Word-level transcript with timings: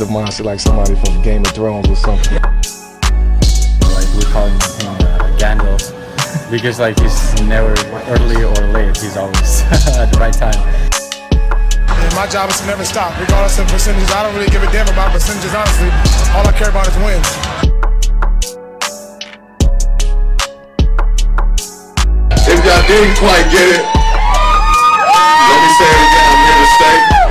A, 0.00 0.04
he's 0.04 0.08
a 0.08 0.12
monster 0.12 0.44
like 0.44 0.60
somebody 0.60 0.94
from 0.94 1.22
Game 1.22 1.42
of 1.42 1.52
Thrones 1.52 1.88
or 1.88 1.96
something. 1.96 2.34
Like 3.90 4.08
we 4.14 4.22
call 4.30 4.46
him 4.46 4.58
uh, 4.86 5.36
Gandalf 5.38 6.50
because 6.50 6.78
like 6.78 6.98
he's 7.00 7.42
never 7.42 7.74
early 8.10 8.44
or 8.44 8.54
late. 8.72 8.96
He's 8.96 9.16
always 9.16 9.62
at 9.98 10.10
the 10.12 10.18
right 10.18 10.32
time. 10.32 10.54
And 11.88 12.14
my 12.14 12.26
job 12.26 12.50
is 12.50 12.60
to 12.60 12.66
never 12.66 12.84
stop, 12.84 13.18
regardless 13.18 13.58
of 13.58 13.66
percentages. 13.68 14.10
I 14.10 14.22
don't 14.22 14.34
really 14.34 14.50
give 14.50 14.62
a 14.62 14.70
damn 14.70 14.88
about 14.88 15.12
percentages, 15.12 15.54
honestly. 15.54 15.90
All 16.34 16.46
I 16.46 16.52
care 16.52 16.70
about 16.70 16.86
is 16.86 16.96
wins. 17.02 17.28
If 22.46 22.64
y'all 22.64 22.86
didn't 22.86 23.16
quite 23.18 23.46
get 23.50 23.68
it, 23.76 23.84
let 25.48 25.58
me 25.58 25.70
say 25.74 25.90
it 25.90 26.00
again. 26.06 26.28
I'm 26.28 26.40
here 26.46 26.58
to 26.58 26.68
stay. 26.76 27.27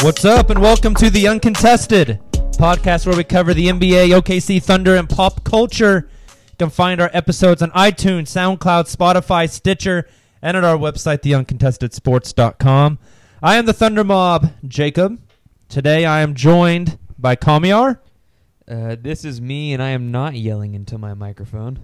What's 0.00 0.24
up, 0.24 0.50
and 0.50 0.60
welcome 0.60 0.94
to 0.94 1.10
the 1.10 1.26
Uncontested 1.26 2.20
podcast 2.52 3.04
where 3.04 3.16
we 3.16 3.24
cover 3.24 3.52
the 3.52 3.66
NBA, 3.66 4.10
OKC 4.10 4.62
Thunder, 4.62 4.94
and 4.94 5.08
pop 5.08 5.42
culture. 5.42 6.08
You 6.28 6.56
can 6.56 6.70
find 6.70 7.00
our 7.00 7.10
episodes 7.12 7.62
on 7.62 7.72
iTunes, 7.72 8.28
SoundCloud, 8.28 8.94
Spotify, 8.94 9.50
Stitcher, 9.50 10.08
and 10.40 10.56
at 10.56 10.62
our 10.62 10.76
website, 10.76 11.22
theuncontestedsports.com. 11.22 12.98
I 13.42 13.56
am 13.56 13.66
the 13.66 13.72
Thunder 13.72 14.04
Mob, 14.04 14.52
Jacob. 14.68 15.20
Today 15.68 16.04
I 16.06 16.20
am 16.20 16.34
joined 16.34 16.96
by 17.18 17.34
Kamiar. 17.34 17.98
Uh, 18.68 18.94
this 19.00 19.24
is 19.24 19.40
me, 19.40 19.72
and 19.72 19.82
I 19.82 19.88
am 19.90 20.12
not 20.12 20.34
yelling 20.34 20.74
into 20.74 20.96
my 20.96 21.14
microphone. 21.14 21.80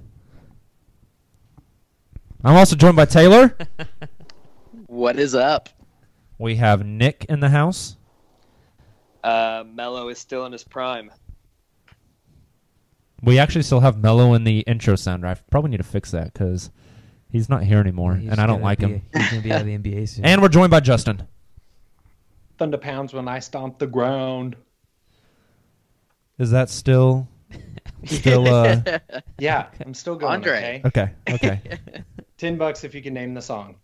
I'm 2.45 2.55
also 2.55 2.77
joined 2.77 2.97
by 2.97 3.07
Taylor. 3.07 3.57
What 4.87 5.19
is 5.19 5.35
up? 5.35 5.71
We 6.39 6.57
have 6.57 6.87
Nick 6.87 7.27
in 7.29 7.41
the 7.41 7.49
house. 7.49 7.97
Uh, 9.25 9.65
Melo 9.75 10.09
is 10.11 10.19
still 10.19 10.45
in 10.47 10.53
his 10.53 10.63
prime. 10.65 11.11
We 13.23 13.39
actually 13.39 13.63
still 13.63 13.81
have 13.81 13.97
Melo 14.03 14.35
in 14.35 14.45
the 14.45 14.61
intro 14.61 14.97
sound. 14.97 15.27
I 15.27 15.35
probably 15.51 15.71
need 15.71 15.79
to 15.79 15.83
fix 15.83 16.11
that 16.11 16.33
because 16.35 16.71
he's 17.31 17.49
not 17.49 17.63
here 17.65 17.79
anymore, 17.81 18.17
He's 18.17 18.31
and 18.31 18.39
I 18.39 18.47
don't 18.47 18.57
gonna 18.57 18.65
like 18.65 18.79
be- 18.81 18.87
him. 18.87 19.03
He's 19.15 19.31
gonna 19.31 19.43
be 19.43 19.51
out 19.53 19.61
of 19.63 19.67
the 19.67 19.79
NBA 19.79 20.09
soon. 20.15 20.27
And 20.27 20.43
we're 20.43 20.49
joined 20.49 20.71
by 20.71 20.81
Justin. 20.81 21.27
Thunder 22.59 22.77
pounds 22.77 23.15
when 23.15 23.27
I 23.27 23.39
stomp 23.39 23.79
the 23.79 23.87
ground. 23.87 24.57
Is 26.39 26.51
that 26.51 26.69
still 26.69 27.27
still 28.05 28.47
uh 28.47 28.83
Yeah, 29.39 29.69
I'm 29.87 29.95
still 29.95 30.17
going. 30.17 30.35
Andre. 30.35 30.83
Okay. 30.85 31.11
okay? 31.31 31.61
Okay, 31.65 31.79
Ten 32.37 32.59
bucks 32.59 32.85
if 32.85 32.95
you 32.95 33.01
can 33.03 33.15
name 33.15 33.33
the 33.33 33.41
song. 33.43 33.77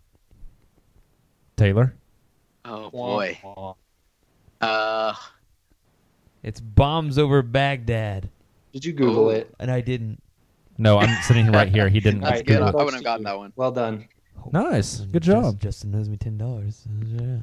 Taylor. 1.57 1.95
Oh 2.67 2.91
Wah, 2.93 3.17
boy. 3.17 3.39
wah. 3.43 3.75
Uh, 4.60 5.15
it's 6.43 6.60
bombs 6.60 7.19
over 7.19 7.43
Baghdad, 7.43 8.28
Did 8.72 8.84
you 8.84 8.93
Google 8.93 9.26
Ooh. 9.26 9.31
it? 9.31 9.54
and 9.59 9.71
I 9.71 9.81
didn't. 9.81 10.22
No, 10.78 10.98
I'm 10.98 11.22
sitting 11.22 11.50
right 11.53 11.69
here. 11.69 11.88
He 11.88 12.00
didn't. 12.00 12.21
that's 12.22 12.32
Alright, 12.41 12.47
good. 12.47 12.62
I, 12.62 12.69
I 12.69 12.72
wouldn't 12.72 12.94
have 12.94 13.04
gotten 13.04 13.25
that 13.25 13.37
one. 13.37 13.53
Well 13.56 13.72
done. 13.72 14.09
Nice. 14.53 15.00
Good 15.00 15.22
job. 15.22 15.60
Justin 15.60 15.91
knows 15.91 16.09
me 16.09 16.16
ten 16.16 16.38
dollars. 16.38 16.87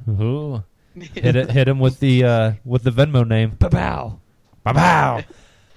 Ooh. 0.08 0.64
hit 1.14 1.36
it. 1.36 1.50
Hit 1.50 1.68
him 1.68 1.78
with 1.78 2.00
the 2.00 2.24
uh 2.24 2.52
with 2.64 2.82
the 2.82 2.90
Venmo 2.90 3.26
name. 3.26 3.52
Pow! 3.52 4.18
Pow. 4.64 5.22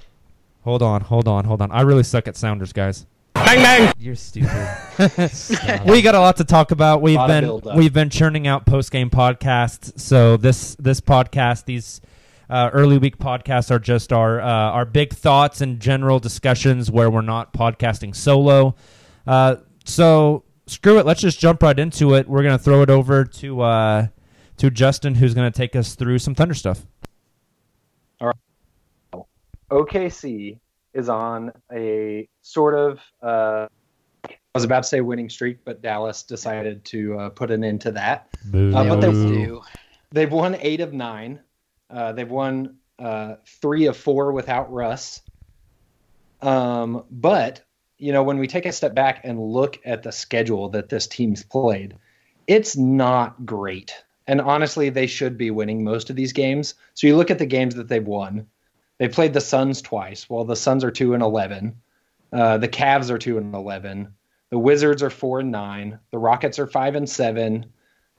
hold 0.63 0.81
on. 0.81 1.02
Hold 1.02 1.28
on. 1.28 1.46
Hold 1.46 1.62
on. 1.62 1.72
I 1.72 1.81
really 1.81 2.03
suck 2.03 2.28
at 2.28 2.35
sounders, 2.35 2.73
guys. 2.73 3.06
You're 4.00 4.16
stupid. 4.16 4.78
We 5.85 6.01
got 6.01 6.16
a 6.16 6.19
lot 6.19 6.38
to 6.38 6.44
talk 6.44 6.72
about. 6.72 7.01
We've 7.01 7.17
been 7.28 7.62
we've 7.75 7.94
been 7.94 8.09
churning 8.09 8.47
out 8.47 8.66
post 8.66 8.91
game 8.91 9.09
podcasts. 9.09 10.00
So 10.00 10.38
this 10.38 10.75
this 10.75 11.01
podcast, 11.01 11.66
these 11.66 12.01
uh, 12.50 12.69
early 12.73 12.97
week 12.97 13.17
podcasts 13.17 13.72
are 13.72 13.79
just 13.79 14.13
our 14.13 14.40
uh, 14.40 14.45
our 14.45 14.85
big 14.85 15.13
thoughts 15.13 15.61
and 15.61 15.79
general 15.79 16.19
discussions 16.19 16.91
where 16.91 17.09
we're 17.09 17.22
not 17.22 17.53
podcasting 17.53 18.16
solo. 18.16 18.75
Uh, 19.25 19.56
so 19.85 20.44
screw 20.67 21.00
it. 21.00 21.06
Let's 21.06 21.22
just 21.22 21.40
jump 21.40 21.63
right 21.63 21.78
into 21.78 22.13
it. 22.13 22.28
We're 22.28 22.44
gonna 22.44 22.57
throw 22.59 22.81
it 22.81 22.90
over 22.90 23.25
to 23.25 23.61
uh, 23.61 24.07
to 24.57 24.69
Justin, 24.69 25.16
who's 25.16 25.34
gonna 25.34 25.51
take 25.51 25.75
us 25.75 25.95
through 25.95 26.19
some 26.19 26.35
Thunder 26.35 26.53
stuff. 26.53 26.85
All 28.19 28.28
right. 28.28 29.23
OKC 29.72 30.59
is 30.94 31.09
on 31.09 31.52
a 31.72 32.28
sort 32.41 32.75
of 32.75 33.00
uh, 33.22 33.68
I 34.53 34.57
was 34.57 34.66
about 34.66 34.84
to 34.84 34.90
say 34.90 35.00
winning 35.00 35.29
streak, 35.29 35.63
but 35.63 35.81
Dallas 35.81 36.23
decided 36.23 36.84
to 36.85 37.17
uh, 37.17 37.29
put 37.29 37.52
an 37.52 37.64
end 37.64 37.82
to 37.82 37.91
that. 37.91 38.28
Uh, 38.53 38.84
but 38.84 38.99
they 38.99 39.11
do. 39.11 39.61
They've 40.11 40.32
won 40.32 40.55
eight 40.59 40.82
of 40.82 40.91
nine. 40.91 41.40
Uh, 41.90 42.11
they've 42.11 42.29
won 42.29 42.76
uh, 42.99 43.35
three 43.46 43.85
of 43.85 43.96
four 43.96 44.34
without 44.34 44.72
Russ. 44.72 45.22
Um, 46.41 47.05
but 47.09 47.61
you 47.97 48.11
know, 48.11 48.23
when 48.23 48.40
we 48.40 48.47
take 48.47 48.66
a 48.66 48.72
step 48.73 48.93
back 48.93 49.22
and 49.23 49.40
look 49.40 49.79
at 49.85 50.03
the 50.03 50.11
schedule 50.11 50.70
that 50.70 50.90
this 50.90 51.08
team's 51.08 51.43
played, 51.43 51.96
it's 52.47 52.76
not 52.76 53.46
great. 53.46 53.93
And 54.28 54.41
honestly, 54.41 54.90
they 54.90 55.08
should 55.08 55.38
be 55.38 55.52
winning 55.52 55.84
most 55.84 56.09
of 56.09 56.16
these 56.16 56.34
games. 56.34 56.73
So 56.93 57.08
you 57.08 57.16
look 57.16 57.32
at 57.32 57.40
the 57.40 57.46
games 57.46 57.76
that 57.76 57.88
they've 57.88 58.05
won. 58.05 58.47
They 59.02 59.08
played 59.08 59.34
the 59.34 59.42
Suns 59.42 59.82
twice. 59.82 60.30
Well, 60.30 60.44
the 60.44 60.56
Suns 60.56 60.84
are 60.84 60.92
two 60.92 61.16
and 61.16 61.24
eleven. 61.24 61.76
Uh, 62.32 62.59
the 62.59 62.68
Cavs 62.68 63.09
are 63.09 63.18
two 63.18 63.40
and 63.40 63.56
eleven. 63.56 64.14
The 64.52 64.59
Wizards 64.59 65.02
are 65.02 65.09
four 65.09 65.40
and 65.40 65.52
nine. 65.52 65.98
The 66.12 66.20
Rockets 66.20 66.59
are 66.59 66.68
five 66.68 66.94
and 66.94 67.09
seven. 67.09 67.66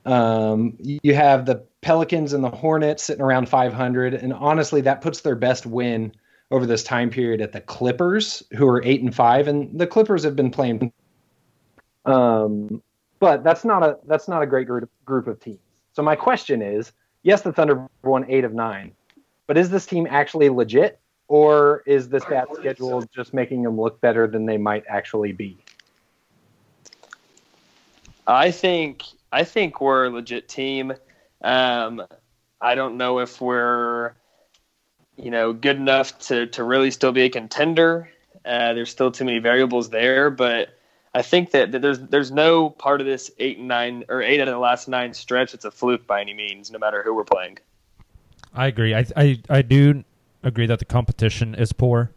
Um, 0.07 0.77
you 0.81 1.15
have 1.15 1.47
the 1.47 1.65
Pelicans 1.83 2.33
and 2.33 2.43
the 2.43 2.51
Hornets 2.51 3.05
sitting 3.05 3.23
around 3.23 3.49
500, 3.49 4.15
and 4.15 4.33
honestly, 4.33 4.81
that 4.81 5.03
puts 5.03 5.21
their 5.21 5.37
best 5.37 5.67
win 5.67 6.13
over 6.51 6.67
this 6.67 6.83
time 6.83 7.11
period 7.11 7.41
at 7.41 7.53
the 7.53 7.61
Clippers, 7.61 8.43
who 8.57 8.67
are 8.67 8.83
eight 8.85 9.03
and 9.03 9.15
five, 9.15 9.47
and 9.47 9.79
the 9.79 9.87
Clippers 9.87 10.25
have 10.25 10.35
been 10.35 10.51
playing 10.51 10.93
Um, 12.07 12.83
but 13.21 13.45
that's 13.45 13.65
not 13.65 13.85
a 13.85 13.99
that's 14.09 14.27
not 14.27 14.43
a 14.43 14.47
great 14.47 14.67
group 14.67 14.91
group 15.05 15.29
of 15.29 15.39
teams. 15.39 15.61
So 15.93 16.03
my 16.03 16.17
question 16.17 16.61
is, 16.61 16.91
yes, 17.23 17.43
the 17.43 17.53
Thunder 17.53 17.87
won 18.03 18.27
eight 18.29 18.43
of 18.43 18.53
nine, 18.53 18.97
but 19.47 19.59
is 19.59 19.71
this 19.71 19.87
team 19.87 20.07
actually 20.09 20.49
legit, 20.49 21.01
or 21.29 21.83
is 21.87 22.09
this 22.09 22.25
bad 22.25 22.49
schedule 22.55 23.03
just 23.15 23.35
making 23.35 23.63
them 23.63 23.81
look 23.81 24.01
better 24.01 24.27
than 24.27 24.47
they 24.47 24.59
might 24.59 24.85
actually 24.89 25.33
be? 25.33 25.59
I 28.27 28.51
think 28.51 29.05
I 29.33 29.45
think 29.45 29.81
we're 29.81 30.07
a 30.07 30.11
legit 30.11 30.49
team. 30.49 30.93
Um, 31.43 32.03
I 32.61 32.75
don't 32.75 32.97
know 32.97 33.19
if 33.19 33.41
we're 33.41 34.13
you 35.17 35.31
know 35.31 35.53
good 35.53 35.77
enough 35.77 36.19
to 36.21 36.47
to 36.49 36.65
really 36.65 36.91
still 36.91 37.13
be 37.13 37.23
a 37.23 37.31
contender. 37.31 38.11
Uh, 38.45 38.75
there's 38.75 38.91
still 38.91 39.11
too 39.11 39.25
many 39.25 39.39
variables 39.39 39.91
there, 39.91 40.31
but 40.31 40.69
I 41.15 41.23
think 41.23 41.51
that, 41.51 41.73
that 41.73 41.83
there's 41.83 41.99
there's 41.99 42.31
no 42.31 42.71
part 42.71 43.01
of 43.01 43.07
this 43.07 43.31
eight 43.39 43.59
and 43.59 43.69
nine 43.69 44.05
or 44.09 44.23
eight 44.23 44.41
out 44.41 44.49
of 44.49 44.55
the 44.55 44.59
last 44.59 44.89
nine 44.89 45.13
stretch 45.15 45.53
that's 45.53 45.65
a 45.65 45.71
fluke 45.71 46.07
by 46.07 46.21
any 46.21 46.35
means, 46.35 46.71
no 46.71 46.79
matter 46.79 47.03
who 47.03 47.15
we're 47.15 47.25
playing. 47.25 47.59
I 48.55 48.67
agree. 48.67 48.95
I, 48.95 49.07
I 49.17 49.41
I 49.49 49.63
do 49.63 50.05
agree 50.43 50.67
that 50.67 50.79
the 50.79 50.85
competition 50.85 51.55
is 51.55 51.73
poor, 51.73 52.11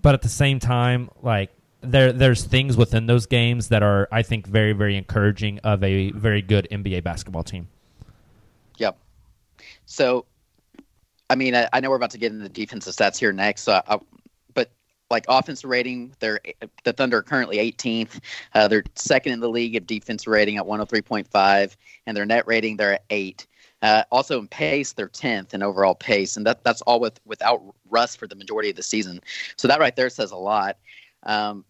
but 0.00 0.14
at 0.14 0.22
the 0.22 0.28
same 0.28 0.60
time, 0.60 1.10
like 1.22 1.50
there 1.80 2.12
there's 2.12 2.44
things 2.44 2.76
within 2.76 3.06
those 3.06 3.26
games 3.26 3.68
that 3.68 3.82
are 3.82 4.08
I 4.12 4.22
think 4.22 4.46
very 4.46 4.72
very 4.72 4.96
encouraging 4.96 5.58
of 5.60 5.82
a 5.82 6.12
very 6.12 6.42
good 6.42 6.68
NBA 6.70 7.02
basketball 7.02 7.42
team. 7.42 7.68
Yep. 8.78 8.96
So, 9.86 10.26
I 11.28 11.34
mean, 11.34 11.54
I, 11.54 11.68
I 11.72 11.80
know 11.80 11.90
we're 11.90 11.96
about 11.96 12.10
to 12.12 12.18
get 12.18 12.32
into 12.32 12.44
the 12.44 12.48
defensive 12.48 12.94
stats 12.94 13.18
here 13.18 13.32
next. 13.32 13.62
So, 13.62 13.80
I, 13.86 13.98
but 14.54 14.70
like 15.10 15.24
offensive 15.28 15.68
rating, 15.68 16.14
they're 16.20 16.40
the 16.84 16.92
Thunder 16.92 17.18
are 17.18 17.22
currently 17.22 17.56
18th. 17.56 18.20
Uh, 18.54 18.68
they're 18.68 18.84
second 18.94 19.32
in 19.32 19.40
the 19.40 19.48
league 19.48 19.74
of 19.74 19.86
defense 19.86 20.28
rating 20.28 20.58
at 20.58 20.64
103.5, 20.64 21.76
and 22.06 22.16
their 22.16 22.26
net 22.26 22.46
rating 22.46 22.76
they're 22.76 22.94
at 22.94 23.04
eight. 23.10 23.47
Uh, 23.82 24.02
also 24.10 24.38
in 24.38 24.48
pace, 24.48 24.92
they're 24.92 25.08
10th 25.08 25.54
in 25.54 25.62
overall 25.62 25.94
pace, 25.94 26.36
and 26.36 26.46
that 26.46 26.64
that's 26.64 26.82
all 26.82 26.98
with 27.00 27.20
without 27.24 27.62
Russ 27.88 28.16
for 28.16 28.26
the 28.26 28.34
majority 28.34 28.70
of 28.70 28.76
the 28.76 28.82
season. 28.82 29.20
So 29.56 29.68
that 29.68 29.78
right 29.78 29.94
there 29.94 30.10
says 30.10 30.32
a 30.32 30.36
lot. 30.36 30.78
Um, 31.22 31.64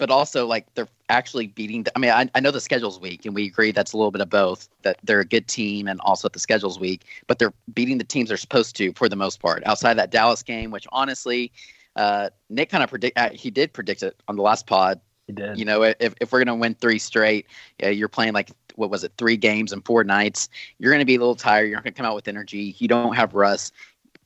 but 0.00 0.10
also 0.10 0.46
like 0.46 0.66
they're 0.74 0.88
actually 1.10 1.46
beating. 1.46 1.84
The, 1.84 1.92
I 1.94 2.00
mean, 2.00 2.10
I, 2.10 2.28
I 2.34 2.40
know 2.40 2.50
the 2.50 2.60
schedule's 2.60 2.98
weak, 2.98 3.26
and 3.26 3.34
we 3.34 3.46
agree 3.46 3.70
that's 3.70 3.92
a 3.92 3.96
little 3.98 4.10
bit 4.10 4.22
of 4.22 4.30
both. 4.30 4.68
That 4.82 4.96
they're 5.04 5.20
a 5.20 5.24
good 5.26 5.46
team, 5.46 5.86
and 5.86 6.00
also 6.00 6.28
the 6.28 6.38
schedule's 6.38 6.80
weak, 6.80 7.04
but 7.26 7.38
they're 7.38 7.52
beating 7.74 7.98
the 7.98 8.04
teams 8.04 8.30
they're 8.30 8.38
supposed 8.38 8.74
to 8.76 8.92
for 8.94 9.08
the 9.08 9.16
most 9.16 9.40
part. 9.40 9.62
Outside 9.66 9.94
that 9.94 10.10
Dallas 10.10 10.42
game, 10.42 10.70
which 10.70 10.86
honestly, 10.90 11.52
uh, 11.96 12.30
Nick 12.48 12.70
kind 12.70 12.82
of 12.82 12.88
predict. 12.88 13.18
Uh, 13.18 13.28
he 13.32 13.50
did 13.50 13.74
predict 13.74 14.02
it 14.02 14.20
on 14.26 14.36
the 14.36 14.42
last 14.42 14.66
pod. 14.66 15.00
He 15.26 15.34
did. 15.34 15.58
You 15.58 15.66
know, 15.66 15.82
if 15.82 16.14
if 16.20 16.32
we're 16.32 16.42
gonna 16.42 16.56
win 16.56 16.74
three 16.74 16.98
straight, 16.98 17.46
uh, 17.82 17.88
you're 17.88 18.08
playing 18.08 18.32
like 18.32 18.50
what 18.76 18.90
was 18.90 19.04
it, 19.04 19.12
three 19.18 19.36
games 19.36 19.72
and 19.72 19.84
four 19.84 20.04
nights. 20.04 20.48
You're 20.78 20.92
gonna 20.92 21.04
be 21.04 21.16
a 21.16 21.18
little 21.18 21.34
tired. 21.34 21.66
You're 21.66 21.76
not 21.76 21.84
gonna 21.84 21.94
come 21.94 22.06
out 22.06 22.14
with 22.14 22.28
energy. 22.28 22.74
You 22.78 22.88
don't 22.88 23.14
have 23.14 23.34
Russ. 23.34 23.72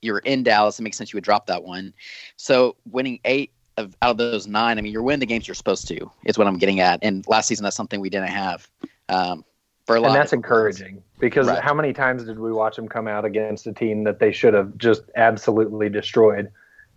You're 0.03 0.19
in 0.19 0.43
Dallas. 0.43 0.79
It 0.79 0.83
makes 0.83 0.97
sense 0.97 1.13
you 1.13 1.17
would 1.17 1.25
drop 1.25 1.47
that 1.47 1.65
one. 1.65 1.93
So 2.37 2.77
winning 2.91 3.21
eight 3.25 3.53
of, 3.77 3.97
out 4.03 4.13
of 4.13 4.19
those 4.19 4.47
nine, 4.47 4.79
I 4.79 4.83
mean, 4.83 4.93
you're 4.93 5.03
winning 5.03 5.21
the 5.21 5.27
games 5.27 5.49
you're 5.49 5.55
supposed 5.55 5.89
to. 5.89 6.11
Is 6.27 6.39
what 6.39 6.47
I'm 6.47 6.59
getting 6.59 6.81
at. 6.81 7.01
And 7.03 7.27
last 7.27 7.49
season, 7.49 7.65
that's 7.65 7.77
something 7.77 8.01
we 8.01 8.11
didn't 8.11 8.29
have. 8.31 8.69
Um, 9.09 9.45
for 9.87 9.97
a 9.97 10.01
lot 10.01 10.09
and 10.09 10.17
that's 10.17 10.33
encouraging 10.33 11.03
because 11.19 11.47
Right. 11.47 11.63
how 11.63 11.75
many 11.75 11.93
times 11.93 12.25
did 12.25 12.39
we 12.39 12.53
watch 12.53 12.77
them 12.77 12.89
come 12.89 13.07
out 13.07 13.25
against 13.25 13.67
a 13.67 13.73
team 13.73 14.05
that 14.05 14.19
they 14.19 14.33
should 14.33 14.55
have 14.55 14.77
just 14.79 15.03
absolutely 15.17 15.91
destroyed, 15.91 16.51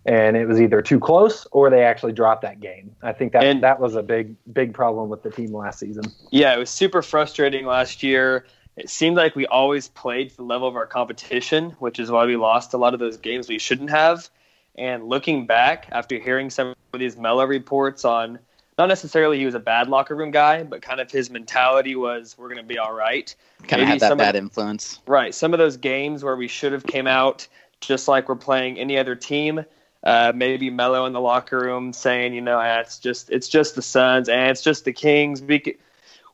and 0.07 0.37
it 0.37 0.47
was 0.47 0.59
either 0.59 0.81
too 0.81 0.99
close 0.99 1.45
or 1.51 1.69
they 1.69 1.83
actually 1.83 2.13
dropped 2.13 2.41
that 2.41 2.61
game. 2.61 2.95
I 3.03 3.11
think 3.11 3.33
that 3.33 3.43
and, 3.43 3.61
that 3.61 3.79
was 3.79 3.95
a 3.95 4.01
big 4.01 4.35
big 4.51 4.73
problem 4.73 5.09
with 5.09 5.21
the 5.21 5.29
team 5.29 5.53
last 5.53 5.79
season. 5.79 6.05
Yeah, 6.31 6.55
it 6.55 6.59
was 6.59 6.69
super 6.69 7.01
frustrating 7.01 7.65
last 7.65 8.01
year. 8.01 8.45
It 8.77 8.89
seemed 8.89 9.17
like 9.17 9.35
we 9.35 9.45
always 9.47 9.89
played 9.89 10.29
to 10.29 10.37
the 10.37 10.43
level 10.43 10.67
of 10.67 10.75
our 10.75 10.85
competition, 10.85 11.71
which 11.79 11.99
is 11.99 12.09
why 12.09 12.25
we 12.25 12.37
lost 12.37 12.73
a 12.73 12.77
lot 12.77 12.93
of 12.93 12.99
those 12.99 13.17
games 13.17 13.49
we 13.49 13.59
shouldn't 13.59 13.89
have. 13.89 14.29
And 14.77 15.09
looking 15.09 15.47
back 15.47 15.87
after 15.91 16.19
hearing 16.19 16.51
some 16.51 16.75
of 16.93 16.99
these 16.99 17.17
Melo 17.17 17.45
reports 17.45 18.05
on 18.05 18.39
not 18.77 18.85
necessarily 18.85 19.39
he 19.39 19.45
was 19.45 19.55
a 19.55 19.59
bad 19.59 19.89
locker 19.89 20.15
room 20.15 20.29
guy, 20.29 20.61
but 20.61 20.83
kind 20.83 21.01
of 21.01 21.09
his 21.09 21.31
mentality 21.31 21.95
was 21.95 22.35
we're 22.37 22.49
going 22.49 22.59
to 22.59 22.63
be 22.63 22.77
all 22.77 22.93
right. 22.93 23.35
kind 23.67 23.81
of 23.81 23.87
had 23.87 23.99
that 24.01 24.15
bad 24.19 24.35
of, 24.35 24.43
influence. 24.43 24.99
Right. 25.07 25.33
Some 25.33 25.53
of 25.53 25.57
those 25.57 25.77
games 25.77 26.23
where 26.23 26.35
we 26.35 26.47
should 26.47 26.71
have 26.71 26.85
came 26.85 27.07
out 27.07 27.47
just 27.81 28.07
like 28.07 28.29
we're 28.29 28.35
playing 28.35 28.77
any 28.77 28.99
other 28.99 29.15
team. 29.15 29.65
Uh, 30.07 30.31
maybe 30.33 30.69
Melo 30.69 31.05
in 31.05 31.11
the 31.11 31.19
locker 31.19 31.59
room 31.59 31.91
saying, 31.91 32.33
you 32.33 32.39
know, 32.39 32.59
ah, 32.59 32.79
it's 32.79 32.97
just 32.97 33.29
it's 33.29 33.49
just 33.49 33.75
the 33.75 33.81
Suns 33.81 34.29
and 34.29 34.49
it's 34.49 34.61
just 34.61 34.85
the 34.85 34.93
Kings. 34.93 35.41
We 35.41 35.59
could, 35.59 35.75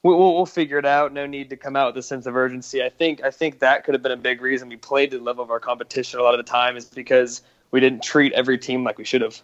we'll, 0.03 0.19
we'll 0.19 0.45
figure 0.45 0.77
it 0.77 0.85
out. 0.85 1.11
No 1.11 1.25
need 1.25 1.49
to 1.49 1.57
come 1.57 1.75
out 1.75 1.87
with 1.87 1.97
a 1.97 2.03
sense 2.03 2.27
of 2.27 2.35
urgency. 2.35 2.83
I 2.83 2.89
think 2.89 3.23
I 3.23 3.31
think 3.31 3.57
that 3.59 3.83
could 3.83 3.95
have 3.95 4.03
been 4.03 4.11
a 4.11 4.15
big 4.15 4.41
reason 4.41 4.69
we 4.69 4.77
played 4.77 5.09
to 5.09 5.17
the 5.17 5.23
level 5.23 5.43
of 5.43 5.49
our 5.49 5.59
competition 5.59 6.19
a 6.19 6.23
lot 6.23 6.35
of 6.35 6.45
the 6.45 6.51
time 6.51 6.77
is 6.77 6.85
because 6.85 7.41
we 7.71 7.79
didn't 7.79 8.03
treat 8.03 8.31
every 8.33 8.59
team 8.59 8.83
like 8.83 8.99
we 8.99 9.05
should 9.05 9.21
have. 9.21 9.41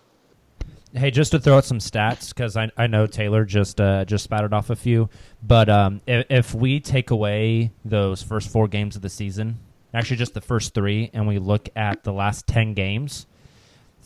Hey, 0.94 1.10
just 1.10 1.32
to 1.32 1.40
throw 1.40 1.58
out 1.58 1.66
some 1.66 1.80
stats 1.80 2.30
because 2.30 2.56
I, 2.56 2.70
I 2.78 2.86
know 2.86 3.08
Taylor 3.08 3.46
just 3.46 3.82
uh, 3.82 4.06
just 4.06 4.24
spouted 4.24 4.54
off 4.54 4.70
a 4.70 4.76
few, 4.76 5.10
but 5.42 5.70
um, 5.70 6.02
if, 6.06 6.26
if 6.30 6.54
we 6.54 6.80
take 6.80 7.10
away 7.10 7.72
those 7.84 8.22
first 8.22 8.52
four 8.52 8.68
games 8.68 8.96
of 8.96 9.02
the 9.02 9.10
season, 9.10 9.58
actually 9.92 10.18
just 10.18 10.36
the 10.36 10.42
first 10.42 10.76
three, 10.76 11.10
and 11.14 11.28
we 11.28 11.40
look 11.40 11.68
at 11.76 12.04
the 12.04 12.14
last 12.14 12.46
ten 12.46 12.76
games, 12.76 13.26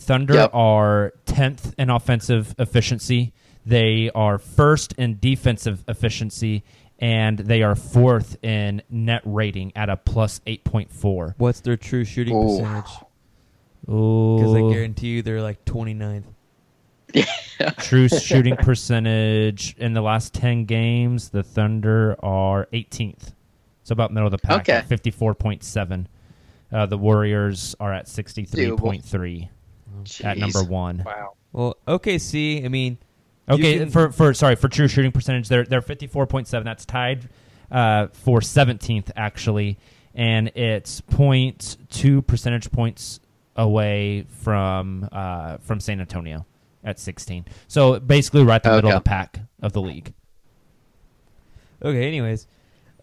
Thunder 0.03 0.33
Yep. 0.35 0.51
are 0.53 1.13
tenth 1.25 1.73
in 1.77 1.89
offensive 1.89 2.53
efficiency. 2.59 3.33
They 3.65 4.09
are 4.13 4.37
first 4.37 4.93
in 4.93 5.17
defensive 5.19 5.83
efficiency, 5.87 6.63
and 6.99 7.39
they 7.39 7.63
are 7.63 7.75
fourth 7.75 8.37
in 8.43 8.81
net 8.89 9.21
rating 9.25 9.71
at 9.75 9.89
a 9.89 9.95
plus 9.97 10.41
eight 10.45 10.63
point 10.63 10.91
four. 10.91 11.35
What's 11.37 11.61
their 11.61 11.77
true 11.77 12.03
shooting 12.03 12.35
Ooh. 12.35 12.57
percentage? 12.59 12.91
Because 13.85 14.53
I 14.55 14.59
guarantee 14.73 15.07
you 15.07 15.21
they're 15.21 15.41
like 15.41 15.65
29th. 15.65 16.23
True 17.79 18.07
shooting 18.07 18.55
percentage 18.55 19.75
in 19.77 19.93
the 19.93 20.01
last 20.01 20.33
10 20.33 20.65
games, 20.65 21.29
the 21.29 21.43
Thunder 21.43 22.15
are 22.23 22.67
18th. 22.73 23.33
So 23.83 23.93
about 23.93 24.11
middle 24.11 24.25
of 24.27 24.31
the 24.31 24.37
pack 24.37 24.61
Okay. 24.61 24.73
at 24.77 24.87
54.7. 24.89 26.07
Uh, 26.71 26.85
the 26.87 26.97
Warriors 26.97 27.75
are 27.79 27.93
at 27.93 28.07
63.3 28.07 29.49
at 30.23 30.37
number 30.37 30.63
1. 30.63 31.03
Wow. 31.05 31.33
Well, 31.51 31.77
OKC, 31.87 32.65
I 32.65 32.67
mean, 32.67 32.97
Okay, 33.49 33.79
can- 33.79 33.89
for 33.89 34.11
for 34.11 34.33
sorry, 34.33 34.55
for 34.55 34.67
true 34.69 34.87
shooting 34.87 35.11
percentage, 35.11 35.49
they're 35.49 35.65
they're 35.65 35.81
54.7. 35.81 36.63
That's 36.63 36.85
tied 36.85 37.27
uh, 37.71 38.07
for 38.13 38.39
17th 38.39 39.11
actually, 39.15 39.77
and 40.15 40.47
it's 40.55 41.01
0.2 41.01 42.25
percentage 42.25 42.71
points 42.71 43.19
away 43.55 44.25
from 44.29 45.09
uh, 45.11 45.57
from 45.57 45.79
San 45.79 45.99
Antonio 45.99 46.45
at 46.85 46.99
16. 46.99 47.45
So 47.67 47.99
basically, 47.99 48.43
right 48.43 48.55
at 48.55 48.63
the 48.63 48.71
middle 48.75 48.91
of 48.91 48.95
the 49.03 49.09
pack 49.09 49.39
of 49.61 49.73
the 49.73 49.81
league. 49.81 50.13
Okay, 51.81 52.07
anyways. 52.07 52.47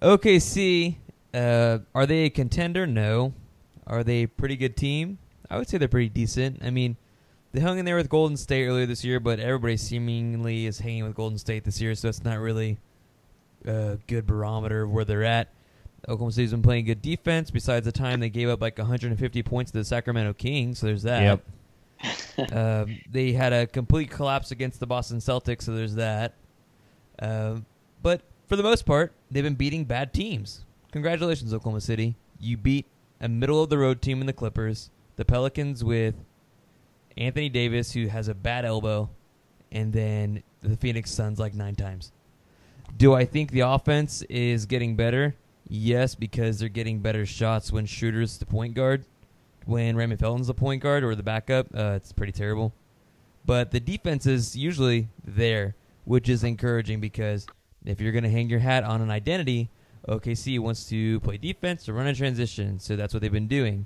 OKC, 0.00 0.96
uh, 1.34 1.78
are 1.94 2.06
they 2.06 2.24
a 2.24 2.30
contender? 2.30 2.86
No. 2.86 3.34
Are 3.86 4.02
they 4.02 4.22
a 4.22 4.28
pretty 4.28 4.56
good 4.56 4.76
team? 4.76 5.18
I 5.50 5.58
would 5.58 5.68
say 5.68 5.78
they're 5.78 5.88
pretty 5.88 6.08
decent. 6.08 6.62
I 6.62 6.70
mean, 6.70 6.96
they 7.52 7.60
hung 7.60 7.78
in 7.78 7.84
there 7.84 7.96
with 7.96 8.08
Golden 8.08 8.36
State 8.36 8.66
earlier 8.66 8.86
this 8.86 9.04
year, 9.04 9.18
but 9.18 9.40
everybody 9.40 9.76
seemingly 9.76 10.66
is 10.66 10.78
hanging 10.78 11.04
with 11.04 11.14
Golden 11.14 11.38
State 11.38 11.64
this 11.64 11.80
year, 11.80 11.94
so 11.94 12.08
it's 12.08 12.22
not 12.22 12.38
really 12.38 12.78
a 13.64 13.98
good 14.06 14.26
barometer 14.26 14.82
of 14.82 14.92
where 14.92 15.04
they're 15.04 15.24
at. 15.24 15.48
Oklahoma 16.04 16.32
City's 16.32 16.52
been 16.52 16.62
playing 16.62 16.86
good 16.86 17.02
defense, 17.02 17.50
besides 17.50 17.84
the 17.84 17.92
time 17.92 18.20
they 18.20 18.30
gave 18.30 18.48
up 18.48 18.60
like 18.60 18.78
150 18.78 19.42
points 19.42 19.72
to 19.72 19.78
the 19.78 19.84
Sacramento 19.84 20.32
Kings, 20.34 20.78
so 20.78 20.86
there's 20.86 21.02
that. 21.02 21.40
um, 22.52 22.98
they 23.10 23.32
had 23.32 23.52
a 23.52 23.66
complete 23.66 24.10
collapse 24.10 24.50
against 24.50 24.80
the 24.80 24.86
Boston 24.86 25.18
Celtics, 25.18 25.62
so 25.62 25.74
there's 25.74 25.96
that. 25.96 26.34
Um, 27.20 27.66
but 28.02 28.22
for 28.48 28.56
the 28.56 28.62
most 28.62 28.86
part, 28.86 29.12
they've 29.30 29.44
been 29.44 29.54
beating 29.54 29.84
bad 29.84 30.14
teams. 30.14 30.64
Congratulations, 30.92 31.52
Oklahoma 31.52 31.80
City. 31.80 32.16
You 32.38 32.56
beat 32.56 32.86
a 33.20 33.28
middle 33.28 33.62
of 33.62 33.68
the 33.68 33.78
road 33.78 34.00
team 34.00 34.20
in 34.20 34.26
the 34.26 34.32
Clippers, 34.32 34.90
the 35.20 35.24
Pelicans 35.26 35.84
with 35.84 36.14
Anthony 37.14 37.50
Davis, 37.50 37.92
who 37.92 38.06
has 38.06 38.28
a 38.28 38.34
bad 38.34 38.64
elbow, 38.64 39.10
and 39.70 39.92
then 39.92 40.42
the 40.62 40.78
Phoenix 40.78 41.10
Suns 41.10 41.38
like 41.38 41.52
nine 41.52 41.74
times. 41.74 42.10
Do 42.96 43.12
I 43.12 43.26
think 43.26 43.50
the 43.50 43.60
offense 43.60 44.22
is 44.30 44.64
getting 44.64 44.96
better? 44.96 45.34
Yes, 45.68 46.14
because 46.14 46.58
they're 46.58 46.70
getting 46.70 47.00
better 47.00 47.26
shots 47.26 47.70
when 47.70 47.84
Schroeder's 47.84 48.38
the 48.38 48.46
point 48.46 48.72
guard. 48.72 49.04
When 49.66 49.94
Raymond 49.94 50.20
Felton's 50.20 50.46
the 50.46 50.54
point 50.54 50.82
guard 50.82 51.04
or 51.04 51.14
the 51.14 51.22
backup, 51.22 51.66
uh, 51.74 51.92
it's 51.96 52.12
pretty 52.12 52.32
terrible. 52.32 52.72
But 53.44 53.72
the 53.72 53.80
defense 53.80 54.24
is 54.24 54.56
usually 54.56 55.08
there, 55.22 55.74
which 56.06 56.30
is 56.30 56.44
encouraging 56.44 57.02
because 57.02 57.46
if 57.84 58.00
you're 58.00 58.12
going 58.12 58.24
to 58.24 58.30
hang 58.30 58.48
your 58.48 58.60
hat 58.60 58.84
on 58.84 59.02
an 59.02 59.10
identity, 59.10 59.68
OKC 60.08 60.58
wants 60.58 60.86
to 60.86 61.20
play 61.20 61.36
defense 61.36 61.90
or 61.90 61.92
run 61.92 62.06
a 62.06 62.14
transition, 62.14 62.78
so 62.80 62.96
that's 62.96 63.12
what 63.12 63.20
they've 63.20 63.30
been 63.30 63.48
doing. 63.48 63.84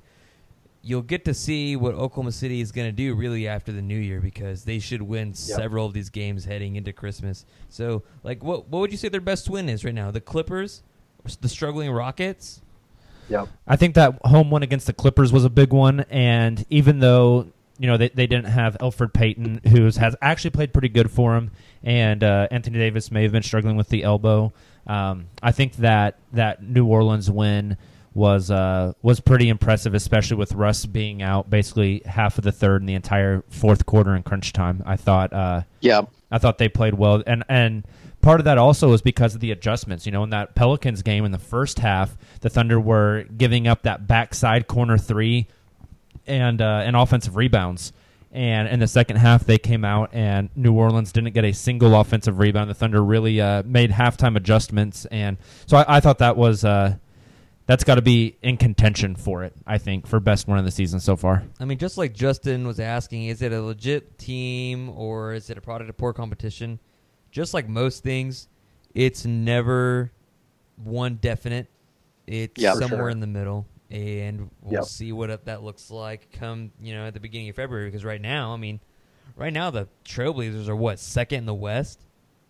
You'll 0.84 1.02
get 1.02 1.24
to 1.24 1.34
see 1.34 1.76
what 1.76 1.94
Oklahoma 1.94 2.32
City 2.32 2.60
is 2.60 2.70
going 2.70 2.86
to 2.86 2.92
do 2.92 3.14
really 3.14 3.48
after 3.48 3.72
the 3.72 3.82
new 3.82 3.98
year 3.98 4.20
because 4.20 4.64
they 4.64 4.78
should 4.78 5.02
win 5.02 5.32
several 5.32 5.86
of 5.86 5.94
these 5.94 6.10
games 6.10 6.44
heading 6.44 6.76
into 6.76 6.92
Christmas. 6.92 7.46
So, 7.70 8.02
like, 8.22 8.44
what 8.44 8.68
what 8.68 8.80
would 8.80 8.92
you 8.92 8.98
say 8.98 9.08
their 9.08 9.20
best 9.20 9.48
win 9.48 9.68
is 9.68 9.84
right 9.84 9.94
now? 9.94 10.10
The 10.10 10.20
Clippers, 10.20 10.82
the 11.40 11.48
struggling 11.48 11.90
Rockets? 11.90 12.60
Yep. 13.28 13.48
I 13.66 13.76
think 13.76 13.94
that 13.94 14.18
home 14.26 14.50
win 14.50 14.62
against 14.62 14.86
the 14.86 14.92
Clippers 14.92 15.32
was 15.32 15.44
a 15.44 15.50
big 15.50 15.72
one, 15.72 16.00
and 16.10 16.64
even 16.68 17.00
though 17.00 17.48
you 17.78 17.86
know 17.86 17.96
they, 17.96 18.10
they 18.10 18.26
didn't 18.26 18.48
have 18.48 18.76
Elfrid 18.78 19.12
Payton, 19.14 19.62
who 19.68 19.84
has 19.84 20.16
actually 20.20 20.50
played 20.50 20.72
pretty 20.72 20.90
good 20.90 21.10
for 21.10 21.34
him, 21.34 21.50
and 21.82 22.22
uh, 22.22 22.48
Anthony 22.50 22.78
Davis 22.78 23.10
may 23.10 23.22
have 23.22 23.32
been 23.32 23.42
struggling 23.42 23.76
with 23.76 23.88
the 23.88 24.02
elbow. 24.02 24.52
Um, 24.86 25.26
I 25.42 25.52
think 25.52 25.76
that 25.76 26.18
that 26.32 26.62
New 26.62 26.86
Orleans 26.86 27.30
win 27.30 27.78
was 28.14 28.50
uh, 28.50 28.92
was 29.02 29.20
pretty 29.20 29.48
impressive, 29.48 29.92
especially 29.94 30.36
with 30.36 30.52
Russ 30.52 30.86
being 30.86 31.20
out 31.20 31.50
basically 31.50 32.02
half 32.06 32.38
of 32.38 32.44
the 32.44 32.52
third 32.52 32.80
and 32.80 32.88
the 32.88 32.94
entire 32.94 33.42
fourth 33.48 33.86
quarter 33.86 34.14
in 34.14 34.22
crunch 34.22 34.52
time. 34.52 34.82
I 34.86 34.96
thought, 34.96 35.32
uh, 35.32 35.62
yeah, 35.80 36.02
I 36.30 36.38
thought 36.38 36.58
they 36.58 36.68
played 36.68 36.94
well, 36.94 37.22
and 37.26 37.44
and 37.48 37.84
part 38.22 38.40
of 38.40 38.44
that 38.44 38.56
also 38.56 38.90
was 38.90 39.02
because 39.02 39.34
of 39.34 39.40
the 39.40 39.50
adjustments. 39.50 40.06
You 40.06 40.12
know, 40.12 40.22
in 40.22 40.30
that 40.30 40.54
Pelicans 40.54 41.02
game 41.02 41.24
in 41.24 41.32
the 41.32 41.38
first 41.38 41.80
half, 41.80 42.16
the 42.40 42.48
Thunder 42.48 42.78
were 42.78 43.24
giving 43.36 43.66
up 43.66 43.82
that 43.82 44.06
backside 44.06 44.68
corner 44.68 44.96
three 44.96 45.48
and 46.26 46.62
uh, 46.62 46.82
and 46.84 46.96
offensive 46.96 47.36
rebounds. 47.36 47.92
And 48.30 48.66
in 48.66 48.80
the 48.80 48.88
second 48.88 49.16
half, 49.16 49.44
they 49.44 49.58
came 49.58 49.84
out, 49.84 50.10
and 50.12 50.50
New 50.56 50.72
Orleans 50.72 51.12
didn't 51.12 51.34
get 51.34 51.44
a 51.44 51.52
single 51.52 51.94
offensive 51.94 52.40
rebound. 52.40 52.68
The 52.68 52.74
Thunder 52.74 53.00
really 53.00 53.40
uh, 53.40 53.62
made 53.64 53.92
halftime 53.92 54.36
adjustments, 54.36 55.04
and 55.06 55.36
so 55.66 55.76
I, 55.76 55.96
I 55.96 56.00
thought 56.00 56.18
that 56.18 56.36
was 56.36 56.64
uh, 56.64 56.96
that's 57.66 57.84
got 57.84 57.94
to 57.96 58.02
be 58.02 58.36
in 58.42 58.56
contention 58.56 59.16
for 59.16 59.42
it. 59.44 59.54
I 59.66 59.78
think 59.78 60.06
for 60.06 60.20
best 60.20 60.46
one 60.46 60.58
of 60.58 60.64
the 60.64 60.70
season 60.70 61.00
so 61.00 61.16
far. 61.16 61.44
I 61.58 61.64
mean, 61.64 61.78
just 61.78 61.96
like 61.96 62.12
Justin 62.12 62.66
was 62.66 62.78
asking, 62.80 63.24
is 63.26 63.40
it 63.42 63.52
a 63.52 63.62
legit 63.62 64.18
team 64.18 64.90
or 64.90 65.32
is 65.34 65.48
it 65.50 65.56
a 65.58 65.60
product 65.60 65.88
of 65.90 65.96
poor 65.96 66.12
competition? 66.12 66.78
Just 67.30 67.54
like 67.54 67.68
most 67.68 68.02
things, 68.02 68.48
it's 68.94 69.24
never 69.24 70.12
one 70.76 71.16
definite. 71.16 71.68
It's 72.26 72.60
Yeah, 72.62 72.74
somewhere 72.74 72.98
sure. 73.00 73.08
in 73.10 73.20
the 73.20 73.26
middle, 73.26 73.66
and 73.90 74.50
we'll 74.62 74.74
Yep. 74.74 74.84
see 74.84 75.12
what 75.12 75.44
that 75.44 75.62
looks 75.62 75.90
like 75.90 76.30
come 76.32 76.70
you 76.80 76.94
know 76.94 77.06
at 77.06 77.14
the 77.14 77.20
beginning 77.20 77.48
of 77.50 77.56
February. 77.56 77.86
Because 77.86 78.04
right 78.04 78.20
now, 78.20 78.52
I 78.54 78.56
mean, 78.56 78.80
right 79.36 79.52
now 79.52 79.70
the 79.70 79.88
Trailblazers 80.04 80.68
are 80.68 80.76
what 80.76 80.98
second 80.98 81.38
in 81.40 81.46
the 81.46 81.54
West. 81.54 82.00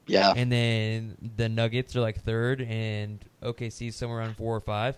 Yeah. 0.06 0.32
and 0.36 0.52
then 0.52 1.16
the 1.36 1.48
Nuggets 1.48 1.96
are 1.96 2.00
like 2.00 2.20
third, 2.22 2.60
and 2.62 3.24
OKC 3.42 3.88
is 3.88 3.96
somewhere 3.96 4.18
around 4.18 4.36
four 4.36 4.54
or 4.54 4.60
five. 4.60 4.96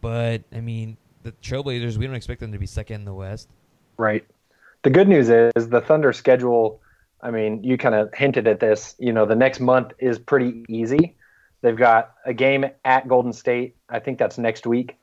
But 0.00 0.42
I 0.52 0.60
mean, 0.60 0.96
the 1.22 1.32
Trailblazers, 1.32 1.96
we 1.96 2.06
don't 2.06 2.14
expect 2.14 2.40
them 2.40 2.52
to 2.52 2.58
be 2.58 2.66
second 2.66 2.96
in 2.96 3.04
the 3.04 3.14
West. 3.14 3.48
Right. 3.96 4.24
The 4.82 4.90
good 4.90 5.08
news 5.08 5.30
is 5.30 5.68
the 5.68 5.80
Thunder 5.80 6.12
schedule. 6.12 6.80
I 7.22 7.30
mean, 7.30 7.64
you 7.64 7.78
kind 7.78 7.94
of 7.94 8.12
hinted 8.12 8.46
at 8.46 8.60
this. 8.60 8.94
You 8.98 9.12
know, 9.12 9.24
the 9.24 9.34
next 9.34 9.60
month 9.60 9.92
is 9.98 10.18
pretty 10.18 10.64
easy. 10.68 11.16
They've 11.62 11.76
got 11.76 12.12
a 12.26 12.34
game 12.34 12.66
at 12.84 13.08
Golden 13.08 13.32
State. 13.32 13.76
I 13.88 13.98
think 13.98 14.18
that's 14.18 14.36
next 14.36 14.66
week. 14.66 14.98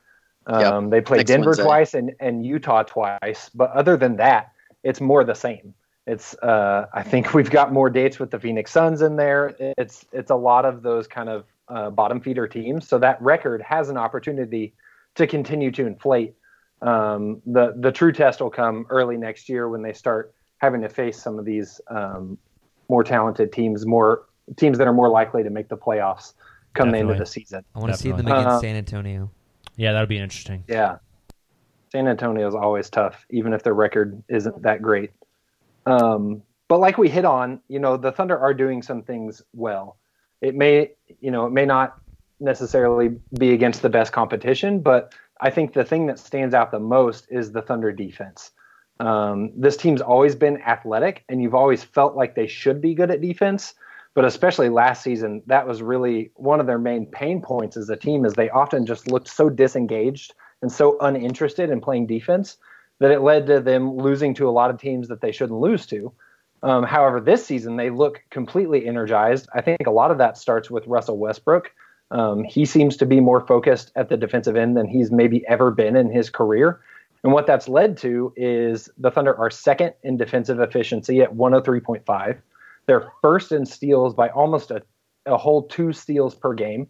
Um, 0.46 0.90
They 0.90 1.00
play 1.00 1.18
Next 1.18 1.28
Denver 1.28 1.46
Wednesday. 1.50 1.64
twice 1.64 1.94
and, 1.94 2.12
and 2.20 2.46
Utah 2.46 2.84
twice. 2.84 3.50
But 3.52 3.72
other 3.72 3.96
than 3.96 4.16
that, 4.16 4.52
it's 4.84 5.00
more 5.00 5.24
the 5.24 5.34
same. 5.34 5.74
It's 6.06 6.34
uh, 6.42 6.86
I 6.92 7.02
think 7.02 7.34
we've 7.34 7.50
got 7.50 7.72
more 7.72 7.88
dates 7.90 8.18
with 8.18 8.30
the 8.30 8.38
Phoenix 8.38 8.70
Suns 8.72 9.02
in 9.02 9.16
there. 9.16 9.54
It's 9.58 10.04
it's 10.12 10.30
a 10.30 10.36
lot 10.36 10.64
of 10.64 10.82
those 10.82 11.06
kind 11.06 11.28
of 11.28 11.44
uh, 11.68 11.90
bottom 11.90 12.20
feeder 12.20 12.48
teams. 12.48 12.88
So 12.88 12.98
that 12.98 13.20
record 13.22 13.62
has 13.62 13.88
an 13.88 13.96
opportunity 13.96 14.74
to 15.14 15.26
continue 15.26 15.70
to 15.72 15.86
inflate. 15.86 16.34
Um, 16.80 17.40
the 17.46 17.74
the 17.78 17.92
true 17.92 18.12
test 18.12 18.40
will 18.40 18.50
come 18.50 18.86
early 18.90 19.16
next 19.16 19.48
year 19.48 19.68
when 19.68 19.82
they 19.82 19.92
start 19.92 20.34
having 20.58 20.80
to 20.82 20.88
face 20.88 21.20
some 21.20 21.38
of 21.38 21.44
these 21.44 21.80
um, 21.88 22.36
more 22.88 23.04
talented 23.04 23.52
teams, 23.52 23.86
more 23.86 24.24
teams 24.56 24.78
that 24.78 24.88
are 24.88 24.92
more 24.92 25.08
likely 25.08 25.42
to 25.44 25.50
make 25.50 25.68
the 25.68 25.76
playoffs 25.76 26.34
come 26.74 26.90
the 26.90 26.98
end 26.98 27.10
of 27.10 27.18
the 27.18 27.26
season. 27.26 27.64
I 27.74 27.78
want 27.78 27.92
to 27.92 27.98
see 27.98 28.10
them 28.10 28.26
against 28.26 28.46
Uh, 28.48 28.60
San 28.60 28.76
Antonio. 28.76 29.30
Yeah, 29.76 29.92
that'd 29.92 30.08
be 30.08 30.18
interesting. 30.18 30.64
Yeah. 30.68 30.96
San 31.90 32.08
Antonio 32.08 32.48
is 32.48 32.54
always 32.54 32.88
tough, 32.90 33.24
even 33.30 33.52
if 33.52 33.62
their 33.62 33.74
record 33.74 34.22
isn't 34.28 34.62
that 34.62 34.82
great. 34.82 35.10
Um, 35.86 36.42
but 36.68 36.80
like 36.80 36.98
we 36.98 37.08
hit 37.08 37.24
on, 37.24 37.60
you 37.68 37.78
know, 37.78 37.96
the 37.96 38.12
Thunder 38.12 38.38
are 38.38 38.54
doing 38.54 38.82
some 38.82 39.02
things 39.02 39.42
well. 39.52 39.98
It 40.40 40.54
may, 40.54 40.92
you 41.20 41.30
know, 41.30 41.46
it 41.46 41.50
may 41.50 41.66
not 41.66 41.98
necessarily 42.40 43.20
be 43.38 43.52
against 43.52 43.82
the 43.82 43.88
best 43.88 44.12
competition, 44.12 44.80
but 44.80 45.14
I 45.40 45.50
think 45.50 45.72
the 45.72 45.84
thing 45.84 46.06
that 46.06 46.18
stands 46.18 46.54
out 46.54 46.70
the 46.70 46.80
most 46.80 47.26
is 47.30 47.52
the 47.52 47.62
Thunder 47.62 47.92
defense. 47.92 48.52
Um, 49.00 49.52
this 49.56 49.76
team's 49.76 50.00
always 50.00 50.34
been 50.34 50.62
athletic, 50.62 51.24
and 51.28 51.42
you've 51.42 51.54
always 51.54 51.82
felt 51.82 52.16
like 52.16 52.34
they 52.34 52.46
should 52.46 52.80
be 52.80 52.94
good 52.94 53.10
at 53.10 53.20
defense. 53.20 53.74
But 54.14 54.24
especially 54.24 54.68
last 54.68 55.02
season, 55.02 55.42
that 55.46 55.66
was 55.66 55.82
really 55.82 56.32
one 56.34 56.60
of 56.60 56.66
their 56.66 56.78
main 56.78 57.06
pain 57.06 57.40
points 57.40 57.76
as 57.76 57.88
a 57.88 57.96
team, 57.96 58.24
is 58.24 58.34
they 58.34 58.50
often 58.50 58.84
just 58.84 59.10
looked 59.10 59.28
so 59.28 59.48
disengaged 59.48 60.34
and 60.60 60.70
so 60.70 60.98
uninterested 61.00 61.70
in 61.70 61.80
playing 61.80 62.06
defense 62.06 62.56
that 63.02 63.10
it 63.10 63.20
led 63.20 63.48
to 63.48 63.58
them 63.58 63.96
losing 63.96 64.32
to 64.32 64.48
a 64.48 64.52
lot 64.52 64.70
of 64.70 64.80
teams 64.80 65.08
that 65.08 65.20
they 65.20 65.32
shouldn't 65.32 65.58
lose 65.58 65.86
to. 65.86 66.12
Um, 66.62 66.84
however, 66.84 67.20
this 67.20 67.44
season 67.44 67.76
they 67.76 67.90
look 67.90 68.22
completely 68.30 68.86
energized. 68.86 69.48
I 69.52 69.60
think 69.60 69.88
a 69.88 69.90
lot 69.90 70.12
of 70.12 70.18
that 70.18 70.38
starts 70.38 70.70
with 70.70 70.86
Russell 70.86 71.18
Westbrook. 71.18 71.72
Um, 72.12 72.44
he 72.44 72.64
seems 72.64 72.96
to 72.98 73.06
be 73.06 73.18
more 73.18 73.44
focused 73.44 73.90
at 73.96 74.08
the 74.08 74.16
defensive 74.16 74.54
end 74.54 74.76
than 74.76 74.86
he's 74.86 75.10
maybe 75.10 75.44
ever 75.48 75.72
been 75.72 75.96
in 75.96 76.12
his 76.12 76.30
career. 76.30 76.80
And 77.24 77.32
what 77.32 77.48
that's 77.48 77.68
led 77.68 77.96
to 77.98 78.32
is 78.36 78.88
the 78.96 79.10
Thunder 79.10 79.36
are 79.36 79.50
second 79.50 79.94
in 80.04 80.16
defensive 80.16 80.60
efficiency 80.60 81.22
at 81.22 81.34
103.5. 81.34 82.38
They're 82.86 83.12
first 83.20 83.50
in 83.50 83.66
steals 83.66 84.14
by 84.14 84.28
almost 84.28 84.70
a, 84.70 84.80
a 85.26 85.36
whole 85.36 85.64
two 85.64 85.92
steals 85.92 86.36
per 86.36 86.54
game. 86.54 86.86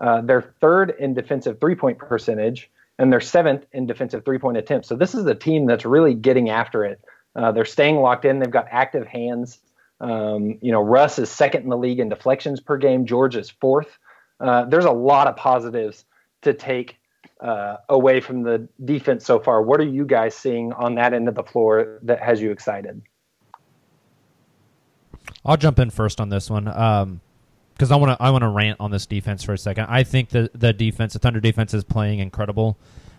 Uh, 0.00 0.22
they're 0.22 0.54
third 0.60 0.92
in 0.98 1.14
defensive 1.14 1.60
three 1.60 1.76
point 1.76 1.98
percentage, 1.98 2.68
and 2.98 3.12
they're 3.12 3.20
seventh 3.20 3.66
in 3.72 3.86
defensive 3.86 4.24
three 4.24 4.38
point 4.38 4.56
attempts. 4.56 4.88
So 4.88 4.96
this 4.96 5.14
is 5.14 5.26
a 5.26 5.34
team 5.34 5.66
that's 5.66 5.84
really 5.84 6.14
getting 6.14 6.50
after 6.50 6.84
it. 6.84 7.00
Uh, 7.34 7.52
they're 7.52 7.64
staying 7.64 7.96
locked 7.96 8.24
in. 8.24 8.38
They've 8.38 8.50
got 8.50 8.66
active 8.70 9.06
hands. 9.06 9.58
Um, 10.00 10.58
you 10.60 10.72
know, 10.72 10.80
Russ 10.80 11.18
is 11.18 11.30
second 11.30 11.64
in 11.64 11.68
the 11.68 11.76
league 11.76 12.00
in 12.00 12.08
deflections 12.08 12.60
per 12.60 12.76
game. 12.76 13.06
George 13.06 13.36
is 13.36 13.50
fourth. 13.50 13.98
Uh, 14.40 14.64
there's 14.64 14.84
a 14.84 14.90
lot 14.92 15.26
of 15.26 15.36
positives 15.36 16.04
to 16.42 16.52
take 16.52 16.96
uh, 17.40 17.76
away 17.88 18.20
from 18.20 18.42
the 18.42 18.68
defense 18.84 19.24
so 19.24 19.38
far. 19.38 19.62
What 19.62 19.80
are 19.80 19.86
you 19.86 20.04
guys 20.04 20.34
seeing 20.34 20.72
on 20.72 20.94
that 20.96 21.12
end 21.12 21.28
of 21.28 21.34
the 21.34 21.42
floor 21.42 21.98
that 22.02 22.22
has 22.22 22.40
you 22.40 22.50
excited? 22.50 23.02
I'll 25.44 25.56
jump 25.56 25.78
in 25.78 25.90
first 25.90 26.20
on 26.20 26.28
this 26.28 26.50
one 26.50 26.68
because 27.76 27.90
I 27.90 27.96
want 27.96 28.18
to 28.18 28.22
I 28.22 28.30
want 28.30 28.42
to 28.42 28.48
rant 28.48 28.80
on 28.80 28.90
this 28.90 29.06
defense 29.06 29.42
for 29.42 29.52
a 29.52 29.58
second. 29.58 29.86
I 29.88 30.02
think 30.02 30.30
the 30.30 30.50
the 30.54 30.72
defense, 30.72 31.12
the 31.12 31.18
Thunder 31.18 31.40
defense, 31.40 31.74
is 31.74 31.84
playing 31.84 32.20
incredible. 32.20 32.78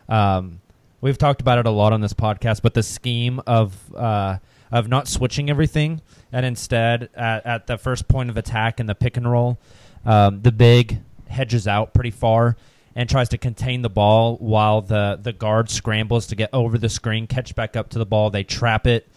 Um, 0.09 0.61
we've 1.01 1.17
talked 1.17 1.41
about 1.41 1.59
it 1.59 1.67
a 1.67 1.71
lot 1.71 1.93
on 1.93 2.01
this 2.01 2.13
podcast, 2.13 2.61
but 2.61 2.73
the 2.73 2.83
scheme 2.83 3.39
of 3.45 3.93
uh, 3.95 4.37
of 4.71 4.87
not 4.87 5.07
switching 5.07 5.49
everything 5.49 6.01
and 6.31 6.45
instead 6.45 7.09
at, 7.13 7.45
at 7.45 7.67
the 7.67 7.77
first 7.77 8.07
point 8.07 8.29
of 8.29 8.37
attack 8.37 8.79
in 8.79 8.85
the 8.85 8.95
pick 8.95 9.15
and 9.17 9.29
roll, 9.29 9.59
um, 10.05 10.41
the 10.41 10.51
big 10.51 10.99
hedges 11.29 11.67
out 11.67 11.93
pretty 11.93 12.11
far 12.11 12.57
and 12.95 13.07
tries 13.07 13.29
to 13.29 13.37
contain 13.37 13.83
the 13.83 13.89
ball 13.89 14.37
while 14.37 14.81
the 14.81 15.19
the 15.21 15.33
guard 15.33 15.69
scrambles 15.69 16.27
to 16.27 16.35
get 16.35 16.49
over 16.51 16.77
the 16.77 16.89
screen, 16.89 17.27
catch 17.27 17.53
back 17.53 17.75
up 17.75 17.89
to 17.89 17.99
the 17.99 18.05
ball. 18.05 18.31
They 18.31 18.43
trap 18.43 18.87
it. 18.87 19.07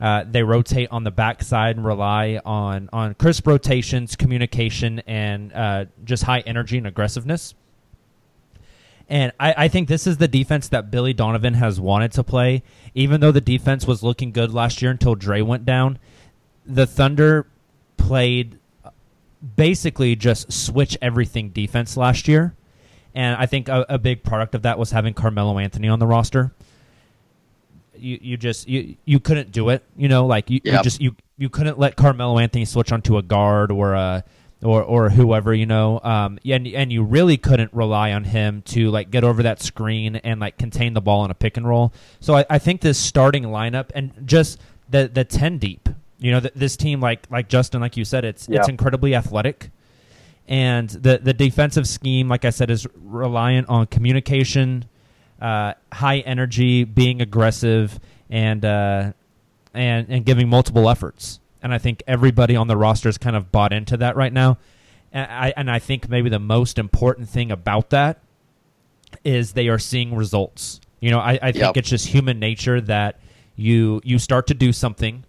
Uh, 0.00 0.24
they 0.28 0.42
rotate 0.42 0.88
on 0.90 1.04
the 1.04 1.10
backside 1.10 1.76
and 1.76 1.84
rely 1.84 2.40
on 2.44 2.88
on 2.92 3.14
crisp 3.14 3.46
rotations, 3.46 4.14
communication, 4.14 5.00
and 5.06 5.52
uh, 5.52 5.86
just 6.04 6.24
high 6.24 6.40
energy 6.40 6.76
and 6.76 6.86
aggressiveness. 6.86 7.54
And 9.08 9.32
I, 9.38 9.54
I 9.56 9.68
think 9.68 9.88
this 9.88 10.06
is 10.06 10.18
the 10.18 10.28
defense 10.28 10.68
that 10.68 10.90
Billy 10.90 11.12
Donovan 11.12 11.54
has 11.54 11.80
wanted 11.80 12.12
to 12.12 12.24
play. 12.24 12.62
Even 12.94 13.20
though 13.20 13.32
the 13.32 13.40
defense 13.40 13.86
was 13.86 14.02
looking 14.02 14.32
good 14.32 14.52
last 14.52 14.82
year 14.82 14.90
until 14.90 15.14
Dre 15.14 15.40
went 15.42 15.64
down, 15.64 15.98
the 16.66 16.86
Thunder 16.86 17.46
played 17.96 18.58
basically 19.54 20.16
just 20.16 20.52
switch 20.52 20.98
everything 21.00 21.50
defense 21.50 21.96
last 21.96 22.26
year. 22.26 22.54
And 23.14 23.36
I 23.36 23.46
think 23.46 23.68
a, 23.68 23.86
a 23.88 23.98
big 23.98 24.24
product 24.24 24.54
of 24.54 24.62
that 24.62 24.78
was 24.78 24.90
having 24.90 25.14
Carmelo 25.14 25.58
Anthony 25.58 25.88
on 25.88 26.00
the 26.00 26.06
roster 26.06 26.52
you 27.98 28.18
you 28.20 28.36
just 28.36 28.68
you 28.68 28.96
you 29.04 29.20
couldn't 29.20 29.52
do 29.52 29.68
it. 29.70 29.82
You 29.96 30.08
know, 30.08 30.26
like 30.26 30.50
you, 30.50 30.60
you 30.64 30.82
just 30.82 31.00
you 31.00 31.16
you 31.38 31.48
couldn't 31.48 31.78
let 31.78 31.96
Carmelo 31.96 32.38
Anthony 32.38 32.64
switch 32.64 32.92
onto 32.92 33.16
a 33.18 33.22
guard 33.22 33.70
or 33.70 33.94
a 33.94 34.24
or 34.62 34.82
or 34.82 35.10
whoever. 35.10 35.52
You 35.54 35.66
know, 35.66 36.00
um, 36.02 36.38
and 36.44 36.66
and 36.66 36.92
you 36.92 37.02
really 37.02 37.36
couldn't 37.36 37.72
rely 37.72 38.12
on 38.12 38.24
him 38.24 38.62
to 38.66 38.90
like 38.90 39.10
get 39.10 39.24
over 39.24 39.42
that 39.42 39.60
screen 39.62 40.16
and 40.16 40.40
like 40.40 40.58
contain 40.58 40.94
the 40.94 41.00
ball 41.00 41.24
in 41.24 41.30
a 41.30 41.34
pick 41.34 41.56
and 41.56 41.66
roll. 41.66 41.92
So 42.20 42.34
I, 42.34 42.46
I 42.50 42.58
think 42.58 42.80
this 42.80 42.98
starting 42.98 43.44
lineup 43.44 43.90
and 43.94 44.12
just 44.24 44.58
the 44.88 45.08
the 45.12 45.24
ten 45.24 45.58
deep. 45.58 45.88
You 46.18 46.32
know, 46.32 46.40
th- 46.40 46.54
this 46.54 46.76
team 46.76 47.00
like 47.00 47.26
like 47.30 47.48
Justin, 47.48 47.80
like 47.80 47.96
you 47.96 48.04
said, 48.04 48.24
it's 48.24 48.48
it's 48.48 48.68
incredibly 48.68 49.14
athletic. 49.14 49.70
And 50.48 50.88
the 50.88 51.18
the 51.18 51.34
defensive 51.34 51.88
scheme, 51.88 52.28
like 52.28 52.44
I 52.44 52.50
said, 52.50 52.70
is 52.70 52.86
reliant 52.94 53.68
on 53.68 53.86
communication, 53.86 54.84
uh, 55.40 55.74
high 55.92 56.18
energy, 56.20 56.84
being 56.84 57.20
aggressive, 57.20 57.98
and 58.30 58.64
uh, 58.64 59.12
and 59.74 60.06
and 60.08 60.24
giving 60.24 60.48
multiple 60.48 60.88
efforts. 60.88 61.40
And 61.62 61.72
I 61.74 61.78
think 61.78 62.02
everybody 62.06 62.54
on 62.56 62.68
the 62.68 62.76
roster 62.76 63.08
is 63.08 63.18
kind 63.18 63.34
of 63.36 63.50
bought 63.50 63.72
into 63.72 63.96
that 63.98 64.16
right 64.16 64.32
now. 64.32 64.58
And 65.12 65.30
I 65.30 65.52
and 65.56 65.70
I 65.70 65.78
think 65.78 66.08
maybe 66.08 66.28
the 66.28 66.38
most 66.38 66.78
important 66.78 67.28
thing 67.28 67.50
about 67.50 67.90
that 67.90 68.20
is 69.24 69.52
they 69.52 69.68
are 69.68 69.78
seeing 69.78 70.14
results. 70.14 70.80
You 71.00 71.10
know, 71.10 71.18
I, 71.18 71.38
I 71.42 71.52
think 71.52 71.56
Yep. 71.64 71.76
it's 71.76 71.88
just 71.90 72.06
human 72.08 72.38
nature 72.38 72.80
that 72.82 73.20
you 73.54 74.00
you 74.04 74.18
start 74.18 74.46
to 74.48 74.54
do 74.54 74.72
something, 74.72 75.24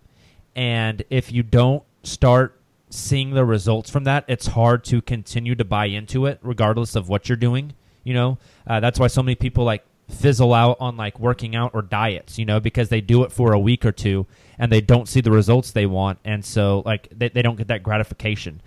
and 0.55 1.03
if 1.09 1.31
you 1.31 1.43
don't 1.43 1.83
start 2.03 2.59
seeing 2.89 3.31
the 3.31 3.43
results 3.45 3.89
from 3.89 4.05
that, 4.05 4.23
it's 4.27 4.47
hard 4.47 4.83
to 4.85 5.01
continue 5.01 5.55
to 5.55 5.65
buy 5.65 5.85
into 5.85 6.25
it, 6.25 6.39
regardless 6.41 6.95
of 6.95 7.09
what 7.09 7.27
you're 7.29 7.35
doing. 7.35 7.73
You 8.03 8.13
know, 8.13 8.37
uh, 8.65 8.79
that's 8.79 8.99
why 8.99 9.07
so 9.07 9.21
many 9.21 9.35
people 9.35 9.65
like 9.65 9.83
fizzle 10.07 10.53
out 10.53 10.77
on 10.79 10.97
like 10.97 11.19
working 11.19 11.55
out 11.55 11.71
or 11.73 11.81
diets. 11.81 12.37
You 12.37 12.45
know, 12.45 12.59
because 12.59 12.89
they 12.89 13.01
do 13.01 13.23
it 13.23 13.31
for 13.31 13.53
a 13.53 13.59
week 13.59 13.85
or 13.85 13.91
two 13.91 14.25
and 14.59 14.71
they 14.71 14.81
don't 14.81 15.07
see 15.07 15.21
the 15.21 15.31
results 15.31 15.71
they 15.71 15.85
want, 15.85 16.19
and 16.25 16.43
so 16.43 16.81
like 16.85 17.07
they, 17.11 17.29
they 17.29 17.41
don't 17.41 17.57
get 17.57 17.67
that 17.67 17.83
gratification. 17.83 18.61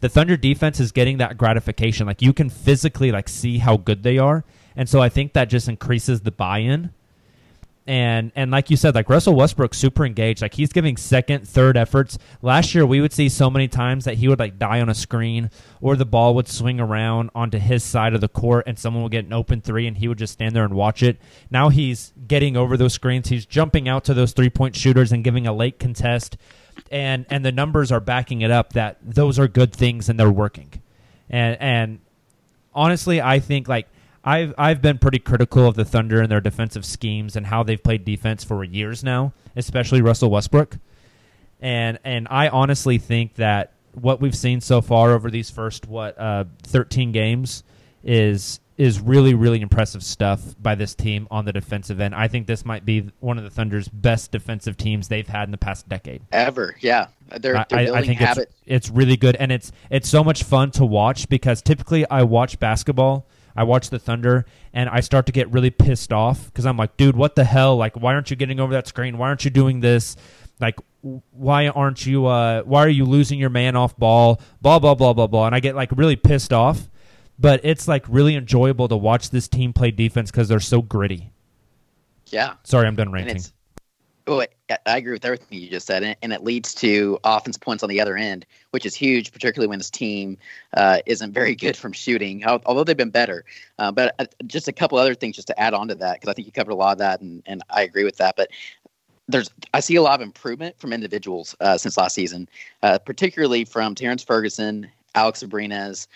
The 0.00 0.08
Thunder 0.08 0.36
defense 0.36 0.80
is 0.80 0.92
getting 0.92 1.18
that 1.18 1.38
gratification. 1.38 2.06
Like 2.06 2.22
you 2.22 2.32
can 2.32 2.50
physically 2.50 3.10
like 3.12 3.28
see 3.28 3.58
how 3.58 3.76
good 3.76 4.02
they 4.02 4.18
are, 4.18 4.44
and 4.76 4.88
so 4.88 5.00
I 5.00 5.08
think 5.08 5.32
that 5.34 5.50
just 5.50 5.68
increases 5.68 6.22
the 6.22 6.30
buy-in 6.30 6.90
and 7.86 8.32
and 8.34 8.50
like 8.50 8.70
you 8.70 8.76
said, 8.76 8.94
like 8.94 9.10
Russell 9.10 9.34
Westbrook, 9.34 9.74
super 9.74 10.06
engaged. 10.06 10.40
Like 10.40 10.54
he's 10.54 10.72
giving 10.72 10.96
second, 10.96 11.46
third 11.46 11.76
efforts. 11.76 12.18
Last 12.40 12.74
year, 12.74 12.86
we 12.86 13.00
would 13.00 13.12
see 13.12 13.28
so 13.28 13.50
many 13.50 13.68
times 13.68 14.06
that 14.06 14.14
he 14.14 14.28
would 14.28 14.38
like 14.38 14.58
die 14.58 14.80
on 14.80 14.88
a 14.88 14.94
screen, 14.94 15.50
or 15.82 15.94
the 15.94 16.06
ball 16.06 16.34
would 16.34 16.48
swing 16.48 16.80
around 16.80 17.30
onto 17.34 17.58
his 17.58 17.84
side 17.84 18.14
of 18.14 18.22
the 18.22 18.28
court, 18.28 18.64
and 18.66 18.78
someone 18.78 19.02
would 19.02 19.12
get 19.12 19.26
an 19.26 19.34
open 19.34 19.60
three, 19.60 19.86
and 19.86 19.98
he 19.98 20.08
would 20.08 20.16
just 20.16 20.32
stand 20.32 20.56
there 20.56 20.64
and 20.64 20.72
watch 20.72 21.02
it. 21.02 21.18
Now 21.50 21.68
he's 21.68 22.14
getting 22.26 22.56
over 22.56 22.78
those 22.78 22.94
screens. 22.94 23.28
He's 23.28 23.44
jumping 23.44 23.86
out 23.86 24.04
to 24.04 24.14
those 24.14 24.32
three 24.32 24.50
point 24.50 24.74
shooters 24.74 25.12
and 25.12 25.22
giving 25.22 25.46
a 25.46 25.52
late 25.52 25.78
contest, 25.78 26.38
and 26.90 27.26
and 27.28 27.44
the 27.44 27.52
numbers 27.52 27.92
are 27.92 28.00
backing 28.00 28.40
it 28.40 28.50
up 28.50 28.72
that 28.72 28.96
those 29.02 29.38
are 29.38 29.46
good 29.46 29.74
things 29.74 30.08
and 30.08 30.18
they're 30.18 30.30
working. 30.30 30.70
And 31.28 31.60
and 31.60 31.98
honestly, 32.74 33.20
I 33.20 33.40
think 33.40 33.68
like 33.68 33.88
I've 34.24 34.54
I've 34.56 34.80
been 34.80 34.98
pretty 34.98 35.18
critical 35.18 35.66
of 35.66 35.74
the 35.74 35.84
Thunder 35.84 36.20
and 36.20 36.30
their 36.30 36.40
defensive 36.40 36.84
schemes 36.84 37.36
and 37.36 37.46
how 37.46 37.62
they've 37.62 37.82
played 37.82 38.04
defense 38.04 38.42
for 38.44 38.64
years 38.64 39.04
now, 39.04 39.32
especially 39.54 40.00
Russell 40.02 40.30
Westbrook. 40.30 40.78
And 41.60 41.98
and 42.04 42.26
I 42.30 42.48
honestly 42.48 42.98
think 42.98 43.34
that 43.34 43.72
what 43.92 44.20
we've 44.20 44.34
seen 44.36 44.60
so 44.60 44.80
far 44.80 45.12
over 45.12 45.30
these 45.30 45.50
first 45.50 45.86
what 45.86 46.18
uh, 46.18 46.44
13 46.64 47.12
games 47.12 47.62
is 48.02 48.60
is 48.76 48.98
really 48.98 49.34
really 49.34 49.60
impressive 49.60 50.02
stuff 50.02 50.40
by 50.60 50.74
this 50.74 50.94
team 50.96 51.28
on 51.30 51.44
the 51.44 51.52
defensive 51.52 52.00
end. 52.00 52.14
I 52.14 52.26
think 52.28 52.46
this 52.46 52.64
might 52.64 52.84
be 52.84 53.10
one 53.20 53.38
of 53.38 53.44
the 53.44 53.50
Thunder's 53.50 53.88
best 53.88 54.32
defensive 54.32 54.76
teams 54.76 55.08
they've 55.08 55.28
had 55.28 55.44
in 55.44 55.52
the 55.52 55.58
past 55.58 55.88
decade. 55.88 56.22
Ever, 56.32 56.74
yeah. 56.80 57.06
They're, 57.38 57.56
I- 57.56 57.66
they're 57.68 57.78
I, 57.78 57.84
building 57.86 58.10
I 58.10 58.14
habit. 58.14 58.50
it's 58.66 58.88
it's 58.88 58.90
really 58.90 59.16
good 59.16 59.36
and 59.36 59.52
it's 59.52 59.70
it's 59.90 60.08
so 60.08 60.24
much 60.24 60.42
fun 60.42 60.70
to 60.72 60.84
watch 60.84 61.28
because 61.28 61.62
typically 61.62 62.08
I 62.10 62.24
watch 62.24 62.58
basketball, 62.58 63.26
I 63.56 63.64
watch 63.64 63.90
the 63.90 63.98
Thunder, 63.98 64.46
and 64.72 64.88
I 64.88 65.00
start 65.00 65.26
to 65.26 65.32
get 65.32 65.50
really 65.52 65.70
pissed 65.70 66.12
off 66.12 66.46
because 66.46 66.66
I'm 66.66 66.76
like, 66.76 66.96
dude, 66.96 67.16
what 67.16 67.36
the 67.36 67.44
hell? 67.44 67.76
Like, 67.76 67.96
why 67.96 68.14
aren't 68.14 68.30
you 68.30 68.36
getting 68.36 68.60
over 68.60 68.72
that 68.72 68.86
screen? 68.88 69.18
Why 69.18 69.28
aren't 69.28 69.44
you 69.44 69.50
doing 69.50 69.80
this? 69.80 70.16
Like, 70.60 70.78
why 71.32 71.68
aren't 71.68 72.06
you? 72.06 72.26
Uh, 72.26 72.62
why 72.62 72.84
are 72.84 72.88
you 72.88 73.04
losing 73.04 73.38
your 73.38 73.50
man 73.50 73.76
off 73.76 73.96
ball? 73.96 74.40
Blah 74.60 74.78
blah 74.78 74.94
blah 74.94 75.12
blah 75.12 75.26
blah. 75.26 75.46
And 75.46 75.54
I 75.54 75.60
get 75.60 75.76
like 75.76 75.90
really 75.92 76.16
pissed 76.16 76.52
off, 76.52 76.88
but 77.38 77.60
it's 77.64 77.86
like 77.86 78.04
really 78.08 78.34
enjoyable 78.36 78.88
to 78.88 78.96
watch 78.96 79.30
this 79.30 79.48
team 79.48 79.72
play 79.72 79.90
defense 79.90 80.30
because 80.30 80.48
they're 80.48 80.60
so 80.60 80.82
gritty. 80.82 81.32
Yeah. 82.26 82.54
Sorry, 82.64 82.86
I'm 82.86 82.96
done 82.96 83.12
ranting. 83.12 83.42
oh, 84.26 84.40
I, 84.40 84.48
I 84.86 84.96
agree 84.96 85.12
with 85.12 85.24
everything 85.24 85.58
you 85.58 85.68
just 85.68 85.86
said, 85.86 86.16
and, 86.22 86.32
it 86.32 86.42
leads 86.42 86.74
to 86.76 87.18
offense 87.24 87.56
points 87.56 87.82
on 87.82 87.88
the 87.88 88.00
other 88.00 88.16
end, 88.16 88.46
which 88.70 88.84
is 88.84 88.94
huge, 88.94 89.32
particularly 89.32 89.68
when 89.68 89.78
this 89.78 89.90
team 89.90 90.36
uh, 90.76 90.98
isn't 91.06 91.32
very 91.32 91.54
good 91.54 91.76
from 91.76 91.92
shooting. 91.92 92.44
Although 92.44 92.84
they've 92.84 92.96
been 92.96 93.10
better, 93.10 93.44
uh, 93.78 93.92
but 93.92 94.14
uh, 94.18 94.26
just 94.46 94.68
a 94.68 94.72
couple 94.72 94.98
other 94.98 95.14
things 95.14 95.36
just 95.36 95.48
to 95.48 95.60
add 95.60 95.74
on 95.74 95.88
to 95.88 95.94
that, 95.96 96.20
because 96.20 96.30
I 96.30 96.34
think 96.34 96.46
you 96.46 96.52
covered 96.52 96.72
a 96.72 96.76
lot 96.76 96.92
of 96.92 96.98
that, 96.98 97.20
and, 97.20 97.42
and 97.46 97.62
I 97.70 97.82
agree 97.82 98.04
with 98.04 98.16
that. 98.16 98.36
But 98.36 98.50
there's 99.28 99.50
I 99.72 99.80
see 99.80 99.96
a 99.96 100.02
lot 100.02 100.20
of 100.20 100.26
improvement 100.26 100.78
from 100.78 100.92
individuals 100.92 101.56
uh, 101.60 101.78
since 101.78 101.96
last 101.96 102.14
season, 102.14 102.48
uh, 102.82 102.98
particularly 102.98 103.64
from 103.64 103.94
Terrance 103.94 104.22
Ferguson, 104.22 104.90
Alex 105.14 105.42
Abrines, 105.42 106.06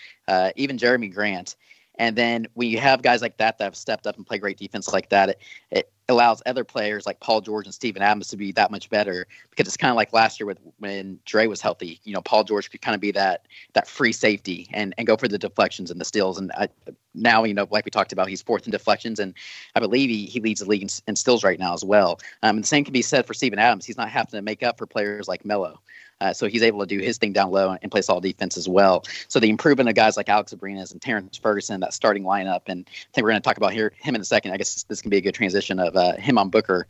even 0.55 0.77
Jerami 0.77 1.13
Grant. 1.13 1.55
And 1.97 2.15
then 2.15 2.47
when 2.53 2.69
you 2.69 2.79
have 2.79 3.01
guys 3.01 3.21
like 3.21 3.37
that 3.37 3.57
that 3.57 3.63
have 3.65 3.75
stepped 3.75 4.07
up 4.07 4.15
and 4.15 4.25
play 4.25 4.37
great 4.37 4.57
defense 4.57 4.93
like 4.93 5.09
that, 5.09 5.29
it, 5.29 5.39
it 5.69 5.91
allows 6.09 6.41
other 6.45 6.63
players 6.63 7.05
like 7.05 7.19
Paul 7.19 7.41
George 7.41 7.65
and 7.65 7.73
Steven 7.73 8.01
Adams 8.01 8.27
to 8.29 8.37
be 8.37 8.51
that 8.53 8.71
much 8.71 8.89
better 8.89 9.27
because 9.49 9.67
it's 9.67 9.77
kind 9.77 9.91
of 9.91 9.95
like 9.95 10.11
last 10.11 10.39
year 10.39 10.47
with 10.47 10.59
when 10.79 11.19
Dre 11.25 11.47
was 11.47 11.61
healthy. 11.61 11.99
You 12.03 12.13
know, 12.13 12.21
Paul 12.21 12.43
George 12.43 12.69
could 12.69 12.81
kind 12.81 12.95
of 12.95 13.01
be 13.01 13.11
that 13.11 13.47
that 13.73 13.87
free 13.87 14.11
safety 14.11 14.67
and, 14.73 14.93
and 14.97 15.07
go 15.07 15.15
for 15.15 15.27
the 15.27 15.37
deflections 15.37 15.91
and 15.91 16.01
the 16.01 16.05
steals. 16.05 16.37
And 16.37 16.51
I, 16.53 16.69
now, 17.13 17.43
you 17.43 17.53
know, 17.53 17.67
like 17.71 17.85
we 17.85 17.91
talked 17.91 18.11
about, 18.11 18.27
he's 18.27 18.41
fourth 18.41 18.65
in 18.65 18.71
deflections, 18.71 19.19
and 19.19 19.33
I 19.75 19.79
believe 19.79 20.09
he, 20.09 20.25
he 20.25 20.39
leads 20.39 20.61
the 20.61 20.67
league 20.67 20.81
in, 20.81 20.89
in 21.07 21.15
steals 21.15 21.43
right 21.43 21.59
now 21.59 21.73
as 21.73 21.83
well. 21.83 22.19
Um, 22.43 22.57
and 22.57 22.63
the 22.63 22.67
same 22.67 22.83
can 22.83 22.93
be 22.93 23.01
said 23.01 23.25
for 23.25 23.33
Steven 23.33 23.59
Adams. 23.59 23.85
He's 23.85 23.97
not 23.97 24.09
having 24.09 24.31
to 24.31 24.41
make 24.41 24.63
up 24.63 24.77
for 24.77 24.85
players 24.85 25.27
like 25.27 25.45
Melo. 25.45 25.79
Uh, 26.21 26.33
so 26.33 26.47
he's 26.47 26.63
able 26.63 26.79
to 26.79 26.85
do 26.85 26.99
his 26.99 27.17
thing 27.17 27.31
down 27.31 27.49
low 27.49 27.77
and 27.81 27.91
play 27.91 28.01
solid 28.01 28.23
defense 28.23 28.57
as 28.57 28.67
well. 28.67 29.05
So 29.27 29.39
the 29.39 29.49
improvement 29.49 29.87
of 29.87 29.95
guys 29.95 30.17
like 30.17 30.27
Alex 30.27 30.53
Abrines 30.53 30.91
and 30.91 31.01
Terrance 31.01 31.37
Ferguson, 31.37 31.79
that 31.79 31.93
starting 31.93 32.23
lineup, 32.23 32.63
and 32.67 32.85
I 32.89 33.07
think 33.13 33.23
we're 33.23 33.31
going 33.31 33.41
to 33.41 33.47
talk 33.47 33.57
about 33.57 33.71
here 33.73 33.93
him 33.99 34.15
in 34.15 34.21
a 34.21 34.25
second. 34.25 34.51
I 34.51 34.57
guess 34.57 34.83
this 34.83 35.01
can 35.01 35.09
be 35.09 35.17
a 35.17 35.21
good 35.21 35.33
transition 35.33 35.79
of 35.79 35.95
uh, 35.95 36.17
him 36.17 36.37
on 36.37 36.49
Booker 36.49 36.87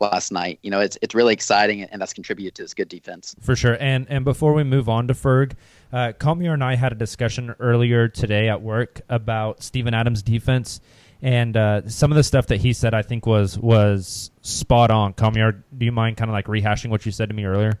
last 0.00 0.32
night. 0.32 0.58
You 0.62 0.70
know, 0.70 0.80
it's 0.80 0.98
it's 1.00 1.14
really 1.14 1.32
exciting, 1.32 1.82
and 1.84 2.02
that's 2.02 2.12
contributed 2.12 2.56
to 2.56 2.62
this 2.62 2.74
good 2.74 2.88
defense. 2.88 3.36
For 3.40 3.54
sure. 3.54 3.76
And 3.78 4.06
and 4.08 4.24
before 4.24 4.52
we 4.52 4.64
move 4.64 4.88
on 4.88 5.06
to 5.08 5.14
Ferg, 5.14 5.52
uh, 5.92 6.12
Kamiar 6.18 6.52
and 6.52 6.64
I 6.64 6.74
had 6.74 6.92
a 6.92 6.96
discussion 6.96 7.54
earlier 7.60 8.08
today 8.08 8.48
at 8.48 8.62
work 8.62 9.00
about 9.08 9.62
Steven 9.62 9.94
Adams' 9.94 10.22
defense. 10.22 10.80
And 11.24 11.56
uh, 11.56 11.88
some 11.88 12.10
of 12.10 12.16
the 12.16 12.24
stuff 12.24 12.48
that 12.48 12.60
he 12.60 12.72
said, 12.72 12.94
I 12.94 13.02
think, 13.02 13.26
was 13.26 13.56
was 13.56 14.32
spot 14.40 14.90
on. 14.90 15.14
Kamiar, 15.14 15.62
do 15.76 15.84
you 15.86 15.92
mind 15.92 16.16
kind 16.16 16.28
of 16.28 16.32
like 16.32 16.46
rehashing 16.46 16.90
what 16.90 17.06
you 17.06 17.12
said 17.12 17.28
to 17.28 17.34
me 17.34 17.44
earlier? 17.44 17.78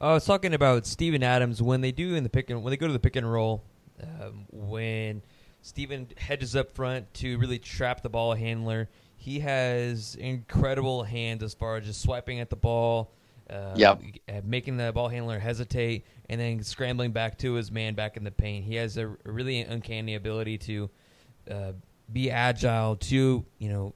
I 0.00 0.14
was 0.14 0.24
talking 0.24 0.54
about 0.54 0.86
Steven 0.86 1.22
Adams 1.22 1.60
when 1.60 1.80
they 1.82 1.92
do 1.92 2.14
in 2.14 2.22
the 2.24 2.30
pick 2.30 2.48
and 2.50 2.62
when 2.62 2.70
they 2.70 2.76
go 2.76 2.86
to 2.86 2.92
the 2.92 2.98
pick 2.98 3.16
and 3.16 3.30
roll, 3.30 3.62
um, 4.02 4.46
when 4.50 5.22
Steven 5.62 6.08
hedges 6.16 6.56
up 6.56 6.72
front 6.72 7.12
to 7.14 7.36
really 7.38 7.58
trap 7.58 8.02
the 8.02 8.08
ball 8.08 8.34
handler. 8.34 8.88
He 9.16 9.40
has 9.40 10.14
incredible 10.14 11.02
hands 11.02 11.42
as 11.42 11.52
far 11.52 11.76
as 11.76 11.84
just 11.84 12.00
swiping 12.00 12.40
at 12.40 12.48
the 12.48 12.56
ball, 12.56 13.12
uh, 13.50 13.74
Yep. 13.76 14.02
making 14.44 14.78
the 14.78 14.90
ball 14.92 15.08
handler 15.08 15.38
hesitate, 15.38 16.06
and 16.30 16.40
then 16.40 16.62
scrambling 16.62 17.12
back 17.12 17.36
to 17.38 17.52
his 17.54 17.70
man 17.70 17.94
back 17.94 18.16
in 18.16 18.24
the 18.24 18.30
paint. 18.30 18.64
He 18.64 18.76
has 18.76 18.96
a, 18.96 19.06
a 19.06 19.30
really 19.30 19.60
uncanny 19.60 20.14
ability 20.14 20.56
to 20.58 20.90
uh, 21.50 21.72
be 22.10 22.30
agile, 22.30 22.96
to 22.96 23.44
you 23.58 23.68
know 23.68 23.94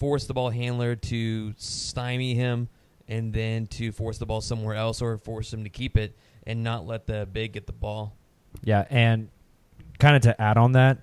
force 0.00 0.26
the 0.26 0.34
ball 0.34 0.50
handler 0.50 0.96
to 0.96 1.54
stymie 1.56 2.34
him 2.34 2.68
and 3.08 3.32
then 3.32 3.66
to 3.66 3.92
force 3.92 4.18
the 4.18 4.26
ball 4.26 4.40
somewhere 4.40 4.74
else 4.74 5.02
or 5.02 5.18
force 5.18 5.52
him 5.52 5.64
to 5.64 5.70
keep 5.70 5.96
it 5.96 6.16
and 6.46 6.62
not 6.62 6.86
let 6.86 7.06
the 7.06 7.26
big 7.30 7.52
get 7.52 7.66
the 7.66 7.72
ball. 7.72 8.16
Yeah, 8.62 8.84
and 8.90 9.28
kind 9.98 10.16
of 10.16 10.22
to 10.22 10.40
add 10.40 10.56
on 10.56 10.72
that, 10.72 10.98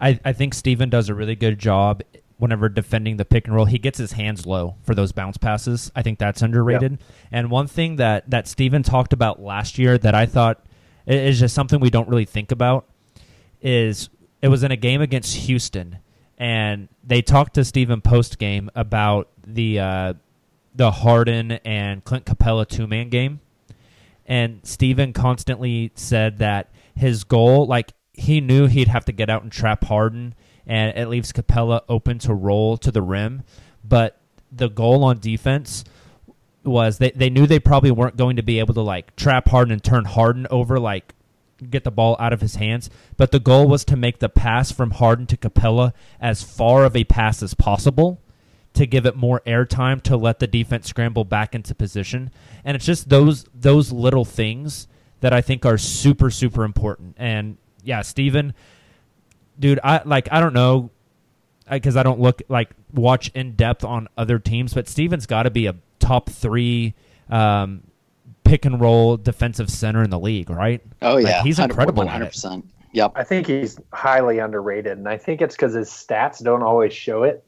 I, 0.00 0.18
I 0.24 0.32
think 0.32 0.54
Steven 0.54 0.90
does 0.90 1.08
a 1.08 1.14
really 1.14 1.36
good 1.36 1.58
job 1.58 2.02
whenever 2.36 2.68
defending 2.68 3.16
the 3.16 3.24
pick 3.24 3.46
and 3.46 3.54
roll. 3.54 3.64
He 3.64 3.78
gets 3.78 3.98
his 3.98 4.12
hands 4.12 4.44
low 4.44 4.74
for 4.82 4.94
those 4.94 5.12
bounce 5.12 5.36
passes. 5.36 5.90
I 5.94 6.02
think 6.02 6.18
that's 6.18 6.42
underrated. 6.42 6.98
And 7.30 7.50
one 7.50 7.68
thing 7.68 7.96
that, 7.96 8.28
that 8.30 8.48
Steven 8.48 8.82
talked 8.82 9.12
about 9.12 9.40
last 9.40 9.78
year 9.78 9.96
that 9.98 10.14
I 10.14 10.26
thought 10.26 10.64
is 11.06 11.38
just 11.38 11.54
something 11.54 11.80
we 11.80 11.90
don't 11.90 12.08
really 12.08 12.24
think 12.24 12.50
about 12.50 12.86
is 13.62 14.08
it 14.42 14.48
was 14.48 14.62
in 14.62 14.72
a 14.72 14.76
game 14.76 15.00
against 15.00 15.36
Houston, 15.36 15.98
and 16.36 16.88
they 17.02 17.22
talked 17.22 17.54
to 17.54 17.64
Steven 17.64 18.00
post 18.00 18.38
game 18.38 18.70
about 18.74 19.28
the 19.46 19.78
uh, 19.78 20.14
the 20.74 20.90
Harden 20.90 21.52
and 21.52 22.04
Clint 22.04 22.24
Capela 22.24 22.66
two 22.66 22.86
man 22.86 23.08
game 23.08 23.40
and 24.26 24.60
Steven 24.64 25.12
constantly 25.12 25.92
said 25.94 26.38
that 26.38 26.70
his 26.94 27.24
goal, 27.24 27.66
like 27.66 27.92
he 28.12 28.40
knew 28.40 28.66
he'd 28.66 28.88
have 28.88 29.04
to 29.06 29.12
get 29.12 29.28
out 29.28 29.42
and 29.42 29.52
trap 29.52 29.84
Harden, 29.84 30.34
and 30.66 30.96
it 30.96 31.08
leaves 31.08 31.32
Capela 31.32 31.82
open 31.88 32.18
to 32.20 32.32
roll 32.32 32.76
to 32.78 32.90
the 32.90 33.02
rim. 33.02 33.42
But 33.82 34.18
the 34.50 34.68
goal 34.68 35.04
on 35.04 35.18
defense 35.18 35.84
was 36.64 36.98
they, 36.98 37.10
they 37.10 37.28
knew 37.28 37.46
they 37.46 37.58
probably 37.58 37.90
weren't 37.90 38.16
going 38.16 38.36
to 38.36 38.42
be 38.42 38.58
able 38.58 38.72
to 38.74 38.80
like 38.80 39.14
trap 39.16 39.48
Harden 39.48 39.72
and 39.72 39.84
turn 39.84 40.06
Harden 40.06 40.46
over, 40.50 40.80
like 40.80 41.14
get 41.68 41.84
the 41.84 41.90
ball 41.90 42.16
out 42.18 42.32
of 42.32 42.40
his 42.40 42.54
hands. 42.54 42.88
But 43.16 43.30
the 43.30 43.40
goal 43.40 43.68
was 43.68 43.84
to 43.86 43.96
make 43.96 44.20
the 44.20 44.30
pass 44.30 44.72
from 44.72 44.92
Harden 44.92 45.26
to 45.26 45.36
Capela 45.36 45.92
as 46.20 46.42
far 46.42 46.84
of 46.84 46.96
a 46.96 47.04
pass 47.04 47.42
as 47.42 47.52
possible 47.52 48.20
to 48.74 48.86
give 48.86 49.06
it 49.06 49.16
more 49.16 49.40
airtime 49.46 50.02
to 50.02 50.16
let 50.16 50.38
the 50.38 50.46
defense 50.46 50.88
scramble 50.88 51.24
back 51.24 51.54
into 51.54 51.74
position. 51.74 52.30
And 52.64 52.74
it's 52.76 52.84
just 52.84 53.08
those 53.08 53.44
those 53.54 53.92
little 53.92 54.24
things 54.24 54.86
that 55.20 55.32
I 55.32 55.40
think 55.40 55.64
are 55.64 55.78
super 55.78 56.30
super 56.30 56.64
important. 56.64 57.14
And 57.18 57.56
yeah, 57.82 58.02
Steven, 58.02 58.54
dude, 59.58 59.80
I 59.82 60.02
like 60.04 60.28
I 60.32 60.40
don't 60.40 60.54
know 60.54 60.90
because 61.70 61.96
I 61.96 62.02
don't 62.02 62.20
look 62.20 62.42
like 62.48 62.70
watch 62.92 63.30
in 63.34 63.52
depth 63.52 63.84
on 63.84 64.08
other 64.18 64.38
teams, 64.38 64.74
but 64.74 64.88
Steven's 64.88 65.26
got 65.26 65.44
to 65.44 65.50
be 65.50 65.66
a 65.66 65.74
top 65.98 66.28
three 66.28 66.94
um, 67.30 67.82
pick 68.44 68.64
and 68.64 68.80
roll 68.80 69.16
defensive 69.16 69.70
center 69.70 70.02
in 70.02 70.10
the 70.10 70.18
league, 70.18 70.50
right? 70.50 70.82
Oh 71.00 71.14
Like, 71.14 71.26
yeah, 71.26 71.42
he's 71.42 71.58
100 71.58 71.72
incredible. 71.72 72.08
at 72.08 72.22
it. 72.22 72.32
100%. 72.32 72.64
Yep. 72.92 73.12
I 73.16 73.24
think 73.24 73.46
he's 73.46 73.78
highly 73.92 74.38
underrated, 74.38 74.98
and 74.98 75.08
I 75.08 75.16
think 75.16 75.40
it's 75.42 75.56
because 75.56 75.74
his 75.74 75.88
stats 75.88 76.42
don't 76.42 76.62
always 76.62 76.92
show 76.92 77.24
it. 77.24 77.44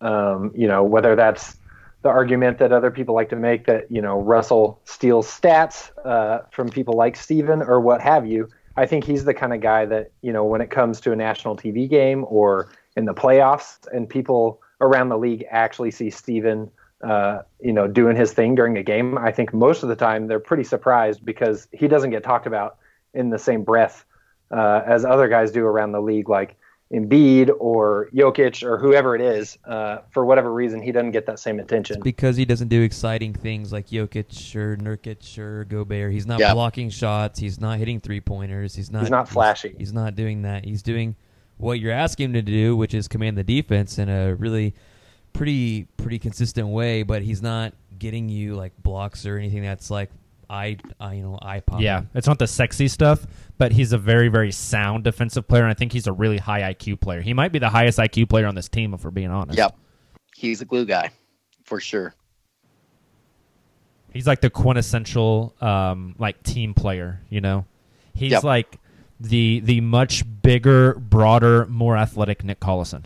Um, 0.00 0.52
you 0.54 0.66
know, 0.66 0.82
whether 0.82 1.14
that's 1.14 1.56
the 2.02 2.08
argument 2.08 2.58
that 2.58 2.72
other 2.72 2.90
people 2.90 3.14
like 3.14 3.28
to 3.28 3.36
make 3.36 3.66
that 3.66 3.90
you 3.90 4.00
know 4.00 4.20
Russell 4.20 4.80
steals 4.84 5.26
stats 5.26 5.90
uh, 6.04 6.40
from 6.50 6.68
people 6.68 6.94
like 6.94 7.16
Steven 7.16 7.62
or 7.62 7.80
what 7.80 8.00
have 8.00 8.26
you. 8.26 8.48
I 8.76 8.86
think 8.86 9.04
he's 9.04 9.24
the 9.24 9.34
kind 9.34 9.52
of 9.52 9.60
guy 9.60 9.84
that 9.86 10.12
you 10.22 10.32
know 10.32 10.44
when 10.44 10.60
it 10.60 10.70
comes 10.70 11.00
to 11.02 11.12
a 11.12 11.16
national 11.16 11.56
TV 11.56 11.88
game 11.88 12.24
or 12.28 12.72
in 12.96 13.04
the 13.04 13.14
playoffs, 13.14 13.86
and 13.92 14.08
people 14.08 14.60
around 14.80 15.10
the 15.10 15.18
league 15.18 15.44
actually 15.50 15.90
see 15.90 16.10
Steven, 16.10 16.70
uh, 17.04 17.42
you 17.60 17.72
know, 17.72 17.86
doing 17.86 18.16
his 18.16 18.32
thing 18.32 18.54
during 18.54 18.78
a 18.78 18.82
game. 18.82 19.18
I 19.18 19.30
think 19.30 19.52
most 19.52 19.82
of 19.82 19.88
the 19.88 19.96
time 19.96 20.26
they're 20.26 20.40
pretty 20.40 20.64
surprised 20.64 21.24
because 21.24 21.68
he 21.72 21.86
doesn't 21.86 22.10
get 22.10 22.22
talked 22.22 22.46
about 22.46 22.78
in 23.12 23.30
the 23.30 23.38
same 23.38 23.62
breath 23.62 24.04
uh, 24.50 24.82
as 24.86 25.04
other 25.04 25.28
guys 25.28 25.52
do 25.52 25.64
around 25.64 25.92
the 25.92 26.00
league, 26.00 26.28
like 26.28 26.56
Embiid 26.92 27.50
or 27.60 28.08
Jokic 28.12 28.64
or 28.64 28.76
whoever 28.78 29.14
it 29.14 29.20
is. 29.20 29.56
Uh, 29.64 29.98
for 30.10 30.24
whatever 30.24 30.52
reason, 30.52 30.82
he 30.82 30.90
doesn't 30.90 31.12
get 31.12 31.24
that 31.26 31.38
same 31.38 31.60
attention. 31.60 32.00
because 32.02 32.36
he 32.36 32.44
doesn't 32.44 32.68
do 32.68 32.82
exciting 32.82 33.32
things 33.32 33.72
like 33.72 33.86
Jokic 33.88 34.56
or 34.56 34.76
Nurkic 34.76 35.38
or 35.38 35.64
Gobert. 35.66 36.12
He's 36.12 36.26
not 36.26 36.40
Yeah. 36.40 36.52
blocking 36.52 36.90
shots. 36.90 37.38
He's 37.38 37.60
not 37.60 37.78
hitting 37.78 38.00
three 38.00 38.20
pointers. 38.20 38.74
He's 38.74 38.90
not. 38.90 39.02
He's 39.02 39.10
not 39.10 39.28
flashy. 39.28 39.74
He's, 39.78 39.92
not 39.92 40.16
doing 40.16 40.42
that. 40.42 40.64
He's 40.64 40.82
doing 40.82 41.14
what 41.58 41.78
you're 41.78 41.92
asking 41.92 42.26
him 42.26 42.32
to 42.32 42.42
do, 42.42 42.76
which 42.76 42.94
is 42.94 43.06
command 43.06 43.36
the 43.38 43.44
defense 43.44 43.98
in 43.98 44.08
a 44.08 44.34
really 44.34 44.74
pretty 45.32 45.84
pretty 45.96 46.18
consistent 46.18 46.66
way. 46.68 47.04
But 47.04 47.22
he's 47.22 47.40
not 47.42 47.72
getting 47.98 48.28
you 48.28 48.56
like 48.56 48.72
blocks 48.82 49.26
or 49.26 49.36
anything 49.36 49.62
that's 49.62 49.90
like 49.90 50.10
eye, 50.50 50.76
eye 50.98 51.14
you 51.14 51.22
know 51.22 51.38
eye 51.40 51.60
pop. 51.60 51.80
Yeah, 51.80 52.02
it's 52.14 52.26
not 52.26 52.38
the 52.38 52.46
sexy 52.46 52.88
stuff, 52.88 53.26
but 53.56 53.72
he's 53.72 53.92
a 53.92 53.98
very, 53.98 54.28
very 54.28 54.52
sound 54.52 55.04
defensive 55.04 55.46
player, 55.46 55.62
and 55.62 55.70
I 55.70 55.74
think 55.74 55.92
he's 55.92 56.06
a 56.06 56.12
really 56.12 56.38
high 56.38 56.74
IQ 56.74 57.00
player. 57.00 57.20
He 57.20 57.32
might 57.32 57.52
be 57.52 57.58
the 57.58 57.70
highest 57.70 57.98
IQ 57.98 58.28
player 58.28 58.46
on 58.46 58.54
this 58.54 58.68
team, 58.68 58.92
if 58.92 59.04
we're 59.04 59.10
being 59.10 59.30
honest. 59.30 59.56
Yep. 59.58 59.76
He's 60.36 60.60
a 60.60 60.64
glue 60.64 60.84
guy 60.84 61.10
for 61.64 61.80
sure. 61.80 62.14
He's 64.12 64.26
like 64.26 64.40
the 64.40 64.50
quintessential 64.50 65.54
um, 65.60 66.16
like 66.18 66.42
team 66.42 66.74
player, 66.74 67.20
you 67.30 67.40
know. 67.40 67.64
He's 68.14 68.32
Yep. 68.32 68.44
like 68.44 68.78
the 69.20 69.60
the 69.60 69.80
much 69.80 70.24
bigger, 70.42 70.94
broader, 70.94 71.66
more 71.66 71.96
athletic 71.96 72.42
Nick 72.42 72.58
Collison 72.60 73.04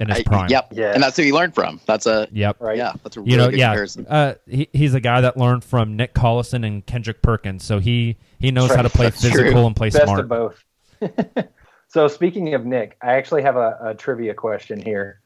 in 0.00 0.08
his 0.08 0.18
I- 0.18 0.22
prime. 0.24 0.48
Yep. 0.50 0.72
And 0.76 1.02
that's 1.02 1.16
who 1.16 1.22
he 1.22 1.32
learned 1.32 1.54
from. 1.54 1.80
That's 1.86 2.06
a 2.06 2.26
Yep. 2.32 2.56
Right. 2.60 2.76
Yeah, 2.76 2.92
that's 3.02 3.16
a 3.16 3.20
really 3.20 3.30
you 3.32 3.36
know, 3.36 3.50
good 3.50 3.58
yeah. 3.58 3.68
comparison. 3.68 4.06
Uh, 4.08 4.34
he, 4.48 4.68
he's 4.72 4.94
a 4.94 5.00
guy 5.00 5.20
that 5.20 5.36
learned 5.36 5.62
from 5.62 5.96
Nick 5.96 6.14
Collison 6.14 6.66
and 6.66 6.84
Kendrick 6.84 7.22
Perkins, 7.22 7.62
so 7.64 7.78
he 7.78 8.16
he 8.40 8.50
knows 8.50 8.74
how 8.74 8.82
to 8.82 8.88
play 8.90 9.06
That's 9.06 9.22
physical 9.22 9.52
true. 9.52 9.66
and 9.66 9.76
play 9.76 9.90
Best 9.90 10.04
smart. 10.04 10.20
of 10.20 10.28
both. 10.28 10.64
so 11.88 12.08
speaking 12.08 12.54
of 12.54 12.64
Nick, 12.66 12.96
I 13.02 13.12
actually 13.12 13.42
have 13.42 13.56
a, 13.56 13.78
a 13.82 13.94
trivia 13.94 14.34
question 14.34 14.80
here. 14.80 15.20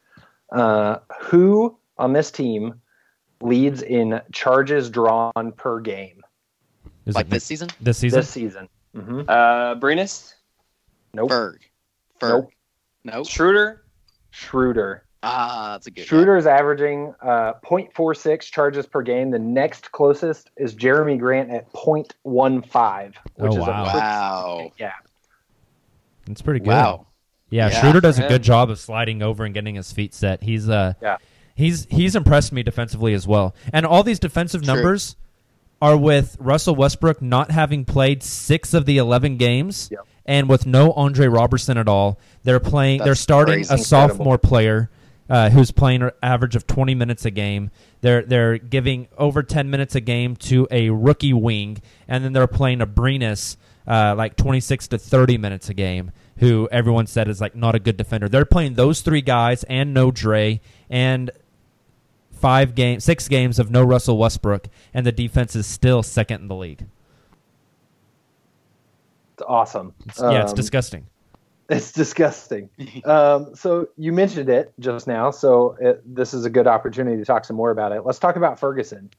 Uh, 0.52 0.98
who 1.22 1.76
on 1.98 2.12
this 2.12 2.30
team 2.30 2.74
leads 3.40 3.82
in 3.82 4.20
charges 4.32 4.90
drawn 4.90 5.52
per 5.56 5.80
game? 5.80 6.20
Is 7.06 7.14
Like 7.14 7.26
it 7.26 7.30
this 7.30 7.44
season? 7.44 7.68
This 7.80 7.98
season? 7.98 8.18
This 8.20 8.30
season. 8.30 8.68
Mm-hmm. 8.96 9.22
Uh, 9.28 9.74
Brenus? 9.76 10.34
Nope. 11.12 11.30
Ferg. 11.30 11.56
Ferg. 12.20 12.30
Nope. 12.30 12.50
Nope. 13.04 13.26
Schroeder? 13.28 13.83
Schroeder. 14.34 15.04
Ah, 15.22 15.70
that's 15.72 15.86
a 15.86 15.90
good. 15.90 16.04
Schroeder 16.06 16.36
is 16.36 16.46
averaging 16.46 17.14
uh, 17.22 17.54
0.46 17.64 18.40
charges 18.50 18.84
per 18.84 19.00
game. 19.00 19.30
The 19.30 19.38
next 19.38 19.90
closest 19.92 20.50
is 20.56 20.74
Jerami 20.74 21.18
Grant 21.18 21.50
at 21.50 21.72
0.15, 21.72 23.06
which 23.06 23.14
Oh, 23.38 23.48
is 23.48 23.56
wow. 23.56 23.84
a 23.84 23.90
pretty, 23.90 23.98
Wow. 23.98 24.72
yeah. 24.78 24.92
that's 26.26 26.42
pretty 26.42 26.60
good. 26.60 26.68
Wow. 26.68 27.06
Yeah, 27.50 27.68
Yeah. 27.68 27.80
Schroeder 27.80 28.00
does 28.00 28.18
a 28.18 28.26
good 28.28 28.42
job 28.42 28.70
of 28.70 28.78
sliding 28.78 29.22
over 29.22 29.44
and 29.44 29.54
getting 29.54 29.76
his 29.76 29.92
feet 29.92 30.12
set. 30.14 30.42
He's 30.42 30.68
uh 30.68 30.94
Yeah. 31.00 31.16
he's 31.54 31.86
he's 31.90 32.16
impressed 32.16 32.52
me 32.52 32.62
defensively 32.62 33.14
as 33.14 33.26
well. 33.26 33.54
And 33.72 33.86
all 33.86 34.02
these 34.02 34.18
defensive 34.18 34.62
True. 34.62 34.74
numbers 34.74 35.16
are 35.80 35.96
with 35.96 36.36
Russell 36.40 36.74
Westbrook 36.74 37.22
not 37.22 37.50
having 37.50 37.84
played 37.84 38.22
6 38.22 38.74
of 38.74 38.86
the 38.86 38.96
11 38.98 39.36
games 39.36 39.88
Yep. 39.92 40.00
And 40.26 40.48
with 40.48 40.66
no 40.66 40.92
Andre 40.92 41.26
Robertson 41.26 41.76
at 41.76 41.88
all. 41.88 42.18
They're 42.44 42.60
playing 42.60 43.02
they're 43.04 43.14
starting 43.14 43.56
crazy. 43.56 43.74
a 43.74 43.78
sophomore 43.78 44.38
player 44.38 44.90
uh, 45.28 45.50
who's 45.50 45.70
playing 45.70 46.02
an 46.02 46.10
average 46.22 46.56
of 46.56 46.66
20 46.66 46.94
minutes 46.94 47.24
a 47.24 47.30
game. 47.30 47.70
They're 48.00 48.22
they're 48.22 48.58
giving 48.58 49.08
over 49.16 49.42
10 49.42 49.70
minutes 49.70 49.94
a 49.94 50.00
game 50.00 50.36
to 50.36 50.66
a 50.70 50.90
rookie 50.90 51.32
wing, 51.32 51.82
and 52.08 52.24
then 52.24 52.32
they're 52.32 52.46
playing 52.46 52.80
Abrines 52.80 53.56
uh, 53.86 54.14
like 54.16 54.36
26 54.36 54.88
to 54.88 54.98
30 54.98 55.38
minutes 55.38 55.68
a 55.68 55.74
game, 55.74 56.10
who 56.38 56.68
everyone 56.70 57.06
said 57.06 57.28
is 57.28 57.40
like 57.40 57.54
not 57.54 57.74
a 57.74 57.78
good 57.78 57.96
defender. 57.96 58.28
They're 58.28 58.44
playing 58.44 58.74
those 58.74 59.00
three 59.00 59.22
guys 59.22 59.64
and 59.64 59.92
no 59.94 60.10
Dre 60.10 60.60
and 60.88 61.30
five 62.32 62.74
game, 62.74 63.00
six 63.00 63.28
games 63.28 63.58
of 63.58 63.70
no 63.70 63.82
Russell 63.82 64.18
Westbrook, 64.18 64.68
and 64.92 65.06
the 65.06 65.12
defense 65.12 65.56
is 65.56 65.66
still 65.66 66.02
second 66.02 66.42
in 66.42 66.48
the 66.48 66.54
league. 66.54 66.86
It's 69.34 69.42
awesome. 69.46 69.92
It's, 70.06 70.20
yeah, 70.20 70.42
it's 70.42 70.52
Um, 70.52 70.56
disgusting. 70.56 71.06
It's 71.68 71.92
disgusting. 71.92 72.70
um, 73.04 73.54
so 73.54 73.88
you 73.96 74.12
mentioned 74.12 74.48
it 74.48 74.72
just 74.78 75.06
now, 75.06 75.30
so 75.30 75.76
it, 75.80 76.02
this 76.14 76.32
is 76.34 76.44
a 76.44 76.50
good 76.50 76.66
opportunity 76.66 77.16
to 77.16 77.24
talk 77.24 77.44
some 77.44 77.56
more 77.56 77.70
about 77.70 77.92
it. 77.92 78.04
Let's 78.04 78.18
talk 78.18 78.36
about 78.36 78.58
Ferguson. 78.58 79.10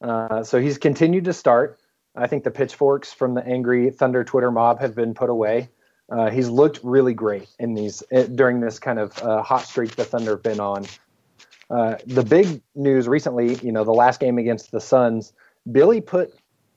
Uh, 0.00 0.42
so 0.44 0.60
he's 0.60 0.78
continued 0.78 1.24
to 1.24 1.32
start. 1.32 1.78
I 2.14 2.26
think 2.28 2.44
the 2.44 2.50
pitchforks 2.50 3.12
from 3.12 3.34
the 3.34 3.44
angry 3.44 3.90
Thunder 3.90 4.22
Twitter 4.22 4.50
mob 4.50 4.80
have 4.80 4.94
been 4.94 5.14
put 5.14 5.30
away. 5.30 5.70
Uh, 6.10 6.30
he's 6.30 6.48
looked 6.48 6.78
really 6.82 7.14
great 7.14 7.48
in 7.58 7.74
these 7.74 8.02
uh, 8.12 8.24
during 8.24 8.60
this 8.60 8.78
kind 8.78 8.98
of 8.98 9.18
uh, 9.22 9.42
hot 9.42 9.62
streak 9.62 9.96
the 9.96 10.04
Thunder 10.04 10.32
have 10.32 10.42
been 10.42 10.60
on. 10.60 10.84
Uh, 11.70 11.96
the 12.06 12.22
big 12.22 12.60
news 12.74 13.08
recently, 13.08 13.54
you 13.56 13.72
know, 13.72 13.82
the 13.82 13.92
last 13.94 14.20
game 14.20 14.36
against 14.38 14.70
the 14.70 14.80
Suns, 14.80 15.32
Billy 15.72 16.00
put 16.02 16.34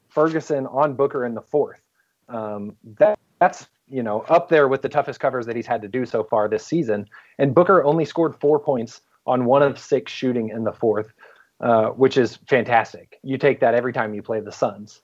Ferguson 0.07 0.65
on 0.67 0.95
Booker 0.95 1.25
in 1.25 1.35
the 1.35 1.41
fourth. 1.41 1.81
Um, 2.29 2.75
that 2.97 3.19
that's 3.39 3.67
you 3.87 4.03
know 4.03 4.21
up 4.21 4.49
there 4.49 4.67
with 4.67 4.81
the 4.81 4.89
toughest 4.89 5.19
covers 5.19 5.45
that 5.45 5.55
he's 5.55 5.67
had 5.67 5.81
to 5.81 5.87
do 5.87 6.05
so 6.05 6.23
far 6.23 6.47
this 6.47 6.65
season. 6.65 7.07
And 7.37 7.53
Booker 7.53 7.83
only 7.83 8.05
scored 8.05 8.35
four 8.39 8.59
points 8.59 9.01
on 9.25 9.45
one 9.45 9.61
of 9.61 9.77
six 9.77 10.11
shooting 10.11 10.49
in 10.49 10.63
the 10.63 10.71
fourth, 10.71 11.13
uh, 11.61 11.87
which 11.89 12.17
is 12.17 12.37
fantastic. 12.47 13.19
You 13.23 13.37
take 13.37 13.59
that 13.59 13.75
every 13.75 13.93
time 13.93 14.13
you 14.13 14.23
play 14.23 14.39
the 14.39 14.51
Suns. 14.51 15.01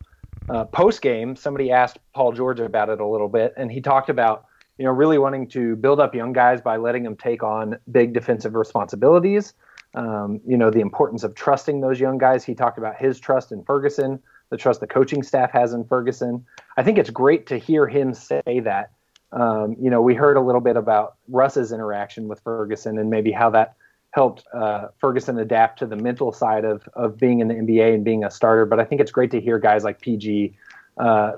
Uh, 0.49 0.65
Post 0.65 1.01
game, 1.01 1.35
somebody 1.35 1.71
asked 1.71 1.99
Paul 2.13 2.33
George 2.33 2.59
about 2.59 2.89
it 2.89 2.99
a 2.99 3.05
little 3.05 3.29
bit, 3.29 3.53
and 3.55 3.71
he 3.71 3.81
talked 3.81 4.09
about 4.09 4.45
you 4.77 4.85
know 4.85 4.91
really 4.91 5.17
wanting 5.17 5.47
to 5.49 5.75
build 5.75 5.99
up 5.99 6.15
young 6.15 6.33
guys 6.33 6.61
by 6.61 6.77
letting 6.77 7.03
them 7.03 7.15
take 7.15 7.43
on 7.43 7.77
big 7.91 8.13
defensive 8.13 8.55
responsibilities. 8.55 9.53
Um, 9.95 10.41
you 10.45 10.57
know 10.57 10.71
the 10.71 10.81
importance 10.81 11.23
of 11.23 11.35
trusting 11.35 11.81
those 11.81 11.99
young 11.99 12.17
guys. 12.17 12.43
He 12.43 12.55
talked 12.55 12.77
about 12.77 12.97
his 12.97 13.19
trust 13.19 13.51
in 13.51 13.63
Ferguson, 13.63 14.19
the 14.53 14.57
trust 14.57 14.79
the 14.81 14.87
coaching 14.87 15.23
staff 15.23 15.51
has 15.51 15.73
in 15.73 15.83
Ferguson. 15.83 16.45
I 16.77 16.83
think 16.83 16.99
it's 16.99 17.09
great 17.09 17.47
to 17.47 17.57
hear 17.57 17.87
him 17.87 18.13
say 18.13 18.61
that. 18.63 18.91
Um, 19.31 19.75
you 19.81 19.89
know, 19.89 19.99
we 19.99 20.13
heard 20.13 20.37
a 20.37 20.41
little 20.41 20.61
bit 20.61 20.77
about 20.77 21.15
Russ's 21.27 21.71
interaction 21.71 22.27
with 22.27 22.39
Ferguson 22.41 22.99
and 22.99 23.09
maybe 23.09 23.31
how 23.31 23.49
that 23.49 23.73
helped 24.11 24.43
uh, 24.53 24.89
Ferguson 24.99 25.39
adapt 25.39 25.79
to 25.79 25.87
the 25.87 25.95
mental 25.95 26.31
side 26.31 26.65
of 26.65 26.87
of 26.93 27.17
being 27.17 27.39
in 27.39 27.47
the 27.47 27.55
NBA 27.55 27.95
and 27.95 28.03
being 28.03 28.23
a 28.23 28.29
starter. 28.29 28.67
But 28.67 28.79
I 28.79 28.85
think 28.85 29.01
it's 29.01 29.09
great 29.09 29.31
to 29.31 29.41
hear 29.41 29.57
guys 29.57 29.83
like 29.83 30.01
PG 30.01 30.53
uh, 30.99 31.31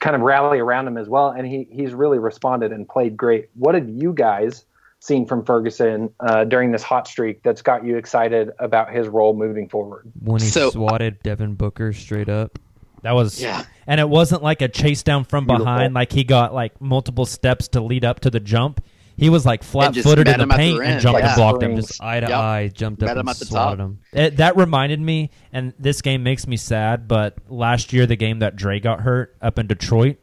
kind 0.00 0.16
of 0.16 0.22
rally 0.22 0.58
around 0.58 0.88
him 0.88 0.96
as 0.96 1.06
well. 1.06 1.28
And 1.28 1.46
he 1.46 1.68
he's 1.70 1.92
really 1.92 2.18
responded 2.18 2.72
and 2.72 2.88
played 2.88 3.14
great. 3.14 3.50
What 3.56 3.72
did 3.72 3.90
you 3.90 4.14
guys 4.14 4.64
seen 5.04 5.26
from 5.26 5.44
Ferguson 5.44 6.08
uh, 6.20 6.44
during 6.44 6.72
this 6.72 6.82
hot 6.82 7.06
streak 7.06 7.42
that's 7.42 7.60
got 7.62 7.84
you 7.84 7.96
excited 7.96 8.50
about 8.58 8.90
his 8.92 9.06
role 9.06 9.34
moving 9.34 9.68
forward? 9.68 10.10
When 10.20 10.40
he 10.40 10.48
So- 10.48 10.70
swatted 10.70 11.22
Devin 11.22 11.54
Booker 11.54 11.92
straight 11.92 12.28
up. 12.28 12.58
That 13.02 13.12
was 13.12 13.42
Yeah. 13.42 13.64
and 13.86 14.00
it 14.00 14.08
wasn't 14.08 14.42
like 14.42 14.62
a 14.62 14.68
chase 14.68 15.02
down 15.02 15.24
from 15.24 15.44
Beautiful. 15.44 15.66
behind, 15.66 15.92
like 15.92 16.10
he 16.10 16.24
got 16.24 16.54
like 16.54 16.80
multiple 16.80 17.26
steps 17.26 17.68
to 17.68 17.82
lead 17.82 18.02
up 18.02 18.20
to 18.20 18.30
the 18.30 18.40
jump. 18.40 18.82
He 19.16 19.28
was 19.28 19.44
like 19.44 19.62
flat 19.62 19.94
footed 19.94 20.26
in 20.26 20.38
the 20.38 20.42
him 20.44 20.50
at 20.50 20.56
the 20.56 20.58
paint 20.58 20.82
and 20.82 21.00
jumped 21.02 21.20
yeah. 21.20 21.26
and 21.28 21.36
blocked 21.36 21.62
him. 21.62 21.76
Just 21.76 22.02
Eye 22.02 22.20
to 22.20 22.26
Yep. 22.28 22.36
eye, 22.38 22.70
jumped 22.72 23.02
up 23.02 23.10
him 23.10 23.18
and 23.18 23.28
at 23.28 23.36
the 23.38 23.44
swatted 23.44 23.78
top. 23.78 23.86
him. 23.86 23.98
It, 24.14 24.36
that 24.38 24.56
reminded 24.56 25.00
me, 25.02 25.30
and 25.52 25.74
this 25.78 26.00
game 26.00 26.22
makes 26.22 26.46
me 26.48 26.56
sad. 26.56 27.06
But 27.06 27.36
last 27.48 27.92
year, 27.92 28.06
the 28.06 28.16
game 28.16 28.38
that 28.38 28.56
Dre 28.56 28.80
got 28.80 29.02
hurt 29.02 29.36
up 29.42 29.58
in 29.58 29.66
Detroit, 29.66 30.16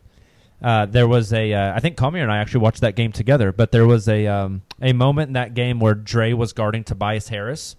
uh, 0.62 0.86
there 0.86 1.08
was 1.08 1.34
a. 1.34 1.54
Uh, 1.54 1.76
I 1.76 1.80
think 1.80 1.98
Kamiar 1.98 2.22
and 2.22 2.32
I 2.32 2.38
actually 2.38 2.62
watched 2.62 2.82
that 2.82 2.96
game 2.96 3.12
together. 3.12 3.52
But 3.52 3.72
there 3.72 3.86
was 3.86 4.08
a 4.08 4.28
um, 4.28 4.62
a 4.82 4.94
moment 4.94 5.30
in 5.30 5.34
that 5.34 5.54
game 5.54 5.80
where 5.80 5.96
Dre 5.96 6.34
was 6.34 6.54
guarding 6.54 6.84
Tobias 6.84 7.30
Harris 7.30 7.76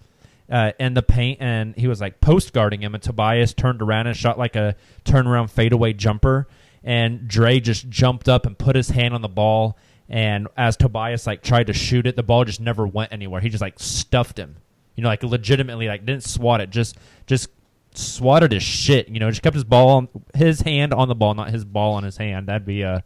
uh, 0.49 0.71
in 0.79 0.93
the 0.93 1.03
paint, 1.03 1.39
and 1.41 1.75
he 1.75 1.87
was 1.87 2.01
like 2.01 2.19
post 2.21 2.53
guarding 2.53 2.81
him, 2.81 2.93
and 2.93 3.03
Tobias 3.03 3.53
turned 3.53 3.81
around 3.81 4.07
and 4.07 4.17
shot 4.17 4.37
like 4.37 4.55
a 4.55 4.75
turnaround 5.05 5.49
fadeaway 5.49 5.93
jumper, 5.93 6.47
and 6.83 7.27
Dre 7.27 7.59
just 7.59 7.89
jumped 7.89 8.27
up 8.27 8.45
and 8.45 8.57
put 8.57 8.75
his 8.75 8.89
hand 8.89 9.13
on 9.13 9.21
the 9.21 9.29
ball 9.29 9.77
and 10.09 10.47
as 10.57 10.77
Tobias 10.77 11.25
like 11.25 11.41
tried 11.41 11.67
to 11.67 11.73
shoot 11.73 12.05
it, 12.05 12.15
the 12.15 12.23
ball 12.23 12.45
just 12.45 12.59
never 12.59 12.85
went 12.85 13.11
anywhere. 13.11 13.41
He 13.41 13.49
just 13.49 13.61
like 13.61 13.79
stuffed 13.79 14.37
him. 14.37 14.57
You 14.95 15.03
know, 15.03 15.09
like 15.09 15.23
legitimately, 15.23 15.87
like 15.87 16.05
didn't 16.05 16.23
swat 16.23 16.61
it, 16.61 16.69
just 16.69 16.97
just 17.25 17.49
swatted 17.97 18.51
his 18.51 18.63
shit. 18.63 19.07
You 19.09 19.19
know, 19.19 19.29
just 19.29 19.41
kept 19.41 19.53
his 19.55 19.63
ball 19.63 19.89
on 19.89 20.07
his 20.33 20.61
hand 20.61 20.93
on 20.93 21.07
the 21.07 21.15
ball, 21.15 21.33
not 21.33 21.49
his 21.49 21.65
ball 21.65 21.93
on 21.95 22.03
his 22.03 22.17
hand. 22.17 22.47
That'd 22.47 22.65
be 22.65 22.83
uh, 22.83 22.99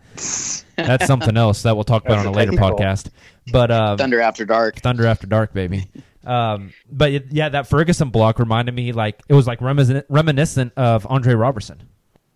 that's 0.75 1.05
something 1.07 1.35
else 1.37 1.63
that 1.63 1.75
we'll 1.75 1.83
talk 1.83 2.05
about 2.05 2.19
on 2.19 2.25
a 2.27 2.29
a 2.29 2.31
later 2.31 2.51
technical. 2.51 2.77
podcast. 2.77 3.09
But 3.51 3.71
um, 3.71 3.97
Thunder 3.97 4.21
After 4.21 4.45
Dark. 4.45 4.77
Thunder 4.79 5.05
After 5.07 5.27
Dark, 5.27 5.53
baby. 5.53 5.87
Um, 6.25 6.73
but 6.91 7.11
it- 7.11 7.31
yeah, 7.31 7.49
that 7.49 7.67
Ferguson 7.67 8.09
block 8.09 8.37
reminded 8.39 8.75
me 8.75 8.91
like 8.91 9.21
it 9.29 9.33
was 9.33 9.47
like 9.47 9.61
reminiscent, 9.61 10.05
reminiscent 10.09 10.73
of 10.75 11.07
Andre 11.09 11.33
Robertson. 11.35 11.81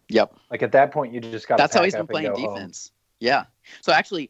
Yep. 0.10 0.34
Like 0.50 0.64
at 0.64 0.72
that 0.74 0.92
point, 0.92 1.14
you 1.14 1.20
just 1.22 1.48
got. 1.48 1.58
That's 1.58 1.76
how 1.76 1.84
he's 1.84 1.96
been 1.96 2.08
playing 2.08 2.34
defense. 2.34 2.92
Yeah. 3.20 3.46
So 3.82 3.92
actually, 3.94 4.30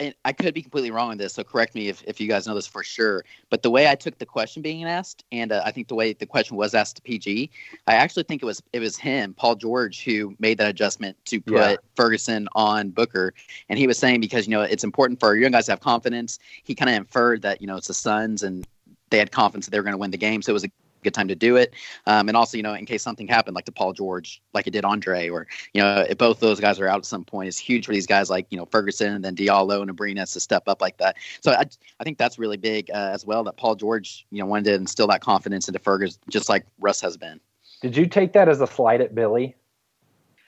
and 0.00 0.14
I 0.24 0.32
could 0.32 0.54
be 0.54 0.62
completely 0.62 0.90
wrong 0.90 1.10
on 1.10 1.18
this, 1.18 1.34
so 1.34 1.42
correct 1.42 1.74
me 1.74 1.88
if, 1.88 2.02
if 2.06 2.20
you 2.20 2.28
guys 2.28 2.46
know 2.46 2.54
this 2.54 2.66
for 2.66 2.84
sure. 2.84 3.24
But 3.50 3.62
the 3.62 3.70
way 3.70 3.88
I 3.88 3.94
took 3.94 4.18
the 4.18 4.26
question 4.26 4.62
being 4.62 4.84
asked, 4.84 5.24
and 5.32 5.50
uh, 5.52 5.62
I 5.64 5.72
think 5.72 5.88
the 5.88 5.94
way 5.94 6.12
the 6.12 6.26
question 6.26 6.56
was 6.56 6.74
asked 6.74 6.96
to 6.96 7.02
PG, 7.02 7.50
I 7.86 7.94
actually 7.94 8.22
think 8.24 8.42
it 8.42 8.46
was 8.46 8.62
it 8.72 8.80
was 8.80 8.96
him, 8.96 9.34
Paul 9.34 9.56
George, 9.56 10.04
who 10.04 10.34
made 10.38 10.58
that 10.58 10.68
adjustment 10.68 11.16
to 11.26 11.40
put 11.40 11.54
Yeah. 11.54 11.76
Ferguson 11.96 12.48
on 12.54 12.90
Booker, 12.90 13.34
and 13.68 13.78
he 13.78 13.86
was 13.86 13.98
saying 13.98 14.20
because 14.20 14.46
you 14.46 14.52
know 14.52 14.62
it's 14.62 14.84
important 14.84 15.20
for 15.20 15.34
young 15.34 15.52
guys 15.52 15.66
to 15.66 15.72
have 15.72 15.80
confidence. 15.80 16.38
He 16.64 16.74
kind 16.74 16.90
of 16.90 16.96
inferred 16.96 17.42
that 17.42 17.60
you 17.60 17.66
know 17.66 17.76
it's 17.76 17.88
the 17.88 17.94
Suns 17.94 18.42
and 18.42 18.66
they 19.10 19.18
had 19.18 19.32
confidence 19.32 19.66
that 19.66 19.70
they 19.70 19.78
were 19.78 19.84
going 19.84 19.92
to 19.92 19.98
win 19.98 20.10
the 20.10 20.18
game, 20.18 20.42
so 20.42 20.50
it 20.50 20.54
was 20.54 20.64
a 20.64 20.70
good 21.02 21.14
time 21.14 21.28
to 21.28 21.34
do 21.34 21.56
it. 21.56 21.74
Um, 22.06 22.28
and 22.28 22.36
also, 22.36 22.56
you 22.56 22.62
know, 22.62 22.74
in 22.74 22.86
case 22.86 23.02
something 23.02 23.28
happened, 23.28 23.54
like 23.54 23.64
to 23.66 23.72
Paul 23.72 23.92
George, 23.92 24.42
like 24.54 24.66
it 24.66 24.70
did 24.70 24.84
Andre, 24.84 25.28
or 25.28 25.46
you 25.72 25.82
know, 25.82 26.04
if 26.08 26.18
both 26.18 26.40
those 26.40 26.60
guys 26.60 26.80
are 26.80 26.88
out 26.88 26.98
at 26.98 27.06
some 27.06 27.24
point, 27.24 27.48
it's 27.48 27.58
huge 27.58 27.86
for 27.86 27.92
these 27.92 28.06
guys 28.06 28.30
like 28.30 28.46
you 28.50 28.58
know 28.58 28.66
Ferguson 28.66 29.12
and 29.12 29.24
then 29.24 29.36
Diallo 29.36 29.82
and 29.82 29.90
Abrines 29.90 30.32
to 30.32 30.40
step 30.40 30.64
up 30.66 30.80
like 30.80 30.98
that. 30.98 31.16
So 31.40 31.52
I, 31.52 31.64
I 32.00 32.04
think 32.04 32.18
that's 32.18 32.38
really 32.38 32.56
big 32.56 32.90
uh, 32.90 33.10
as 33.12 33.24
well. 33.26 33.44
That 33.44 33.56
Paul 33.56 33.74
George, 33.74 34.26
you 34.30 34.40
know, 34.40 34.46
wanted 34.46 34.64
to 34.66 34.74
instill 34.74 35.06
that 35.08 35.20
confidence 35.20 35.68
into 35.68 35.78
Ferguson, 35.78 36.20
just 36.28 36.48
like 36.48 36.66
Russ 36.80 37.00
has 37.00 37.16
been. 37.16 37.40
Did 37.80 37.96
you 37.96 38.06
take 38.06 38.32
that 38.32 38.48
as 38.48 38.60
a 38.60 38.66
slight 38.66 39.00
at 39.00 39.14
Billy? 39.14 39.54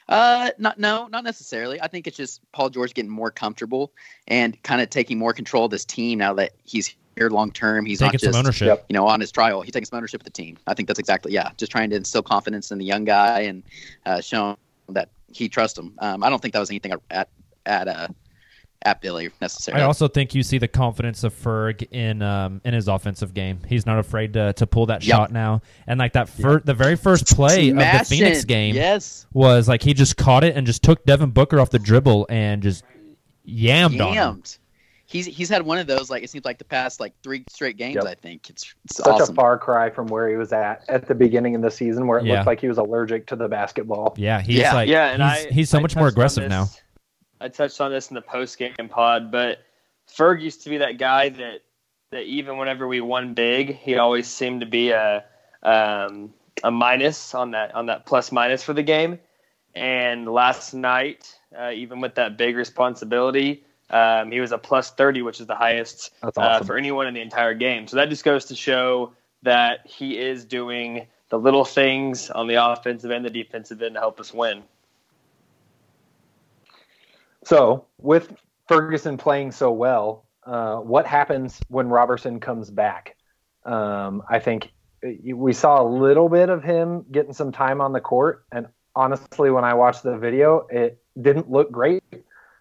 Uh, 0.08 0.50
not 0.58 0.78
no, 0.78 1.06
not 1.06 1.22
necessarily. 1.22 1.80
I 1.80 1.86
think 1.86 2.08
it's 2.08 2.16
just 2.16 2.40
Paul 2.50 2.68
George 2.68 2.94
getting 2.94 3.10
more 3.10 3.30
comfortable 3.30 3.92
and 4.26 4.60
kind 4.64 4.82
of 4.82 4.90
taking 4.90 5.18
more 5.18 5.32
control 5.32 5.66
of 5.66 5.70
this 5.70 5.84
team 5.84 6.18
now 6.18 6.34
that 6.34 6.50
he's 6.64 6.96
here 7.20 7.28
long 7.30 7.52
term. 7.52 7.84
He's 7.84 7.98
Taking 7.98 8.18
not 8.22 8.32
some 8.32 8.34
ownership. 8.34 8.84
You 8.88 8.94
know 8.94 9.06
on 9.06 9.20
his 9.20 9.30
trial. 9.30 9.60
He's 9.60 9.72
taking 9.72 9.84
some 9.84 9.98
ownership 9.98 10.20
of 10.22 10.24
the 10.24 10.30
team. 10.30 10.56
I 10.66 10.74
think 10.74 10.88
that's 10.88 10.98
exactly 10.98 11.32
yeah. 11.32 11.50
Just 11.56 11.70
trying 11.70 11.90
to 11.90 11.96
instill 11.96 12.22
confidence 12.22 12.70
in 12.72 12.78
the 12.78 12.84
young 12.84 13.04
guy 13.04 13.40
and 13.42 13.62
uh, 14.06 14.20
show 14.20 14.50
him 14.50 14.56
that 14.88 15.10
he 15.32 15.48
trusts 15.48 15.78
him. 15.78 15.94
Um, 15.98 16.24
I 16.24 16.30
don't 16.30 16.40
think 16.40 16.54
that 16.54 16.60
was 16.60 16.70
anything 16.70 16.92
at 17.10 17.28
at 17.66 17.88
uh, 17.88 18.08
at 18.86 19.02
Billy 19.02 19.28
necessarily. 19.42 19.82
I 19.82 19.86
also 19.86 20.08
think 20.08 20.34
you 20.34 20.42
see 20.42 20.56
the 20.56 20.66
confidence 20.66 21.22
of 21.22 21.34
Ferg 21.34 21.86
in 21.92 22.22
um, 22.22 22.62
in 22.64 22.72
his 22.72 22.88
offensive 22.88 23.34
game. 23.34 23.60
He's 23.68 23.84
not 23.84 23.98
afraid 23.98 24.32
to, 24.32 24.54
to 24.54 24.66
pull 24.66 24.86
that 24.86 25.04
Yep. 25.04 25.14
shot 25.14 25.32
now. 25.32 25.60
And 25.86 25.98
like 26.00 26.14
that 26.14 26.30
fir- 26.30 26.62
the 26.64 26.72
very 26.74 26.96
first 26.96 27.26
play 27.36 27.68
of 27.68 27.76
the 27.76 27.82
Smashing. 27.82 28.18
Phoenix 28.18 28.44
game 28.46 28.74
Yes. 28.74 29.26
was 29.34 29.68
like 29.68 29.82
he 29.82 29.92
just 29.92 30.16
caught 30.16 30.44
it 30.44 30.56
and 30.56 30.66
just 30.66 30.82
took 30.82 31.04
Devin 31.04 31.30
Booker 31.30 31.60
off 31.60 31.68
the 31.68 31.78
dribble 31.78 32.26
and 32.30 32.62
just 32.62 32.82
yammed, 33.46 34.00
on 34.04 34.14
him. 34.14 34.42
Yammed. 35.10 35.12
He's 35.12 35.26
he's 35.26 35.48
had 35.48 35.62
one 35.62 35.78
of 35.78 35.86
those 35.86 36.10
like 36.10 36.22
it 36.22 36.30
seems 36.30 36.44
like 36.44 36.58
the 36.58 36.64
past 36.64 37.00
like 37.00 37.12
three 37.22 37.44
straight 37.50 37.76
games. 37.76 37.96
Yep. 37.96 38.04
I 38.04 38.14
think 38.14 38.48
it's, 38.50 38.74
it's 38.84 38.96
Such 38.96 39.06
awesome. 39.08 39.34
a 39.34 39.36
far 39.36 39.58
cry 39.58 39.90
from 39.90 40.06
where 40.06 40.28
he 40.28 40.36
was 40.36 40.52
at 40.52 40.84
at 40.88 41.06
the 41.06 41.14
beginning 41.14 41.54
of 41.54 41.62
the 41.62 41.70
season, 41.70 42.06
where 42.06 42.18
it 42.18 42.24
Yeah. 42.24 42.34
looked 42.34 42.46
like 42.46 42.60
he 42.60 42.68
was 42.68 42.78
allergic 42.78 43.26
to 43.28 43.36
the 43.36 43.48
basketball. 43.48 44.14
Yeah, 44.16 44.40
he's 44.40 44.62
like 44.62 44.88
yeah, 44.88 45.06
and 45.10 45.22
he's, 45.22 45.46
I, 45.46 45.50
he's 45.52 45.70
so 45.70 45.78
I 45.78 45.82
much 45.82 45.96
more 45.96 46.08
aggressive 46.08 46.44
this- 46.44 46.50
now. 46.50 46.66
I 47.42 47.48
touched 47.48 47.80
on 47.80 47.90
this 47.90 48.10
in 48.10 48.14
the 48.14 48.22
post 48.22 48.58
game 48.58 48.74
pod, 48.90 49.30
but 49.32 49.58
Ferg 50.14 50.42
used 50.42 50.62
to 50.64 50.70
be 50.70 50.78
that 50.78 50.98
guy 50.98 51.30
that 51.30 51.60
that 52.10 52.22
even 52.24 52.58
whenever 52.58 52.86
we 52.88 53.00
won 53.00 53.34
big, 53.34 53.76
he 53.76 53.96
always 53.96 54.26
seemed 54.28 54.60
to 54.60 54.66
be 54.66 54.90
a 54.90 55.24
um, 55.62 56.34
a 56.64 56.70
minus 56.70 57.34
on 57.34 57.52
that 57.52 57.74
on 57.74 57.86
that 57.86 58.04
plus 58.06 58.30
minus 58.32 58.62
for 58.62 58.72
the 58.74 58.82
game. 58.82 59.18
And 59.74 60.26
last 60.26 60.74
night, 60.74 61.32
uh, 61.58 61.70
even 61.70 62.00
with 62.00 62.16
that 62.16 62.36
big 62.36 62.56
responsibility, 62.56 63.64
um, 63.90 64.30
he 64.30 64.40
was 64.40 64.52
a 64.52 64.58
plus 64.58 64.90
thirty, 64.90 65.22
which 65.22 65.40
is 65.40 65.46
the 65.46 65.54
highest 65.54 66.12
That's 66.22 66.38
uh, 66.38 66.62
for 66.62 66.76
anyone 66.76 67.06
in 67.06 67.14
the 67.14 67.20
entire 67.20 67.54
game. 67.54 67.86
So 67.86 67.96
that 67.96 68.08
just 68.08 68.24
goes 68.24 68.46
to 68.46 68.56
show 68.56 69.12
that 69.42 69.86
he 69.86 70.18
is 70.18 70.44
doing 70.44 71.06
the 71.30 71.38
little 71.38 71.64
things 71.64 72.30
on 72.30 72.46
the 72.46 72.54
offensive 72.54 73.10
and 73.10 73.24
the 73.24 73.30
defensive 73.30 73.80
end 73.82 73.94
to 73.94 74.00
help 74.00 74.20
us 74.20 74.34
win. 74.34 74.62
So, 77.44 77.86
with 77.98 78.36
Ferguson 78.68 79.16
playing 79.16 79.52
so 79.52 79.70
well, 79.70 80.24
uh, 80.44 80.76
what 80.76 81.06
happens 81.06 81.58
when 81.68 81.88
Robertson 81.88 82.38
comes 82.40 82.70
back? 82.70 83.16
Um, 83.64 84.22
I 84.28 84.38
think 84.38 84.72
we 85.24 85.52
saw 85.52 85.82
a 85.82 85.86
little 85.88 86.28
bit 86.28 86.50
of 86.50 86.62
him 86.62 87.06
getting 87.10 87.32
some 87.32 87.52
time 87.52 87.80
on 87.80 87.92
the 87.92 88.00
court, 88.00 88.44
and 88.52 88.66
honestly, 88.94 89.50
when 89.50 89.64
I 89.64 89.74
watched 89.74 90.02
the 90.02 90.18
video, 90.18 90.66
it 90.70 91.02
didn't 91.20 91.50
look 91.50 91.72
great. 91.72 92.02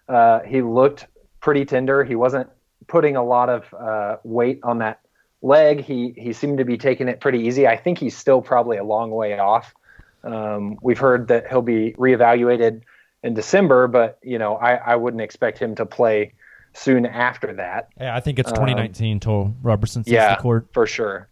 Uh, 0.08 0.40
he 0.40 0.62
looked 0.62 1.06
pretty 1.40 1.64
tender. 1.64 2.04
He 2.04 2.14
wasn't 2.14 2.48
putting 2.86 3.16
a 3.16 3.24
lot 3.24 3.48
of 3.48 3.72
uh, 3.74 4.16
weight 4.24 4.60
on 4.62 4.78
that 4.78 5.00
leg. 5.42 5.80
He 5.82 6.14
he 6.16 6.32
seemed 6.32 6.58
to 6.58 6.64
be 6.64 6.76
taking 6.78 7.08
it 7.08 7.20
pretty 7.20 7.40
easy. 7.40 7.66
I 7.66 7.76
think 7.76 7.98
he's 7.98 8.16
still 8.16 8.40
probably 8.42 8.76
a 8.76 8.84
long 8.84 9.10
way 9.10 9.38
off. 9.38 9.74
Um, 10.22 10.78
we've 10.82 10.98
heard 10.98 11.28
that 11.28 11.48
he'll 11.48 11.62
be 11.62 11.92
reevaluated 11.92 12.82
in 13.22 13.34
December, 13.34 13.86
but 13.88 14.18
you 14.22 14.38
know, 14.38 14.56
I, 14.56 14.74
I 14.74 14.96
wouldn't 14.96 15.22
expect 15.22 15.58
him 15.58 15.74
to 15.76 15.86
play 15.86 16.32
soon 16.72 17.04
after 17.06 17.52
that. 17.54 17.88
Yeah, 17.98 18.14
I 18.14 18.20
think 18.20 18.38
it's 18.38 18.48
Um, 18.50 18.54
2019 18.56 19.20
till 19.20 19.54
Robertson 19.62 20.04
sees 20.04 20.12
yeah, 20.12 20.36
the 20.36 20.42
court. 20.42 20.66
for 20.72 20.86
sure. 20.86 21.28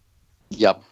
Yep. 0.50 0.82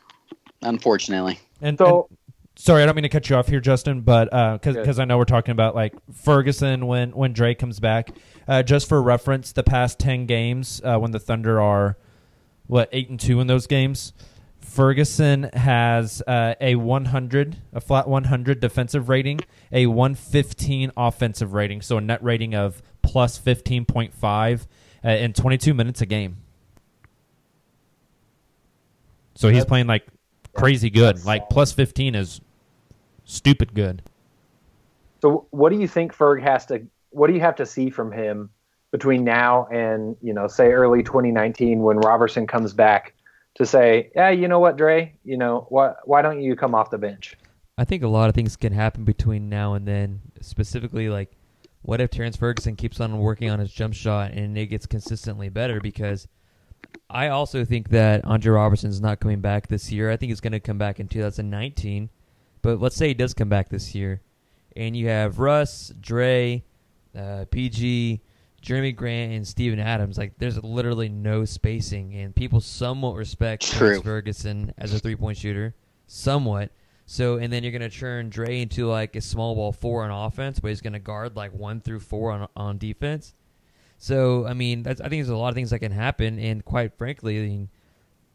Unfortunately. 0.63 1.39
And, 1.61 1.79
So- 1.79 2.09
and- 2.11 2.19
sorry, 2.57 2.83
I 2.83 2.87
don't 2.87 2.95
mean 2.95 3.05
to 3.05 3.09
cut 3.09 3.31
you 3.31 3.37
off 3.37 3.49
here, 3.49 3.61
Justin, 3.61 4.01
but 4.01 4.25
because 4.25 4.77
Good. 4.77 4.99
I 4.99 5.05
know 5.05 5.19
we're 5.19 5.25
talking 5.25 5.53
about 5.53 5.75
like 5.75 5.95
Ferguson 6.13 6.87
when 6.87 7.13
when 7.13 7.33
Dre 7.33 7.55
comes 7.55 7.81
back. 7.81 8.11
Uh, 8.49 8.63
just 8.63 8.89
for 8.89 9.01
reference, 9.03 9.53
the 9.53 9.63
past 9.63 9.99
ten 9.99 10.27
games 10.27 10.81
uh, 10.85 10.99
when 10.99 11.13
the 11.13 11.21
Thunder 11.21 11.61
are 11.61 11.97
what 12.67 12.89
eight 12.93 13.09
and 13.09 13.21
two 13.21 13.41
in 13.41 13.47
those 13.47 13.67
games, 13.67 14.13
Ferguson 14.61 15.45
has 15.53 16.23
uh, 16.27 16.55
a 16.61 16.75
100, 16.75 17.57
a 17.73 17.81
flat 17.81 18.09
100 18.09 18.61
defensive 18.61 19.09
rating, 19.09 19.41
a 19.73 19.87
115 19.87 20.93
offensive 20.97 21.53
rating, 21.53 21.81
so 21.81 21.97
a 21.97 22.01
net 22.01 22.23
rating 22.23 22.55
of 22.55 22.83
plus 23.03 23.39
15.5 23.39 24.67
uh, 25.05 25.09
in 25.09 25.33
22 25.33 25.73
minutes 25.73 26.01
a 26.01 26.07
game. 26.07 26.39
So 29.37 29.49
he's 29.49 29.65
playing 29.65 29.87
like 29.87 30.07
crazy 30.55 30.91
good. 30.91 31.25
Like 31.25 31.49
plus 31.51 31.73
15 31.73 32.15
is 32.15 32.41
stupid 33.27 33.75
good. 33.75 34.03
So, 35.21 35.47
what 35.51 35.71
do 35.71 35.79
you 35.79 35.87
think 35.87 36.15
Ferg 36.15 36.43
has 36.43 36.65
to? 36.67 36.87
What 37.11 37.27
do 37.27 37.35
you 37.35 37.41
have 37.41 37.57
to 37.57 37.67
see 37.67 37.91
from 37.91 38.11
him 38.11 38.49
between 38.91 39.25
now 39.25 39.67
and 39.67 40.17
you 40.23 40.33
know, 40.33 40.47
say 40.47 40.73
early 40.73 41.03
2019 41.03 41.81
when 41.81 41.99
Robertson 41.99 42.47
comes 42.47 42.73
back 42.73 43.13
to 43.57 43.67
say, 43.67 44.11
yeah, 44.15 44.31
you 44.31 44.49
know 44.49 44.59
what, 44.59 44.77
Dre, 44.77 45.15
you 45.25 45.37
know, 45.37 45.67
why 45.69 45.93
why 46.05 46.23
don't 46.23 46.41
you 46.41 46.57
come 46.57 46.75
off 46.75 46.91
the 46.91 46.99
bench? 46.99 47.37
I 47.79 47.85
think 47.85 48.03
a 48.03 48.09
lot 48.09 48.31
of 48.31 48.35
things 48.35 48.57
can 48.57 48.73
happen 48.73 49.05
between 49.05 49.51
now 49.51 49.75
and 49.75 49.87
then. 49.87 50.21
Specifically, 50.41 51.11
like, 51.11 51.33
what 51.83 52.01
if 52.01 52.11
Terrance 52.11 52.37
Ferguson 52.37 52.75
keeps 52.75 53.01
on 53.01 53.19
working 53.19 53.51
on 53.51 53.59
his 53.59 53.71
jump 53.71 53.93
shot 53.93 54.33
and 54.33 54.57
it 54.57 54.67
gets 54.67 54.87
consistently 54.87 55.51
better? 55.51 55.81
Because 55.81 56.27
I 57.11 57.29
also 57.29 57.65
think 57.65 57.91
that 57.91 58.25
Andre 58.25 58.53
Robertson's 58.53 59.01
not 59.01 59.21
coming 59.21 59.41
back 59.41 59.69
this 59.69 59.93
year. 59.93 60.11
I 60.11 60.17
think 60.17 60.31
he's 60.31 60.41
going 60.41 60.53
to 60.53 60.61
come 60.61 60.79
back 60.79 61.01
in 61.01 61.09
2019. 61.09 62.09
But 62.67 62.81
let's 62.81 62.97
say 62.97 63.07
he 63.07 63.15
does 63.15 63.33
come 63.33 63.49
back 63.49 63.69
this 63.69 63.95
year, 63.95 64.23
and 64.75 64.97
you 64.97 65.07
have 65.07 65.39
Russ, 65.39 65.93
Dre, 66.01 66.65
uh, 67.17 67.45
PG, 67.49 68.21
Jerami 68.61 68.97
Grant, 68.97 69.35
and 69.35 69.47
Steven 69.47 69.79
Adams. 69.79 70.19
Like, 70.19 70.37
there's 70.39 70.61
literally 70.61 71.09
no 71.09 71.45
spacing, 71.45 72.17
and 72.17 72.35
people 72.35 72.61
somewhat 72.61 73.15
respect 73.15 73.63
True. 73.63 74.03
Ferguson 74.03 74.75
as 74.79 74.93
a 74.93 74.99
three 74.99 75.15
point 75.15 75.39
shooter, 75.39 75.77
somewhat. 76.09 76.73
So, 77.05 77.37
and 77.37 77.53
then 77.53 77.63
you're 77.63 77.71
going 77.71 77.89
to 77.89 77.97
turn 77.97 78.31
Dre 78.31 78.63
into 78.63 78.89
like 78.89 79.15
a 79.15 79.21
small 79.21 79.55
ball 79.55 79.71
four 79.71 80.03
on 80.03 80.11
offense, 80.11 80.59
but 80.59 80.67
he's 80.67 80.81
going 80.81 80.95
to 80.95 80.99
guard 80.99 81.37
like 81.37 81.53
one 81.53 81.81
through 81.81 82.01
four 82.01 82.33
on 82.33 82.49
on 82.57 82.79
defense. 82.79 83.35
So, 83.97 84.45
I 84.45 84.55
mean, 84.55 84.83
that's, 84.83 85.01
I 85.01 85.09
think 85.09 85.21
there's 85.21 85.29
a 85.29 85.37
lot 85.37 85.51
of 85.51 85.55
things 85.55 85.71
that 85.71 85.79
can 85.79 85.93
happen, 85.93 86.41
and 86.41 86.65
quite 86.65 86.99
frankly, 86.99 87.39
I 87.39 87.47
mean, 87.47 87.69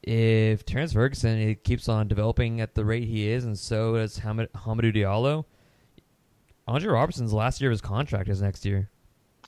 if 0.04 0.66
Terrance 0.66 0.94
Ferguson 0.94 1.38
it 1.38 1.64
keeps 1.64 1.88
on 1.90 2.08
developing 2.08 2.60
at 2.62 2.76
the 2.76 2.84
rate 2.86 3.04
he 3.08 3.30
is, 3.30 3.46
and 3.46 3.58
so 3.58 3.96
does 3.96 4.18
Hamid, 4.20 4.52
Hamidou 4.54 4.94
Diallo, 4.96 5.46
Andre 6.68 6.90
Robertson's 6.92 7.34
last 7.34 7.62
year 7.62 7.70
of 7.70 7.74
his 7.74 7.82
contract 7.82 8.30
is 8.30 8.42
next 8.42 8.66
year, 8.66 8.90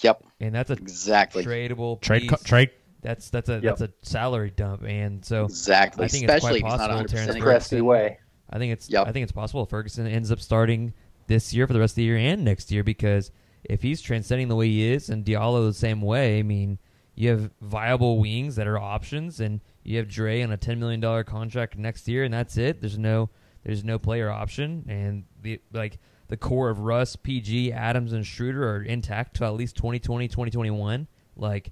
Yep. 0.01 0.23
and 0.39 0.53
that's 0.53 0.69
a 0.69 0.73
Exactly. 0.73 1.43
tradable 1.43 2.01
Trade 2.01 2.29
co- 2.29 2.35
piece. 2.37 2.43
trade 2.45 2.69
That's 3.01 3.29
that's 3.29 3.49
a 3.49 3.53
Yep. 3.55 3.63
that's 3.63 3.81
a 3.81 3.89
salary 4.01 4.49
dump, 4.55 4.83
and 4.83 5.23
so 5.25 5.43
Exactly. 5.45 6.05
I 6.05 6.07
think 6.07 6.23
Especially 6.29 6.59
it's 6.59 6.61
quite 6.61 6.77
possible 6.77 6.95
100% 6.95 7.07
Terrance 7.09 7.37
Ferguson. 7.37 7.85
way. 7.85 8.17
I 8.49 8.57
think 8.59 8.71
it's 8.73 8.89
Yep. 8.89 9.07
I 9.07 9.11
think 9.11 9.23
it's 9.23 9.31
possible 9.33 9.65
Ferguson 9.65 10.07
ends 10.07 10.31
up 10.31 10.39
starting 10.39 10.93
this 11.27 11.53
year 11.53 11.67
for 11.67 11.73
the 11.73 11.79
rest 11.81 11.93
of 11.93 11.95
the 11.97 12.03
year 12.03 12.17
and 12.17 12.45
next 12.45 12.71
year 12.71 12.81
because 12.83 13.31
if 13.65 13.81
he's 13.81 14.01
transcending 14.01 14.47
the 14.47 14.55
way 14.55 14.67
he 14.67 14.85
is, 14.91 15.09
and 15.09 15.25
Diallo 15.25 15.65
the 15.67 15.73
same 15.73 16.01
way, 16.01 16.39
I 16.39 16.43
mean, 16.43 16.79
you 17.15 17.29
have 17.29 17.51
viable 17.61 18.19
wings 18.19 18.55
that 18.55 18.67
are 18.67 18.77
options, 18.79 19.39
and 19.41 19.59
you 19.83 19.97
have 19.97 20.07
Dre 20.07 20.41
on 20.41 20.51
a 20.51 20.57
ten 20.57 20.79
million 20.79 20.99
dollar 20.99 21.23
contract 21.23 21.77
next 21.77 22.07
year, 22.07 22.23
and 22.23 22.33
that's 22.33 22.57
it. 22.57 22.81
There's 22.81 22.97
no 22.97 23.29
there's 23.63 23.83
no 23.83 23.99
player 23.99 24.29
option, 24.29 24.85
and 24.87 25.23
the 25.41 25.59
like 25.71 25.99
the 26.27 26.37
core 26.37 26.69
of 26.69 26.79
Russ, 26.79 27.15
PG, 27.15 27.73
Adams, 27.73 28.13
and 28.13 28.25
Schroeder 28.25 28.67
are 28.75 28.81
intact 28.81 29.35
to 29.37 29.45
at 29.45 29.53
least 29.53 29.75
2020, 29.75 30.27
2021. 30.27 31.07
Like 31.35 31.71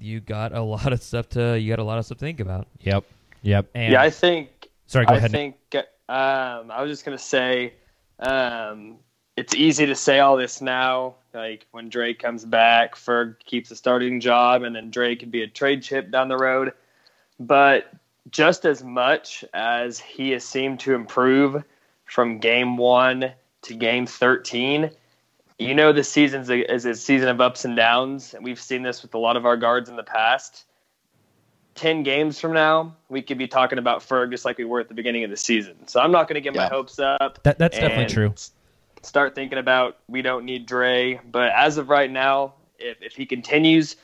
you 0.00 0.20
got 0.20 0.52
a 0.52 0.62
lot 0.62 0.92
of 0.92 1.02
stuff 1.02 1.28
to 1.30 1.58
you 1.58 1.72
got 1.72 1.78
a 1.78 1.84
lot 1.84 1.98
of 1.98 2.04
stuff 2.04 2.18
to 2.18 2.24
think 2.24 2.40
about. 2.40 2.66
Yep. 2.80 3.04
Yep. 3.42 3.66
And 3.74 3.92
yeah, 3.92 4.02
I 4.02 4.10
think. 4.10 4.68
Sorry, 4.86 5.06
go 5.06 5.14
I 5.14 5.16
ahead. 5.16 5.30
think. 5.30 5.56
Um, 6.08 6.70
I 6.70 6.82
was 6.82 6.90
just 6.90 7.04
gonna 7.04 7.18
say, 7.18 7.74
um, 8.20 8.96
it's 9.36 9.54
easy 9.54 9.86
to 9.86 9.94
say 9.94 10.20
all 10.20 10.36
this 10.36 10.60
now. 10.60 11.16
Like 11.34 11.66
when 11.72 11.88
Drake 11.88 12.20
comes 12.20 12.44
back, 12.44 12.94
Ferg 12.94 13.36
keeps 13.44 13.70
a 13.70 13.76
starting 13.76 14.20
job, 14.20 14.62
and 14.62 14.74
then 14.74 14.90
Drake 14.90 15.20
could 15.20 15.30
be 15.30 15.42
a 15.42 15.48
trade 15.48 15.82
chip 15.82 16.10
down 16.10 16.28
the 16.28 16.36
road. 16.36 16.72
But 17.38 17.90
just 18.30 18.64
as 18.64 18.82
much 18.82 19.44
as 19.54 19.98
he 19.98 20.30
has 20.30 20.44
seemed 20.44 20.80
to 20.80 20.94
improve 20.94 21.62
from 22.04 22.38
game 22.38 22.76
one 22.76 23.32
to 23.62 23.74
game 23.74 24.06
13, 24.06 24.90
you 25.58 25.74
know 25.74 25.92
the 25.92 26.04
season 26.04 26.42
is 26.50 26.84
a 26.84 26.94
season 26.94 27.28
of 27.28 27.40
ups 27.40 27.64
and 27.64 27.76
downs, 27.76 28.34
and 28.34 28.44
we've 28.44 28.60
seen 28.60 28.82
this 28.82 29.02
with 29.02 29.14
a 29.14 29.18
lot 29.18 29.36
of 29.36 29.46
our 29.46 29.56
guards 29.56 29.88
in 29.88 29.96
the 29.96 30.02
past. 30.02 30.64
Ten 31.74 32.02
games 32.02 32.40
from 32.40 32.54
now, 32.54 32.96
we 33.10 33.20
could 33.20 33.36
be 33.36 33.46
talking 33.46 33.78
about 33.78 34.00
Ferg 34.00 34.30
just 34.30 34.44
like 34.46 34.56
we 34.56 34.64
were 34.64 34.80
at 34.80 34.88
the 34.88 34.94
beginning 34.94 35.24
of 35.24 35.30
the 35.30 35.36
season. 35.36 35.86
So 35.88 36.00
I'm 36.00 36.10
not 36.10 36.26
going 36.26 36.36
to 36.36 36.40
get 36.40 36.54
my 36.54 36.62
hopes 36.70 36.98
up. 36.98 37.42
That- 37.42 37.58
that's 37.58 37.76
definitely 37.78 38.06
true. 38.14 38.34
Start 39.02 39.34
thinking 39.34 39.58
about 39.58 39.98
we 40.08 40.22
don't 40.22 40.44
need 40.46 40.66
Dre, 40.66 41.20
but 41.30 41.50
as 41.52 41.76
of 41.78 41.90
right 41.90 42.10
now, 42.10 42.54
if 42.78 43.00
if 43.02 43.12
he 43.12 43.24
continues 43.26 43.96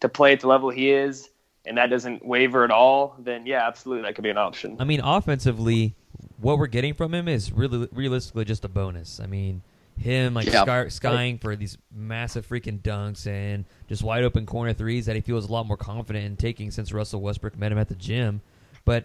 to 0.00 0.08
play 0.08 0.32
at 0.32 0.40
the 0.40 0.48
level 0.48 0.70
he 0.70 0.90
is, 0.90 1.30
and 1.70 1.78
that 1.78 1.88
doesn't 1.88 2.26
waver 2.26 2.64
at 2.64 2.72
all, 2.72 3.14
then 3.20 3.46
yeah, 3.46 3.64
absolutely 3.64 4.02
that 4.02 4.16
could 4.16 4.24
be 4.24 4.30
an 4.30 4.36
option. 4.36 4.76
I 4.80 4.84
mean, 4.84 5.00
offensively, 5.00 5.94
what 6.40 6.58
we're 6.58 6.66
getting 6.66 6.94
from 6.94 7.14
him 7.14 7.28
is 7.28 7.52
really 7.52 7.88
realistically 7.92 8.44
just 8.44 8.64
a 8.64 8.68
bonus. 8.68 9.20
I 9.20 9.26
mean, 9.26 9.62
him 9.96 10.34
like 10.34 10.46
Yeah. 10.46 10.64
sky, 10.64 10.88
skying 10.88 11.38
for 11.38 11.54
these 11.54 11.78
massive 11.94 12.44
freaking 12.48 12.80
dunks 12.80 13.24
and 13.24 13.66
just 13.88 14.02
wide 14.02 14.24
open 14.24 14.46
corner 14.46 14.72
threes 14.72 15.06
that 15.06 15.14
he 15.14 15.22
feels 15.22 15.48
a 15.48 15.52
lot 15.52 15.64
more 15.64 15.76
confident 15.76 16.24
in 16.26 16.36
taking 16.36 16.72
since 16.72 16.92
Russell 16.92 17.20
Westbrook 17.20 17.56
met 17.56 17.70
him 17.70 17.78
at 17.78 17.88
the 17.88 17.94
gym. 17.94 18.40
But 18.84 19.04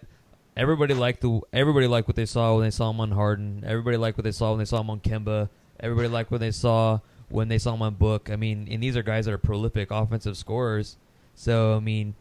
everybody 0.56 0.92
liked 0.94 1.20
the 1.20 1.40
everybody 1.52 1.86
liked 1.86 2.08
what 2.08 2.16
they 2.16 2.26
saw 2.26 2.54
when 2.56 2.64
they 2.64 2.70
saw 2.72 2.90
him 2.90 3.00
on 3.00 3.12
Harden. 3.12 3.62
Everybody 3.64 3.96
liked 3.96 4.18
what 4.18 4.24
they 4.24 4.32
saw 4.32 4.50
when 4.50 4.58
they 4.58 4.64
saw 4.64 4.80
him 4.80 4.90
on 4.90 4.98
Kemba. 4.98 5.50
Everybody 5.78 6.08
liked 6.08 6.32
what 6.32 6.40
they 6.40 6.50
saw 6.50 6.98
when 7.28 7.46
they 7.46 7.58
saw 7.58 7.74
him 7.74 7.82
on 7.82 7.94
Book. 7.94 8.28
I 8.28 8.34
mean, 8.34 8.66
and 8.68 8.82
these 8.82 8.96
are 8.96 9.04
guys 9.04 9.26
that 9.26 9.32
are 9.34 9.38
prolific 9.38 9.92
offensive 9.92 10.36
scorers. 10.36 10.96
So 11.36 11.76
I 11.76 11.80
mean, 11.80 12.14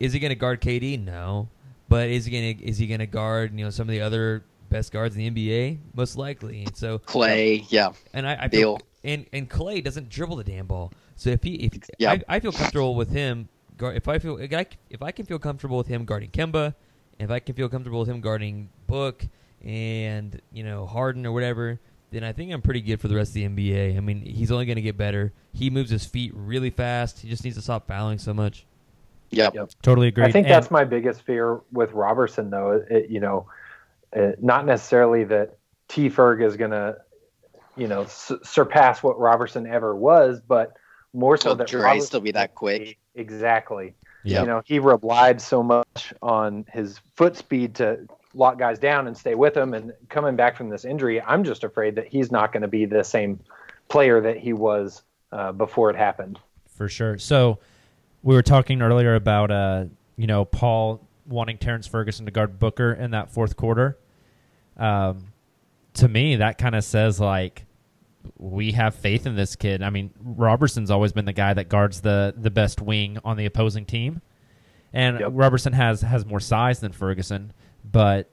is 0.00 0.12
he 0.12 0.18
going 0.18 0.30
to 0.30 0.34
guard 0.36 0.60
KD? 0.60 1.02
No. 1.02 1.48
But 1.88 2.08
is 2.08 2.24
he 2.24 2.32
going 2.32 2.58
to 2.58 2.64
is 2.64 2.78
he 2.78 2.86
going 2.86 3.00
to 3.00 3.06
guard 3.06 3.56
you 3.58 3.64
know 3.64 3.70
some 3.70 3.88
of 3.88 3.92
the 3.92 4.00
other 4.00 4.44
best 4.70 4.92
guards 4.92 5.16
in 5.16 5.34
the 5.34 5.48
NBA? 5.48 5.78
Most 5.94 6.16
likely. 6.16 6.64
And 6.64 6.76
so 6.76 6.98
Klay, 6.98 7.64
yeah. 7.68 7.92
and 8.12 8.26
I, 8.26 8.44
I 8.44 8.48
feel 8.48 8.80
and 9.04 9.26
and 9.32 9.48
Klay 9.48 9.84
doesn't 9.84 10.08
dribble 10.08 10.36
the 10.36 10.44
damn 10.44 10.66
ball. 10.66 10.92
So 11.16 11.30
if 11.30 11.42
he 11.42 11.54
if 11.56 11.72
Yeah. 11.98 12.12
I, 12.12 12.36
I 12.36 12.40
feel 12.40 12.52
comfortable 12.52 12.94
with 12.94 13.10
him, 13.10 13.48
if 13.80 14.08
I 14.08 14.18
feel 14.18 14.38
if 14.38 15.02
I 15.02 15.10
can 15.12 15.26
feel 15.26 15.38
comfortable 15.38 15.76
with 15.76 15.86
him 15.86 16.04
guarding 16.04 16.30
Kemba, 16.30 16.74
if 17.18 17.30
I 17.30 17.38
can 17.38 17.54
feel 17.54 17.68
comfortable 17.68 18.00
with 18.00 18.08
him 18.08 18.20
guarding 18.20 18.70
Book 18.86 19.26
and 19.62 20.40
you 20.52 20.64
know 20.64 20.86
Harden 20.86 21.26
or 21.26 21.32
whatever, 21.32 21.80
then 22.10 22.24
I 22.24 22.32
think 22.32 22.52
I'm 22.52 22.62
pretty 22.62 22.80
good 22.80 23.00
for 23.00 23.08
the 23.08 23.14
rest 23.16 23.30
of 23.30 23.34
the 23.34 23.44
NBA. 23.44 23.96
I 23.96 24.00
mean, 24.00 24.22
he's 24.22 24.50
only 24.50 24.66
going 24.66 24.76
to 24.76 24.82
get 24.82 24.96
better. 24.96 25.32
He 25.52 25.70
moves 25.70 25.90
his 25.90 26.04
feet 26.04 26.32
really 26.34 26.70
fast. 26.70 27.20
He 27.20 27.28
just 27.28 27.44
needs 27.44 27.56
to 27.56 27.62
stop 27.62 27.86
fouling 27.86 28.18
so 28.18 28.32
much. 28.34 28.66
Yep. 29.30 29.70
Totally 29.82 30.08
agree. 30.08 30.24
I 30.24 30.30
think 30.30 30.46
that's 30.46 30.70
my 30.70 30.84
biggest 30.84 31.22
fear 31.22 31.60
with 31.72 31.92
Robertson, 31.92 32.50
though. 32.50 32.84
It, 32.88 33.10
you 33.10 33.20
know, 33.20 33.46
uh, 34.14 34.32
not 34.40 34.64
necessarily 34.66 35.24
that 35.24 35.58
T. 35.88 36.08
Ferg 36.08 36.42
is 36.44 36.56
going 36.56 36.70
to, 36.70 36.96
you 37.76 37.88
know, 37.88 38.04
su- 38.06 38.40
surpass 38.44 39.02
what 39.02 39.18
Robertson 39.18 39.66
ever 39.66 39.94
was, 39.96 40.40
but 40.40 40.74
more 41.12 41.36
so 41.36 41.50
Will 41.50 41.56
that 41.56 41.66
Dre 41.66 41.80
Robertson- 41.82 42.06
still 42.06 42.20
be 42.20 42.30
that 42.32 42.54
quick? 42.54 42.98
Exactly. 43.16 43.94
Yep. 44.24 44.40
You 44.40 44.46
know, 44.46 44.62
he 44.64 44.78
relied 44.78 45.40
so 45.40 45.62
much 45.62 46.14
on 46.22 46.64
his 46.72 47.00
foot 47.14 47.36
speed 47.36 47.74
to 47.76 48.06
lock 48.34 48.58
guys 48.58 48.78
down 48.78 49.06
and 49.06 49.16
stay 49.16 49.34
with 49.34 49.54
them. 49.54 49.74
And 49.74 49.92
coming 50.08 50.34
back 50.34 50.56
from 50.56 50.68
this 50.70 50.84
injury, 50.84 51.20
I'm 51.20 51.44
just 51.44 51.62
afraid 51.62 51.94
that 51.96 52.06
he's 52.06 52.32
not 52.32 52.52
going 52.52 52.62
to 52.62 52.68
be 52.68 52.86
the 52.86 53.04
same 53.04 53.38
player 53.88 54.20
that 54.22 54.38
he 54.38 54.52
was 54.52 55.02
uh, 55.32 55.52
before 55.52 55.90
it 55.90 55.96
happened. 55.96 56.38
for 56.68 56.88
sure. 56.88 57.18
So 57.18 57.58
we 58.24 58.34
were 58.34 58.42
talking 58.42 58.82
earlier 58.82 59.14
about 59.14 59.50
uh, 59.50 59.84
you 60.16 60.26
know, 60.26 60.44
Paul 60.44 61.06
wanting 61.26 61.58
Terrance 61.58 61.86
Ferguson 61.86 62.24
to 62.24 62.32
guard 62.32 62.58
Booker 62.58 62.92
in 62.92 63.12
that 63.12 63.30
fourth 63.30 63.56
quarter. 63.56 63.98
Um, 64.76 65.26
to 65.94 66.08
me, 66.08 66.36
that 66.36 66.58
kind 66.58 66.74
of 66.74 66.82
says 66.82 67.20
like 67.20 67.66
we 68.38 68.72
have 68.72 68.94
faith 68.94 69.26
in 69.26 69.36
this 69.36 69.54
kid. 69.54 69.82
I 69.82 69.90
mean, 69.90 70.10
Robertson's 70.18 70.90
always 70.90 71.12
been 71.12 71.26
the 71.26 71.32
guy 71.34 71.54
that 71.54 71.68
guards 71.68 72.00
the 72.00 72.34
the 72.36 72.50
best 72.50 72.80
wing 72.80 73.18
on 73.24 73.36
the 73.36 73.44
opposing 73.44 73.84
team, 73.84 74.22
and 74.92 75.36
Robertson 75.36 75.74
has 75.74 76.00
has 76.00 76.24
more 76.24 76.40
size 76.40 76.80
than 76.80 76.92
Ferguson. 76.92 77.52
But 77.84 78.30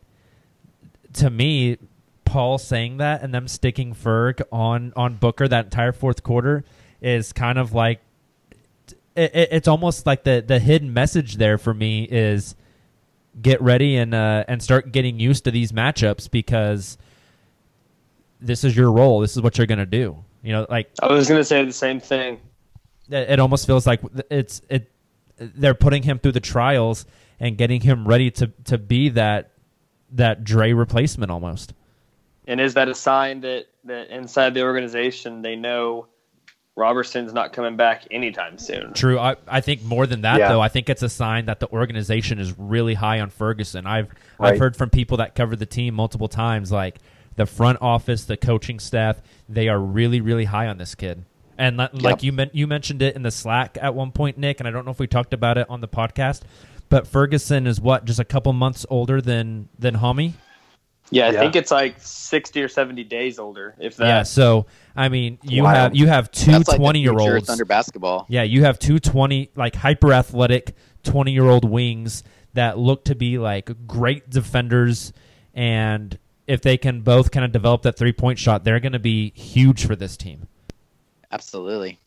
to 1.15 1.29
me, 1.29 1.77
Paul 2.23 2.57
saying 2.57 2.97
that 2.97 3.21
and 3.21 3.33
them 3.33 3.49
sticking 3.49 3.93
Ferg 3.93 4.41
on 4.53 4.93
on 4.95 5.15
Booker 5.15 5.49
that 5.49 5.65
entire 5.65 5.91
fourth 5.91 6.23
quarter 6.23 6.63
is 7.01 7.33
kind 7.33 7.57
of 7.57 7.73
like 7.73 7.99
it, 9.15 9.35
it- 9.35 9.49
it's 9.51 9.67
almost 9.67 10.05
like 10.05 10.23
the 10.23 10.43
the 10.45 10.59
hidden 10.59 10.93
message 10.93 11.35
there 11.35 11.57
for 11.57 11.73
me 11.73 12.03
is 12.03 12.55
get 13.41 13.61
ready 13.61 13.95
and 13.97 14.13
uh, 14.13 14.43
and 14.47 14.61
start 14.61 14.91
getting 14.91 15.19
used 15.19 15.43
to 15.45 15.51
these 15.51 15.71
matchups 15.71 16.29
because 16.29 16.97
this 18.39 18.63
is 18.63 18.75
your 18.75 18.91
role. 18.91 19.19
This 19.19 19.35
is 19.35 19.41
what 19.41 19.57
you're 19.57 19.67
gonna 19.67 19.85
do. 19.85 20.17
You 20.43 20.53
know, 20.53 20.65
like 20.69 20.89
I 21.01 21.11
was 21.11 21.27
gonna 21.27 21.43
say 21.43 21.63
the 21.63 21.71
same 21.73 21.99
thing. 21.99 22.39
it, 23.09 23.31
it 23.31 23.39
almost 23.39 23.65
feels 23.67 23.85
like 23.85 24.01
it's 24.29 24.61
it. 24.69 24.91
They're 25.37 25.73
putting 25.75 26.03
him 26.03 26.19
through 26.19 26.33
the 26.33 26.39
trials 26.39 27.05
and 27.39 27.57
getting 27.57 27.81
him 27.81 28.07
ready 28.07 28.31
to 28.31 28.47
to 28.65 28.77
be 28.77 29.09
that 29.09 29.51
that 30.13 30.43
Dre 30.43 30.73
replacement 30.73 31.31
almost. 31.31 31.73
And 32.47 32.59
is 32.59 32.73
that 32.73 32.89
a 32.89 32.95
sign 32.95 33.41
that, 33.41 33.67
that 33.85 34.09
inside 34.09 34.53
the 34.55 34.63
organization 34.63 35.41
they 35.41 35.55
know 35.55 36.07
Robertson's 36.77 37.33
not 37.33 37.51
coming 37.53 37.75
back 37.75 38.03
anytime 38.11 38.57
soon? 38.57 38.93
True. 38.93 39.19
I, 39.19 39.35
I 39.47 39.61
think 39.61 39.83
more 39.83 40.07
than 40.07 40.21
that 40.21 40.39
Yeah. 40.39 40.49
though. 40.49 40.61
I 40.61 40.69
think 40.69 40.89
it's 40.89 41.03
a 41.03 41.09
sign 41.09 41.45
that 41.45 41.59
the 41.59 41.69
organization 41.69 42.39
is 42.39 42.57
really 42.57 42.93
high 42.93 43.19
on 43.19 43.29
Ferguson. 43.29 43.85
I've 43.85 44.07
Right. 44.39 44.53
I've 44.53 44.59
heard 44.59 44.75
from 44.75 44.89
people 44.89 45.17
that 45.17 45.35
cover 45.35 45.55
the 45.55 45.65
team 45.65 45.93
multiple 45.93 46.27
times, 46.29 46.71
like 46.71 46.97
the 47.35 47.45
front 47.45 47.79
office, 47.81 48.23
the 48.23 48.37
coaching 48.37 48.79
staff, 48.79 49.21
they 49.49 49.67
are 49.67 49.79
really 49.79 50.21
really 50.21 50.45
high 50.45 50.67
on 50.67 50.77
this 50.77 50.95
kid. 50.95 51.25
And 51.57 51.77
li- 51.77 51.89
like 51.93 52.23
you 52.23 52.31
men- 52.31 52.49
you 52.53 52.65
mentioned 52.67 53.01
it 53.01 53.15
in 53.15 53.21
the 53.23 53.31
Slack 53.31 53.77
at 53.81 53.93
one 53.93 54.11
point, 54.11 54.37
Nick, 54.37 54.59
and 54.59 54.67
I 54.67 54.71
don't 54.71 54.85
know 54.85 54.91
if 54.91 54.99
we 54.99 55.07
talked 55.07 55.33
about 55.33 55.57
it 55.57 55.67
on 55.69 55.81
the 55.81 55.87
podcast, 55.87 56.41
but 56.89 57.05
Ferguson 57.05 57.67
is 57.67 57.79
what 57.81 58.05
just 58.05 58.19
a 58.19 58.23
couple 58.25 58.51
months 58.53 58.85
older 58.89 59.21
than 59.21 59.67
than 59.77 59.95
Hami. 59.97 60.33
Yeah, 61.11 61.27
I 61.27 61.31
Yeah. 61.31 61.39
think 61.39 61.55
it's 61.55 61.71
like 61.71 61.95
sixty 61.99 62.61
or 62.63 62.67
seventy 62.67 63.03
days 63.03 63.37
older, 63.37 63.75
if 63.79 63.97
that. 63.97 64.07
Yeah, 64.07 64.23
so 64.23 64.65
I 64.95 65.09
mean, 65.09 65.37
you 65.43 65.63
Wild. 65.63 65.75
have 65.77 65.95
you 65.95 66.07
have 66.07 66.31
two 66.31 66.51
That's 66.51 66.67
like 66.67 66.77
the 66.77 66.83
20 66.83 66.99
year 66.99 67.11
future 67.11 67.29
of 67.29 67.35
olds 67.35 67.47
Thunder 67.47 67.65
basketball. 67.65 68.25
Yeah, 68.29 68.43
you 68.43 68.63
have 68.63 68.79
two 68.79 68.99
20 68.99 69.51
like 69.55 69.75
hyper 69.75 70.13
athletic 70.13 70.75
20 71.03 71.31
year 71.31 71.45
old 71.45 71.69
wings 71.69 72.23
that 72.53 72.77
look 72.77 73.05
to 73.05 73.15
be 73.15 73.37
like 73.37 73.71
great 73.87 74.29
defenders 74.29 75.13
and 75.53 76.17
if 76.47 76.61
they 76.61 76.77
can 76.77 77.01
both 77.01 77.31
kind 77.31 77.45
of 77.45 77.51
develop 77.51 77.83
that 77.83 77.97
three 77.97 78.13
point 78.13 78.39
shot, 78.39 78.63
they're 78.63 78.79
going 78.79 78.91
to 78.93 78.99
be 78.99 79.31
huge 79.35 79.85
for 79.85 79.95
this 79.95 80.17
team. 80.17 80.47
Absolutely. 81.31 81.97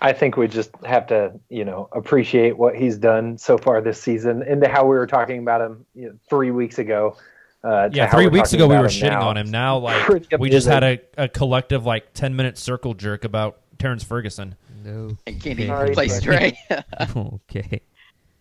I 0.00 0.12
think 0.12 0.36
we 0.36 0.46
just 0.46 0.70
have 0.84 1.06
to, 1.08 1.32
you 1.48 1.64
know, 1.64 1.88
appreciate 1.92 2.56
what 2.56 2.76
he's 2.76 2.96
done 2.96 3.38
so 3.38 3.58
far 3.58 3.80
this 3.80 4.00
season, 4.00 4.42
and 4.42 4.64
how 4.66 4.84
we 4.84 4.96
were 4.96 5.06
talking 5.06 5.38
about 5.38 5.60
him 5.60 5.86
you 5.94 6.08
know, 6.08 6.14
three 6.28 6.50
weeks 6.50 6.78
ago. 6.78 7.16
Uh, 7.64 7.88
Yeah, 7.92 8.10
three 8.10 8.28
weeks 8.28 8.52
ago 8.52 8.68
we 8.68 8.76
were 8.76 8.84
shitting 8.84 9.10
now. 9.10 9.28
on 9.28 9.36
him. 9.38 9.50
Now 9.50 9.78
like 9.88 10.26
we 10.38 10.50
just 10.50 10.66
had 10.66 10.84
a, 10.84 11.00
a 11.16 11.28
collective 11.28 11.86
like 11.86 12.12
10 12.12 12.36
minute 12.36 12.58
circle 12.58 12.92
jerk 12.94 13.24
about 13.24 13.60
Terrance 13.78 14.04
Ferguson. 14.04 14.54
No. 14.84 15.16
And 15.26 15.42
can 15.42 15.56
he 15.56 15.66
Sorry, 15.66 15.90
replace 15.90 16.20
Dre. 16.20 16.56
Dre? 16.68 16.84
okay. 17.16 17.80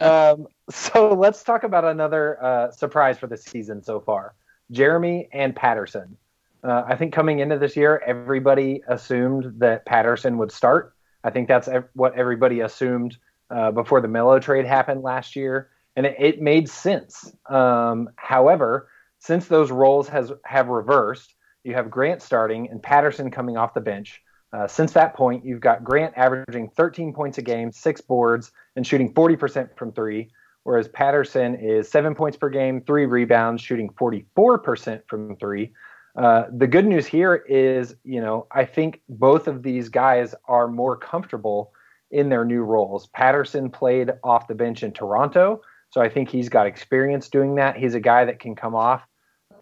um, 0.00 0.46
so 0.70 1.14
let's 1.14 1.42
talk 1.42 1.64
about 1.64 1.84
another 1.84 2.42
uh, 2.44 2.70
surprise 2.70 3.18
for 3.18 3.26
the 3.26 3.36
season 3.36 3.82
so 3.82 4.00
far 4.00 4.34
Jerami 4.72 5.28
and 5.32 5.54
Patterson. 5.56 6.16
Uh, 6.62 6.82
I 6.86 6.96
think 6.96 7.12
coming 7.12 7.38
into 7.38 7.58
this 7.58 7.76
year, 7.76 8.02
everybody 8.04 8.82
assumed 8.88 9.54
that 9.58 9.86
Patterson 9.86 10.36
would 10.38 10.50
start. 10.50 10.94
I 11.22 11.30
think 11.30 11.48
that's 11.48 11.68
ev- 11.68 11.88
what 11.94 12.14
everybody 12.18 12.60
assumed 12.60 13.16
uh, 13.50 13.70
before 13.70 14.00
the 14.00 14.08
Melo 14.08 14.40
trade 14.40 14.66
happened 14.66 15.02
last 15.02 15.36
year, 15.36 15.70
and 15.96 16.06
it, 16.06 16.16
it 16.18 16.40
made 16.40 16.68
sense. 16.68 17.32
Um, 17.48 18.10
however, 18.16 18.88
since 19.18 19.46
those 19.46 19.70
roles 19.70 20.08
has 20.08 20.32
have 20.44 20.68
reversed, 20.68 21.34
you 21.64 21.74
have 21.74 21.90
Grant 21.90 22.22
starting 22.22 22.68
and 22.70 22.82
Patterson 22.82 23.30
coming 23.30 23.56
off 23.56 23.74
the 23.74 23.80
bench. 23.80 24.22
Uh, 24.52 24.68
since 24.68 24.92
that 24.92 25.14
point, 25.14 25.44
you've 25.44 25.60
got 25.60 25.82
Grant 25.82 26.14
averaging 26.16 26.68
13 26.68 27.12
points 27.12 27.38
a 27.38 27.42
game, 27.42 27.72
six 27.72 28.00
boards, 28.00 28.52
and 28.76 28.86
shooting 28.86 29.12
40% 29.12 29.76
from 29.76 29.92
three, 29.92 30.30
whereas 30.62 30.86
Patterson 30.88 31.56
is 31.56 31.90
seven 31.90 32.14
points 32.14 32.36
per 32.36 32.48
game, 32.48 32.80
three 32.82 33.06
rebounds, 33.06 33.60
shooting 33.60 33.90
44% 33.90 35.02
from 35.08 35.36
three. 35.36 35.72
Uh, 36.16 36.44
the 36.56 36.66
good 36.66 36.86
news 36.86 37.04
here 37.04 37.34
is, 37.34 37.96
you 38.04 38.20
know, 38.20 38.46
I 38.50 38.64
think 38.64 39.02
both 39.08 39.48
of 39.48 39.62
these 39.62 39.88
guys 39.88 40.34
are 40.46 40.68
more 40.68 40.96
comfortable 40.96 41.72
in 42.10 42.28
their 42.28 42.44
new 42.44 42.62
roles. 42.62 43.08
Patterson 43.08 43.68
played 43.68 44.12
off 44.22 44.48
the 44.48 44.54
bench 44.54 44.82
in 44.82 44.92
Toronto, 44.92 45.60
so 45.90 46.00
I 46.00 46.08
think 46.08 46.28
he's 46.28 46.48
got 46.48 46.66
experience 46.66 47.28
doing 47.28 47.54
that. 47.56 47.76
He's 47.76 47.94
a 47.94 48.00
guy 48.00 48.24
that 48.24 48.38
can 48.38 48.54
come 48.54 48.74
off 48.74 49.02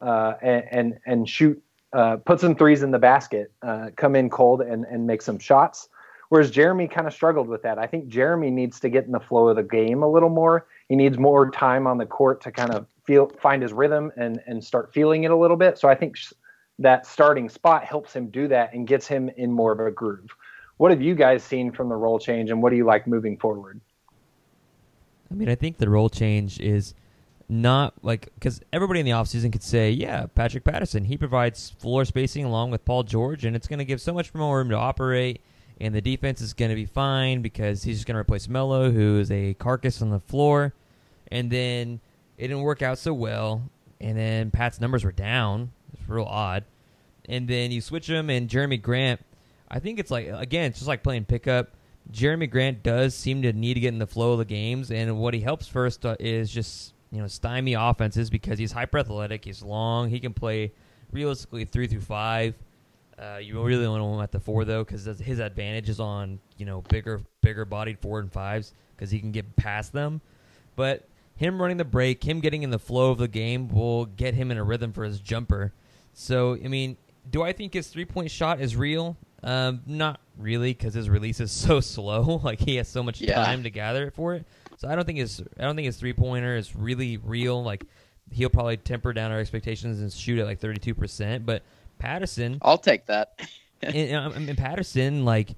uh, 0.02 0.34
and, 0.42 0.64
and 0.70 0.98
and 1.06 1.28
shoot, 1.28 1.62
uh, 1.92 2.16
put 2.16 2.40
some 2.40 2.54
threes 2.54 2.82
in 2.82 2.90
the 2.90 2.98
basket, 2.98 3.52
uh, 3.62 3.90
come 3.96 4.16
in 4.16 4.30
cold 4.30 4.60
and 4.60 4.84
and 4.84 5.06
make 5.06 5.22
some 5.22 5.38
shots. 5.38 5.88
Whereas 6.30 6.50
Jerami 6.50 6.90
kind 6.90 7.06
of 7.06 7.12
struggled 7.12 7.48
with 7.48 7.62
that. 7.62 7.78
I 7.78 7.86
think 7.86 8.08
Jerami 8.08 8.50
needs 8.50 8.80
to 8.80 8.88
get 8.88 9.04
in 9.04 9.12
the 9.12 9.20
flow 9.20 9.48
of 9.48 9.56
the 9.56 9.62
game 9.62 10.02
a 10.02 10.10
little 10.10 10.30
more. 10.30 10.66
He 10.88 10.96
needs 10.96 11.18
more 11.18 11.50
time 11.50 11.86
on 11.86 11.98
the 11.98 12.06
court 12.06 12.40
to 12.42 12.50
kind 12.50 12.72
of 12.72 12.86
feel 13.04 13.30
find 13.40 13.62
his 13.62 13.72
rhythm 13.72 14.10
and 14.16 14.40
and 14.46 14.64
start 14.64 14.92
feeling 14.92 15.24
it 15.24 15.30
a 15.30 15.36
little 15.36 15.56
bit. 15.56 15.78
So 15.78 15.88
I 15.88 15.94
think 15.94 16.16
that 16.78 17.06
starting 17.06 17.48
spot 17.48 17.84
helps 17.84 18.14
him 18.14 18.30
do 18.30 18.48
that 18.48 18.72
and 18.72 18.86
gets 18.86 19.06
him 19.06 19.30
in 19.36 19.52
more 19.52 19.72
of 19.72 19.80
a 19.80 19.90
groove. 19.90 20.30
What 20.76 20.90
have 20.90 21.00
you 21.00 21.14
guys 21.14 21.44
seen 21.44 21.70
from 21.70 21.88
the 21.88 21.94
role 21.94 22.18
change, 22.18 22.50
and 22.50 22.60
what 22.62 22.70
do 22.70 22.76
you 22.76 22.84
like 22.84 23.06
moving 23.06 23.38
forward? 23.38 23.80
I 25.30 25.34
mean, 25.34 25.48
I 25.48 25.54
think 25.54 25.78
the 25.78 25.88
role 25.88 26.08
change 26.08 26.60
is 26.60 26.94
not 27.48 27.94
like 28.02 28.30
because 28.34 28.60
everybody 28.72 29.00
in 29.00 29.06
the 29.06 29.12
offseason 29.12 29.52
could 29.52 29.62
say, 29.62 29.90
yeah, 29.90 30.26
Patrick 30.26 30.64
Patterson, 30.64 31.04
he 31.04 31.16
provides 31.16 31.70
floor 31.70 32.04
spacing 32.04 32.44
along 32.44 32.70
with 32.70 32.84
Paul 32.84 33.02
George, 33.02 33.44
and 33.44 33.54
it's 33.54 33.66
going 33.66 33.78
to 33.78 33.84
give 33.84 34.00
so 34.00 34.12
much 34.12 34.34
more 34.34 34.58
room 34.58 34.70
to 34.70 34.76
operate, 34.76 35.40
and 35.80 35.94
the 35.94 36.00
defense 36.00 36.40
is 36.40 36.52
going 36.54 36.70
to 36.70 36.74
be 36.74 36.86
fine 36.86 37.42
because 37.42 37.82
he's 37.82 37.96
just 37.96 38.06
going 38.06 38.14
to 38.14 38.20
replace 38.20 38.48
Melo, 38.48 38.90
who 38.90 39.18
is 39.18 39.30
a 39.30 39.54
carcass 39.54 40.00
on 40.00 40.10
the 40.10 40.20
floor, 40.20 40.72
and 41.30 41.50
then 41.50 42.00
it 42.38 42.48
didn't 42.48 42.62
work 42.62 42.82
out 42.82 42.98
so 42.98 43.12
well, 43.12 43.62
and 44.00 44.16
then 44.16 44.50
Pat's 44.50 44.80
numbers 44.80 45.04
were 45.04 45.12
down. 45.12 45.72
It's 45.92 46.08
real 46.08 46.24
odd, 46.24 46.64
and 47.28 47.46
then 47.48 47.70
you 47.70 47.80
switch 47.80 48.08
him, 48.08 48.30
and 48.30 48.48
Jerami 48.48 48.80
Grant. 48.80 49.20
I 49.70 49.80
think 49.80 49.98
it's 49.98 50.10
like 50.10 50.28
again, 50.28 50.66
it's 50.66 50.78
just 50.78 50.88
like 50.88 51.02
playing 51.02 51.24
pickup. 51.24 51.70
Jerami 52.12 52.50
Grant 52.50 52.82
does 52.82 53.14
seem 53.14 53.42
to 53.42 53.52
need 53.52 53.74
to 53.74 53.80
get 53.80 53.88
in 53.88 53.98
the 53.98 54.06
flow 54.06 54.32
of 54.32 54.38
the 54.38 54.44
games, 54.44 54.90
and 54.90 55.18
what 55.18 55.34
he 55.34 55.40
helps 55.40 55.66
first 55.66 56.04
uh, 56.04 56.16
is 56.20 56.50
just 56.50 56.92
you 57.10 57.20
know 57.20 57.26
stymie 57.26 57.74
offenses 57.74 58.30
because 58.30 58.58
he's 58.58 58.72
hyper 58.72 58.98
athletic, 58.98 59.44
he's 59.44 59.62
long, 59.62 60.10
he 60.10 60.20
can 60.20 60.34
play 60.34 60.72
realistically 61.12 61.64
three 61.64 61.86
through 61.86 62.00
five. 62.00 62.54
Uh, 63.18 63.38
you 63.40 63.62
really 63.62 63.86
want 63.86 64.02
him 64.02 64.20
at 64.20 64.32
the 64.32 64.40
four 64.40 64.64
though, 64.64 64.84
because 64.84 65.04
his 65.04 65.38
advantage 65.38 65.88
is 65.88 66.00
on 66.00 66.38
you 66.58 66.66
know 66.66 66.82
bigger, 66.82 67.20
bigger 67.40 67.64
bodied 67.64 67.98
four 67.98 68.18
and 68.18 68.30
fives 68.30 68.74
because 68.96 69.10
he 69.10 69.18
can 69.18 69.32
get 69.32 69.56
past 69.56 69.92
them. 69.92 70.20
But 70.76 71.08
him 71.36 71.60
running 71.60 71.76
the 71.76 71.84
break, 71.84 72.22
him 72.22 72.40
getting 72.40 72.62
in 72.62 72.70
the 72.70 72.78
flow 72.78 73.10
of 73.10 73.18
the 73.18 73.28
game 73.28 73.68
will 73.68 74.06
get 74.06 74.34
him 74.34 74.50
in 74.50 74.58
a 74.58 74.64
rhythm 74.64 74.92
for 74.92 75.04
his 75.04 75.20
jumper. 75.20 75.72
So 76.12 76.58
I 76.62 76.68
mean, 76.68 76.96
do 77.30 77.42
I 77.42 77.52
think 77.52 77.74
his 77.74 77.88
three 77.88 78.04
point 78.04 78.30
shot 78.30 78.60
is 78.60 78.76
real? 78.76 79.16
Um, 79.44 79.82
not 79.86 80.20
really, 80.38 80.72
because 80.72 80.94
his 80.94 81.08
release 81.10 81.38
is 81.38 81.52
so 81.66 81.80
slow. 81.80 82.40
like 82.44 82.58
he 82.60 82.76
has 82.76 82.88
so 82.88 83.02
much 83.02 83.20
Yeah. 83.20 83.34
time 83.44 83.62
to 83.62 83.70
gather 83.70 84.06
it 84.06 84.14
for 84.14 84.34
it. 84.34 84.44
So 84.78 84.88
I 84.88 84.96
don't 84.96 85.04
think 85.04 85.18
his 85.18 85.40
I 85.58 85.62
don't 85.62 85.76
think 85.76 85.86
his 85.86 85.96
three 85.96 86.12
pointer 86.14 86.56
is 86.56 86.74
really 86.74 87.18
real. 87.18 87.62
Like 87.62 87.84
he'll 88.32 88.48
probably 88.50 88.76
temper 88.76 89.12
down 89.12 89.30
our 89.30 89.38
expectations 89.38 90.00
and 90.00 90.12
shoot 90.12 90.38
at 90.40 90.46
like 90.46 90.58
thirty 90.58 90.80
two 90.80 90.94
percent. 90.94 91.46
But 91.46 91.62
Patterson, 91.98 92.58
I'll 92.62 92.78
take 92.78 93.06
that. 93.06 93.38
and, 93.82 94.16
um, 94.16 94.48
I 94.48 94.52
Patterson, 94.54 95.24
like 95.24 95.54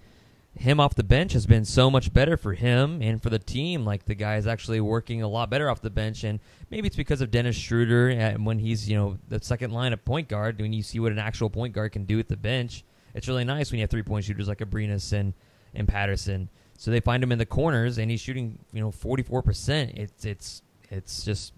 him 0.59 0.81
off 0.81 0.95
the 0.95 1.05
bench 1.05 1.35
has 1.35 1.45
been 1.47 1.65
so 1.67 1.91
much 1.91 2.13
better 2.13 2.37
for 2.37 2.55
him 2.55 3.03
and 3.03 3.23
for 3.23 3.31
the 3.31 3.39
team. 3.39 3.85
Like 3.85 4.05
the 4.07 4.15
guy 4.15 4.37
is 4.37 4.47
actually 4.47 4.81
working 4.81 5.23
a 5.23 5.29
lot 5.29 5.49
better 5.51 5.71
off 5.71 5.81
the 5.81 5.91
bench, 5.91 6.25
and 6.25 6.41
maybe 6.71 6.87
it's 6.87 6.97
because 6.97 7.21
of 7.21 7.31
Dennis 7.31 7.57
Schroeder 7.57 8.09
and 8.11 8.45
when 8.45 8.59
he's 8.59 8.89
you 8.89 8.97
know 8.97 9.19
the 9.29 9.41
second 9.43 9.71
line 9.73 9.93
of 9.93 10.05
point 10.05 10.29
guard. 10.29 10.61
When 10.61 10.73
you 10.73 10.83
see 10.83 10.99
what 10.99 11.13
an 11.13 11.19
actual 11.19 11.51
point 11.51 11.73
guard 11.75 11.93
can 11.93 12.05
do 12.05 12.19
at 12.19 12.29
the 12.29 12.37
bench, 12.37 12.85
it's 13.17 13.27
really 13.27 13.45
nice 13.45 13.71
when 13.73 13.79
you 13.79 13.83
have 13.83 13.91
three 13.91 14.03
point 14.03 14.25
shooters 14.25 14.47
like 14.47 14.59
Abrines 14.59 15.13
and 15.13 15.35
and 15.75 15.89
Patterson. 15.89 16.49
So 16.79 16.91
they 16.91 17.01
find 17.01 17.23
him 17.23 17.33
in 17.33 17.39
the 17.39 17.47
corners, 17.47 17.99
and 17.99 18.11
he's 18.11 18.21
shooting 18.21 18.59
you 18.73 18.81
know 18.81 18.91
forty 18.93 19.23
four 19.23 19.43
percent. 19.43 19.93
It's 19.95 20.25
it's 20.25 20.63
it's 20.91 21.25
just 21.25 21.55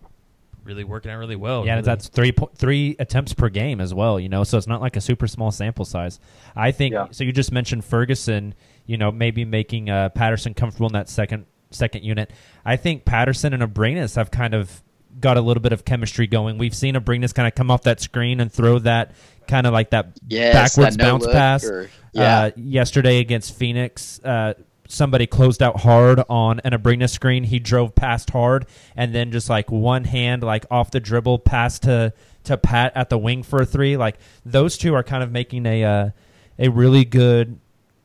really 0.63 0.85
working 0.85 1.11
out 1.11 1.19
really 1.19 1.37
well. 1.37 1.67
Yeah, 1.67 1.75
really. 1.75 1.85
that's 1.85 2.09
three 2.09 2.33
po- 2.33 2.51
three 2.55 2.95
attempts 3.01 3.35
per 3.35 3.49
game 3.49 3.81
as 3.81 3.93
well. 3.93 4.21
You 4.21 4.29
know, 4.29 4.45
so 4.45 4.57
it's 4.57 4.69
not 4.69 4.81
like 4.81 4.97
a 4.97 5.01
super 5.01 5.27
small 5.27 5.51
sample 5.51 5.85
size. 5.85 6.21
I 6.55 6.71
think 6.71 6.95
so. 7.11 7.25
You 7.25 7.33
just 7.33 7.53
mentioned 7.53 7.85
Ferguson. 7.85 8.55
You 8.87 8.97
know, 8.97 9.11
maybe 9.11 9.45
making 9.45 9.91
uh, 9.91 10.11
Patterson 10.11 10.55
comfortable 10.55 10.87
in 10.87 10.93
that 10.93 11.09
second 11.09 11.47
second 11.71 12.05
unit. 12.05 12.33
I 12.65 12.77
think 12.77 13.05
Patterson 13.05 13.53
and 13.53 13.63
Abrines 13.63 14.17
have 14.17 14.31
kind 14.31 14.55
of 14.55 14.83
got 15.21 15.37
a 15.37 15.41
little 15.41 15.61
bit 15.63 15.73
of 15.73 15.85
chemistry 15.85 16.27
going. 16.27 16.59
We've 16.59 16.75
seen 16.75 16.95
Abrines 16.95 17.35
kind 17.35 17.47
of 17.49 17.55
come 17.55 17.71
off 17.71 17.83
that 17.83 18.01
screen 18.01 18.41
and 18.41 18.53
throw 18.53 18.79
that 18.81 19.13
kind 19.47 19.67
of 19.67 19.73
like 19.73 19.91
that 19.91 20.19
Yes, 20.29 20.77
backwards 20.77 20.97
that 20.97 21.03
bounce 21.05 21.27
pass. 21.27 21.65
or- 21.65 21.91
yeah. 22.13 22.39
Uh, 22.39 22.51
yesterday 22.57 23.19
against 23.19 23.55
Phoenix, 23.57 24.21
uh, 24.25 24.55
somebody 24.89 25.27
closed 25.27 25.63
out 25.63 25.81
hard 25.81 26.23
on 26.31 26.61
an 26.61 26.73
Abrina 26.73 27.09
screen. 27.09 27.45
He 27.45 27.59
drove 27.59 27.95
past 27.95 28.31
hard 28.31 28.67
and 28.97 29.15
then 29.15 29.31
just 29.31 29.51
like 29.51 29.71
one 29.71 30.05
hand, 30.05 30.43
like 30.43 30.65
off 30.71 30.91
the 30.91 31.01
dribble, 31.01 31.41
pass 31.41 31.79
to 31.81 32.13
to 32.45 32.57
Pat 32.57 32.93
at 32.97 33.11
the 33.11 33.19
wing 33.19 33.43
for 33.43 33.61
a 33.61 33.67
three. 33.67 33.97
Like 33.99 34.17
those 34.47 34.79
two 34.79 34.95
are 34.95 35.03
kind 35.03 35.23
of 35.23 35.31
making 35.31 35.67
a 35.67 35.85
uh, 35.85 36.11
a 36.59 36.69
really 36.69 37.05
good 37.05 37.59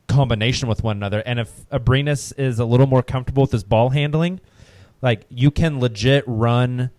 combination 0.06 0.68
with 0.68 0.82
one 0.84 0.96
another. 0.98 1.20
And 1.24 1.40
if 1.40 1.50
Abrines 1.70 2.32
is 2.38 2.58
a 2.58 2.64
little 2.64 2.86
more 2.86 3.02
comfortable 3.02 3.42
with 3.44 3.52
his 3.52 3.64
ball 3.64 3.88
handling, 3.90 4.40
like 5.04 5.26
you 5.28 5.50
can 5.52 5.78
legit 5.78 6.24
run 6.26 6.90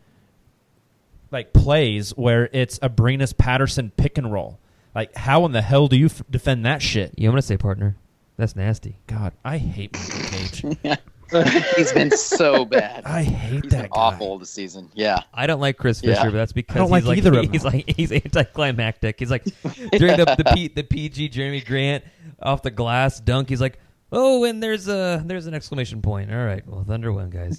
like 1.32 1.51
plays 1.53 2.12
where 2.12 2.49
it's 2.53 2.78
a 2.82 2.89
Abrines 2.89 3.36
Patterson 3.38 3.91
pick 3.97 4.18
and 4.18 4.32
roll. 4.32 4.60
Like 4.93 5.14
how 5.16 5.45
in 5.45 5.51
the 5.51 5.62
hell 5.62 5.88
do 5.88 5.97
you 5.97 6.06
f- 6.06 6.22
defend 6.30 6.66
that 6.66 6.82
shit? 6.82 7.14
Yeah, 7.18 7.28
I'm 7.28 7.34
gonna 7.34 7.41
say 7.41 7.58
partner. 7.58 7.97
That's 8.38 8.56
nasty. 8.56 8.97
God, 9.08 9.34
I 9.43 9.58
hate 9.58 9.93
Michael 9.93 10.80
Cage. 10.84 10.99
He's 11.76 11.91
been 11.91 12.12
so 12.12 12.66
bad. 12.66 13.03
I 13.06 13.24
hate 13.24 13.64
He's 13.64 13.72
that 13.72 13.82
been 13.84 13.91
awful 13.93 14.38
this 14.38 14.51
season. 14.51 14.91
Yeah. 14.93 15.22
I 15.34 15.47
don't 15.47 15.60
like 15.60 15.76
Chris 15.78 16.01
Yeah. 16.03 16.14
Fisher, 16.14 16.32
but 16.32 16.38
that's 16.38 16.53
because 16.53 16.76
I 16.76 16.80
don't 16.80 16.93
he's 16.93 17.03
like 17.06 17.06
like 17.06 17.18
either 17.18 17.39
of 17.39 17.45
he's 17.51 17.64
them. 17.64 17.74
like 17.74 17.89
he's 17.97 18.12
anticlimactic. 18.12 19.20
He's 19.20 19.32
like 19.32 19.43
during 19.93 20.18
the 20.18 20.26
the, 20.38 20.51
P, 20.53 20.68
the 20.68 20.84
PG 20.84 21.30
Jerami 21.30 21.66
Grant 21.66 22.03
off 22.41 22.62
the 22.62 22.70
glass 22.72 23.20
dunk. 23.20 23.49
He's 23.49 23.60
like, 23.60 23.80
oh, 24.16 24.43
and 24.45 24.63
there's 24.63 24.88
a 24.88 25.22
there's 25.26 25.45
an 25.45 25.53
exclamation 25.53 26.01
point. 26.01 26.32
All 26.32 26.43
right, 26.43 26.66
well, 26.68 26.84
Thunder 26.84 27.11
won, 27.13 27.30
guys. 27.30 27.57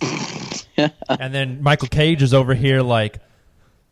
and 1.09 1.33
then 1.35 1.63
Michael 1.63 1.89
Cage 1.89 2.23
is 2.23 2.35
over 2.35 2.55
here 2.55 2.83
like, 2.83 3.21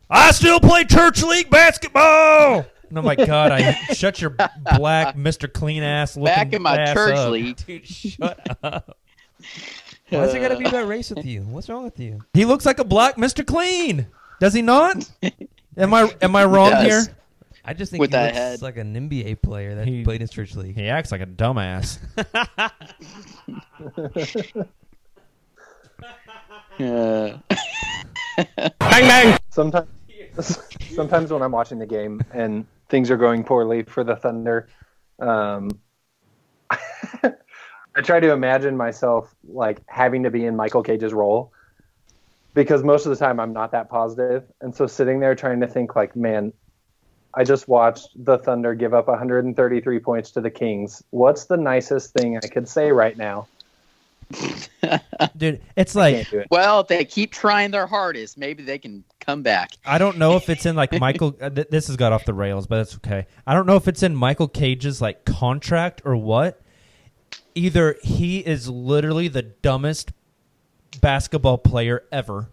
I 0.09 0.31
still 0.31 0.59
play 0.59 0.83
church 0.83 1.23
league 1.23 1.49
basketball. 1.49 2.65
And 2.89 2.97
I'm 2.99 3.05
like, 3.05 3.25
God, 3.25 3.51
I 3.51 3.73
shut 3.93 4.21
your 4.21 4.31
black 4.31 5.15
Mr. 5.15 5.51
Clean 5.51 5.81
ass 5.83 6.17
looking 6.17 6.35
Back 6.35 6.53
in 6.53 6.61
my 6.61 6.77
ass 6.77 6.93
church 6.93 7.15
up. 7.15 7.31
league. 7.31 7.57
Dude, 7.65 7.87
shut 7.87 8.57
up. 8.63 8.97
Why's 10.09 10.33
it 10.33 10.39
gotta 10.39 10.57
be 10.57 10.65
about 10.65 10.87
race 10.87 11.09
with 11.09 11.25
you? 11.25 11.41
What's 11.41 11.69
wrong 11.69 11.83
with 11.83 11.99
you? 11.99 12.21
He 12.33 12.45
looks 12.45 12.65
like 12.65 12.79
a 12.79 12.83
black 12.83 13.15
Mr. 13.15 13.45
Clean. 13.45 14.07
Does 14.39 14.53
he 14.53 14.61
not? 14.61 15.09
am 15.77 15.93
I 15.93 16.13
am 16.21 16.35
I 16.35 16.45
wrong 16.45 16.71
does. 16.71 17.07
here? 17.07 17.15
I 17.67 17.73
just 17.73 17.91
think 17.91 18.01
With 18.01 18.11
he 18.11 18.13
that 18.13 18.25
looks 18.25 18.37
head. 18.37 18.61
like 18.61 18.77
an 18.77 18.93
NBA 18.93 19.41
player 19.41 19.75
that 19.75 19.87
He- 19.87 20.03
played 20.03 20.21
in 20.21 20.27
church 20.27 20.55
league. 20.55 20.75
He 20.75 20.87
acts 20.87 21.11
like 21.11 21.21
a 21.21 21.25
dumbass. 21.25 21.97
Yeah. 26.77 27.37
bang 28.37 28.71
bang. 28.79 29.37
Sometimes, 29.49 29.87
sometimes 30.93 31.31
when 31.31 31.41
I'm 31.41 31.53
watching 31.53 31.79
the 31.79 31.85
game 31.85 32.21
and 32.33 32.65
things 32.89 33.09
are 33.09 33.15
going 33.17 33.45
poorly 33.45 33.83
for 33.83 34.03
the 34.03 34.17
Thunder, 34.17 34.67
um, 35.19 35.69
I 36.69 38.01
try 38.03 38.19
to 38.19 38.33
imagine 38.33 38.75
myself 38.75 39.33
like 39.47 39.79
having 39.87 40.23
to 40.23 40.29
be 40.29 40.45
in 40.45 40.57
Michael 40.57 40.83
Cage's 40.83 41.13
role 41.13 41.53
because 42.53 42.83
most 42.83 43.05
of 43.05 43.11
the 43.11 43.15
time 43.25 43.39
I'm 43.39 43.53
not 43.53 43.71
that 43.71 43.89
positive, 43.89 44.43
and 44.59 44.75
so 44.75 44.85
sitting 44.85 45.21
there 45.21 45.33
trying 45.35 45.61
to 45.61 45.67
think 45.67 45.95
like, 45.95 46.13
man, 46.15 46.51
I 47.35 47.43
just 47.43 47.67
watched 47.67 48.09
the 48.15 48.37
Thunder 48.37 48.73
give 48.73 48.93
up 48.93 49.07
133 49.07 49.99
points 49.99 50.31
to 50.31 50.41
the 50.41 50.49
Kings. 50.49 51.03
What's 51.09 51.45
the 51.45 51.57
nicest 51.57 52.13
thing 52.13 52.37
I 52.37 52.47
could 52.47 52.67
say 52.67 52.91
right 52.91 53.17
now? 53.17 53.47
Dude, 55.37 55.61
it's 55.75 55.95
like 55.95 56.31
it. 56.33 56.47
Well, 56.49 56.79
if 56.79 56.87
they 56.87 57.05
keep 57.05 57.31
trying 57.31 57.71
their 57.71 57.87
hardest, 57.87 58.37
maybe 58.37 58.63
they 58.63 58.77
can 58.77 59.03
come 59.19 59.43
back. 59.43 59.71
I 59.85 59.97
don't 59.97 60.17
know 60.17 60.35
if 60.35 60.49
it's 60.49 60.65
in 60.65 60.75
like 60.75 60.97
Michael. 60.99 61.31
th- 61.55 61.67
this 61.69 61.87
has 61.87 61.95
got 61.95 62.11
off 62.11 62.25
the 62.25 62.33
rails, 62.33 62.67
but 62.67 62.79
it's 62.79 62.95
okay. 62.95 63.27
I 63.45 63.53
don't 63.53 63.67
know 63.67 63.75
if 63.75 63.87
it's 63.87 64.01
in 64.01 64.15
Michael 64.15 64.47
Cage's 64.47 65.01
like 65.01 65.25
contract 65.25 66.01
or 66.05 66.15
what. 66.15 66.61
Either 67.53 67.97
he 68.03 68.39
is 68.39 68.67
literally 68.67 69.27
the 69.27 69.41
dumbest 69.41 70.11
basketball 71.01 71.57
player 71.57 72.03
ever, 72.11 72.49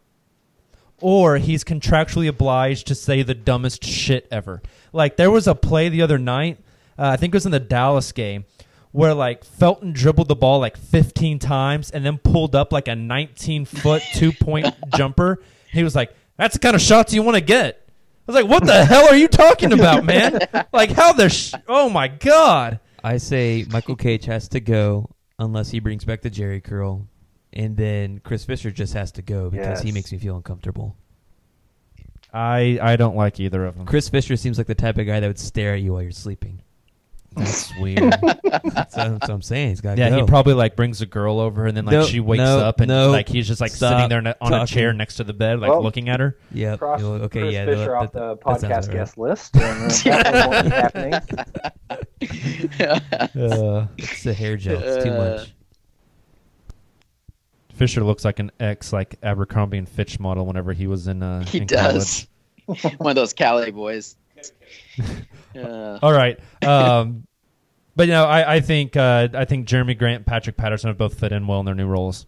or 1.02 1.38
he's 1.38 1.64
contractually 1.64 2.28
obliged 2.28 2.86
to 2.86 2.94
say 2.94 3.22
the 3.22 3.34
dumbest 3.34 3.84
shit 3.84 4.26
ever. 4.30 4.62
Like 4.92 5.16
there 5.16 5.30
was 5.30 5.46
a 5.46 5.54
play 5.54 5.88
the 5.88 6.02
other 6.02 6.18
night, 6.18 6.58
uh, 6.98 7.08
I 7.08 7.16
think 7.16 7.34
it 7.34 7.36
was 7.36 7.46
in 7.46 7.52
the 7.52 7.60
Dallas 7.60 8.12
game, 8.12 8.44
where 8.92 9.14
like 9.14 9.44
Felton 9.44 9.92
dribbled 9.92 10.28
the 10.28 10.36
ball 10.36 10.60
like 10.60 10.76
15 10.76 11.38
times 11.38 11.90
and 11.90 12.04
then 12.04 12.18
pulled 12.18 12.54
up 12.54 12.72
like 12.72 12.88
a 12.88 12.94
19 12.94 13.64
foot 13.64 14.02
two 14.14 14.32
point 14.32 14.66
jumper. 14.94 15.42
He 15.72 15.82
was 15.82 15.94
like, 15.94 16.14
"That's 16.36 16.54
the 16.54 16.60
kind 16.60 16.74
of 16.76 16.82
shots 16.82 17.12
you 17.12 17.22
want 17.22 17.36
to 17.36 17.40
get." 17.40 17.88
I 17.88 18.32
was 18.32 18.36
like, 18.36 18.50
"What 18.50 18.64
the 18.64 18.84
hell 18.84 19.08
are 19.08 19.16
you 19.16 19.28
talking 19.28 19.72
about, 19.72 20.04
man? 20.04 20.38
Like 20.72 20.90
how 20.90 21.12
the 21.12 21.28
sh- 21.28 21.54
oh 21.68 21.88
my 21.90 22.08
god." 22.08 22.80
I 23.04 23.16
say 23.16 23.66
Michael 23.70 23.96
Cage 23.96 24.26
has 24.26 24.48
to 24.50 24.60
go 24.60 25.10
unless 25.38 25.70
he 25.70 25.80
brings 25.80 26.04
back 26.04 26.22
the 26.22 26.30
Jheri 26.30 26.62
curl, 26.62 27.08
and 27.52 27.76
then 27.76 28.18
Chris 28.20 28.44
Fisher 28.44 28.70
just 28.70 28.94
has 28.94 29.12
to 29.12 29.22
go 29.22 29.50
because 29.50 29.80
he 29.82 29.92
makes 29.92 30.10
me 30.12 30.18
feel 30.18 30.36
uncomfortable. 30.36 30.96
I 32.32 32.78
I 32.80 32.96
don't 32.96 33.16
like 33.16 33.40
either 33.40 33.64
of 33.66 33.76
them. 33.76 33.86
Chris 33.86 34.08
Fisher 34.08 34.36
seems 34.36 34.56
like 34.58 34.66
the 34.66 34.74
type 34.74 34.96
of 34.98 35.06
guy 35.06 35.20
that 35.20 35.26
would 35.26 35.38
stare 35.38 35.74
at 35.74 35.80
you 35.82 35.92
while 35.92 36.02
you're 36.02 36.10
sleeping. 36.12 36.62
That's 37.34 37.72
weird. 37.80 38.12
that's, 38.42 38.94
that's 38.94 38.96
what 38.96 39.30
I'm 39.30 39.40
saying. 39.42 39.70
He's 39.70 39.80
got 39.80 39.96
Yeah, 39.96 40.10
go. 40.10 40.16
he 40.16 40.22
probably 40.26 40.52
like 40.54 40.76
brings 40.76 41.00
a 41.00 41.06
girl 41.06 41.40
over 41.40 41.64
and 41.66 41.74
then 41.76 41.86
like 41.86 41.92
No, 41.94 42.04
she 42.04 42.20
wakes 42.20 42.38
no, 42.40 42.58
up 42.60 42.80
and 42.80 42.88
no, 42.88 43.10
like 43.10 43.26
he's 43.28 43.48
just 43.48 43.58
like 43.60 43.70
sitting 43.70 44.08
there 44.10 44.20
ne- 44.20 44.34
on 44.40 44.52
a 44.52 44.66
chair 44.66 44.92
next 44.92 45.16
to 45.16 45.24
the 45.24 45.32
bed, 45.32 45.58
like 45.60 45.70
Well, 45.70 45.82
looking 45.82 46.10
at 46.10 46.20
her. 46.20 46.36
Yep. 46.52 46.78
Cross 46.78 47.02
okay, 47.02 47.40
Chris 47.40 47.54
yeah. 47.54 47.64
Fisher 47.64 47.78
that- 47.86 47.90
off 47.90 48.12
that- 48.12 48.18
the 48.18 48.36
podcast 48.36 48.86
about 48.86 48.90
guest 48.92 49.18
list. 49.18 49.56
And, 49.56 49.92
uh, 49.92 50.62
that 50.62 50.92
happening. 50.94 51.14
Uh, 52.80 53.86
it's 53.98 54.22
the 54.22 54.32
hair 54.34 54.56
gel. 54.56 54.78
It's 54.82 55.04
too 55.04 55.10
Uh, 55.12 55.36
much. 55.38 55.54
Fisher 57.82 58.04
looks 58.04 58.24
like 58.24 58.38
an 58.38 58.52
ex 58.60 58.92
like 58.92 59.16
Abercrombie 59.24 59.76
and 59.76 59.88
Fitch 59.88 60.20
model 60.20 60.46
whenever 60.46 60.72
he 60.72 60.86
was 60.86 61.08
in 61.08 61.20
uh 61.20 61.44
He 61.44 61.58
in 61.58 61.66
does. 61.66 62.28
One 62.98 63.10
of 63.10 63.16
those 63.16 63.32
Cali 63.32 63.72
boys. 63.72 64.16
Uh, 65.54 65.98
All 66.00 66.12
right. 66.14 66.38
Um 66.62 67.26
but 67.94 68.06
you 68.06 68.14
know, 68.14 68.24
I, 68.24 68.54
I 68.54 68.60
think 68.60 68.96
uh, 68.96 69.28
I 69.34 69.44
think 69.44 69.68
Jerami 69.68 69.98
Grant, 69.98 70.24
Patrick 70.24 70.56
Patterson 70.56 70.88
have 70.88 70.96
both 70.96 71.20
fit 71.20 71.30
in 71.30 71.46
well 71.46 71.60
in 71.60 71.66
their 71.66 71.74
new 71.74 71.86
roles. 71.86 72.24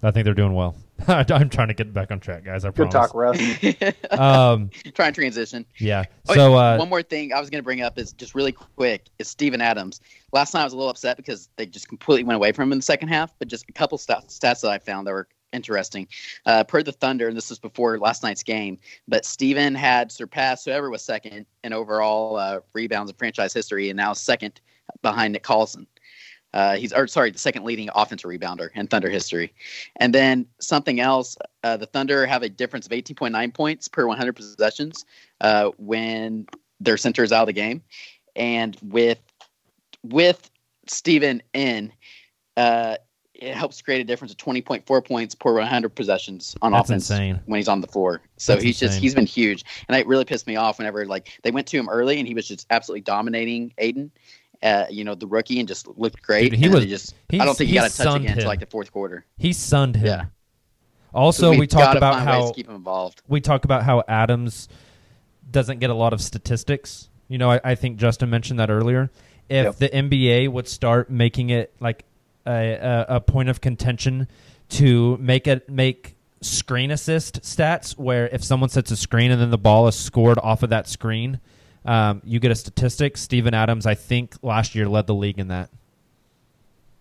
I 0.00 0.12
think 0.12 0.26
they're 0.26 0.34
doing 0.34 0.54
well. 0.54 0.76
I'm 1.08 1.48
trying 1.48 1.68
to 1.68 1.74
get 1.74 1.92
back 1.92 2.10
on 2.10 2.20
track, 2.20 2.44
guys. 2.44 2.64
I 2.64 2.68
Good 2.68 2.90
promise. 2.90 2.92
talk, 2.92 3.14
Russ. 3.14 3.38
Um, 4.10 4.70
Try 4.94 5.06
and 5.06 5.14
transition. 5.14 5.66
Yeah. 5.78 6.04
Oh, 6.28 6.34
So 6.34 6.54
uh, 6.54 6.76
one 6.76 6.88
more 6.88 7.02
thing 7.02 7.32
I 7.32 7.40
was 7.40 7.50
going 7.50 7.58
to 7.58 7.64
bring 7.64 7.82
up 7.82 7.98
is 7.98 8.12
just 8.12 8.34
really 8.34 8.52
quick 8.52 9.08
is 9.18 9.28
Steven 9.28 9.60
Adams. 9.60 10.00
Last 10.32 10.54
night 10.54 10.60
I 10.60 10.64
was 10.64 10.72
a 10.72 10.76
little 10.76 10.90
upset 10.90 11.16
because 11.16 11.48
they 11.56 11.66
just 11.66 11.88
completely 11.88 12.24
went 12.24 12.36
away 12.36 12.52
from 12.52 12.68
him 12.68 12.72
in 12.72 12.78
the 12.78 12.82
second 12.82 13.08
half, 13.08 13.32
but 13.38 13.48
just 13.48 13.64
a 13.68 13.72
couple 13.72 13.98
stats, 13.98 14.38
stats 14.38 14.60
that 14.60 14.70
I 14.70 14.78
found 14.78 15.06
that 15.06 15.12
were 15.12 15.28
interesting. 15.52 16.06
Uh, 16.46 16.64
per 16.64 16.82
the 16.82 16.92
Thunder, 16.92 17.28
and 17.28 17.36
this 17.36 17.50
was 17.50 17.58
before 17.58 17.98
last 17.98 18.22
night's 18.22 18.42
game, 18.42 18.78
but 19.08 19.24
Steven 19.24 19.74
had 19.74 20.12
surpassed 20.12 20.64
whoever 20.66 20.90
was 20.90 21.02
second 21.02 21.46
in 21.62 21.72
overall 21.72 22.36
uh, 22.36 22.60
rebounds 22.72 23.10
in 23.10 23.16
franchise 23.16 23.52
history, 23.52 23.88
and 23.90 23.96
now 23.96 24.12
second 24.12 24.60
behind 25.02 25.32
Nick 25.32 25.42
Collison. 25.44 25.86
Uh, 26.54 26.76
he's 26.76 26.92
or 26.92 27.06
sorry, 27.08 27.30
the 27.32 27.38
second 27.38 27.64
leading 27.64 27.90
offensive 27.94 28.30
rebounder 28.30 28.68
in 28.76 28.86
Thunder 28.86 29.10
history. 29.10 29.52
And 29.96 30.14
then 30.14 30.46
something 30.60 31.00
else, 31.00 31.36
uh, 31.64 31.76
the 31.76 31.86
Thunder 31.86 32.26
have 32.26 32.44
a 32.44 32.48
difference 32.48 32.86
of 32.86 32.92
18.9 32.92 33.52
points 33.52 33.88
per 33.88 34.06
100 34.06 34.36
possessions 34.36 35.04
uh, 35.40 35.70
when 35.78 36.46
their 36.78 36.96
center 36.96 37.24
is 37.24 37.32
out 37.32 37.42
of 37.42 37.46
the 37.48 37.52
game, 37.52 37.82
and 38.36 38.78
with 38.82 39.20
with 40.04 40.48
Steven 40.86 41.42
in, 41.54 41.92
uh, 42.56 42.96
it 43.34 43.54
helps 43.54 43.82
create 43.82 44.00
a 44.00 44.04
difference 44.04 44.32
of 44.32 44.38
20.4 44.38 45.04
points 45.04 45.34
per 45.34 45.54
100 45.54 45.88
possessions 45.88 46.54
on 46.62 46.70
That's 46.70 46.88
offense 46.88 47.10
insane. 47.10 47.40
when 47.46 47.58
he's 47.58 47.68
on 47.68 47.80
the 47.80 47.88
floor. 47.88 48.20
So 48.36 48.52
That's 48.52 48.64
he's 48.64 48.78
just 48.78 49.00
he's 49.00 49.14
been 49.14 49.26
huge, 49.26 49.64
and 49.88 49.96
it 49.96 50.06
really 50.06 50.24
pissed 50.24 50.46
me 50.46 50.54
off 50.54 50.78
whenever 50.78 51.04
like 51.04 51.40
they 51.42 51.50
went 51.50 51.66
to 51.68 51.76
him 51.76 51.88
early 51.88 52.20
and 52.20 52.28
he 52.28 52.34
was 52.34 52.46
just 52.46 52.66
absolutely 52.70 53.00
dominating 53.00 53.74
Ayton. 53.78 54.12
Uh, 54.64 54.86
you 54.90 55.04
know 55.04 55.14
the 55.14 55.26
rookie 55.26 55.58
and 55.60 55.68
just 55.68 55.86
looked 55.98 56.22
great. 56.22 56.50
Dude, 56.50 56.58
he 56.58 56.64
and 56.64 56.74
was- 56.74 56.86
just 56.86 57.14
I 57.32 57.44
don't 57.44 57.54
think 57.56 57.68
he 57.68 57.74
he 57.74 57.78
got 57.80 57.90
a 57.92 57.96
touch 57.96 58.16
again 58.16 58.32
until 58.32 58.48
like 58.48 58.60
the 58.60 58.66
fourth 58.66 58.90
quarter. 58.90 59.24
he 59.36 59.52
sunned 59.52 59.94
him. 59.96 60.06
Yeah. 60.06 60.24
Also, 61.12 61.52
So 61.52 61.58
we 61.58 61.66
talked 61.66 61.96
about 61.96 62.22
how 62.22 62.50
keep 62.52 62.66
him 62.68 62.74
involved. 62.74 63.22
we 63.28 63.40
talked 63.40 63.64
about 63.64 63.82
how 63.84 64.02
Adams 64.08 64.68
doesn't 65.50 65.78
get 65.80 65.90
a 65.90 65.94
lot 65.94 66.12
of 66.12 66.20
statistics. 66.20 67.08
You 67.28 67.38
know, 67.38 67.50
I, 67.50 67.60
I 67.62 67.74
think 67.76 67.98
Justin 67.98 68.30
mentioned 68.30 68.58
that 68.58 68.70
earlier. 68.70 69.10
If 69.48 69.64
Yep. 69.64 69.76
the 69.76 69.88
NBA 69.90 70.48
would 70.50 70.66
start 70.66 71.10
making 71.10 71.50
it 71.50 71.72
like 71.78 72.04
a, 72.46 72.50
a, 72.72 73.06
a 73.16 73.20
point 73.20 73.48
of 73.50 73.60
contention 73.60 74.26
to 74.70 75.16
make 75.18 75.46
it 75.46 75.68
make 75.68 76.16
screen 76.40 76.90
assist 76.90 77.42
stats, 77.42 77.96
where 77.98 78.28
if 78.28 78.42
someone 78.42 78.70
sets 78.70 78.90
a 78.90 78.96
screen 78.96 79.30
and 79.30 79.40
then 79.40 79.50
the 79.50 79.58
ball 79.58 79.86
is 79.86 79.94
scored 79.94 80.38
off 80.38 80.62
of 80.62 80.70
that 80.70 80.88
screen, 80.88 81.38
um, 81.84 82.22
you 82.24 82.40
get 82.40 82.50
a 82.50 82.54
statistic. 82.54 83.16
Steven 83.16 83.54
Adams, 83.54 83.86
I 83.86 83.94
think, 83.94 84.34
last 84.42 84.74
year 84.74 84.88
led 84.88 85.06
the 85.06 85.14
league 85.14 85.38
in 85.38 85.48
that. 85.48 85.70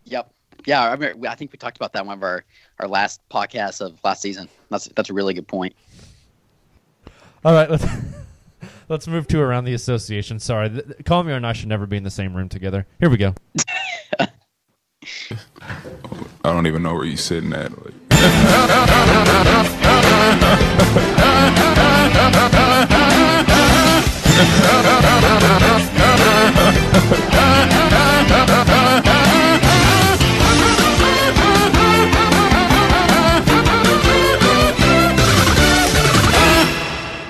Yep. 0.06 0.30
Yeah, 0.66 0.84
I, 0.84 0.94
remember, 0.94 1.28
I 1.28 1.36
think 1.36 1.52
we 1.52 1.58
talked 1.58 1.78
about 1.78 1.94
that 1.94 2.06
one 2.06 2.18
of 2.18 2.24
our, 2.24 2.44
our 2.80 2.88
last 2.88 3.22
podcasts 3.30 3.82
of 3.82 4.00
last 4.04 4.22
season. 4.22 4.48
That's 4.70 4.88
that's 4.96 5.10
a 5.10 5.14
really 5.14 5.34
good 5.34 5.48
point. 5.48 5.76
All 7.44 7.54
right, 7.54 7.70
let's 7.70 7.86
let's 8.90 9.08
move 9.08 9.28
to 9.28 9.40
around 9.42 9.66
the 9.66 9.74
association. 9.74 10.40
Sorry, 10.40 10.70
th- 10.70 10.86
th- 10.86 10.98
Kamiar 11.00 11.36
and 11.36 11.46
I 11.46 11.54
should 11.54 11.68
never 11.68 11.86
be 11.86 11.98
in 11.98 12.04
the 12.04 12.12
same 12.12 12.34
room 12.34 12.48
together. 12.50 12.88
Here 13.00 13.10
we 13.10 13.18
go. 13.18 13.36
I 16.46 16.52
don't 16.52 16.68
even 16.68 16.84
know 16.84 16.94
where 16.94 17.06
you're 17.06 17.18
sitting 17.18 17.52
at. 17.54 17.72
Like, 17.84 17.94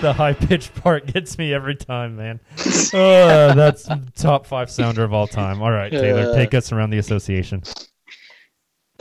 The 0.01 0.11
high 0.11 0.33
pitched 0.33 0.75
part 0.75 1.05
gets 1.05 1.37
me 1.37 1.53
every 1.53 1.75
time, 1.75 2.17
man. 2.17 2.41
Uh, 2.93 3.53
that's 3.53 3.87
top 4.17 4.45
five 4.45 4.69
sounder 4.69 5.05
of 5.05 5.13
all 5.13 5.27
time. 5.27 5.61
All 5.61 5.71
right, 5.71 5.89
Taylor, 5.89 6.29
Uh. 6.31 6.35
take 6.35 6.53
us 6.53 6.73
around 6.73 6.89
the 6.89 6.97
association. 6.97 7.63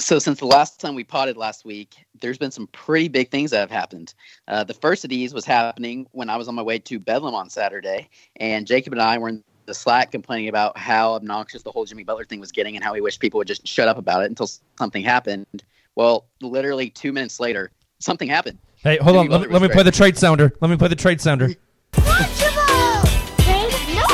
So 0.03 0.19
since 0.19 0.41
the 0.41 0.47
last 0.47 0.81
time 0.81 0.97
we 0.97 1.05
potted 1.05 1.37
last 1.37 1.65
week, 1.65 1.95
there's 2.21 2.37
been 2.37 2.51
some 2.51 2.67
pretty 2.69 3.07
big 3.07 3.31
things 3.31 3.53
that 3.53 3.61
have 3.61 3.71
happened. 3.71 4.15
Uh, 4.49 4.65
the 4.65 4.75
first 4.75 5.05
of 5.05 5.11
these 5.11 5.33
was 5.33 5.45
happening 5.45 6.09
when 6.11 6.29
I 6.29 6.37
was 6.37 6.49
on 6.49 6.57
my 6.57 6.63
way 6.63 6.81
to 6.81 6.99
Bedlam 6.99 7.35
on 7.35 7.49
Saturday, 7.49 8.09
and 8.37 8.67
Jacob 8.67 8.93
and 8.95 9.01
I 9.01 9.17
were 9.19 9.29
in 9.29 9.45
the 9.67 9.75
Slack 9.75 10.11
complaining 10.11 10.49
about 10.49 10.77
how 10.77 11.15
obnoxious 11.15 11.63
the 11.63 11.71
whole 11.71 11.85
Jimmy 11.85 12.03
Butler 12.03 12.25
thing 12.25 12.41
was 12.41 12.51
getting 12.51 12.75
and 12.75 12.83
how 12.85 12.93
we 12.93 13.01
wished 13.01 13.21
people 13.21 13.39
would 13.39 13.47
just 13.47 13.65
shut 13.67 13.87
up 13.87 13.97
about 13.97 14.25
it 14.25 14.27
until 14.27 14.51
something 14.77 15.05
happened. 15.05 15.63
Well, 15.95 16.27
literally 16.41 16.91
two 16.91 17.13
minutes 17.13 17.39
later, 17.39 17.71
something 18.01 18.29
happened. 18.29 18.59
Hey, 18.83 18.97
hold 18.97 19.15
Jimmy 19.15 19.33
on. 19.33 19.41
Let, 19.41 19.49
me- 19.49 19.53
let 19.55 19.63
me 19.63 19.69
play 19.69 19.85
the 19.85 19.93
trade 19.93 20.19
sounder. 20.19 20.53
Let 20.61 20.69
me 20.69 20.77
play 20.77 20.89
the 20.89 20.97
trade 20.97 21.21
sounder. 21.21 21.47
No 21.47 21.55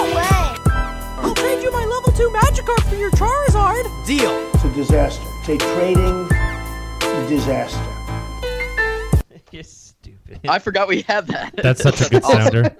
way! 0.05 0.28
I'll 1.16 1.34
trade 1.34 1.62
you 1.62 1.72
my 1.72 1.86
level 1.86 2.12
2 2.12 2.28
Magikarp 2.28 2.82
for 2.91 2.97
your 2.97 3.11
Charizard! 3.12 4.07
Deal! 4.07 4.51
It's 4.53 4.64
a 4.64 4.72
disaster. 4.74 5.38
Take 5.49 5.61
trading, 5.61 6.28
disaster. 7.26 7.82
You're 9.51 9.62
stupid. 9.62 10.40
I 10.46 10.59
forgot 10.59 10.88
we 10.88 11.01
had 11.01 11.26
that. 11.28 11.55
That's 11.57 11.82
such 11.82 12.03
a 12.03 12.11
good 12.11 12.22
sounder. 12.26 12.76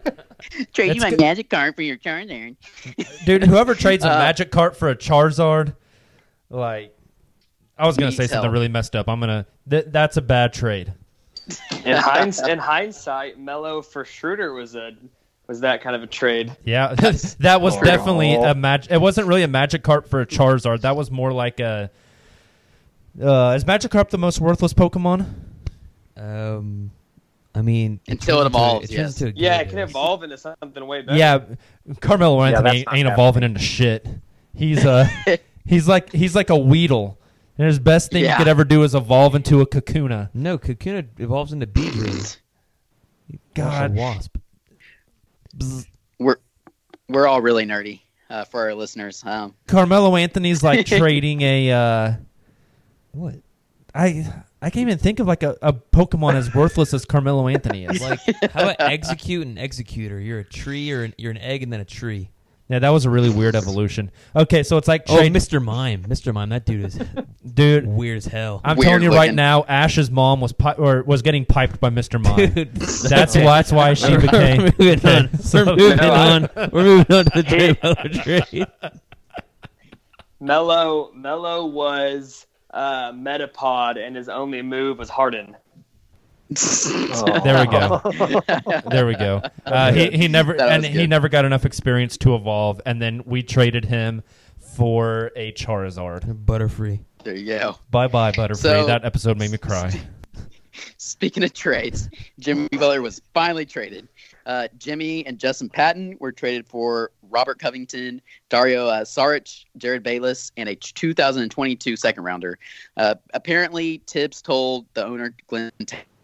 Trade 0.75 0.95
you 0.95 1.01
my 1.01 1.09
good. 1.09 1.19
Magikarp 1.19 1.77
for 1.77 1.81
your 1.81 1.97
Charizard. 1.97 2.57
Dude, 3.25 3.45
whoever 3.45 3.75
trades 3.75 4.05
a 4.05 4.11
Uh, 4.11 4.21
Magikarp 4.21 4.77
for 4.77 4.91
a 4.91 4.95
Charizard, 4.97 5.77
like, 6.51 6.95
I 7.79 7.87
was 7.87 7.97
gonna 7.97 8.09
Needs 8.11 8.19
say 8.19 8.27
something 8.27 8.43
help. 8.43 8.53
really 8.53 8.69
messed 8.69 8.95
up. 8.95 9.09
I'm 9.09 9.19
gonna. 9.19 9.47
Th- 9.71 9.87
that's 9.89 10.19
a 10.19 10.23
bad 10.23 10.53
trade. 10.53 10.93
In, 11.87 11.97
hinds- 11.97 12.47
in 12.47 12.59
hindsight, 12.59 13.39
Melo 13.41 13.81
for 13.81 14.05
Schroeder 14.05 14.53
was 14.53 14.75
a 14.75 14.91
was 15.47 15.61
that 15.61 15.81
kind 15.81 15.97
of 15.97 16.03
a 16.03 16.07
trade. 16.07 16.55
Yeah, 16.67 16.95
that 17.39 17.63
was 17.63 17.79
definitely 17.79 18.35
a 18.35 18.55
magic. 18.55 18.93
It 18.93 19.01
wasn't 19.01 19.27
really 19.27 19.43
a 19.43 19.49
magic 19.49 19.83
cart 19.83 20.07
for 20.11 20.21
a 20.21 20.27
Charizard. 20.27 20.83
That 20.83 20.97
was 20.97 21.11
more 21.11 21.33
like 21.33 21.61
a. 21.61 21.91
Uh, 23.21 23.53
is 23.57 23.65
Magikarp 23.65 24.11
the 24.11 24.19
most 24.19 24.41
worthless 24.41 24.73
Pokemon? 24.75 25.27
Um, 26.17 26.91
I 27.55 27.63
mean, 27.63 28.01
Until 28.09 28.41
it 28.41 28.45
turns 28.45 28.47
into 28.47 28.59
a- 28.59 28.61
evolves, 28.63 28.91
it 28.91 28.95
yes. 28.97 29.21
into 29.21 29.37
Yeah, 29.39 29.59
it 29.61 29.67
Gyarados. 29.67 29.71
can 29.71 29.79
evolve 29.81 30.23
into 30.23 30.39
something 30.39 30.87
way 30.87 31.03
better. 31.03 31.19
Yeah, 31.19 31.41
Carmelo 32.01 32.39
Yeah, 32.41 32.49
Anthony 32.51 32.63
that's 32.63 32.75
ain't, 32.75 32.79
ain't 32.79 32.87
happening. 32.89 33.13
evolving 33.13 33.43
into 33.43 33.61
shit. 33.61 34.07
He's 34.55 34.85
uh, 34.85 35.09
he's 35.65 35.89
like 35.89 36.13
he's 36.13 36.35
like 36.37 36.51
a 36.51 36.57
Weedle, 36.57 37.19
and 37.57 37.67
his 37.67 37.79
best 37.79 38.11
thing 38.13 38.25
Yeah. 38.25 38.33
you 38.33 38.39
could 38.39 38.49
ever 38.49 38.65
do 38.65 38.83
is 38.85 38.95
evolve 38.95 39.35
into 39.35 39.61
a 39.61 39.67
Kakuna. 39.67 40.31
No, 40.35 40.59
Kakuna 40.59 41.07
evolves 41.19 41.53
into 41.53 41.67
Beedrill. 41.67 42.37
God. 43.55 43.95
wasp. 43.95 44.37
We're 46.19 46.37
we're 47.09 47.27
all 47.27 47.41
really 47.41 47.65
nerdy 47.67 48.01
uh, 48.31 48.45
for 48.45 48.63
our 48.63 48.75
listeners. 48.75 49.23
Um, 49.25 49.55
Carmelo 49.67 50.15
Anthony's 50.17 50.63
like 50.63 50.87
trading 50.87 51.41
a 51.43 51.71
uh, 51.73 52.13
what? 53.13 53.35
I 53.95 54.31
I 54.61 54.71
can't 54.71 54.87
even 54.89 54.99
think 54.99 55.19
of 55.19 55.27
like 55.27 55.43
a, 55.43 55.57
a 55.63 55.73
Pokemon 55.73 56.35
as 56.35 56.55
worthless 56.55 56.93
as 56.93 57.05
Carmelo 57.05 57.49
Anthony 57.49 57.85
is. 57.87 58.01
Like, 58.03 58.21
how 58.53 58.63
about 58.71 58.79
Exeggcute 58.79 59.43
and 59.43 59.57
Exeggutor? 59.57 60.25
You're 60.25 60.41
a 60.41 60.45
tree 60.45 60.91
or 60.93 61.05
an, 61.05 61.15
you're 61.17 61.31
an 61.31 61.39
egg 61.39 61.63
and 61.63 61.73
then 61.73 61.81
a 61.81 61.85
tree. 61.87 62.31
Yeah, 62.69 62.81
that 62.81 62.91
was 62.91 63.07
a 63.07 63.11
really 63.11 63.31
weird 63.31 63.57
evolution. 63.57 64.11
Okay, 64.37 64.63
so 64.63 64.77
it's 64.77 64.87
like 64.87 65.05
Oh, 65.09 65.17
trade- 65.17 65.33
Mr. 65.33 65.65
Mime. 65.65 66.03
Mr. 66.05 66.35
Mime, 66.35 66.51
that 66.51 66.67
dude 66.67 66.85
is 66.85 67.01
dude 67.55 67.87
weird 67.87 68.19
as 68.19 68.27
hell. 68.27 68.61
I'm 68.63 68.77
telling 68.77 69.03
you 69.03 69.11
right 69.11 69.33
now, 69.33 69.65
Ash's 69.67 70.11
mom 70.11 70.43
was 70.43 70.53
pi- 70.53 70.75
or 70.75 71.03
was 71.03 71.23
getting 71.23 71.47
piped 71.47 71.81
by 71.81 71.89
Mr. 71.89 72.23
Mime. 72.23 72.53
Dude, 72.53 72.75
that's 73.09 73.35
why. 73.37 73.43
That's 73.43 73.73
why 73.73 73.95
she 73.95 74.13
We're 74.13 74.21
became. 74.21 74.63
moving 74.79 75.07
on. 75.07 75.39
So- 75.39 75.65
We're 75.65 75.77
moving 75.77 76.01
on. 76.01 76.49
We're 76.71 76.83
moving 76.85 77.17
on 77.17 77.25
to 77.25 77.31
the 77.35 77.43
Jay 77.43 77.79
Melo 77.83 77.95
trade. 78.13 78.67
Melo 80.41 81.11
Melo 81.15 81.67
was 81.67 82.47
uh, 82.73 83.13
Metapod, 83.13 83.99
and 83.99 84.17
his 84.17 84.29
only 84.29 84.63
move 84.63 84.99
was 84.99 85.09
Harden. 85.09 85.57
There 86.51 87.59
we 87.61 87.67
go. 87.67 88.01
there 88.91 89.07
we 89.07 89.15
go. 89.15 89.43
Uh, 89.67 89.93
he 89.93 90.11
he 90.11 90.29
never 90.29 90.59
and 90.61 90.83
was 90.83 90.93
he 90.93 91.07
never 91.07 91.29
got 91.29 91.45
enough 91.45 91.67
experience 91.67 92.17
to 92.19 92.35
evolve, 92.35 92.81
and 92.87 93.03
then 93.03 93.23
we 93.27 93.43
traded 93.43 93.85
him 93.85 94.23
for 94.59 95.31
a 95.37 95.53
Charizard. 95.53 96.45
Butterfree. 96.45 97.01
There 97.25 97.37
you 97.37 97.47
go. 97.47 97.77
Bye 97.91 98.09
bye 98.09 98.33
Butterfree. 98.33 98.57
So- 98.57 98.87
that 98.87 99.05
episode 99.05 99.39
made 99.39 99.51
me 99.51 99.59
cry. 99.59 99.93
Speaking 100.97 101.43
of 101.43 101.53
trades, 101.53 102.09
Jimmy 102.39 102.69
Butler 102.71 103.03
was 103.03 103.21
finally 103.35 103.67
traded. 103.67 104.09
Uh, 104.49 104.67
Jimmy 104.79 105.25
and 105.27 105.39
Justin 105.39 105.69
Patton 105.69 106.17
were 106.21 106.33
traded 106.33 106.67
for 106.67 107.11
Robert 107.31 107.59
Covington, 107.59 108.23
Dario 108.49 108.87
uh, 108.87 109.05
Saric, 109.05 109.67
Jerryd 109.79 110.03
Bayless, 110.03 110.51
and 110.57 110.71
a 110.71 110.75
2022 110.75 111.97
second 111.97 112.25
rounder. 112.25 112.59
Uh, 112.97 113.15
apparently, 113.35 114.01
Thibs 114.07 114.41
told 114.41 114.87
the 114.95 115.05
owner 115.05 115.35
Glenn 115.49 115.71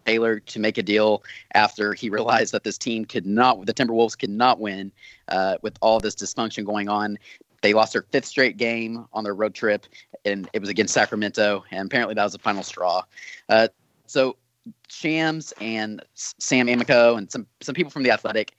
Taylor 0.06 0.40
to 0.40 0.58
make 0.58 0.78
a 0.78 0.82
deal 0.82 1.22
after 1.52 1.92
he 1.92 2.08
realized 2.08 2.52
that 2.52 2.64
this 2.64 2.78
team 2.78 3.04
could 3.04 3.26
not, 3.26 3.66
the 3.66 3.74
Timberwolves 3.74 4.18
could 4.18 4.30
not 4.30 4.58
win 4.58 4.90
uh, 5.28 5.56
with 5.60 5.76
all 5.82 6.00
this 6.00 6.14
dysfunction 6.14 6.64
going 6.64 6.88
on. 6.88 7.18
They 7.60 7.74
lost 7.74 7.92
their 7.92 8.06
fifth 8.10 8.26
straight 8.26 8.56
game 8.56 9.06
on 9.12 9.24
their 9.24 9.34
road 9.34 9.54
trip, 9.54 9.86
and 10.24 10.48
it 10.54 10.60
was 10.60 10.70
against 10.70 10.94
Sacramento. 10.94 11.62
And 11.70 11.86
apparently, 11.86 12.14
that 12.14 12.24
was 12.24 12.32
the 12.32 12.38
final 12.38 12.62
straw. 12.62 13.02
Uh, 13.50 13.68
so 14.06 14.36
Shams 14.88 15.52
and 15.60 16.02
Sam 16.14 16.68
Amico 16.68 17.16
and 17.16 17.30
some 17.30 17.46
some 17.60 17.74
people 17.74 17.90
from 17.90 18.02
the 18.02 18.10
Athletic 18.10 18.56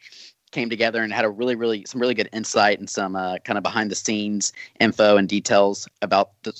came 0.52 0.70
together 0.70 1.04
and 1.04 1.12
had 1.12 1.26
a 1.26 1.30
really 1.30 1.56
really 1.56 1.84
some 1.86 2.00
really 2.02 2.14
good 2.14 2.30
insight 2.34 2.80
and 2.80 2.90
some 2.90 3.16
uh, 3.16 3.38
kind 3.40 3.58
of 3.58 3.64
behind 3.64 3.92
the 3.92 3.96
scenes 3.96 4.54
info 4.80 5.18
and 5.18 5.28
details 5.28 5.88
about 6.02 6.32
the 6.44 6.54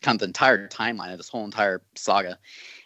kind 0.00 0.16
of 0.16 0.20
the 0.20 0.26
entire 0.26 0.68
timeline 0.68 1.12
of 1.12 1.18
this 1.18 1.28
whole 1.28 1.44
entire 1.44 1.82
saga. 1.94 2.38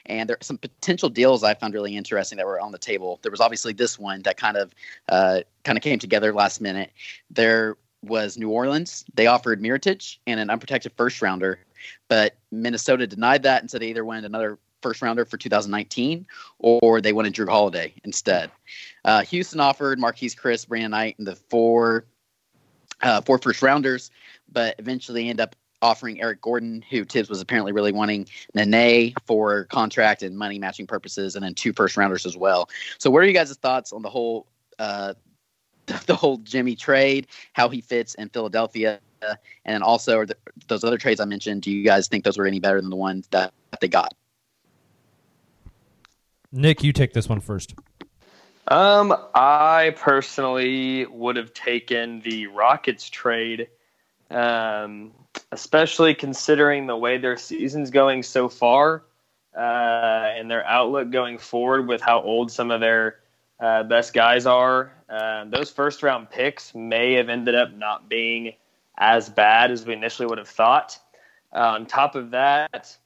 And 0.06 0.28
there 0.28 0.36
are 0.36 0.44
some 0.44 0.58
potential 0.58 1.08
deals 1.08 1.44
I 1.44 1.54
found 1.54 1.74
really 1.74 1.96
interesting 1.96 2.36
that 2.38 2.46
were 2.46 2.60
on 2.60 2.72
the 2.72 2.78
table. 2.78 3.20
There 3.22 3.30
was 3.30 3.40
obviously 3.40 3.72
this 3.72 3.98
one 3.98 4.22
that 4.22 4.36
kind 4.36 4.56
of 4.56 4.74
uh, 5.08 5.40
kind 5.64 5.78
of 5.78 5.82
came 5.82 5.98
together 5.98 6.32
last 6.32 6.60
minute. 6.60 6.90
There 7.30 7.76
was 8.02 8.36
New 8.36 8.50
Orleans. 8.50 9.04
They 9.14 9.26
offered 9.26 9.62
Mirotic 9.62 10.18
and 10.26 10.40
an 10.40 10.50
unprotected 10.50 10.92
first 10.96 11.22
rounder, 11.22 11.60
but 12.08 12.36
Minnesota 12.50 13.06
denied 13.06 13.44
that 13.44 13.62
and 13.62 13.70
said 13.70 13.80
they 13.80 13.90
either 13.90 14.04
wanted 14.04 14.24
another 14.24 14.58
first 14.82 15.02
rounder 15.02 15.24
for 15.24 15.36
2019 15.36 16.26
or 16.58 17.00
they 17.00 17.12
wanted 17.12 17.34
Jrue 17.34 17.48
Holiday 17.48 17.94
instead. 18.04 18.50
Uh, 19.04 19.22
Houston 19.22 19.60
offered 19.60 19.98
Marquese 19.98 20.36
Chriss, 20.36 20.66
Brandon 20.66 20.90
Knight, 20.90 21.16
and 21.18 21.26
the 21.26 21.36
four 21.36 22.04
uh, 23.02 23.20
four 23.20 23.38
first 23.38 23.62
rounders, 23.62 24.10
but 24.52 24.76
eventually 24.78 25.28
end 25.28 25.40
up 25.40 25.56
offering 25.82 26.20
Eric 26.20 26.40
Gordon, 26.40 26.84
who 26.88 27.04
Thibs 27.04 27.28
was 27.28 27.40
apparently 27.40 27.72
really 27.72 27.92
wanting, 27.92 28.28
Nene 28.54 29.12
for 29.26 29.64
contract 29.64 30.22
and 30.22 30.38
money 30.38 30.58
matching 30.58 30.86
purposes, 30.86 31.34
and 31.34 31.44
then 31.44 31.54
two 31.54 31.72
first 31.72 31.96
rounders 31.96 32.24
as 32.24 32.36
well. 32.36 32.70
So, 32.98 33.10
what 33.10 33.22
are 33.22 33.26
you 33.26 33.32
guys' 33.32 33.54
thoughts 33.56 33.92
on 33.92 34.02
the 34.02 34.10
whole 34.10 34.46
uh, 34.78 35.14
the 36.06 36.14
whole 36.14 36.38
Jimmy 36.38 36.76
trade, 36.76 37.26
how 37.52 37.68
he 37.68 37.80
fits 37.80 38.14
in 38.14 38.28
Philadelphia, 38.28 39.00
and 39.64 39.82
also 39.82 40.24
the, 40.24 40.36
those 40.68 40.84
other 40.84 40.98
trades 40.98 41.20
I 41.20 41.24
mentioned? 41.24 41.62
Do 41.62 41.70
you 41.70 41.84
guys 41.84 42.08
think 42.08 42.24
those 42.24 42.38
were 42.38 42.46
any 42.46 42.60
better 42.60 42.80
than 42.80 42.90
the 42.90 42.96
ones 42.96 43.28
that, 43.28 43.52
that 43.70 43.80
they 43.80 43.88
got? 43.88 44.14
Nick, 46.52 46.82
you 46.82 46.92
take 46.92 47.12
this 47.12 47.28
one 47.28 47.40
first. 47.40 47.74
Um, 48.68 49.14
I 49.34 49.94
personally 49.96 51.06
would 51.06 51.36
have 51.36 51.52
taken 51.52 52.20
the 52.20 52.46
Rockets 52.46 53.10
trade, 53.10 53.68
um, 54.30 55.12
especially 55.50 56.14
considering 56.14 56.86
the 56.86 56.96
way 56.96 57.18
their 57.18 57.36
season's 57.36 57.90
going 57.90 58.22
so 58.22 58.48
far 58.48 59.04
uh, 59.56 59.60
and 60.36 60.50
their 60.50 60.64
outlook 60.66 61.10
going 61.10 61.38
forward 61.38 61.88
with 61.88 62.00
how 62.00 62.20
old 62.22 62.50
some 62.50 62.70
of 62.70 62.80
their 62.80 63.16
uh, 63.58 63.82
best 63.82 64.14
guys 64.14 64.46
are. 64.46 64.92
Um, 65.08 65.50
those 65.50 65.70
first 65.70 66.02
round 66.02 66.30
picks 66.30 66.74
may 66.74 67.14
have 67.14 67.28
ended 67.28 67.54
up 67.54 67.74
not 67.74 68.08
being 68.08 68.54
as 68.96 69.28
bad 69.28 69.70
as 69.70 69.84
we 69.84 69.92
initially 69.92 70.26
would 70.26 70.38
have 70.38 70.48
thought. 70.48 70.98
Uh, 71.52 71.74
on 71.74 71.86
top 71.86 72.14
of 72.14 72.30
that, 72.30 72.96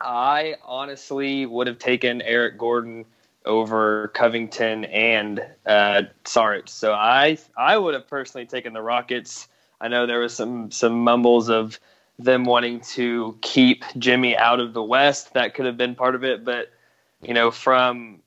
I 0.00 0.56
honestly 0.64 1.46
would 1.46 1.66
have 1.66 1.78
taken 1.78 2.22
Eric 2.22 2.58
Gordon 2.58 3.04
over 3.44 4.08
Covington 4.08 4.84
and 4.86 5.40
uh, 5.66 6.02
Saric. 6.24 6.68
So 6.68 6.92
I 6.92 7.38
I 7.56 7.76
would 7.76 7.94
have 7.94 8.06
personally 8.06 8.46
taken 8.46 8.72
the 8.72 8.82
Rockets. 8.82 9.48
I 9.80 9.88
know 9.88 10.06
there 10.06 10.20
was 10.20 10.34
some 10.34 10.70
some 10.70 11.02
mumbles 11.02 11.48
of 11.48 11.80
them 12.18 12.44
wanting 12.44 12.80
to 12.80 13.38
keep 13.40 13.84
Jimmy 13.96 14.36
out 14.36 14.60
of 14.60 14.72
the 14.74 14.82
West. 14.82 15.34
That 15.34 15.54
could 15.54 15.66
have 15.66 15.76
been 15.76 15.94
part 15.94 16.14
of 16.14 16.24
it, 16.24 16.44
but 16.44 16.70
you 17.22 17.34
know, 17.34 17.50
from 17.50 18.20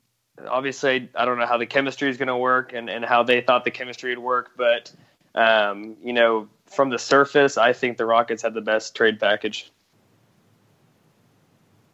obviously 0.48 1.10
I 1.14 1.24
don't 1.24 1.38
know 1.38 1.46
how 1.46 1.58
the 1.58 1.66
chemistry 1.66 2.10
is 2.10 2.16
going 2.16 2.28
to 2.28 2.36
work 2.36 2.72
and, 2.72 2.88
and 2.90 3.04
how 3.04 3.22
they 3.22 3.40
thought 3.40 3.64
the 3.64 3.70
chemistry 3.70 4.14
would 4.14 4.22
work, 4.22 4.52
but 4.56 4.92
um, 5.34 5.96
you 6.02 6.12
know, 6.12 6.48
from 6.66 6.90
the 6.90 6.98
surface, 6.98 7.56
I 7.56 7.72
think 7.72 7.96
the 7.96 8.06
Rockets 8.06 8.42
had 8.42 8.54
the 8.54 8.60
best 8.60 8.94
trade 8.94 9.18
package. 9.18 9.71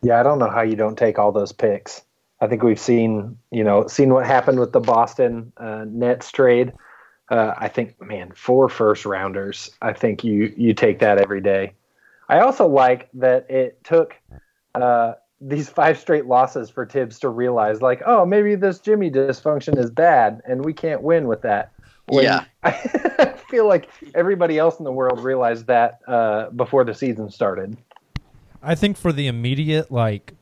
Yeah, 0.02 0.20
I 0.20 0.22
don't 0.22 0.38
know 0.38 0.50
how 0.50 0.62
you 0.62 0.76
don't 0.76 0.96
take 0.96 1.18
all 1.18 1.32
those 1.32 1.52
picks. 1.52 2.02
I 2.40 2.46
think 2.46 2.62
we've 2.62 2.78
seen, 2.78 3.36
you 3.50 3.64
know, 3.64 3.86
seen 3.88 4.12
what 4.14 4.26
happened 4.26 4.60
with 4.60 4.72
the 4.72 4.80
Boston 4.80 5.52
uh, 5.56 5.84
Nets 5.88 6.30
trade. 6.30 6.72
Uh, 7.30 7.54
I 7.58 7.68
think, 7.68 8.00
man, 8.00 8.32
four 8.32 8.68
first 8.68 9.04
rounders. 9.04 9.70
I 9.82 9.92
think 9.92 10.24
you 10.24 10.52
you 10.56 10.72
take 10.72 11.00
that 11.00 11.18
every 11.18 11.40
day. 11.40 11.74
I 12.28 12.40
also 12.40 12.66
like 12.66 13.08
that 13.14 13.50
it 13.50 13.82
took 13.84 14.14
uh, 14.74 15.14
these 15.40 15.68
five 15.68 15.98
straight 15.98 16.26
losses 16.26 16.70
for 16.70 16.86
Thibs 16.86 17.18
to 17.20 17.28
realize, 17.28 17.82
like, 17.82 18.02
oh, 18.06 18.24
maybe 18.24 18.54
this 18.54 18.78
Jimmy 18.78 19.10
dysfunction 19.10 19.76
is 19.76 19.90
bad, 19.90 20.40
and 20.46 20.64
we 20.64 20.72
can't 20.72 21.02
win 21.02 21.26
with 21.26 21.42
that. 21.42 21.72
When 22.06 22.24
Yeah. 22.24 22.44
I 22.62 23.34
feel 23.48 23.66
like 23.66 23.88
everybody 24.14 24.58
else 24.58 24.78
in 24.78 24.84
the 24.84 24.92
world 24.92 25.20
realized 25.20 25.66
that 25.66 26.00
uh, 26.06 26.50
before 26.50 26.84
the 26.84 26.94
season 26.94 27.30
started. 27.30 27.76
I 28.62 28.74
think 28.74 28.96
for 28.96 29.12
the 29.12 29.26
immediate 29.26 29.90
like 29.90 30.34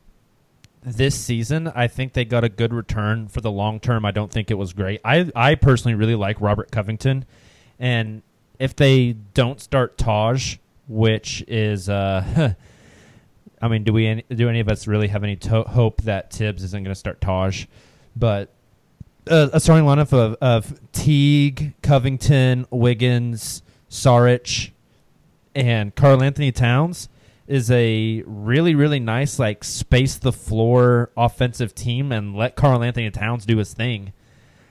this 0.83 1.15
season, 1.15 1.67
I 1.67 1.87
think 1.87 2.13
they 2.13 2.25
got 2.25 2.43
a 2.43 2.49
good 2.49 2.73
return. 2.73 3.27
For 3.27 3.41
the 3.41 3.51
long 3.51 3.79
term, 3.79 4.05
I 4.05 4.11
don't 4.11 4.31
think 4.31 4.49
it 4.51 4.55
was 4.55 4.73
great. 4.73 5.01
I 5.03 5.29
I 5.35 5.55
personally 5.55 5.95
really 5.95 6.15
like 6.15 6.39
Robert 6.41 6.71
Covington, 6.71 7.25
and 7.79 8.21
if 8.59 8.75
they 8.75 9.13
don't 9.33 9.59
start 9.59 9.97
Taj, 9.97 10.57
which 10.87 11.43
is 11.47 11.89
uh, 11.89 12.53
I 13.61 13.67
mean, 13.67 13.83
do 13.83 13.93
we 13.93 14.07
any, 14.07 14.23
do 14.29 14.49
any 14.49 14.59
of 14.59 14.69
us 14.69 14.87
really 14.87 15.07
have 15.07 15.23
any 15.23 15.35
to- 15.37 15.63
hope 15.63 16.01
that 16.03 16.31
Thibs 16.31 16.63
isn't 16.63 16.83
going 16.83 16.93
to 16.93 16.99
start 16.99 17.21
Taj? 17.21 17.65
But 18.15 18.49
uh, 19.29 19.49
a 19.53 19.59
starting 19.59 19.85
lineup 19.85 20.13
of, 20.13 20.35
of 20.41 20.79
Teague, 20.91 21.73
Covington, 21.81 22.65
Wiggins, 22.69 23.61
Saric, 23.89 24.71
and 25.55 25.93
Karl 25.95 26.23
Anthony 26.23 26.51
Towns 26.51 27.09
is 27.47 27.71
a 27.71 28.23
really 28.25 28.75
really 28.75 28.99
nice 28.99 29.39
like 29.39 29.63
space 29.63 30.17
the 30.17 30.33
floor 30.33 31.11
offensive 31.15 31.73
team 31.73 32.11
and 32.11 32.35
let 32.35 32.55
Karl 32.55 32.83
Anthony 32.83 33.09
Towns 33.11 33.45
do 33.45 33.57
his 33.57 33.73
thing. 33.73 34.11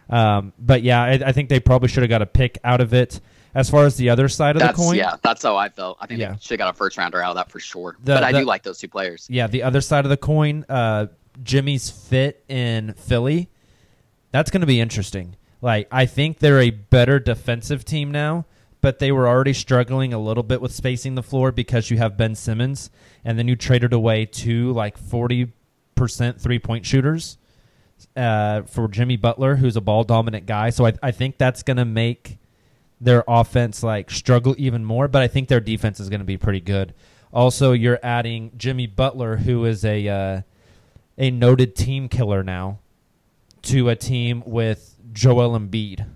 Um, 0.09 0.53
but 0.59 0.83
yeah, 0.83 1.03
I, 1.03 1.13
I 1.27 1.33
think 1.33 1.49
they 1.49 1.59
probably 1.61 1.89
should 1.89 2.03
have 2.03 2.11
got 2.11 2.23
a 2.23 2.27
pick 2.27 2.59
out 2.63 2.81
of 2.81 2.95
it. 2.95 3.21
As 3.55 3.71
far 3.71 3.87
as 3.87 3.97
the 3.97 4.11
other 4.11 4.29
side 4.29 4.55
of 4.55 4.61
That's 4.61 4.79
the 4.79 4.85
coin, 4.85 4.97
yeah, 4.97 5.17
that's 5.23 5.43
how 5.43 5.57
I 5.57 5.71
felt. 5.71 5.97
I 5.99 6.07
think 6.07 6.21
Yeah. 6.21 6.33
they 6.33 6.39
should 6.41 6.51
have 6.51 6.67
got 6.67 6.75
a 6.75 6.77
first 6.77 6.99
rounder 6.99 7.23
out 7.23 7.31
of 7.31 7.37
that 7.37 7.51
for 7.51 7.59
sure. 7.59 7.97
The- 8.05 8.13
but 8.15 8.23
I 8.23 8.31
the- 8.31 8.41
do 8.41 8.45
like 8.45 8.63
those 8.63 8.79
two 8.79 8.89
players. 8.89 9.27
Yeah, 9.31 9.47
the 9.47 9.63
other 9.63 9.81
side 9.81 10.05
of 10.05 10.11
the 10.11 10.19
coin, 10.19 10.67
uh, 10.69 11.07
Jimmy's 11.43 11.89
fit 11.89 12.45
in 12.49 12.93
Philly. 12.99 13.49
That's 14.31 14.51
going 14.51 14.61
to 14.61 14.67
be 14.67 14.79
interesting. 14.79 15.37
Like, 15.63 15.89
I 15.91 16.05
think 16.05 16.39
they're 16.39 16.61
a 16.61 16.69
better 16.71 17.19
defensive 17.19 17.83
team 17.87 18.11
now, 18.13 18.45
but 18.87 19.01
they 19.01 19.11
were 19.11 19.27
already 19.27 19.53
struggling 19.53 20.13
a 20.13 20.19
little 20.19 20.45
bit 20.45 20.61
with 20.61 20.71
spacing 20.71 21.17
the 21.17 21.23
floor 21.23 21.51
because 21.51 21.91
you 21.91 21.99
have 21.99 22.17
Ben 22.17 22.37
Simmons, 22.37 22.89
and 23.25 23.37
then 23.37 23.49
you 23.49 23.57
traded 23.57 23.93
away 23.93 24.25
two 24.25 24.73
like 24.75 24.97
forty 24.97 25.53
percent 25.97 26.41
three 26.41 26.61
point 26.61 26.87
shooters 26.87 27.37
uh, 28.15 28.63
for 28.63 28.87
Jimmy 28.87 29.17
Butler, 29.17 29.57
who's 29.57 29.75
a 29.75 29.81
ball 29.81 30.05
dominant 30.05 30.47
guy. 30.47 30.71
So 30.71 30.87
I, 30.87 30.93
I 31.03 31.11
think 31.11 31.37
that's 31.37 31.65
going 31.65 31.79
to 31.79 31.85
make 31.85 32.39
their 33.01 33.25
offense 33.27 33.83
like 33.83 34.09
struggle 34.09 34.55
even 34.57 34.85
more, 34.85 35.09
but 35.09 35.21
I 35.21 35.27
think 35.27 35.49
their 35.49 35.59
defense 35.59 35.99
is 35.99 36.09
going 36.09 36.21
to 36.21 36.25
be 36.25 36.37
pretty 36.37 36.61
good. 36.61 36.95
Also, 37.33 37.73
you're 37.73 37.99
adding 38.05 38.53
Jimmy 38.57 38.87
Butler, 38.87 39.39
who 39.39 39.65
is 39.65 39.85
a 39.85 40.07
uh, 40.07 40.43
a 41.19 41.33
noted 41.33 41.75
team 41.75 42.09
killer 42.09 42.45
now 42.45 42.79
to 43.63 43.89
a 43.89 43.97
team 43.97 44.45
with 44.47 44.97
Joel 45.13 45.59
Embiid. 45.59 46.07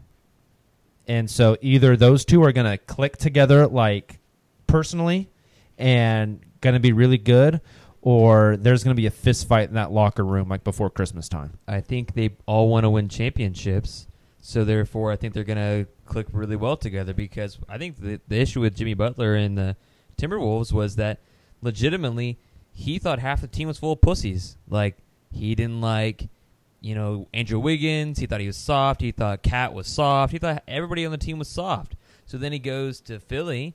And 1.11 1.29
so 1.29 1.57
either 1.61 1.97
those 1.97 2.25
two 2.25 2.45
are 2.45 2.53
going 2.53 2.71
to 2.71 2.79
click 2.79 3.17
together 3.17 3.67
like 3.67 4.21
personally 4.69 5.29
and 5.77 6.41
going 6.61 6.75
to 6.75 6.79
be 6.81 6.93
really 6.93 7.19
good 7.19 7.61
or 8.01 8.57
there's 8.57 8.85
going 8.85 8.95
to 8.95 9.01
be 9.01 9.07
a 9.07 9.11
fist 9.11 9.49
fight 9.49 9.69
in 9.69 9.75
that 9.75 9.91
locker 9.91 10.25
room 10.25 10.49
like 10.49 10.63
before 10.63 10.89
Christmas 10.89 11.29
time. 11.29 11.59
I 11.67 11.81
think 11.81 12.15
they 12.15 12.37
all 12.47 12.69
want 12.69 12.85
to 12.85 12.91
win 12.91 13.09
championships, 13.09 14.07
so 14.41 14.63
therefore 14.63 15.11
I 15.11 15.17
think 15.17 15.35
they're 15.35 15.43
going 15.43 15.59
to 15.59 15.91
click 16.07 16.29
really 16.31 16.55
well 16.55 16.77
together 16.77 17.13
because 17.13 17.59
I 17.69 17.77
think 17.77 18.01
the 18.01 18.21
the 18.29 18.39
issue 18.39 18.61
with 18.61 18.77
Jimmy 18.77 18.95
Butler 18.95 19.35
and 19.35 19.59
the 19.59 19.77
Timberwolves 20.17 20.73
was 20.73 20.95
that 20.95 21.19
legitimately 21.61 22.39
he 22.73 23.01
thought 23.01 23.19
half 23.19 23.41
the 23.41 23.49
team 23.49 23.67
was 23.67 23.81
full 23.81 23.95
of 23.95 24.01
pussies. 24.01 24.59
Like 24.69 24.97
he 25.33 25.57
didn't 25.57 25.81
like 25.81 26.29
you 26.81 26.95
know 26.95 27.29
Andrew 27.33 27.59
Wiggins. 27.59 28.19
He 28.19 28.27
thought 28.27 28.41
he 28.41 28.47
was 28.47 28.57
soft. 28.57 29.01
He 29.01 29.13
thought 29.13 29.43
KAT 29.43 29.73
was 29.73 29.87
soft. 29.87 30.33
He 30.33 30.39
thought 30.39 30.63
everybody 30.67 31.05
on 31.05 31.13
the 31.13 31.19
team 31.19 31.39
was 31.39 31.49
soft. 31.49 31.97
So 32.27 32.39
then 32.39 32.53
he 32.53 32.59
goes 32.59 33.01
to 33.03 33.19
Philly. 33.19 33.75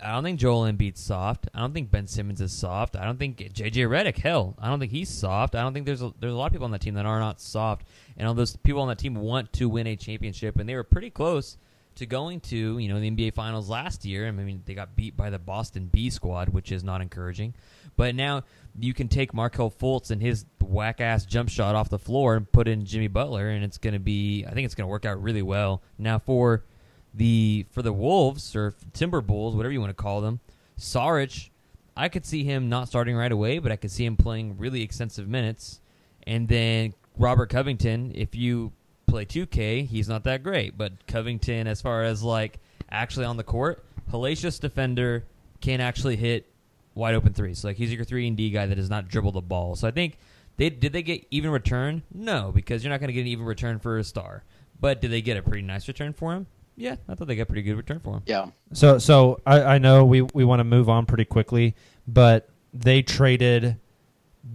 I 0.00 0.12
don't 0.12 0.24
think 0.24 0.38
Joel 0.38 0.70
Embiid's 0.70 1.00
soft. 1.00 1.48
I 1.54 1.60
don't 1.60 1.72
think 1.72 1.90
Ben 1.90 2.06
Simmons 2.06 2.40
is 2.40 2.52
soft. 2.52 2.96
I 2.96 3.04
don't 3.04 3.18
think 3.18 3.38
JJ 3.38 3.88
Redick. 3.88 4.18
Hell, 4.18 4.54
I 4.58 4.68
don't 4.68 4.80
think 4.80 4.92
he's 4.92 5.08
soft. 5.08 5.54
I 5.54 5.62
don't 5.62 5.72
think 5.72 5.86
there's 5.86 6.02
a, 6.02 6.12
there's 6.20 6.32
a 6.32 6.36
lot 6.36 6.46
of 6.46 6.52
people 6.52 6.66
on 6.66 6.72
that 6.72 6.80
team 6.80 6.94
that 6.94 7.06
are 7.06 7.20
not 7.20 7.40
soft. 7.40 7.86
And 8.16 8.26
all 8.26 8.34
those 8.34 8.56
people 8.56 8.82
on 8.82 8.88
that 8.88 8.98
team 8.98 9.14
want 9.14 9.52
to 9.54 9.68
win 9.68 9.86
a 9.86 9.96
championship, 9.96 10.58
and 10.58 10.68
they 10.68 10.74
were 10.74 10.84
pretty 10.84 11.10
close 11.10 11.56
to 11.96 12.06
going 12.06 12.40
to 12.40 12.78
you 12.78 12.88
know 12.88 13.00
the 13.00 13.10
NBA 13.10 13.34
Finals 13.34 13.68
last 13.68 14.04
year. 14.04 14.26
I 14.26 14.30
mean, 14.30 14.62
they 14.66 14.74
got 14.74 14.96
beat 14.96 15.16
by 15.16 15.30
the 15.30 15.38
Boston 15.38 15.88
B 15.92 16.10
squad, 16.10 16.48
which 16.48 16.72
is 16.72 16.82
not 16.84 17.00
encouraging. 17.00 17.54
But 17.96 18.14
now 18.14 18.42
you 18.78 18.94
can 18.94 19.08
take 19.08 19.32
Markelle 19.32 19.70
Fultz 19.70 20.10
and 20.10 20.20
his 20.20 20.44
whack 20.60 21.00
ass 21.00 21.24
jump 21.24 21.48
shot 21.48 21.74
off 21.74 21.88
the 21.88 21.98
floor 21.98 22.36
and 22.36 22.50
put 22.50 22.68
in 22.68 22.84
Jimmy 22.84 23.08
Butler, 23.08 23.48
and 23.48 23.64
it's 23.64 23.78
going 23.78 23.92
to 23.94 24.00
be. 24.00 24.44
I 24.46 24.52
think 24.52 24.64
it's 24.64 24.74
going 24.74 24.86
to 24.86 24.90
work 24.90 25.04
out 25.04 25.22
really 25.22 25.42
well. 25.42 25.82
Now 25.98 26.18
for 26.18 26.64
the 27.12 27.66
for 27.70 27.82
the 27.82 27.92
Wolves 27.92 28.56
or 28.56 28.74
Timber 28.92 29.20
Bulls, 29.20 29.54
whatever 29.54 29.72
you 29.72 29.80
want 29.80 29.90
to 29.90 30.02
call 30.02 30.20
them, 30.20 30.40
Saric, 30.78 31.50
I 31.96 32.08
could 32.08 32.26
see 32.26 32.44
him 32.44 32.68
not 32.68 32.88
starting 32.88 33.16
right 33.16 33.30
away, 33.32 33.58
but 33.58 33.70
I 33.70 33.76
could 33.76 33.90
see 33.90 34.04
him 34.04 34.16
playing 34.16 34.58
really 34.58 34.82
extensive 34.82 35.28
minutes. 35.28 35.80
And 36.26 36.48
then 36.48 36.94
Robert 37.18 37.50
Covington, 37.50 38.12
if 38.14 38.34
you 38.34 38.72
play 39.06 39.24
2K, 39.24 39.86
he's 39.86 40.08
not 40.08 40.24
that 40.24 40.42
great, 40.42 40.76
but 40.76 41.06
Covington, 41.06 41.66
as 41.66 41.80
far 41.80 42.02
as 42.02 42.22
like 42.22 42.58
actually 42.90 43.26
on 43.26 43.36
the 43.36 43.44
court, 43.44 43.84
hellacious 44.10 44.58
defender, 44.58 45.24
can 45.60 45.80
actually 45.80 46.16
hit 46.16 46.46
wide 46.94 47.14
open 47.14 47.32
threes. 47.32 47.64
Like 47.64 47.76
he's 47.76 47.92
your 47.92 48.04
three 48.04 48.26
and 48.26 48.36
D 48.36 48.50
guy 48.50 48.66
that 48.66 48.74
does 48.74 48.90
not 48.90 49.08
dribble 49.08 49.32
the 49.32 49.40
ball. 49.40 49.76
So 49.76 49.88
I 49.88 49.90
think 49.90 50.18
they 50.56 50.70
did 50.70 50.92
they 50.92 51.02
get 51.02 51.26
even 51.30 51.50
return? 51.50 52.02
No, 52.12 52.52
because 52.52 52.84
you're 52.84 52.90
not 52.90 53.00
going 53.00 53.08
to 53.08 53.14
get 53.14 53.22
an 53.22 53.26
even 53.28 53.44
return 53.44 53.78
for 53.78 53.98
a 53.98 54.04
star. 54.04 54.44
But 54.80 55.00
did 55.00 55.10
they 55.10 55.22
get 55.22 55.36
a 55.36 55.42
pretty 55.42 55.62
nice 55.62 55.88
return 55.88 56.12
for 56.12 56.32
him? 56.32 56.46
Yeah, 56.76 56.96
I 57.08 57.14
thought 57.14 57.28
they 57.28 57.36
got 57.36 57.46
pretty 57.46 57.62
good 57.62 57.76
return 57.76 58.00
for 58.00 58.14
him. 58.14 58.22
Yeah. 58.26 58.46
So 58.72 58.98
so 58.98 59.40
I, 59.46 59.62
I 59.62 59.78
know 59.78 60.04
we 60.04 60.22
we 60.22 60.44
want 60.44 60.60
to 60.60 60.64
move 60.64 60.88
on 60.88 61.06
pretty 61.06 61.24
quickly, 61.24 61.74
but 62.06 62.48
they 62.72 63.02
traded 63.02 63.76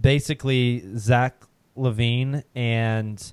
basically 0.00 0.84
Zach 0.96 1.42
LaVine 1.76 2.44
and 2.54 3.32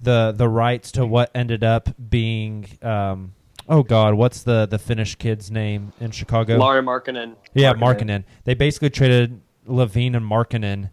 the 0.00 0.34
the 0.36 0.48
rights 0.48 0.92
to 0.92 1.06
what 1.06 1.30
ended 1.34 1.62
up 1.64 1.88
being 2.10 2.66
um, 2.82 3.32
oh 3.68 3.82
god, 3.82 4.14
what's 4.14 4.42
the 4.42 4.66
the 4.66 4.78
Finnish 4.78 5.14
kid's 5.16 5.50
name 5.50 5.92
in 6.00 6.10
Chicago? 6.10 6.56
Lauri 6.56 6.82
Markkanen. 6.82 7.36
Yeah, 7.54 7.72
Markkanen. 7.74 7.80
Markkinen. 7.80 8.24
They 8.44 8.54
basically 8.54 8.90
traded 8.90 9.40
LaVine 9.68 10.14
and 10.16 10.24
Markkanen 10.30 10.90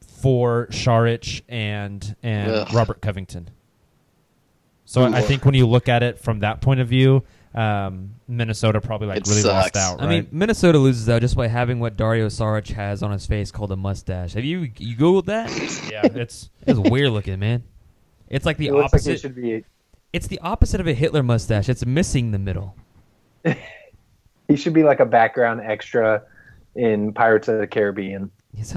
for 0.00 0.66
Saric 0.70 1.42
and 1.48 2.16
and 2.22 2.50
Ugh. 2.50 2.74
Robert 2.74 3.00
Covington. 3.00 3.50
So 4.84 5.02
I- 5.02 5.18
I 5.18 5.22
think 5.22 5.44
when 5.44 5.54
you 5.54 5.66
look 5.66 5.88
at 5.88 6.02
it 6.02 6.18
from 6.18 6.40
that 6.40 6.60
point 6.60 6.80
of 6.80 6.88
view, 6.88 7.22
um, 7.54 8.16
Minnesota 8.28 8.80
probably 8.80 9.06
like 9.08 9.18
It 9.18 9.28
really 9.28 9.42
lost 9.42 9.74
sucks. 9.74 9.78
out. 9.78 10.02
I 10.02 10.08
mean, 10.08 10.26
Minnesota 10.30 10.78
loses 10.78 11.08
out 11.08 11.20
just 11.22 11.36
by 11.36 11.46
having 11.46 11.78
what 11.80 11.96
Dario 11.96 12.26
Saric 12.26 12.68
has 12.72 13.02
on 13.02 13.10
his 13.12 13.26
face 13.26 13.50
called 13.50 13.72
a 13.72 13.76
mustache. 13.76 14.34
Have 14.34 14.44
you 14.44 14.70
you 14.78 14.96
googled 14.96 15.26
that? 15.26 15.50
yeah, 15.90 16.02
it's 16.20 16.50
it's 16.66 16.78
weird 16.78 17.10
looking, 17.12 17.38
man. 17.38 17.62
It's 18.28 18.44
like 18.44 18.56
the 18.56 18.68
It 18.68 18.72
looks 18.72 18.84
like 18.92 19.00
opposite. 19.00 19.12
it 19.14 19.20
should 19.20 19.34
be. 19.36 19.64
It's 20.14 20.28
the 20.28 20.38
opposite 20.40 20.80
of 20.80 20.86
a 20.86 20.94
Hitler 20.94 21.24
mustache. 21.24 21.68
It's 21.68 21.84
missing 21.84 22.30
the 22.30 22.38
middle. 22.38 22.76
He 24.46 24.56
should 24.56 24.74
be 24.74 24.82
like 24.82 25.00
a 25.00 25.06
background 25.06 25.62
extra 25.64 26.22
in 26.74 27.14
Pirates 27.14 27.48
of 27.48 27.60
the 27.60 27.66
Caribbean. 27.66 28.30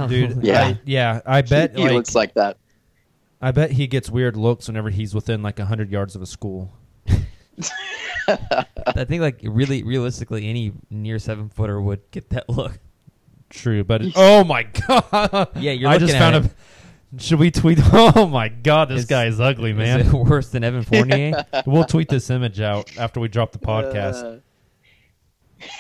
dude. 0.08 0.42
Yeah. 0.42 0.62
I, 0.64 0.80
yeah. 0.86 1.20
I 1.26 1.42
bet 1.42 1.76
he 1.76 1.84
like, 1.84 1.92
looks 1.92 2.16
like 2.16 2.34
that. 2.36 2.56
I 3.42 3.52
bet 3.52 3.72
he 3.72 3.86
gets 3.86 4.10
weird 4.10 4.38
looks 4.38 4.68
whenever 4.68 4.90
he's 4.90 5.14
within 5.14 5.44
like 5.44 5.60
hundred 5.60 5.92
yards 5.92 6.16
of 6.16 6.22
a 6.22 6.26
school. 6.26 6.72
I 8.28 9.04
think 9.06 9.22
like 9.22 9.42
really 9.44 9.84
realistically, 9.84 10.50
any 10.50 10.72
near 10.90 11.20
seven 11.20 11.50
footer 11.50 11.82
would 11.82 12.10
get 12.12 12.30
that 12.30 12.48
look. 12.50 12.80
True, 13.50 13.84
but 13.84 14.02
oh 14.16 14.44
my 14.44 14.64
god! 14.88 15.50
Yeah, 15.58 15.74
you're 15.74 15.90
I 15.90 15.98
just 15.98 16.14
at 16.14 16.20
found 16.20 16.46
it. 16.46 16.52
a. 16.52 16.56
Should 17.18 17.39
we 17.39 17.51
tweet? 17.51 17.80
Oh 17.93 18.28
my 18.28 18.49
god, 18.49 18.89
this 18.89 18.99
Is- 19.01 19.05
guy 19.05 19.26
is 19.26 19.39
ugly, 19.39 19.72
is 19.72 19.78
man. 19.78 20.01
it 20.01 20.11
worse 20.13 20.49
than 20.49 20.63
Evan 20.63 20.84
Fournier? 20.84 21.45
we'll 21.65 21.86
tweet 21.86 22.09
this 22.09 22.30
image 22.30 22.59
out 22.61 22.95
after 22.97 23.20
we 23.20 23.28
drop 23.28 23.51
the 23.51 23.59
uh, 23.68 23.82
podcast. 23.82 24.41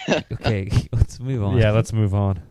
okay, 0.33 0.69
let's 0.91 1.19
move 1.19 1.43
on. 1.43 1.57
yeah, 1.57 1.71
let's 1.71 1.93
move 1.93 2.15
on. 2.15 2.41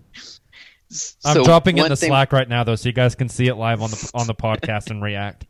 I'm 1.24 1.42
dropping 1.42 1.78
it 1.78 1.84
in 1.84 1.88
the 1.88 1.96
thing- 1.96 2.08
Slack 2.10 2.32
right 2.32 2.48
now, 2.48 2.62
though, 2.64 2.76
so 2.76 2.88
you 2.88 2.92
guys 2.92 3.14
can 3.14 3.28
see 3.28 3.48
it 3.48 3.56
live 3.56 3.82
on 3.82 3.90
the 3.90 4.10
on 4.14 4.26
the 4.26 4.34
podcast 4.34 4.90
and 4.90 5.02
react. 5.02 5.46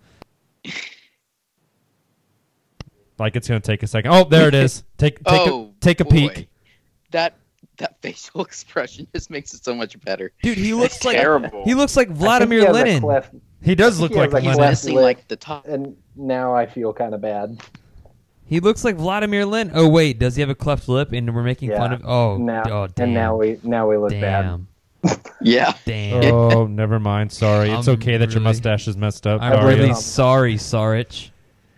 Like 3.19 3.37
it's 3.37 3.49
gonna 3.49 3.61
take 3.61 3.83
a 3.83 3.87
second. 3.87 4.13
Oh, 4.13 4.25
there 4.25 4.49
it 4.49 4.55
is. 4.55 4.83
Take 4.99 5.19
take 5.25 5.49
oh, 5.49 5.75
a 5.77 5.81
take 5.81 6.01
a 6.01 6.05
boy. 6.05 6.11
peek. 6.11 6.49
That 7.13 7.39
that 7.79 7.97
facial 8.03 8.43
expression 8.43 9.07
just 9.15 9.31
makes 9.31 9.55
it 9.55 9.65
so 9.65 9.75
much 9.75 9.99
better. 10.03 10.33
Dude, 10.43 10.59
he 10.59 10.75
looks 10.75 11.05
like 11.05 11.17
terrible. 11.17 11.65
he 11.65 11.75
looks 11.75 11.97
like 11.97 12.09
Vladimir 12.11 12.61
he 12.67 12.69
Lenin. 12.73 13.01
cleft- 13.03 13.35
He 13.63 13.75
does 13.75 14.01
look 14.01 14.13
he 14.13 14.19
like 14.19 14.31
has 14.33 14.43
a 14.43 14.47
Lenin. 14.47 14.55
cleft 14.57 14.71
Missing 14.85 14.97
like 14.97 15.29
the 15.29 15.37
top. 15.37 15.67
and 15.67 15.97
now 16.15 16.55
I 16.55 16.67
feel 16.67 16.93
kind 16.93 17.15
of 17.15 17.21
bad. 17.21 17.61
He 18.49 18.61
looks 18.61 18.85
like 18.85 18.97
Vladimir 18.97 19.45
Lenin. 19.45 19.73
Oh 19.77 19.89
wait, 19.89 20.19
does 20.19 20.37
he 20.37 20.41
have 20.41 20.51
a 20.51 20.55
cleft 20.55 20.89
lip? 20.89 21.13
And 21.13 21.35
we're 21.35 21.43
making 21.43 21.71
Yeah. 21.71 21.79
fun 21.79 21.93
of. 21.93 22.03
Oh, 22.05 22.37
now 22.37 22.63
oh 22.67 22.87
damn. 22.87 23.05
and 23.07 23.15
now 23.15 23.37
we 23.37 23.59
now 23.63 23.89
we 23.89 23.97
look 23.97 24.11
bad. 24.13 24.43
damn. 24.43 24.69
Yeah. 25.41 25.75
Damn. 25.85 26.33
Oh, 26.35 26.67
never 26.67 26.99
mind. 26.99 27.31
Sorry. 27.31 27.71
It's 27.71 27.87
I'm 27.89 27.95
okay 27.95 28.17
that 28.17 28.31
your 28.33 28.41
mustache 28.41 28.89
is 28.89 28.97
messed 28.97 29.27
up. 29.27 29.41
I'm 29.43 29.53
Dario. 29.53 29.67
really 29.69 29.95
sorry, 29.95 30.55
Saric. 30.55 31.31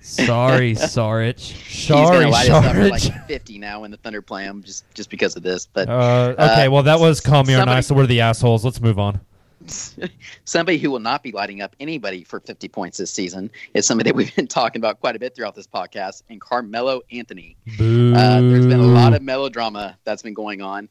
Sorry, 0.09 0.75
Saric. 0.75 1.39
He's 1.39 1.87
Sorry, 1.87 2.19
gonna 2.21 2.31
light 2.31 2.51
us 2.51 2.65
up 2.65 2.75
for 2.75 2.81
Saric. 2.81 2.91
like 2.91 3.27
50 3.29 3.59
now 3.59 3.81
when 3.83 3.91
the 3.91 3.97
Thunder 3.99 4.23
play 4.23 4.45
him 4.45 4.63
just 4.63 4.85
just 4.95 5.11
because 5.11 5.37
of 5.37 5.43
this. 5.43 5.67
But 5.67 5.89
Uh, 5.89 6.35
okay, 6.39 6.69
well 6.69 6.83
that 6.85 6.99
was 7.01 7.21
call 7.21 7.45
me 7.45 7.55
or 7.55 7.59
somebody- 7.59 7.77
nice, 7.77 7.87
so 7.87 7.95
we're 7.95 8.07
the 8.07 8.21
assholes. 8.21 8.65
Let's 8.65 8.81
move 8.81 8.99
on. 8.99 9.21
somebody 10.45 10.79
who 10.79 10.91
will 10.91 11.01
not 11.01 11.23
be 11.23 11.33
lighting 11.33 11.61
up 11.61 11.75
anybody 11.81 12.25
for 12.25 12.41
50 12.41 12.69
points 12.69 12.97
this 12.99 13.11
season 13.11 13.51
is 13.75 13.87
somebody 13.87 14.11
that 14.11 14.15
we've 14.17 14.35
been 14.35 14.47
talking 14.49 14.81
about 14.81 15.01
quite 15.01 15.17
a 15.17 15.19
bit 15.19 15.35
throughout 15.35 15.55
this 15.55 15.67
podcast, 15.67 16.23
and 16.31 16.41
Carmelo 16.41 17.03
Anthony. 17.13 17.57
Uh, 17.79 18.41
there's 18.41 18.67
been 18.67 18.81
a 18.81 18.87
lot 18.87 19.15
of 19.15 19.23
melodrama 19.23 19.99
that's 20.05 20.23
been 20.23 20.35
going 20.35 20.63
on. 20.63 20.89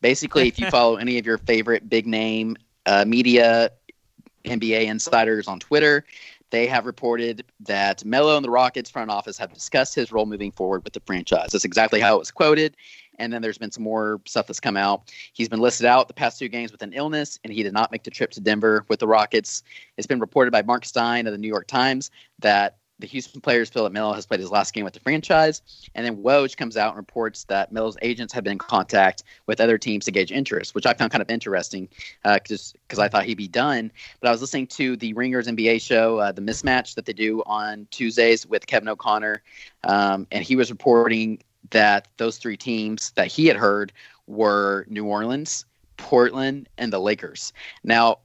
Basically, 0.00 0.48
if 0.48 0.58
you 0.58 0.68
follow 0.70 0.96
any 0.96 1.18
of 1.18 1.26
your 1.26 1.38
favorite 1.38 1.88
big 1.88 2.06
name 2.06 2.56
uh, 2.86 3.04
media, 3.06 3.70
NBA 4.44 4.86
insiders 4.86 5.46
on 5.48 5.58
Twitter, 5.60 6.04
they 6.50 6.66
have 6.66 6.86
reported 6.86 7.44
that 7.60 8.04
Melo 8.04 8.36
and 8.36 8.44
the 8.44 8.50
Rockets 8.50 8.90
front 8.90 9.10
office 9.10 9.36
have 9.38 9.52
discussed 9.52 9.94
his 9.94 10.12
role 10.12 10.26
moving 10.26 10.52
forward 10.52 10.84
with 10.84 10.92
the 10.92 11.00
franchise. 11.00 11.48
That's 11.52 11.64
exactly 11.64 12.00
how 12.00 12.16
it 12.16 12.18
was 12.20 12.30
quoted. 12.30 12.76
And 13.18 13.32
then 13.32 13.42
there's 13.42 13.58
been 13.58 13.70
some 13.70 13.82
more 13.82 14.20
stuff 14.26 14.46
that's 14.46 14.60
come 14.60 14.76
out. 14.76 15.10
He's 15.32 15.48
been 15.48 15.60
listed 15.60 15.86
out 15.86 16.06
the 16.06 16.14
past 16.14 16.38
two 16.38 16.48
games 16.48 16.70
with 16.70 16.82
an 16.82 16.92
illness, 16.92 17.38
and 17.42 17.52
he 17.52 17.62
did 17.62 17.72
not 17.72 17.90
make 17.90 18.04
the 18.04 18.10
trip 18.10 18.30
to 18.32 18.40
Denver 18.40 18.84
with 18.88 19.00
the 19.00 19.06
Rockets. 19.06 19.62
It's 19.96 20.06
been 20.06 20.20
reported 20.20 20.50
by 20.50 20.62
Mark 20.62 20.84
Stein 20.84 21.26
of 21.26 21.32
the 21.32 21.38
New 21.38 21.48
York 21.48 21.66
Times 21.66 22.10
that 22.40 22.76
the 22.98 23.06
Houston 23.06 23.40
players 23.40 23.68
feel 23.68 23.84
that 23.84 23.92
Melo 23.92 24.12
has 24.14 24.26
played 24.26 24.40
his 24.40 24.50
last 24.50 24.72
game 24.72 24.84
with 24.84 24.94
the 24.94 25.00
franchise. 25.00 25.62
And 25.94 26.06
then 26.06 26.22
Woj 26.22 26.56
comes 26.56 26.76
out 26.76 26.90
and 26.90 26.96
reports 26.96 27.44
that 27.44 27.70
Melo's 27.70 27.96
agents 28.02 28.32
have 28.32 28.44
been 28.44 28.52
in 28.52 28.58
contact 28.58 29.24
with 29.46 29.60
other 29.60 29.76
teams 29.78 30.06
to 30.06 30.10
gauge 30.10 30.32
interest, 30.32 30.74
which 30.74 30.86
I 30.86 30.94
found 30.94 31.12
kind 31.12 31.22
of 31.22 31.30
interesting 31.30 31.88
because 32.24 32.74
because 32.88 32.98
I 32.98 33.08
thought 33.08 33.24
he'd 33.24 33.36
be 33.36 33.48
done. 33.48 33.92
But 34.20 34.28
I 34.28 34.30
was 34.30 34.40
listening 34.40 34.66
to 34.68 34.96
the 34.96 35.12
Ringers 35.12 35.46
NBA 35.46 35.80
show, 35.82 36.18
uh, 36.18 36.32
the 36.32 36.42
mismatch 36.42 36.94
that 36.94 37.04
they 37.04 37.12
do 37.12 37.42
on 37.46 37.86
Tuesdays 37.90 38.46
with 38.46 38.66
Kevin 38.66 38.88
O'Connor, 38.88 39.42
um, 39.84 40.26
and 40.30 40.42
he 40.42 40.56
was 40.56 40.70
reporting 40.70 41.42
that 41.70 42.08
those 42.16 42.38
three 42.38 42.56
teams 42.56 43.10
that 43.12 43.26
he 43.26 43.46
had 43.46 43.56
heard 43.56 43.92
were 44.26 44.86
New 44.88 45.04
Orleans, 45.04 45.64
Portland, 45.96 46.68
and 46.78 46.92
the 46.92 47.00
Lakers. 47.00 47.52
Now, 47.84 48.18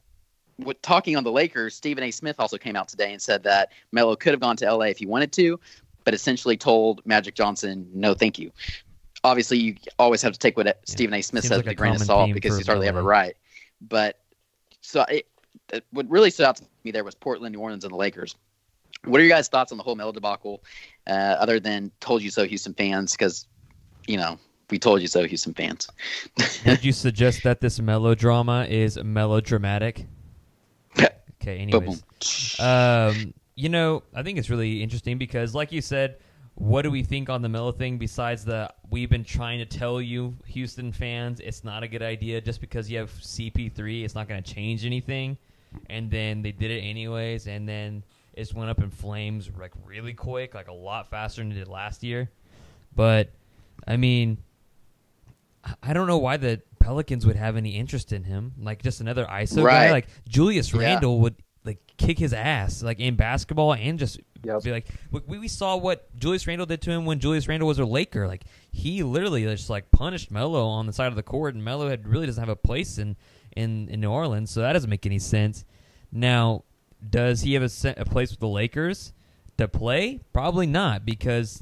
with 0.63 0.81
talking 0.81 1.15
on 1.15 1.23
the 1.23 1.31
Lakers, 1.31 1.75
Stephen 1.75 2.03
A. 2.03 2.11
Smith 2.11 2.35
also 2.39 2.57
came 2.57 2.75
out 2.75 2.87
today 2.87 3.11
and 3.11 3.21
said 3.21 3.43
that 3.43 3.71
Melo 3.91 4.15
could 4.15 4.33
have 4.33 4.39
gone 4.39 4.55
to 4.57 4.73
LA 4.73 4.85
if 4.85 4.97
he 4.97 5.05
wanted 5.05 5.31
to, 5.33 5.59
but 6.03 6.13
essentially 6.13 6.57
told 6.57 7.01
Magic 7.05 7.35
Johnson, 7.35 7.89
no, 7.93 8.13
thank 8.13 8.39
you. 8.39 8.51
Obviously, 9.23 9.57
you 9.57 9.75
always 9.99 10.21
have 10.21 10.33
to 10.33 10.39
take 10.39 10.57
what 10.57 10.79
Stephen 10.85 11.13
A. 11.13 11.21
Smith 11.21 11.43
Seems 11.43 11.49
says 11.49 11.57
with 11.59 11.67
a 11.67 11.71
a 11.71 11.75
grain 11.75 11.95
of 11.95 12.01
salt 12.01 12.33
because 12.33 12.57
he's 12.57 12.67
hardly 12.67 12.87
ever 12.87 13.03
right. 13.03 13.35
But 13.81 14.19
so 14.81 15.03
it, 15.03 15.27
it, 15.71 15.85
what 15.91 16.09
really 16.09 16.31
stood 16.31 16.47
out 16.47 16.55
to 16.57 16.63
me 16.83 16.91
there 16.91 17.03
was 17.03 17.15
Portland, 17.15 17.53
New 17.53 17.61
Orleans, 17.61 17.83
and 17.83 17.93
the 17.93 17.97
Lakers. 17.97 18.35
What 19.05 19.19
are 19.19 19.23
your 19.23 19.35
guys' 19.35 19.47
thoughts 19.47 19.71
on 19.71 19.77
the 19.77 19.83
whole 19.83 19.95
Melo 19.95 20.11
debacle, 20.11 20.63
uh, 21.07 21.11
other 21.39 21.59
than 21.59 21.91
"told 21.99 22.21
you 22.21 22.29
so" 22.31 22.45
Houston 22.45 22.73
fans? 22.73 23.11
Because 23.13 23.47
you 24.07 24.17
know 24.17 24.39
we 24.71 24.79
told 24.79 25.01
you 25.01 25.07
so, 25.07 25.25
Houston 25.25 25.53
fans. 25.53 25.87
Would 26.65 26.83
you 26.83 26.91
suggest 26.93 27.43
that 27.43 27.61
this 27.61 27.79
melodrama 27.79 28.65
is 28.69 28.97
melodramatic? 29.03 30.07
Okay. 31.41 31.57
Anyways, 31.57 32.59
um, 32.59 33.33
you 33.55 33.69
know, 33.69 34.03
I 34.13 34.23
think 34.23 34.37
it's 34.37 34.49
really 34.49 34.81
interesting 34.83 35.17
because, 35.17 35.55
like 35.55 35.71
you 35.71 35.81
said, 35.81 36.17
what 36.55 36.83
do 36.83 36.91
we 36.91 37.03
think 37.03 37.29
on 37.29 37.41
the 37.41 37.49
Melo 37.49 37.71
thing? 37.71 37.97
Besides 37.97 38.45
the, 38.45 38.71
we've 38.89 39.09
been 39.09 39.23
trying 39.23 39.59
to 39.59 39.65
tell 39.65 40.01
you, 40.01 40.35
Houston 40.45 40.91
fans, 40.91 41.39
it's 41.39 41.63
not 41.63 41.83
a 41.83 41.87
good 41.87 42.03
idea. 42.03 42.41
Just 42.41 42.61
because 42.61 42.89
you 42.89 42.99
have 42.99 43.11
CP3, 43.11 44.03
it's 44.03 44.15
not 44.15 44.27
going 44.27 44.41
to 44.41 44.53
change 44.53 44.85
anything. 44.85 45.37
And 45.89 46.11
then 46.11 46.41
they 46.41 46.51
did 46.51 46.69
it 46.69 46.81
anyways, 46.81 47.47
and 47.47 47.67
then 47.67 48.03
it 48.33 48.41
just 48.41 48.53
went 48.53 48.69
up 48.69 48.81
in 48.81 48.89
flames 48.89 49.49
like 49.57 49.71
really 49.85 50.13
quick, 50.13 50.53
like 50.53 50.67
a 50.67 50.73
lot 50.73 51.09
faster 51.09 51.41
than 51.41 51.51
it 51.51 51.55
did 51.55 51.67
last 51.67 52.03
year. 52.03 52.29
But 52.95 53.29
I 53.87 53.95
mean, 53.97 54.37
I- 55.83 55.93
don't 55.93 56.07
know 56.07 56.17
why 56.17 56.37
the 56.37 56.61
Pelicans 56.79 57.25
would 57.25 57.35
have 57.35 57.55
any 57.57 57.71
interest 57.77 58.11
in 58.11 58.23
him. 58.23 58.53
Like 58.59 58.81
just 58.81 59.01
another 59.01 59.25
ISO 59.25 59.63
guy. 59.87 59.91
Like 59.91 60.07
Julius 60.27 60.73
Yeah. 60.73 60.79
Randle 60.81 61.19
would 61.19 61.35
like 61.63 61.79
kick 61.97 62.17
his 62.17 62.33
ass 62.33 62.81
like 62.81 62.99
in 62.99 63.15
basketball 63.15 63.73
and 63.75 63.99
just 63.99 64.19
be 64.63 64.71
like 64.71 64.87
we, 65.11 65.37
we 65.37 65.47
saw 65.47 65.75
what 65.75 66.07
Julius 66.17 66.47
Randle 66.47 66.65
did 66.65 66.81
to 66.81 66.91
him 66.91 67.05
when 67.05 67.19
Julius 67.19 67.47
Randle 67.47 67.67
was 67.67 67.77
a 67.77 67.85
Laker. 67.85 68.27
Like 68.27 68.43
he 68.71 69.03
literally 69.03 69.43
just 69.43 69.69
like 69.69 69.91
punished 69.91 70.31
Melo 70.31 70.65
on 70.65 70.87
the 70.87 70.93
side 70.93 71.07
of 71.07 71.15
the 71.15 71.21
court, 71.23 71.53
and 71.53 71.63
Melo 71.63 71.87
had 71.89 72.07
really 72.07 72.25
doesn't 72.25 72.41
have 72.41 72.49
a 72.49 72.55
place 72.55 72.97
in 72.97 73.15
in, 73.55 73.89
in 73.89 73.99
New 74.01 74.09
Orleans, 74.09 74.49
so 74.49 74.61
that 74.61 74.73
doesn't 74.73 74.89
make 74.89 75.05
any 75.05 75.19
sense. 75.19 75.65
Now, 76.11 76.63
does 77.07 77.41
he 77.41 77.53
have 77.53 77.63
a, 77.63 77.93
a 77.97 78.05
place 78.05 78.31
with 78.31 78.39
the 78.39 78.47
Lakers 78.47 79.13
to 79.57 79.67
play? 79.67 80.21
Probably 80.33 80.65
not 80.65 81.05
because 81.05 81.61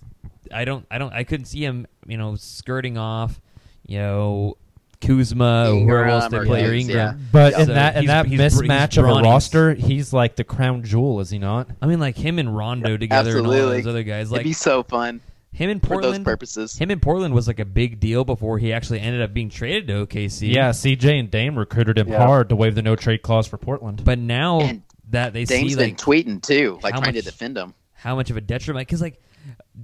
I 0.54 0.64
don't 0.64 0.86
I 0.90 0.98
don't 0.98 1.14
I 1.14 1.26
couldn't 1.26 1.48
see 1.48 1.64
him 1.66 1.86
you 2.08 2.18
know 2.18 2.36
skirting 2.36 2.98
off 2.98 3.42
you 3.90 3.98
know 4.00 4.58
Kuzma 5.02 5.72
or 5.72 5.80
whoever 5.80 6.06
else 6.06 6.28
they 6.30 6.38
or 6.38 6.46
play 6.46 6.64
or 6.66 6.72
Kuz, 6.74 6.82
Ingram. 6.82 7.28
But 7.32 7.54
in 7.60 7.68
that 7.70 7.96
in 7.96 8.02
he's- 8.04 8.08
that 8.08 8.26
he's 8.28 8.38
br- 8.38 8.44
he's 8.44 8.54
mismatch 8.72 8.98
of 8.98 9.06
a 9.06 9.08
brawny. 9.08 9.28
roster, 9.30 9.74
he's 9.74 10.12
like 10.14 10.36
the 10.36 10.44
crown 10.44 10.84
jewel, 10.84 11.20
is 11.22 11.30
he 11.30 11.40
not? 11.40 11.70
I 11.82 11.88
mean, 11.88 12.00
like 12.00 12.18
him 12.18 12.38
and 12.40 12.56
Rondo 12.56 12.98
together 12.98 13.38
and 13.38 13.48
all 13.48 13.54
Absolutely. 13.54 13.78
those 13.82 13.88
other 13.88 14.04
guys. 14.04 14.28
It'd 14.28 14.32
Like 14.34 14.44
be 14.44 14.54
so 14.54 14.84
fun. 14.84 15.22
him 15.54 15.70
in 15.70 15.80
for 15.80 15.88
those 15.88 16.02
Portland. 16.02 16.26
purposes. 16.26 16.78
Him 16.78 16.92
in 16.92 17.00
Portland 17.00 17.34
was 17.34 17.48
like 17.48 17.60
a 17.60 17.66
big 17.66 18.00
deal 18.02 18.26
before 18.26 18.58
he 18.60 18.74
actually 18.74 19.00
ended 19.00 19.22
up 19.22 19.34
being 19.34 19.50
traded 19.50 19.88
to 19.88 19.94
OKC. 20.06 20.54
Yeah, 20.54 20.72
CJ 20.72 21.18
and 21.20 21.32
Dame 21.32 21.58
recruited 21.58 21.98
him 21.98 22.10
Yeah. 22.10 22.26
hard 22.26 22.50
to 22.50 22.56
waive 22.58 22.76
the 22.76 22.82
no 22.82 22.96
trade 22.98 23.22
clause 23.22 23.48
for 23.48 23.58
Portland. 23.58 24.04
But 24.04 24.20
now 24.20 24.60
And 24.60 24.82
that 25.12 25.32
they 25.34 25.46
Dame's 25.46 25.72
see 25.72 25.76
been 25.78 25.90
like 25.92 25.98
tweeting 25.98 26.42
too, 26.42 26.78
like 26.84 26.94
how 26.94 27.00
trying 27.00 27.14
to 27.14 27.20
much- 27.20 27.26
defend 27.26 27.58
him. 27.58 27.74
how 27.94 28.16
much 28.18 28.30
of 28.30 28.36
a 28.38 28.42
detriment 28.42 28.86
because 28.88 29.02
like 29.02 29.20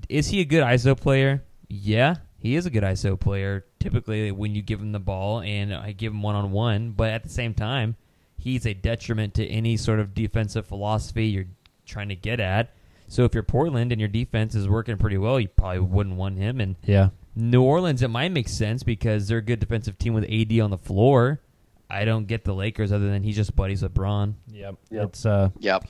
is 0.09 0.27
he 0.27 0.41
a 0.41 0.45
good 0.45 0.61
ISO 0.61 0.95
player? 0.99 1.41
Yeah, 1.69 2.15
he 2.45 2.55
is 2.55 2.67
a 2.67 2.69
good 2.69 2.83
ISO 2.83 3.19
player. 3.19 3.65
Typically, 3.79 4.31
when 4.31 4.53
you 4.53 4.61
give 4.61 4.79
him 4.79 4.91
the 4.91 4.99
ball 4.99 5.41
and 5.41 5.73
I 5.73 5.93
give 5.93 6.13
him 6.13 6.21
one 6.21 6.35
on 6.35 6.51
one, 6.51 6.91
but 6.91 7.09
at 7.09 7.23
the 7.23 7.29
same 7.29 7.55
time, 7.55 7.95
he's 8.37 8.67
a 8.67 8.73
detriment 8.75 9.33
to 9.33 9.47
any 9.47 9.77
sort 9.77 9.99
of 9.99 10.13
defensive 10.13 10.67
philosophy 10.67 11.25
you're 11.25 11.47
trying 11.87 12.09
to 12.09 12.15
get 12.15 12.39
at. 12.39 12.69
So 13.07 13.23
if 13.23 13.33
you're 13.33 13.41
Portland 13.41 13.91
and 13.91 13.99
your 13.99 14.07
defense 14.09 14.53
is 14.53 14.69
working 14.69 14.95
pretty 14.97 15.17
well, 15.17 15.39
you 15.39 15.47
probably 15.47 15.79
wouldn't 15.79 16.17
want 16.17 16.37
him. 16.37 16.61
And 16.61 16.75
Yeah. 16.83 17.09
New 17.35 17.63
Orleans, 17.63 18.03
it 18.03 18.09
might 18.09 18.31
make 18.31 18.47
sense 18.47 18.83
because 18.83 19.27
they're 19.27 19.39
a 19.39 19.41
good 19.41 19.59
defensive 19.59 19.97
team 19.97 20.13
with 20.13 20.25
AD 20.25 20.59
on 20.59 20.69
the 20.69 20.77
floor. 20.77 21.41
I 21.89 22.05
don't 22.05 22.27
get 22.27 22.43
the 22.43 22.53
Lakers 22.53 22.91
other 22.91 23.09
than 23.09 23.23
he's 23.23 23.35
just 23.35 23.55
buddies 23.55 23.81
with 23.81 23.95
Braun. 23.95 24.35
Yep. 24.51 24.75
It's 24.91 25.25
uh 25.25 25.49
Yep. 25.59 25.85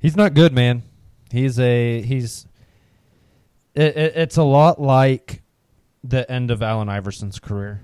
He's 0.00 0.16
not 0.16 0.34
good, 0.34 0.52
man. 0.52 0.82
He's 1.30 1.60
a 1.60 2.02
he's 2.02 2.46
it, 3.76 3.96
it, 3.96 4.12
it's 4.16 4.36
a 4.36 4.42
lot 4.42 4.80
like 4.80 5.42
the 6.04 6.30
end 6.30 6.50
of 6.50 6.62
Allen 6.62 6.88
Iverson's 6.88 7.38
career. 7.38 7.80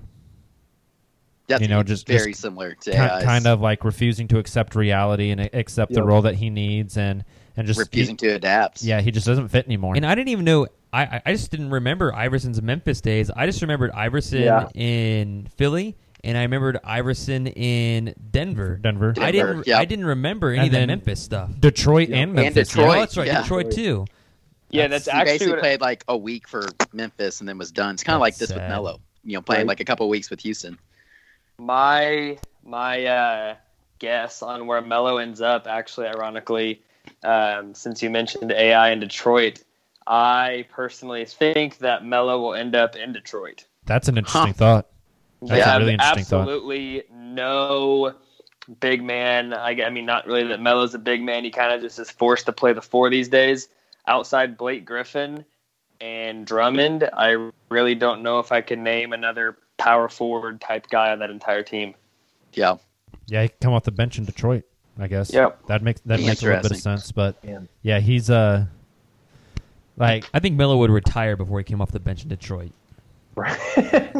That's 1.47 1.61
you 1.63 1.67
know, 1.67 1.81
just 1.81 2.05
very 2.05 2.31
just 2.31 2.41
similar 2.41 2.75
to 2.75 2.91
ki- 2.91 2.97
AI's. 2.97 3.23
kind 3.23 3.47
of 3.47 3.59
like 3.59 3.83
refusing 3.83 4.27
to 4.27 4.37
accept 4.37 4.75
reality 4.75 5.31
and 5.31 5.41
a- 5.41 5.57
accept 5.57 5.91
the 5.93 6.03
role 6.03 6.21
that 6.21 6.35
he 6.35 6.49
needs, 6.51 6.95
and 6.95 7.25
and 7.57 7.65
just 7.65 7.79
Refusing 7.79 8.15
to 8.17 8.27
adapt. 8.29 8.83
Yeah, 8.83 9.01
he 9.01 9.09
just 9.11 9.25
doesn't 9.25 9.47
fit 9.49 9.65
anymore. 9.65 9.95
And 9.95 10.05
I 10.05 10.13
didn't 10.15 10.29
even 10.29 10.45
know. 10.45 10.67
I, 10.93 11.01
I- 11.03 11.21
I 11.25 11.31
just 11.33 11.49
didn't 11.49 11.71
remember 11.71 12.13
Iverson's 12.13 12.61
Memphis 12.61 13.01
days. 13.01 13.31
I 13.31 13.45
just 13.47 13.61
remembered 13.63 13.89
Iverson 13.91 14.43
Yeah. 14.43 14.67
in 14.75 15.47
Philly, 15.57 15.97
and 16.23 16.37
I 16.37 16.43
remembered 16.43 16.77
Iverson 16.83 17.47
in 17.47 18.13
Denver. 18.29 18.77
Denver. 18.77 19.15
I 19.17 19.31
didn't. 19.31 19.65
yep. 19.65 19.79
I 19.79 19.85
didn't 19.85 20.05
remember 20.05 20.49
any 20.51 20.59
And 20.67 20.67
of 20.67 20.81
the 20.81 20.87
Memphis 20.87 21.19
stuff. 21.19 21.49
Detroit 21.59 22.09
and 22.09 22.15
And 22.15 22.33
Memphis. 22.35 22.67
Detroit, 22.69 22.89
Oh, 22.89 22.99
that's 22.99 23.17
right. 23.17 23.25
yeah. 23.27 23.41
Detroit 23.41 23.71
too. 23.71 24.05
Yeah, 24.71 24.87
that's 24.87 25.05
he 25.05 25.11
actually 25.11 25.25
basically 25.33 25.53
what- 25.53 25.59
played 25.61 25.81
like 25.81 26.03
a 26.07 26.17
week 26.17 26.47
for 26.47 26.67
Memphis 26.93 27.39
and 27.39 27.49
then 27.49 27.57
was 27.57 27.71
done. 27.71 27.93
It's 27.95 28.03
kind 28.03 28.15
of 28.15 28.21
like 28.21 28.33
That's 28.33 28.49
this 28.51 28.55
with 28.55 28.63
sad. 28.63 28.69
Melo. 28.69 28.99
You 29.23 29.33
know, 29.33 29.41
playing 29.41 29.61
Right. 29.61 29.67
like 29.69 29.79
a 29.79 29.85
couple 29.85 30.07
weeks 30.09 30.29
with 30.29 30.39
Houston. 30.41 30.77
My 31.57 32.37
my 32.63 33.05
uh, 33.05 33.55
guess 33.99 34.41
on 34.41 34.67
where 34.67 34.81
Melo 34.81 35.17
ends 35.17 35.41
up, 35.41 35.67
actually, 35.67 36.07
ironically, 36.07 36.81
um, 37.23 37.73
since 37.73 38.01
you 38.01 38.09
mentioned 38.09 38.51
AI 38.51 38.91
in 38.91 38.99
Detroit, 38.99 39.63
I 40.07 40.65
personally 40.69 41.25
think 41.25 41.79
that 41.79 42.05
Melo 42.05 42.39
will 42.39 42.53
end 42.53 42.75
up 42.75 42.95
in 42.95 43.11
Detroit. 43.13 43.65
That's 43.85 44.07
an 44.07 44.17
interesting 44.17 44.53
thought. 44.53 44.87
That's 45.41 45.59
yeah, 45.59 45.75
a 45.75 45.79
really 45.79 45.93
interesting 45.93 46.25
thought. 46.25 46.41
absolutely 46.41 47.03
no 47.11 48.13
big 48.79 49.03
man. 49.03 49.53
I, 49.53 49.71
I 49.83 49.89
mean, 49.89 50.05
not 50.05 50.27
really 50.27 50.43
that 50.49 50.61
Melo's 50.61 50.93
a 50.93 50.99
big 50.99 51.21
man. 51.23 51.43
He 51.43 51.49
kind 51.49 51.73
of 51.73 51.81
just 51.81 51.97
is 51.99 52.09
forced 52.11 52.45
to 52.45 52.51
play 52.51 52.73
the 52.73 52.81
four 52.81 53.09
these 53.09 53.29
days. 53.29 53.67
Outside 54.09 54.57
Blake 54.57 54.85
Griffin 54.85 55.45
and 56.01 56.45
Drummond, 56.45 57.07
I 57.13 57.51
really 57.69 57.93
don't 57.95 58.23
know 58.23 58.39
if 58.39 58.51
I 58.51 58.59
can 58.61 58.83
name 58.83 59.13
another 59.13 59.57
power 59.77 60.09
forward 60.09 60.59
type 60.59 60.87
guy 60.89 61.11
on 61.11 61.19
that 61.19 61.29
entire 61.29 61.61
team. 61.63 61.93
Yeah. 62.53 62.77
Yeah, 63.27 63.43
he 63.43 63.49
can 63.49 63.57
come 63.61 63.73
off 63.73 63.83
the 63.83 63.91
bench 63.91 64.17
in 64.17 64.25
Detroit. 64.25 64.63
I 64.97 65.07
guess. 65.07 65.31
Yep. 65.31 65.67
That 65.67 65.81
makes 65.81 66.01
that 66.01 66.19
makes 66.19 66.41
a 66.41 66.45
little 66.47 66.61
bit 66.63 66.71
of 66.71 66.77
sense. 66.77 67.11
But 67.11 67.41
Man. 67.45 67.69
yeah, 67.83 67.99
he's 67.99 68.29
uh 68.29 68.65
like 69.95 70.25
I 70.33 70.39
think 70.39 70.57
Melo 70.57 70.75
would 70.77 70.91
retire 70.91 71.37
before 71.37 71.59
he 71.59 71.63
came 71.63 71.79
off 71.81 71.91
the 71.91 71.99
bench 71.99 72.23
in 72.23 72.29
Detroit. 72.29 72.71
Right. 73.35 73.57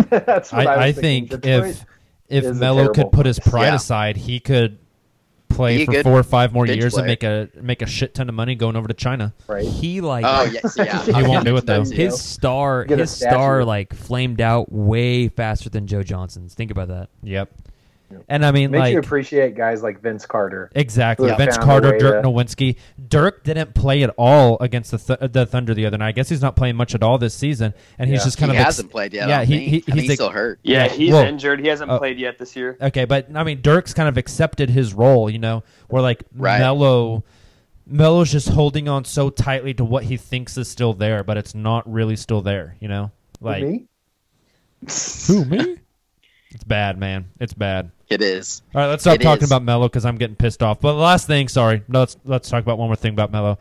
That's 0.10 0.52
what 0.54 0.68
I, 0.68 0.72
I, 0.72 0.76
I 0.76 0.88
was 0.88 0.96
thinking. 0.96 1.28
think 1.30 1.42
Detroit 1.42 1.70
if 1.72 1.86
if 2.30 2.44
is 2.46 2.52
a 2.52 2.54
Melo 2.60 2.94
could 2.94 3.12
put 3.12 3.26
his 3.26 3.40
pride 3.40 3.68
Yeah. 3.68 3.76
aside, 3.76 4.16
he 4.18 4.40
could 4.40 4.78
play 5.50 5.86
for 5.86 5.92
good 5.92 6.04
four 6.04 6.18
or 6.20 6.24
five 6.24 6.54
more 6.54 6.66
bench 6.66 6.80
years 6.80 6.96
and 6.96 7.08
make 7.08 7.24
a 7.24 7.50
make 7.62 7.82
a 7.82 7.86
shit 7.86 8.14
ton 8.14 8.30
of 8.30 8.36
money 8.36 8.56
going 8.56 8.76
over 8.76 8.88
to 8.88 8.94
China. 8.94 9.34
Right. 9.48 9.66
He 9.66 10.02
like 10.02 10.26
Oh, 10.28 10.44
yes, 10.44 10.76
yeah. 10.78 11.04
he 11.06 11.24
won't 11.24 11.46
do 11.46 11.58
it 11.58 11.66
though. 11.66 11.84
His 11.84 12.22
star, 12.22 12.86
his 12.86 13.12
star, 13.12 13.66
like 13.66 13.94
flamed 13.94 14.42
out 14.42 14.72
way 14.72 15.28
faster 15.28 15.70
than 15.70 15.88
Joe 15.88 16.04
Johnson's. 16.04 16.54
Think 16.54 16.72
about 16.72 16.88
that. 16.90 17.10
Yep. 17.24 17.52
And 18.28 18.46
I 18.46 18.52
mean, 18.52 18.72
makes 18.72 18.80
like 18.82 18.94
you 18.94 19.00
appreciate 19.00 19.56
guys 19.56 19.84
like 19.84 20.02
Vince 20.02 20.26
Carter. 20.26 20.72
Exactly. 20.76 21.26
who 21.26 21.30
have 21.30 21.38
Vince 21.38 21.58
Carter, 21.58 21.98
Dirk 21.98 22.24
to- 22.24 22.28
Nowitzki. 22.30 22.76
Dirk 23.08 23.44
didn't 23.44 23.74
play 23.76 24.04
at 24.04 24.10
all 24.18 24.58
against 24.62 24.92
the 24.92 24.98
th- 24.98 25.32
the 25.32 25.46
Thunder 25.46 25.74
the 25.74 25.86
other 25.86 25.98
night. 25.98 26.08
I 26.10 26.12
guess 26.14 26.30
he's 26.30 26.42
not 26.42 26.56
playing 26.56 26.76
much 26.76 26.96
at 26.96 27.04
all 27.04 27.18
this 27.18 27.34
season, 27.34 27.74
and 27.98 28.10
he's 28.10 28.20
Yeah. 28.20 28.26
just 28.26 28.38
kind 28.38 28.52
He 28.52 28.58
of 28.58 28.62
ex- 28.62 28.76
hasn't 28.78 28.92
played 28.92 29.14
yet, 29.14 29.30
Yeah, 29.30 29.38
don't 29.40 29.48
he, 29.48 29.54
think. 29.58 29.70
he 29.70 29.78
I 29.78 29.80
think 29.82 29.86
he's 29.96 30.02
he's 30.02 30.10
ex- 30.12 30.18
still 30.18 30.30
hurt. 30.32 30.60
Yeah, 30.64 30.88
he's 30.88 31.14
well, 31.14 31.26
injured. 31.26 31.60
He 31.60 31.68
hasn't 31.68 31.92
uh, 31.92 32.00
played 32.00 32.18
yet 32.20 32.38
this 32.40 32.56
year. 32.56 32.78
Okay, 32.82 33.06
but 33.06 33.28
I 33.36 33.44
mean, 33.44 33.62
Dirk's 33.62 33.94
kind 33.94 34.10
of 34.10 34.18
accepted 34.18 34.70
his 34.70 34.94
role. 34.94 35.30
You 35.30 35.40
know, 35.40 35.64
where 35.88 36.02
like 36.02 36.24
Right. 36.36 36.60
Melo, 36.60 37.24
Melo's 37.86 38.32
just 38.32 38.50
holding 38.50 38.88
on 38.90 39.06
so 39.06 39.30
tightly 39.30 39.74
to 39.76 39.86
what 39.86 40.04
he 40.06 40.18
thinks 40.18 40.58
is 40.58 40.68
still 40.70 40.94
there, 40.94 41.24
but 41.24 41.38
it's 41.38 41.54
not 41.54 41.92
really 41.92 42.16
still 42.16 42.42
there. 42.42 42.76
You 42.80 42.88
know, 42.88 43.12
like 43.42 43.64
me? 43.64 43.86
who 45.28 45.46
me? 45.46 45.78
It's 46.52 46.64
bad, 46.64 46.98
man. 46.98 47.26
It's 47.40 47.54
bad. 47.54 47.92
It 48.10 48.22
is. 48.22 48.62
All 48.74 48.82
right, 48.82 48.88
let's 48.88 49.04
stop 49.04 49.16
It 49.16 49.22
talking 49.22 49.44
is. 49.44 49.50
about 49.52 49.62
Melo 49.64 49.88
because 49.88 50.04
I'm 50.06 50.18
getting 50.18 50.36
pissed 50.36 50.64
off. 50.64 50.82
But 50.82 50.94
the 50.94 51.00
last 51.00 51.28
thing, 51.28 51.48
sorry, 51.48 51.84
no, 51.88 52.00
let's 52.00 52.18
let's 52.26 52.50
talk 52.50 52.64
about 52.64 52.78
one 52.78 52.90
more 52.90 52.96
thing 52.96 53.14
about 53.14 53.32
Melo. 53.32 53.60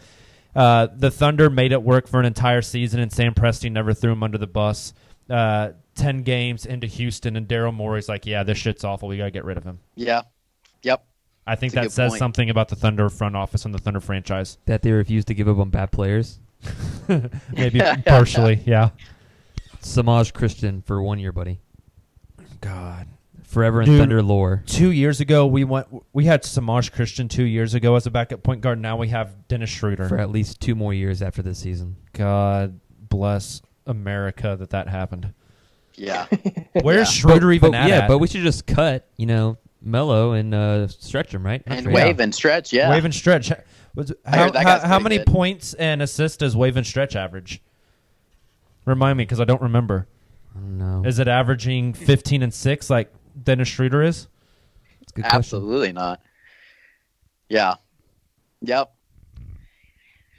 Uh, 0.56 0.88
the 0.96 1.10
Thunder 1.10 1.50
made 1.50 1.72
it 1.72 1.82
work 1.82 2.08
for 2.08 2.18
an 2.18 2.26
entire 2.26 2.62
season, 2.62 3.00
and 3.00 3.12
Sam 3.12 3.34
Presti 3.34 3.70
never 3.70 3.92
threw 3.92 4.12
him 4.12 4.22
under 4.22 4.38
the 4.38 4.46
bus. 4.46 4.94
Uh, 5.28 5.72
Ten 5.94 6.22
games 6.22 6.64
into 6.64 6.86
Houston, 6.86 7.34
and 7.36 7.48
Daryl 7.48 7.74
Morey's 7.74 8.08
like, 8.08 8.24
"Yeah, 8.24 8.44
this 8.44 8.56
shit's 8.56 8.84
awful. 8.84 9.08
We 9.08 9.16
gotta 9.18 9.32
get 9.32 9.44
rid 9.44 9.56
of 9.56 9.64
him." 9.64 9.80
Yeah. 9.96 10.22
Yep. 10.84 11.04
I 11.44 11.56
think 11.56 11.72
That's 11.72 11.88
that 11.88 11.90
says 11.92 12.10
point. 12.12 12.18
something 12.20 12.50
about 12.50 12.68
the 12.68 12.76
Thunder 12.76 13.08
front 13.08 13.34
office 13.34 13.64
and 13.64 13.74
the 13.74 13.78
Thunder 13.78 14.00
franchise. 14.00 14.58
That 14.66 14.82
they 14.82 14.92
refuse 14.92 15.24
to 15.24 15.34
give 15.34 15.48
up 15.48 15.58
on 15.58 15.70
bad 15.70 15.90
players. 15.90 16.38
Maybe 17.52 17.80
partially, 18.06 18.62
yeah. 18.64 18.90
Semaj 19.82 20.32
Christon 20.32 20.84
for 20.84 21.02
one 21.02 21.18
year, 21.18 21.32
buddy. 21.32 21.58
God. 22.60 23.08
Forever 23.48 23.80
and 23.80 23.86
Dude, 23.86 23.98
Thunder 23.98 24.22
lore. 24.22 24.62
Two 24.66 24.90
years 24.90 25.20
ago, 25.20 25.46
we 25.46 25.64
went. 25.64 25.86
We 26.12 26.26
had 26.26 26.42
Semaj 26.42 26.92
Christon 26.92 27.30
two 27.30 27.44
years 27.44 27.72
ago 27.72 27.96
as 27.96 28.06
a 28.06 28.10
backup 28.10 28.42
point 28.42 28.60
guard. 28.60 28.78
Now 28.78 28.98
we 28.98 29.08
have 29.08 29.48
Dennis 29.48 29.70
Schroeder. 29.70 30.06
For 30.06 30.18
at 30.18 30.28
least 30.30 30.60
two 30.60 30.74
more 30.74 30.92
years 30.92 31.22
after 31.22 31.40
this 31.40 31.58
season. 31.58 31.96
God 32.12 32.78
bless 33.08 33.62
America 33.86 34.54
that 34.58 34.68
that 34.70 34.88
happened. 34.88 35.32
Yeah. 35.94 36.26
Where's 36.82 37.08
Yeah. 37.08 37.20
Schroeder 37.22 37.46
But- 37.46 37.54
even 37.54 37.70
but, 37.70 37.76
at? 37.78 37.88
Yeah, 37.88 37.98
at? 38.00 38.08
but 38.08 38.18
we 38.18 38.26
should 38.26 38.42
just 38.42 38.66
cut, 38.66 39.08
you 39.16 39.24
know, 39.24 39.56
Melo 39.80 40.32
and 40.32 40.54
uh, 40.54 40.88
stretch 40.88 41.32
him, 41.32 41.44
right? 41.44 41.62
And 41.66 41.90
wave 41.90 42.20
and 42.20 42.34
stretch, 42.34 42.70
yeah. 42.74 42.90
Wave 42.90 43.06
and 43.06 43.14
stretch. 43.14 43.48
How 43.48 44.52
how, 44.52 44.78
how 44.80 44.98
many 44.98 45.16
good. 45.18 45.26
points 45.26 45.72
and 45.72 46.02
assists 46.02 46.36
does 46.36 46.54
wave 46.54 46.76
and 46.76 46.86
stretch 46.86 47.16
average? 47.16 47.62
Remind 48.84 49.16
me, 49.16 49.24
because 49.24 49.40
I 49.40 49.44
don't 49.44 49.62
remember. 49.62 50.06
I 50.54 50.60
don't 50.60 50.78
know. 50.78 51.02
Is 51.06 51.18
it 51.18 51.28
averaging 51.28 51.94
15 51.94 52.42
and 52.42 52.52
six 52.54 52.90
like 52.90 53.12
Dennis 53.48 53.68
Schroeder 53.68 54.02
is? 54.02 54.28
Absolutely 55.24 55.90
not. 55.90 56.20
Yeah. 57.48 57.76
Yep. 58.60 58.92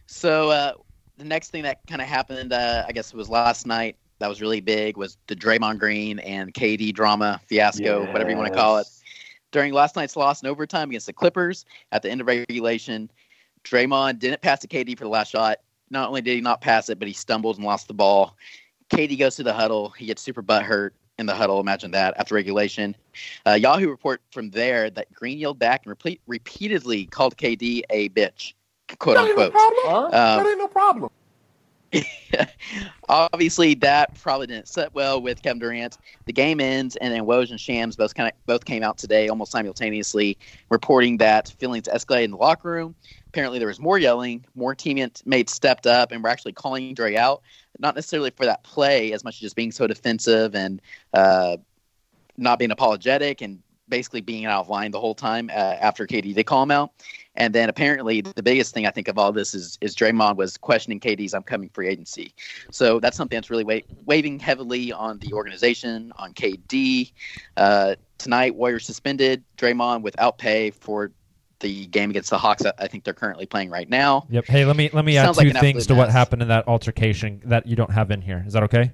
So 0.06 0.52
uh, 0.52 0.74
the 1.18 1.24
next 1.24 1.50
thing 1.50 1.64
that 1.64 1.80
kind 1.88 2.04
of 2.04 2.08
happened, 2.08 2.54
uh, 2.54 2.86
I 2.88 2.92
guess 2.92 3.12
it 3.12 3.18
was 3.18 3.28
last 3.28 3.66
night. 3.66 3.96
That 4.20 4.28
was 4.28 4.44
really 4.44 4.62
big. 4.62 4.96
Was 4.96 5.18
the 5.26 5.36
Draymond 5.36 5.80
Green 5.80 6.20
and 6.20 6.54
KD 6.54 6.94
drama 6.94 7.42
fiasco, 7.48 8.06
whatever 8.12 8.30
you 8.30 8.38
want 8.38 8.54
to 8.54 8.60
call 8.60 8.78
it. 8.78 8.86
During 9.52 9.74
last 9.74 9.96
night's 9.96 10.16
loss 10.16 10.44
in 10.44 10.48
overtime 10.48 10.90
against 10.90 11.08
the 11.08 11.14
Clippers 11.14 11.66
at 11.92 12.04
the 12.04 12.12
end 12.12 12.22
of 12.22 12.28
regulation, 12.28 13.10
Draymond 13.64 14.20
didn't 14.20 14.44
pass 14.44 14.60
to 14.60 14.68
KD 14.68 14.96
for 14.96 15.06
the 15.06 15.10
last 15.10 15.32
shot. 15.32 15.58
Not 15.90 16.10
only 16.10 16.22
did 16.22 16.36
he 16.36 16.42
not 16.42 16.62
pass 16.62 16.90
it, 16.90 17.00
but 17.00 17.08
he 17.08 17.16
stumbled 17.16 17.56
and 17.56 17.66
lost 17.66 17.88
the 17.88 17.96
ball. 17.96 18.38
KD 18.92 19.18
goes 19.18 19.36
to 19.38 19.44
the 19.44 19.54
huddle. 19.54 19.90
He 19.90 20.06
gets 20.06 20.22
super 20.22 20.44
butthurt 20.44 20.92
in 21.20 21.26
the 21.26 21.36
huddle. 21.36 21.60
Imagine 21.60 21.92
that 21.92 22.16
after 22.18 22.34
regulation. 22.34 22.96
Uh, 23.46 23.52
Yahoo 23.52 23.90
report 23.90 24.22
from 24.32 24.50
there 24.50 24.90
that 24.90 25.14
Green 25.14 25.38
yelled 25.38 25.60
back 25.60 25.82
and 25.86 25.90
repeat, 25.90 26.22
repeatedly 26.26 27.06
called 27.06 27.38
KD 27.38 27.82
a 27.90 28.10
bitch, 28.10 28.54
quote 28.98 29.18
unquote. 29.18 29.54
Um, 29.56 30.12
that 30.12 30.48
ain't 30.48 30.58
no 30.58 30.68
problem. 30.68 31.12
obviously 33.10 33.74
that 33.74 34.16
probably 34.22 34.48
didn't 34.48 34.68
set 34.68 34.94
well 34.94 35.22
with 35.22 35.42
Kevin 35.42 35.60
Durant. 35.60 35.98
The 36.26 36.34
game 36.34 36.62
ends, 36.62 36.96
and 36.98 37.14
then 37.14 37.24
Woj 37.24 37.50
and 37.50 37.60
Shams 37.60 37.96
both 37.96 38.14
kind 38.14 38.32
of 38.32 38.46
both 38.46 38.66
came 38.66 38.84
out 38.84 38.98
today, 38.98 39.28
almost 39.28 39.52
simultaneously, 39.52 40.38
reporting 40.70 41.18
that 41.18 41.50
feelings 41.60 41.88
escalated 41.88 42.26
in 42.26 42.32
the 42.32 42.38
locker 42.38 42.70
room. 42.70 42.96
Apparently, 43.30 43.60
there 43.60 43.68
was 43.68 43.80
more 43.80 44.00
yelling, 44.00 44.46
more 44.56 44.76
teammates 44.76 45.54
stepped 45.54 45.88
up, 45.88 46.12
and 46.12 46.24
were 46.24 46.30
actually 46.30 46.54
calling 46.54 46.94
Dre 46.94 47.16
out, 47.16 47.42
not 47.80 47.96
necessarily 47.96 48.32
for 48.32 48.46
that 48.46 48.64
play 48.64 49.14
as 49.14 49.24
much 49.24 49.36
as 49.36 49.40
just 49.40 49.56
being 49.56 49.72
so 49.72 49.88
defensive 49.88 50.56
and 50.56 50.82
uh, 51.14 51.58
not 52.38 52.60
being 52.60 52.72
apologetic 52.72 53.42
and 53.42 53.60
basically 53.90 54.22
being 54.22 54.46
out 54.46 54.62
of 54.62 54.70
line 54.70 54.92
the 54.92 55.00
whole 55.00 55.16
time 55.16 55.50
uh, 55.50 55.76
after 55.82 56.06
KD 56.06 56.34
did 56.34 56.46
call 56.46 56.64
him 56.64 56.72
out. 56.72 56.92
And 57.36 57.54
then 57.56 57.70
apparently 57.70 58.22
the 58.22 58.44
biggest 58.44 58.74
thing 58.74 58.86
I 58.86 58.92
think 58.92 59.08
of 59.08 59.18
all 59.18 59.32
this 59.32 59.54
is 59.54 59.78
is 59.82 59.96
Draymond 59.96 60.36
was 60.36 60.58
questioning 60.58 61.00
KD's 61.00 61.34
upcoming 61.34 61.70
free 61.70 61.88
agency. 61.88 62.34
So 62.72 63.00
that's 63.00 63.18
something 63.18 63.38
that's 63.38 63.50
really 63.50 63.64
wa- 63.64 63.96
waving 64.06 64.40
heavily 64.40 64.92
on 64.92 65.20
the 65.20 65.34
organization, 65.34 66.12
on 66.18 66.34
KD. 66.34 67.12
Uh, 67.58 67.96
tonight, 68.18 68.56
Warriors 68.56 68.86
suspended 68.86 69.44
Draymond 69.58 70.02
without 70.02 70.38
pay 70.38 70.72
for 70.72 71.12
the 71.60 71.88
game 71.88 72.10
against 72.10 72.30
the 72.30 72.38
Hawks. 72.38 72.64
that 72.64 72.76
I 72.80 72.88
think 72.88 73.04
they're 73.04 73.14
currently 73.14 73.46
playing 73.46 73.70
right 73.70 73.90
now. 73.90 74.26
Yep. 74.30 74.46
Hey, 74.46 74.66
let 74.66 74.76
me 74.76 74.90
let 74.94 75.06
me 75.06 75.18
add 75.18 75.34
two 75.34 75.50
like 75.50 75.60
things 75.60 75.88
to 75.88 75.96
what 75.96 76.10
happened 76.10 76.42
in 76.42 76.48
that 76.48 76.68
altercation 76.68 77.42
that 77.46 77.68
you 77.68 77.76
don't 77.76 77.92
have 77.92 78.12
in 78.12 78.22
here. 78.22 78.44
Is 78.46 78.54
that 78.54 78.64
okay? 78.64 78.94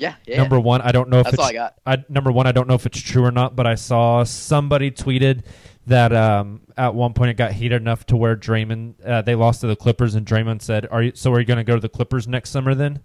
Yeah, 0.00 0.14
yeah. 0.26 0.38
Number 0.38 0.58
one, 0.58 0.80
I 0.80 0.92
don't 0.92 1.10
know 1.10 1.18
if 1.18 1.24
That's 1.24 1.34
it's 1.34 1.42
all 1.42 1.48
I 1.48 1.52
got. 1.52 1.74
I, 1.84 2.02
number 2.08 2.32
one, 2.32 2.46
I 2.46 2.52
don't 2.52 2.66
know 2.66 2.74
if 2.74 2.86
it's 2.86 3.00
true 3.00 3.22
or 3.22 3.30
not, 3.30 3.54
but 3.54 3.66
I 3.66 3.74
saw 3.74 4.24
somebody 4.24 4.90
tweeted 4.90 5.44
that 5.86 6.12
um, 6.14 6.62
at 6.76 6.94
one 6.94 7.12
point 7.12 7.30
it 7.30 7.34
got 7.34 7.52
heated 7.52 7.82
enough 7.82 8.06
to 8.06 8.16
where 8.16 8.34
Draymond 8.34 8.94
uh, 9.04 9.20
they 9.22 9.34
lost 9.34 9.60
to 9.60 9.66
the 9.66 9.76
Clippers, 9.76 10.14
and 10.14 10.26
Draymond 10.26 10.62
said, 10.62 10.88
"Are 10.90 11.02
you 11.02 11.12
so? 11.14 11.30
Are 11.32 11.38
you 11.38 11.44
going 11.44 11.58
to 11.58 11.64
go 11.64 11.74
to 11.74 11.80
the 11.80 11.88
Clippers 11.88 12.26
next 12.26 12.48
summer 12.50 12.74
then?" 12.74 13.00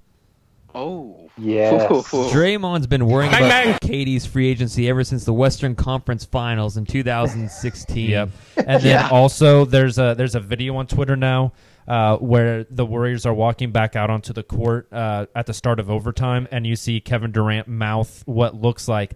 Oh, 0.74 1.25
Yes. 1.38 1.90
Draymond's 2.32 2.88
been 2.88 3.08
worrying 3.08 3.32
Bang, 3.32 3.70
about 3.70 3.82
KD's 3.82 4.26
free 4.26 4.48
agency 4.48 4.88
ever 4.90 5.04
since 5.04 5.26
the 5.26 5.34
Western 5.34 5.76
Conference 5.76 6.24
Finals 6.24 6.78
in 6.78 6.86
2016. 6.88 8.10
Yep. 8.10 8.30
And 8.66 8.82
then 8.84 9.06
also 9.12 9.66
there's 9.66 9.98
a 9.98 10.16
there's 10.18 10.36
a 10.36 10.40
video 10.40 10.76
on 10.78 10.88
Twitter 10.88 11.16
now 11.16 11.52
uh, 11.88 12.18
where 12.18 12.64
the 12.70 12.86
Warriors 12.86 13.26
are 13.26 13.34
walking 13.34 13.72
back 13.72 13.96
out 13.96 14.10
onto 14.10 14.32
the 14.34 14.44
court 14.44 14.88
uh, 14.94 15.26
at 15.36 15.46
the 15.46 15.54
start 15.54 15.80
of 15.80 15.90
overtime, 15.90 16.48
and 16.52 16.66
you 16.66 16.76
see 16.76 17.00
Kevin 17.02 17.32
Durant 17.32 17.68
mouth 17.68 18.24
what 18.26 18.56
looks 18.56 18.88
like, 18.88 19.16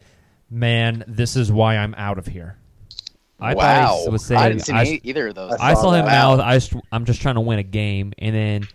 "Man, 0.49 1.03
this 1.07 1.35
is 1.35 1.51
why 1.51 1.77
I'm 1.77 1.95
out 1.95 2.17
of 2.17 2.27
here." 2.27 2.57
I 3.39 3.53
Wow. 3.55 4.05
was 4.11 4.25
saying 4.25 4.41
I 4.41 4.49
didn't 4.49 4.65
see 4.65 4.73
I, 4.73 4.81
any- 4.81 5.01
either 5.05 5.29
of 5.29 5.35
those. 5.35 5.53
I 5.53 5.71
I 5.71 5.73
saw, 5.73 5.81
saw 5.83 5.91
him 5.93 6.05
that. 6.05 6.11
mouth. 6.11 6.39
I 6.41 6.55
just, 6.57 6.73
I'm 6.91 7.05
just 7.05 7.21
trying 7.21 7.35
to 7.35 7.41
win 7.41 7.57
a 7.59 7.63
game, 7.63 8.11
and 8.17 8.35
then 8.35 8.67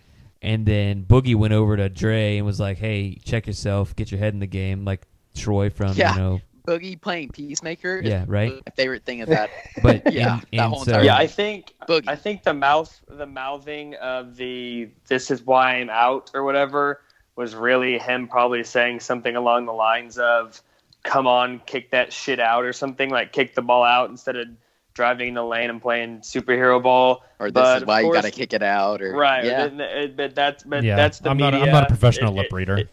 and 0.45 0.65
then 0.65 1.03
Boogie 1.03 1.35
went 1.35 1.53
over 1.53 1.75
to 1.77 1.89
Dre 1.89 2.37
and 2.37 2.45
was 2.45 2.59
like, 2.59 2.77
"Hey, 2.77 3.17
check 3.23 3.47
yourself, 3.47 3.95
get 3.95 4.11
your 4.11 4.19
head 4.19 4.33
in 4.33 4.39
the 4.39 4.47
game." 4.47 4.85
Like 4.85 5.01
Troy 5.35 5.69
from 5.69 5.93
Yeah. 5.95 6.13
you 6.13 6.19
know, 6.19 6.41
Boogie 6.67 6.99
playing 6.99 7.29
Peacemaker. 7.29 7.97
is 7.97 8.09
Yeah, 8.09 8.25
right. 8.27 8.53
My 8.53 8.71
favorite 8.75 9.03
thing 9.05 9.21
of 9.21 9.29
that. 9.29 9.49
But 9.83 10.03
yeah, 10.13 10.33
and- 10.35 10.41
that 10.41 10.47
and 10.53 10.61
whole 10.61 10.85
so- 10.85 11.01
Yeah, 11.01 11.17
I 11.17 11.27
think 11.27 11.73
I 12.07 12.15
think 12.15 12.43
the 12.43 12.53
mouth 12.53 12.99
the 13.07 13.25
mouthing 13.27 13.95
of 13.95 14.35
the 14.35 14.89
this 15.07 15.29
is 15.31 15.43
why 15.45 15.75
I'm 15.75 15.89
out 15.89 16.31
or 16.33 16.43
whatever 16.43 17.01
was 17.35 17.53
really 17.53 17.99
him 17.99 18.27
probably 18.27 18.63
saying 18.63 19.01
something 19.01 19.35
along 19.35 19.65
the 19.65 19.73
lines 19.73 20.17
of 20.17 20.61
come 21.03 21.27
on, 21.27 21.59
kick 21.67 21.91
that 21.91 22.11
shit 22.13 22.39
out 22.39 22.63
or 22.63 22.73
something 22.73 23.09
like 23.11 23.31
kick 23.31 23.53
the 23.55 23.61
ball 23.61 23.83
out 23.83 24.09
instead 24.09 24.35
of 24.37 24.47
driving 24.95 25.27
in 25.27 25.33
the 25.35 25.43
lane 25.43 25.69
and 25.69 25.79
playing 25.81 26.21
superhero 26.21 26.81
ball. 26.81 27.23
Or 27.37 27.51
this 27.51 27.53
But 27.61 27.75
is 27.77 27.81
of 27.83 27.87
why 27.87 27.99
you 28.01 28.11
got 28.11 28.23
to 28.23 28.31
kick 28.31 28.53
it 28.53 28.63
out. 28.63 29.01
Or 29.03 29.13
Right, 29.13 29.45
Yeah. 29.45 29.67
but, 29.67 30.15
but 30.17 30.35
that's 30.35 30.63
but 30.63 30.83
yeah, 30.83 30.95
that's 30.95 31.19
the 31.19 31.29
I'm 31.29 31.37
not. 31.37 31.53
media. 31.53 31.67
I'm 31.67 31.73
not 31.73 31.83
a 31.83 31.87
professional 31.87 32.33
It- 32.33 32.37
lip 32.43 32.51
reader. 32.53 32.77
it 32.79 32.89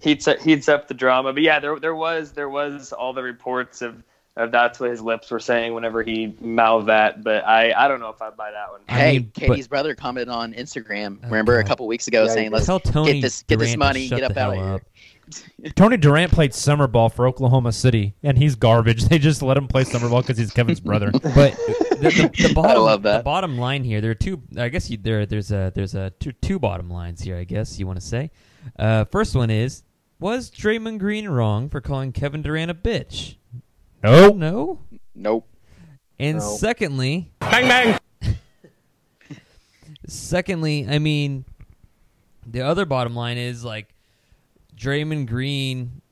heats 0.00 0.26
up, 0.26 0.40
heats 0.40 0.68
up 0.68 0.88
the 0.88 0.94
drama. 0.94 1.32
But 1.32 1.42
yeah, 1.42 1.60
there 1.60 1.78
there 1.78 1.94
was 1.94 2.32
there 2.32 2.48
was 2.48 2.92
all 2.92 3.12
the 3.12 3.22
reports 3.22 3.82
of, 3.82 4.02
of 4.36 4.52
that's 4.52 4.80
what 4.80 4.90
his 4.90 5.02
lips 5.02 5.30
were 5.30 5.40
saying 5.40 5.74
whenever 5.74 6.02
he 6.02 6.34
mouthed 6.40 6.86
that. 6.88 7.22
But 7.22 7.44
I 7.46 7.72
I 7.72 7.88
don't 7.88 8.00
know 8.00 8.08
if 8.08 8.22
I 8.22 8.30
buy 8.30 8.50
that 8.52 8.70
one. 8.70 8.80
Hey, 8.88 9.18
mean, 9.18 9.30
KD's 9.34 9.68
brother 9.68 9.94
commented 9.94 10.30
on 10.30 10.54
Instagram. 10.54 11.22
remember 11.24 11.58
a 11.58 11.64
couple 11.64 11.86
weeks 11.86 12.08
ago 12.08 12.24
Yeah, 12.24 12.32
saying, 12.32 12.50
"Let's 12.52 12.64
Tell 12.66 12.80
Tony 12.80 13.14
get 13.14 13.20
this 13.22 13.42
get 13.42 13.58
this 13.58 13.68
Durant 13.68 13.72
to 13.72 13.78
money, 13.78 14.08
get 14.08 14.22
up 14.22 14.32
the 14.34 14.40
out 14.40 14.52
of 14.52 14.58
hell 14.58 14.68
here." 14.70 14.82
Up. 15.66 15.74
Tony 15.76 15.96
Durant 15.96 16.32
played 16.32 16.54
summer 16.54 16.86
ball 16.86 17.08
for 17.08 17.26
Oklahoma 17.26 17.72
City, 17.72 18.14
and 18.22 18.38
he's 18.38 18.54
garbage. 18.54 19.04
They 19.08 19.18
just 19.18 19.42
let 19.42 19.56
him 19.56 19.68
play 19.68 19.84
summer 19.84 20.08
ball 20.08 20.22
because 20.22 20.38
he's 20.38 20.52
Kevin's 20.52 20.80
brother. 20.80 21.10
But 21.12 21.22
the, 22.00 22.30
the, 22.34 22.48
the 22.48 22.54
bottom, 22.54 22.82
love 22.82 23.02
that. 23.02 23.18
The 23.18 23.22
bottom 23.24 23.58
line 23.58 23.84
here, 23.84 24.00
there 24.00 24.10
are 24.10 24.14
two. 24.14 24.42
I 24.56 24.68
guess 24.68 24.88
you, 24.90 24.96
there 24.96 25.26
there's 25.26 25.50
a 25.50 25.72
there's 25.74 25.94
a 25.94 26.10
two, 26.20 26.32
two 26.32 26.58
bottom 26.58 26.88
lines 26.90 27.20
here. 27.22 27.36
I 27.36 27.44
guess 27.44 27.78
you 27.78 27.86
want 27.86 28.00
to 28.00 28.06
say. 28.06 28.30
Uh, 28.78 29.04
first 29.06 29.34
one 29.34 29.50
is 29.50 29.82
was 30.20 30.50
Draymond 30.50 30.98
Green 30.98 31.28
wrong 31.28 31.68
for 31.68 31.80
calling 31.80 32.12
Kevin 32.12 32.42
Durant 32.42 32.70
a 32.70 32.74
bitch? 32.74 33.36
No, 34.02 34.28
no, 34.30 34.80
nope. 35.14 35.48
And 36.20 36.38
No. 36.38 36.56
secondly, 36.56 37.32
bang 37.40 37.68
bang. 37.68 37.98
secondly, 40.06 40.86
I 40.88 40.98
mean, 40.98 41.44
the 42.46 42.62
other 42.62 42.84
bottom 42.84 43.14
line 43.14 43.38
is 43.38 43.64
like 43.64 43.92
Draymond 44.78 45.26
Green 45.26 46.02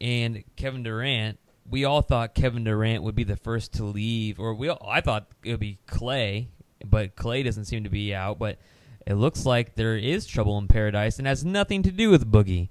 and 0.00 0.44
Kevin 0.56 0.82
Durant. 0.82 1.38
We 1.68 1.84
all 1.84 2.02
thought 2.02 2.34
Kevin 2.34 2.64
Durant 2.64 3.02
would 3.04 3.14
be 3.14 3.24
the 3.24 3.36
first 3.36 3.74
to 3.74 3.84
leave, 3.84 4.40
or 4.40 4.54
we. 4.54 4.68
All, 4.68 4.84
I 4.88 5.00
thought 5.00 5.28
it 5.44 5.52
would 5.52 5.60
be 5.60 5.78
Klay, 5.86 6.48
but 6.84 7.16
Klay 7.16 7.44
doesn't 7.44 7.66
seem 7.66 7.84
to 7.84 7.90
be 7.90 8.14
out. 8.14 8.38
But 8.38 8.58
it 9.06 9.14
looks 9.14 9.46
like 9.46 9.76
there 9.76 9.96
is 9.96 10.26
trouble 10.26 10.58
in 10.58 10.68
paradise, 10.68 11.18
and 11.18 11.28
has 11.28 11.44
nothing 11.44 11.82
to 11.84 11.92
do 11.92 12.10
with 12.10 12.30
Boogie. 12.30 12.70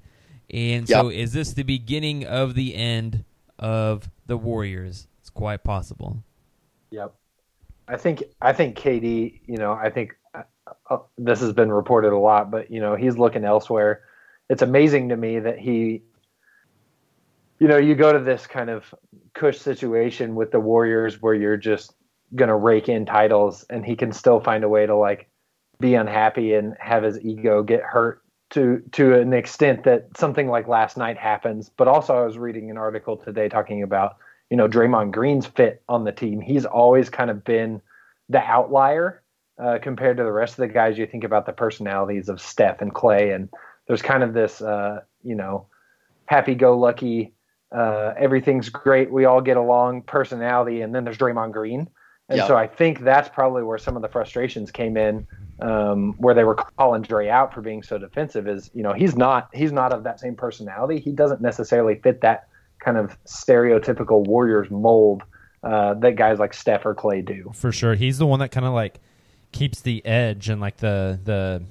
And 0.52 0.88
so, 0.88 1.10
is 1.10 1.32
this 1.32 1.54
the 1.54 1.64
beginning 1.64 2.26
of 2.26 2.56
the 2.56 2.76
end 2.76 3.24
of 3.58 4.10
the 4.26 4.36
Warriors? 4.36 5.08
It's 5.22 5.30
quite 5.30 5.64
possible. 5.64 6.24
Yep. 6.91 7.14
I 7.88 7.97
think 7.97 8.24
I 8.41 8.54
think 8.54 8.78
KD, 8.78 9.41
you 9.45 9.58
know, 9.58 9.74
I 9.74 9.89
think 9.89 10.16
uh, 10.34 10.43
uh, 10.89 10.97
this 11.18 11.39
has 11.39 11.54
been 11.54 11.72
reported 11.72 12.14
a 12.14 12.18
lot, 12.18 12.52
but 12.52 12.70
you 12.70 12.82
know, 12.82 12.95
he's 12.95 13.18
looking 13.18 13.45
elsewhere. 13.45 14.02
It's 14.50 14.62
amazing 14.62 15.10
to 15.10 15.18
me 15.18 15.39
that 15.39 15.60
he 15.60 16.04
you 17.60 17.68
know, 17.68 17.78
you 17.78 17.93
go 17.93 18.14
to 18.14 18.20
this 18.20 18.47
kind 18.47 18.70
of 18.70 18.95
cush 19.34 19.58
situation 19.58 20.36
with 20.36 20.52
the 20.52 20.60
Warriors 20.60 21.22
where 21.22 21.34
you're 21.34 21.58
just 21.58 21.93
going 22.36 22.50
to 22.50 22.56
rake 22.56 22.89
in 22.89 23.06
titles 23.06 23.66
and 23.70 23.86
he 23.86 23.95
can 23.95 24.12
still 24.14 24.39
find 24.39 24.64
a 24.64 24.70
way 24.70 24.86
to 24.86 24.95
like 24.95 25.30
be 25.80 25.95
unhappy 25.95 26.54
and 26.54 26.76
have 26.80 27.04
his 27.04 27.20
ego 27.20 27.64
get 27.64 27.82
hurt 27.82 28.22
to 28.52 28.82
to 28.91 29.14
an 29.14 29.34
extent 29.34 29.84
that 29.84 30.18
something 30.18 30.47
like 30.47 30.68
last 30.68 30.97
night 30.97 31.18
happens. 31.18 31.70
But 31.70 31.88
also 31.88 32.16
I 32.16 32.26
was 32.26 32.38
reading 32.38 32.70
an 32.72 32.78
article 32.78 33.18
today 33.18 33.50
talking 33.50 33.84
about, 33.84 34.18
you 34.50 34.58
know, 34.58 34.68
Draymond 34.68 35.12
Green's 35.12 35.45
fit 35.45 35.84
on 35.89 36.04
the 36.04 36.12
team. 36.12 36.41
He's 36.41 36.66
always 36.66 37.10
kind 37.10 37.30
of 37.30 37.43
been 37.43 37.82
the 38.30 38.39
outlier 38.39 39.22
uh, 39.62 39.80
compared 39.82 40.18
to 40.18 40.24
the 40.24 40.32
rest 40.32 40.54
of 40.54 40.68
the 40.68 40.74
guys. 40.74 40.97
You 40.97 41.06
think 41.06 41.24
about 41.24 41.45
the 41.45 41.54
personalities 41.54 42.30
of 42.30 42.41
Steph 42.41 42.82
and 42.82 42.93
Klay, 42.93 43.36
and 43.36 43.50
there's 43.90 44.04
kind 44.04 44.22
of 44.24 44.34
this, 44.34 44.62
uh, 44.62 45.02
you 45.24 45.36
know, 45.36 45.66
happy-go-lucky, 46.28 47.34
uh, 47.76 48.14
everything's 48.18 48.70
great, 48.70 49.12
we 49.12 49.26
all 49.26 49.42
get 49.42 49.58
along 49.58 50.04
personality, 50.04 50.82
and 50.82 50.94
then 50.94 51.04
there's 51.04 51.18
Draymond 51.18 51.52
Green. 51.52 51.90
And 52.30 52.38
Yep. 52.38 52.48
so 52.48 52.56
I 52.56 52.68
think 52.68 53.00
that's 53.00 53.28
probably 53.28 53.64
where 53.64 53.80
some 53.80 53.96
of 53.96 54.04
the 54.04 54.08
frustrations 54.08 54.70
came 54.70 54.96
in, 54.96 55.26
um, 55.60 56.14
where 56.20 56.36
they 56.36 56.44
were 56.44 56.54
calling 56.54 57.02
Dre 57.02 57.28
out 57.30 57.52
for 57.52 57.62
being 57.62 57.82
so 57.82 57.98
defensive. 57.98 58.48
Is 58.48 58.70
you 58.76 58.84
know 58.84 58.94
he's 58.94 59.18
not 59.18 59.50
he's 59.52 59.72
not 59.72 59.92
of 59.92 60.04
that 60.04 60.20
same 60.20 60.36
personality. 60.36 61.00
He 61.00 61.12
doesn't 61.12 61.42
necessarily 61.42 61.96
fit 61.96 62.22
that 62.22 62.48
kind 62.78 62.98
of 62.98 63.18
stereotypical 63.26 64.28
Warriors 64.28 64.70
mold 64.70 65.24
uh, 65.64 65.96
that 65.96 66.18
guys 66.18 66.38
like 66.38 66.54
Steph 66.54 66.86
or 66.86 66.94
Klay 66.94 67.26
do. 67.26 67.52
for 67.56 67.72
sure. 67.72 67.96
He's 67.96 68.20
the 68.20 68.28
one 68.28 68.40
that 68.42 68.52
kind 68.52 68.68
of 68.68 68.74
like 68.74 69.00
keeps 69.52 69.82
the 69.82 70.06
edge 70.06 70.50
and 70.50 70.62
like 70.62 70.78
the 70.78 71.20
the 71.24 71.64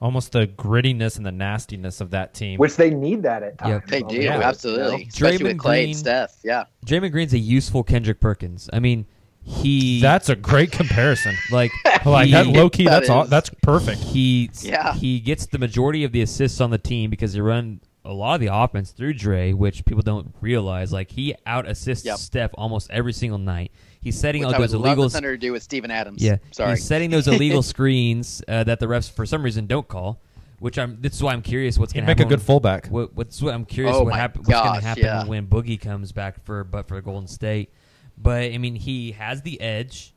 almost 0.00 0.32
the 0.32 0.46
grittiness 0.46 1.16
and 1.16 1.26
the 1.26 1.32
nastiness 1.32 2.00
of 2.00 2.10
that 2.10 2.32
team. 2.34 2.58
Which 2.58 2.76
they 2.76 2.90
need 2.90 3.22
that 3.24 3.42
at 3.42 3.58
times. 3.58 3.82
They 3.88 4.00
do, 4.02 4.22
the 4.22 4.28
court, 4.28 4.42
absolutely. 4.42 4.84
you 4.84 4.90
know? 5.04 5.04
Especially 5.08 5.44
with 5.44 5.56
Draymond 5.56 5.60
Klay 5.60 5.62
Green- 5.64 5.88
and 5.88 5.96
Steph. 5.96 6.36
Yeah. 6.42 6.64
Draymond 6.86 7.12
Green's 7.12 7.32
a 7.34 7.38
useful 7.38 7.82
Kendrick 7.82 8.20
Perkins. 8.20 8.70
I 8.72 8.78
mean, 8.80 9.06
he. 9.42 10.00
That's 10.00 10.28
a 10.28 10.36
great 10.36 10.72
comparison. 10.72 11.34
Like, 11.50 11.72
Like, 12.06 12.26
he- 12.26 12.32
that 12.32 12.46
low 12.46 12.70
key, 12.70 12.84
that 12.84 12.90
that's 12.90 13.10
all, 13.10 13.26
that's 13.26 13.50
perfect. 13.62 14.00
He 14.04 14.50
Yeah. 14.62 14.94
he 14.94 15.20
gets 15.20 15.46
the 15.46 15.58
majority 15.58 16.04
of 16.04 16.12
the 16.12 16.22
assists 16.22 16.60
on 16.60 16.70
the 16.70 16.78
team 16.78 17.10
because 17.10 17.32
they 17.34 17.40
run 17.40 17.80
a 18.04 18.12
lot 18.14 18.34
of 18.36 18.40
the 18.40 18.46
offense 18.54 18.92
through 18.92 19.12
Dre, 19.14 19.52
which 19.52 19.84
people 19.84 20.02
don't 20.02 20.34
realize. 20.40 20.92
Like 20.92 21.10
he 21.10 21.34
out 21.44 21.68
assists 21.68 22.06
Yep. 22.06 22.16
Steph 22.18 22.50
almost 22.54 22.90
every 22.90 23.12
single 23.12 23.38
night. 23.38 23.70
He's 24.00 24.18
setting 24.18 24.40
Which 24.42 24.48
all 24.48 24.54
I 24.54 24.58
would 24.58 24.70
those 24.70 24.74
love 24.74 24.86
illegal. 24.86 25.04
the 25.04 25.10
Thunder 25.10 25.32
to 25.32 25.38
do 25.38 25.52
with 25.52 25.62
Steven 25.62 25.90
Adams. 25.90 26.22
Yeah, 26.22 26.38
Sorry. 26.52 26.70
He's 26.70 26.84
setting 26.84 27.10
those 27.10 27.28
illegal 27.28 27.62
screens 27.62 28.42
uh, 28.48 28.64
that 28.64 28.80
the 28.80 28.86
refs 28.86 29.10
for 29.10 29.26
some 29.26 29.42
reason 29.42 29.66
don't 29.66 29.86
call. 29.86 30.20
Which 30.58 30.78
I'm. 30.78 31.00
This 31.00 31.14
is 31.14 31.22
why 31.22 31.32
I'm 31.32 31.40
curious 31.42 31.78
what's 31.78 31.92
going 31.94 32.04
to 32.04 32.06
make 32.06 32.18
a 32.18 32.22
happen. 32.24 32.36
good 32.36 32.42
fullback. 32.42 32.88
What, 32.88 33.14
what's 33.14 33.40
what 33.40 33.54
I'm 33.54 33.64
curious 33.64 33.96
Oh 33.96 34.02
what 34.02 34.10
my 34.10 34.18
happen, 34.18 34.42
what's 34.42 34.60
going 34.60 34.80
to 34.80 34.86
happen 34.86 35.04
yeah. 35.04 35.24
when 35.24 35.46
Boogie 35.46 35.80
comes 35.80 36.12
back 36.12 36.44
for 36.44 36.64
but 36.64 36.86
for 36.86 37.00
Golden 37.00 37.26
State. 37.26 37.72
But 38.18 38.52
I 38.52 38.58
mean, 38.58 38.74
he 38.74 39.12
has 39.12 39.40
the 39.40 39.58
edge, 39.58 40.14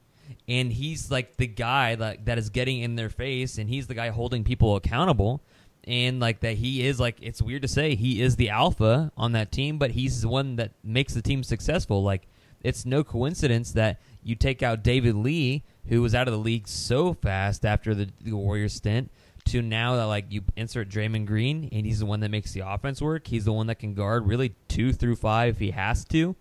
and 0.49 0.71
he's 0.71 1.09
like 1.09 1.37
the 1.37 1.47
guy 1.47 1.95
like 1.95 2.25
that 2.25 2.37
is 2.37 2.49
getting 2.49 2.81
in 2.81 2.95
their 2.97 3.09
face, 3.09 3.57
and 3.57 3.69
he's 3.69 3.87
the 3.87 3.93
guy 3.93 4.09
holding 4.09 4.43
people 4.43 4.75
accountable. 4.75 5.41
And 5.85 6.19
like 6.19 6.41
that, 6.41 6.55
he 6.55 6.85
is 6.85 6.99
like 6.99 7.17
it's 7.21 7.41
weird 7.41 7.61
to 7.61 7.69
say 7.69 7.95
he 7.95 8.21
is 8.21 8.35
the 8.35 8.49
alpha 8.49 9.13
on 9.15 9.31
that 9.33 9.51
team, 9.51 9.77
but 9.77 9.91
he's 9.91 10.21
the 10.23 10.29
one 10.29 10.57
that 10.57 10.71
makes 10.83 11.13
the 11.13 11.21
team 11.21 11.43
successful. 11.43 12.03
Like 12.03 12.27
it's 12.63 12.85
no 12.85 13.03
coincidence 13.03 13.71
that 13.73 13.99
you 14.23 14.35
take 14.35 14.63
out 14.63 14.83
David 14.83 15.15
Lee, 15.15 15.63
who 15.87 16.01
was 16.01 16.15
out 16.15 16.27
of 16.27 16.33
the 16.33 16.39
league 16.39 16.67
so 16.67 17.13
fast 17.13 17.65
after 17.65 17.93
the, 17.93 18.09
the 18.21 18.31
Warriors 18.33 18.73
stint, 18.73 19.11
to 19.45 19.61
now 19.61 19.97
that 19.97 20.05
like 20.05 20.25
you 20.29 20.41
insert 20.55 20.87
Draymond 20.89 21.25
Green, 21.25 21.67
and 21.73 21.85
he's 21.85 21.99
the 21.99 22.05
one 22.05 22.21
that 22.21 22.31
makes 22.31 22.53
the 22.53 22.61
offense 22.61 23.01
work. 23.01 23.27
He's 23.27 23.43
the 23.45 23.51
one 23.53 23.67
that 23.67 23.75
can 23.75 23.93
guard 23.93 24.25
really 24.25 24.55
two 24.69 24.93
through 24.93 25.17
five 25.17 25.55
if 25.55 25.59
he 25.59 25.71
has 25.71 26.05
to, 26.05 26.35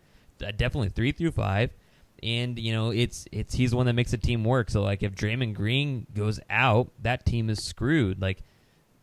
uh, 0.46 0.52
definitely 0.52 0.90
three 0.90 1.10
through 1.12 1.32
five. 1.32 1.70
And 2.22 2.56
you 2.56 2.72
know 2.72 2.90
it's 2.92 3.26
it's 3.32 3.52
he's 3.52 3.70
the 3.72 3.76
one 3.76 3.86
that 3.86 3.94
makes 3.94 4.12
the 4.12 4.16
team 4.18 4.44
work. 4.44 4.70
So 4.70 4.80
like 4.82 5.02
if 5.02 5.16
Draymond 5.16 5.54
Green 5.54 6.06
goes 6.14 6.38
out, 6.48 6.92
that 7.02 7.26
team 7.26 7.50
is 7.50 7.64
screwed. 7.64 8.22
Like 8.22 8.38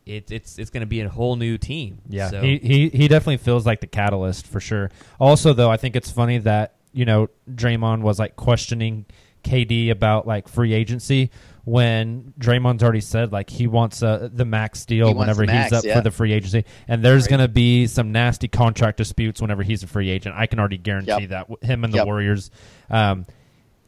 it, 0.06 0.32
it's 0.32 0.58
it's 0.58 0.70
going 0.70 0.82
to 0.82 0.88
be 0.88 1.02
a 1.02 1.10
whole 1.10 1.36
new 1.36 1.58
team. 1.58 2.00
Yeah, 2.08 2.30
So- 2.30 2.42
he, 2.42 2.58
he 2.60 2.88
he 2.88 3.08
definitely 3.10 3.36
feels 3.38 3.66
like 3.66 3.82
the 3.82 3.88
catalyst 3.88 4.48
for 4.48 4.62
sure. 4.62 4.90
Also, 5.20 5.52
though, 5.52 5.70
I 5.70 5.76
think 5.76 5.98
it's 5.98 6.10
funny 6.10 6.38
that 6.38 6.76
you 6.94 7.06
know 7.06 7.30
Draymond 7.50 8.02
was 8.02 8.20
like 8.20 8.36
questioning 8.36 9.06
KD 9.44 9.90
about 9.90 10.28
like 10.28 10.48
free 10.50 10.74
agency 10.74 11.32
when 11.66 12.34
Draymond's 12.40 12.82
already 12.84 13.00
said 13.02 13.32
like 13.32 13.50
he 13.50 13.68
wants 13.68 14.02
uh, 14.02 14.28
the 14.32 14.44
max 14.46 14.86
deal 14.86 15.10
He 15.10 15.14
whenever 15.14 15.46
the 15.46 15.54
he's 15.64 15.72
up 15.72 15.84
yeah. 15.86 15.96
for 15.96 16.02
the 16.02 16.12
free 16.12 16.34
agency, 16.34 16.66
and 16.88 17.04
there's 17.04 17.28
going 17.28 17.42
to 17.42 17.48
be 17.48 17.86
some 17.88 18.12
nasty 18.12 18.48
contract 18.48 18.98
disputes 18.98 19.40
whenever 19.42 19.62
he's 19.64 19.84
a 19.84 19.88
free 19.88 20.10
agent. 20.10 20.36
I 20.36 20.46
can 20.48 20.60
already 20.60 20.78
guarantee 20.78 21.28
Yep. 21.28 21.30
that 21.30 21.48
him 21.62 21.84
and 21.84 21.94
the 21.94 21.98
Yep. 21.98 22.06
Warriors. 22.08 22.50
Um, 22.90 23.26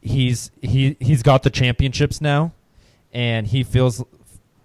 he's 0.02 0.52
he 0.62 0.96
he's 1.00 1.24
got 1.24 1.44
the 1.44 1.50
championships 1.50 2.22
now, 2.22 2.54
and 3.14 3.48
he 3.48 3.64
feels 3.64 4.04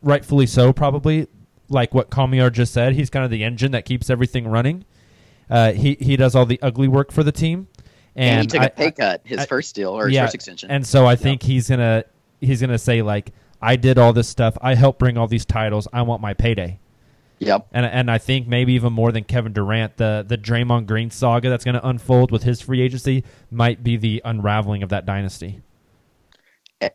rightfully 0.02 0.46
so 0.46 0.72
probably 0.72 1.26
like 1.68 1.94
what 1.94 2.10
Kamiar 2.10 2.52
just 2.52 2.72
said. 2.72 2.92
He's 2.94 3.10
kind 3.10 3.24
of 3.24 3.30
the 3.30 3.42
engine 3.44 3.72
that 3.72 3.84
keeps 3.84 4.10
everything 4.10 4.46
running. 4.46 4.84
Uh, 5.48 5.72
he 5.72 5.96
he 6.00 6.16
does 6.16 6.34
all 6.34 6.44
the 6.46 6.60
ugly 6.60 6.88
work 6.88 7.10
for 7.12 7.22
the 7.22 7.32
team, 7.32 7.68
and, 8.16 8.30
And, 8.30 8.40
he 8.40 8.46
took 8.46 8.62
I- 8.62 8.66
a 8.66 8.70
pay 8.70 8.90
cut 8.90 9.20
his 9.24 9.40
I- 9.40 9.46
first 9.46 9.74
deal 9.74 9.90
or 9.90 10.06
his 10.06 10.14
yeah, 10.14 10.24
first 10.24 10.34
extension. 10.34 10.70
And 10.70 10.86
so 10.86 11.06
I 11.06 11.16
think 11.16 11.42
he's 11.42 11.68
gonna 11.68 12.04
he's 12.40 12.60
gonna 12.60 12.78
say 12.78 13.02
like, 13.02 13.32
I 13.62 13.76
did 13.76 13.98
all 13.98 14.12
this 14.12 14.28
stuff. 14.28 14.56
I 14.60 14.74
helped 14.74 14.98
bring 14.98 15.16
all 15.16 15.26
these 15.28 15.44
titles. 15.44 15.86
I 15.92 16.02
want 16.02 16.20
my 16.22 16.34
payday. 16.34 16.78
Yep. 17.38 17.66
And 17.72 17.84
and 17.84 18.10
I 18.10 18.16
think 18.18 18.48
maybe 18.48 18.72
even 18.72 18.92
more 18.94 19.12
than 19.12 19.24
Kevin 19.24 19.52
Durant, 19.52 19.98
the 19.98 20.24
the 20.26 20.38
Draymond 20.38 20.86
Green 20.86 21.10
saga 21.10 21.50
that's 21.50 21.64
going 21.64 21.74
to 21.74 21.86
unfold 21.86 22.30
with 22.30 22.44
his 22.44 22.62
free 22.62 22.80
agency 22.80 23.24
might 23.50 23.82
be 23.84 23.96
the 23.98 24.22
unraveling 24.24 24.82
of 24.82 24.88
that 24.88 25.04
dynasty. 25.04 25.60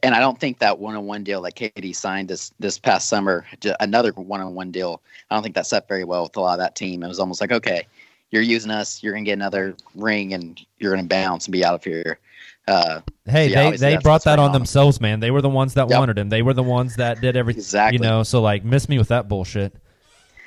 and 0.03 0.13
I 0.15 0.19
don't 0.19 0.39
think 0.39 0.59
that 0.59 0.77
one-on-one 0.77 1.23
deal 1.23 1.41
that 1.43 1.55
KD 1.55 1.95
signed 1.95 2.27
this 2.27 2.51
this 2.59 2.77
past 2.79 3.07
summer, 3.09 3.45
another 3.79 4.11
one-on-one 4.11 4.71
deal, 4.71 5.01
I 5.29 5.35
don't 5.35 5.43
think 5.43 5.55
that 5.55 5.65
set 5.67 5.87
very 5.87 6.03
well 6.03 6.23
with 6.23 6.35
a 6.37 6.41
lot 6.41 6.53
of 6.53 6.59
that 6.59 6.75
team. 6.75 7.03
It 7.03 7.07
was 7.07 7.19
almost 7.19 7.41
like, 7.41 7.51
okay, 7.51 7.87
you're 8.31 8.41
using 8.41 8.71
us, 8.71 9.03
you're 9.03 9.13
gonna 9.13 9.25
get 9.25 9.33
another 9.33 9.75
ring, 9.95 10.33
and 10.33 10.59
you're 10.79 10.93
gonna 10.95 11.07
bounce 11.07 11.45
and 11.45 11.51
be 11.51 11.63
out 11.63 11.75
of 11.75 11.83
here. 11.83 12.19
Uh, 12.67 13.01
Hey, 13.25 13.49
so 13.49 13.53
yeah, 13.53 13.71
they, 13.71 13.77
they 13.77 13.97
brought 13.97 14.13
what's 14.13 14.25
that 14.25 14.37
going 14.37 14.47
on 14.47 14.53
themselves, 14.53 14.99
man. 14.99 15.19
They 15.19 15.31
were 15.31 15.41
the 15.41 15.49
ones 15.49 15.75
that 15.75 15.89
Yep. 15.89 15.99
wanted 15.99 16.17
him. 16.17 16.29
They 16.29 16.41
were 16.41 16.53
the 16.53 16.63
ones 16.63 16.95
that 16.95 17.21
did 17.21 17.37
everything. 17.37 17.59
Exactly. 17.59 17.97
You 17.97 18.03
know, 18.03 18.23
so 18.23 18.41
like, 18.41 18.63
miss 18.63 18.89
me 18.89 18.97
with 18.97 19.09
that 19.09 19.27
bullshit. 19.27 19.75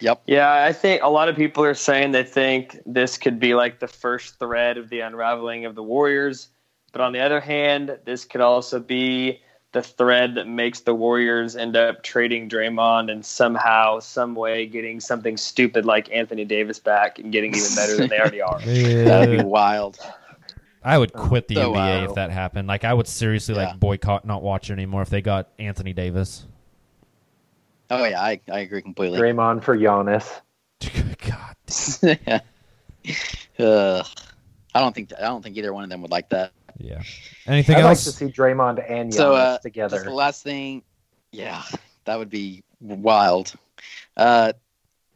Yep. 0.00 0.22
Yeah, 0.26 0.64
I 0.64 0.72
think 0.72 1.02
a 1.02 1.08
lot 1.08 1.28
of 1.28 1.36
people 1.36 1.64
are 1.64 1.74
saying 1.74 2.12
they 2.12 2.24
think 2.24 2.78
this 2.84 3.16
could 3.16 3.38
be 3.38 3.54
like 3.54 3.78
the 3.78 3.88
first 3.88 4.38
thread 4.38 4.76
of 4.76 4.90
the 4.90 5.00
unraveling 5.00 5.64
of 5.66 5.74
the 5.74 5.82
Warriors. 5.82 6.48
But 6.92 7.00
on 7.00 7.12
the 7.12 7.20
other 7.20 7.40
hand, 7.40 7.98
this 8.04 8.24
could 8.24 8.40
also 8.40 8.80
be 8.80 9.40
the 9.74 9.82
thread 9.82 10.36
that 10.36 10.46
makes 10.48 10.80
the 10.80 10.94
Warriors 10.94 11.54
end 11.56 11.76
up 11.76 12.02
trading 12.02 12.48
Draymond 12.48 13.10
and 13.12 13.24
somehow, 13.26 13.98
some 13.98 14.34
way, 14.34 14.66
getting 14.66 15.00
something 15.00 15.36
stupid 15.36 15.84
like 15.84 16.10
Anthony 16.10 16.44
Davis 16.46 16.78
back 16.78 17.18
and 17.18 17.30
getting 17.30 17.54
even 17.54 17.74
better 17.76 17.96
than 17.96 18.08
they 18.08 18.18
already 18.18 18.40
are. 18.40 18.58
That'd 18.64 19.38
be 19.38 19.44
wild. 19.44 19.98
I 20.82 20.96
would 20.96 21.12
quit 21.12 21.48
the 21.48 21.56
So 21.56 21.70
NBA 21.72 21.74
wild. 21.74 22.08
if 22.10 22.14
that 22.14 22.30
happened. 22.30 22.68
Like, 22.68 22.84
I 22.84 22.94
would 22.94 23.06
seriously 23.08 23.54
Yeah. 23.54 23.66
like 23.70 23.80
boycott, 23.80 24.24
not 24.24 24.42
watch 24.42 24.70
it 24.70 24.74
anymore 24.74 25.02
if 25.02 25.10
they 25.10 25.20
got 25.20 25.48
Anthony 25.58 25.92
Davis. 25.92 26.46
Oh 27.90 28.04
yeah, 28.04 28.20
I, 28.22 28.40
I 28.50 28.60
agree 28.60 28.80
completely. 28.82 29.18
Draymond 29.20 29.62
for 29.62 29.76
Giannis. 29.76 30.40
God. 31.26 32.18
yeah. 32.26 32.40
uh, 33.58 34.02
I 34.74 34.80
don't 34.80 34.94
think 34.94 35.12
I 35.18 35.22
don't 35.22 35.42
think 35.42 35.56
either 35.56 35.72
one 35.72 35.84
of 35.84 35.90
them 35.90 36.00
would 36.02 36.10
like 36.10 36.28
that. 36.30 36.52
Yeah. 36.78 37.02
Anything 37.46 37.76
else? 37.76 37.84
I'd 37.84 37.88
like 37.88 37.98
to 37.98 38.12
see 38.12 38.26
Draymond 38.26 38.84
and 38.90 39.10
Giannis 39.10 39.14
so 39.14 39.34
uh, 39.34 39.58
together. 39.58 39.96
Just 39.96 40.06
the 40.06 40.14
last 40.14 40.42
thing, 40.42 40.82
yeah, 41.32 41.62
that 42.04 42.18
would 42.18 42.30
be 42.30 42.62
wild. 42.80 43.54
Uh, 44.16 44.52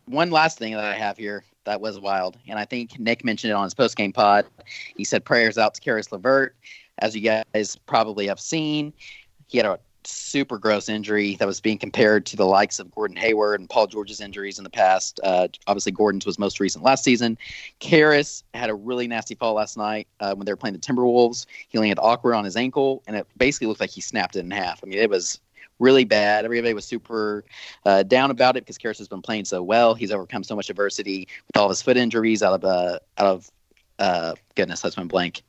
one 0.07 0.31
last 0.31 0.59
thing 0.59 0.73
that 0.75 0.85
I 0.85 0.95
have 0.95 1.17
here 1.17 1.45
that 1.65 1.81
was 1.81 2.01
wild, 2.01 2.39
and 2.49 2.59
I 2.59 2.65
think 2.65 2.99
Nick 2.99 3.25
mentioned 3.25 3.51
it 3.51 3.55
on 3.55 3.65
his 3.65 3.75
post 3.75 3.97
game 3.97 4.13
pod. 4.13 4.47
He 4.97 5.05
said 5.05 5.25
prayers 5.25 5.59
out 5.59 5.75
to 5.75 5.81
Caris 5.81 6.11
LeVert, 6.13 6.57
as 6.99 7.15
you 7.15 7.23
guys 7.23 7.77
probably 7.87 8.27
have 8.27 8.41
seen. 8.41 8.93
He 9.47 9.59
had 9.59 9.67
a 9.67 9.79
super 10.09 10.59
gross 10.59 10.89
injury 10.89 11.37
that 11.37 11.47
was 11.47 11.61
being 11.61 11.79
compared 11.79 12.27
to 12.27 12.37
the 12.37 12.45
likes 12.45 12.79
of 12.79 12.91
Gordon 12.95 13.17
Hayward 13.17 13.61
and 13.61 13.69
Paul 13.69 13.87
George's 13.87 14.21
injuries 14.21 14.59
in 14.59 14.65
the 14.65 14.71
past. 14.71 15.21
Uh, 15.23 15.49
obviously, 15.67 15.93
Gordon's 15.93 16.27
was 16.27 16.39
most 16.39 16.61
recent 16.61 16.85
last 16.85 17.05
season. 17.05 17.39
Caris 17.79 18.43
had 18.55 18.71
a 18.71 18.75
really 18.75 19.07
nasty 19.07 19.35
fall 19.35 19.55
last 19.55 19.77
night 19.77 20.09
uh, 20.21 20.35
when 20.35 20.45
they 20.45 20.53
were 20.53 20.57
playing 20.57 20.75
the 20.75 20.81
Timberwolves. 20.81 21.47
He 21.69 21.79
landed 21.79 21.99
awkward 22.01 22.35
on 22.35 22.45
his 22.45 22.57
ankle, 22.57 23.03
and 23.07 23.17
it 23.17 23.27
basically 23.37 23.67
looked 23.67 23.81
like 23.81 23.91
he 23.91 24.01
snapped 24.01 24.37
it 24.37 24.41
in 24.41 24.51
half. 24.51 24.81
I 24.83 24.87
mean, 24.87 24.99
it 24.99 25.11
was 25.11 25.41
really 25.79 26.05
bad. 26.05 26.45
Everybody 26.45 26.75
was 26.75 26.85
super 26.85 27.45
uh, 27.85 28.03
down 28.03 28.31
about 28.31 28.57
it 28.57 28.65
because 28.65 28.79
Caris 28.79 28.99
has 28.99 29.09
been 29.09 29.23
playing 29.23 29.45
so 29.45 29.63
well. 29.63 29.95
He's 29.95 30.11
overcome 30.11 30.43
so 30.45 30.57
much 30.57 30.71
adversity 30.71 31.29
with 31.47 31.57
all 31.57 31.67
of 31.67 31.71
his 31.71 31.83
foot 31.83 31.97
injuries 31.97 32.43
out 32.43 32.55
of 32.55 32.65
uh, 32.65 32.99
out 33.19 33.27
of 33.27 33.51
uh, 33.99 34.35
goodness, 34.55 34.81
that's 34.81 34.97
my 34.97 35.05
blank. 35.05 35.43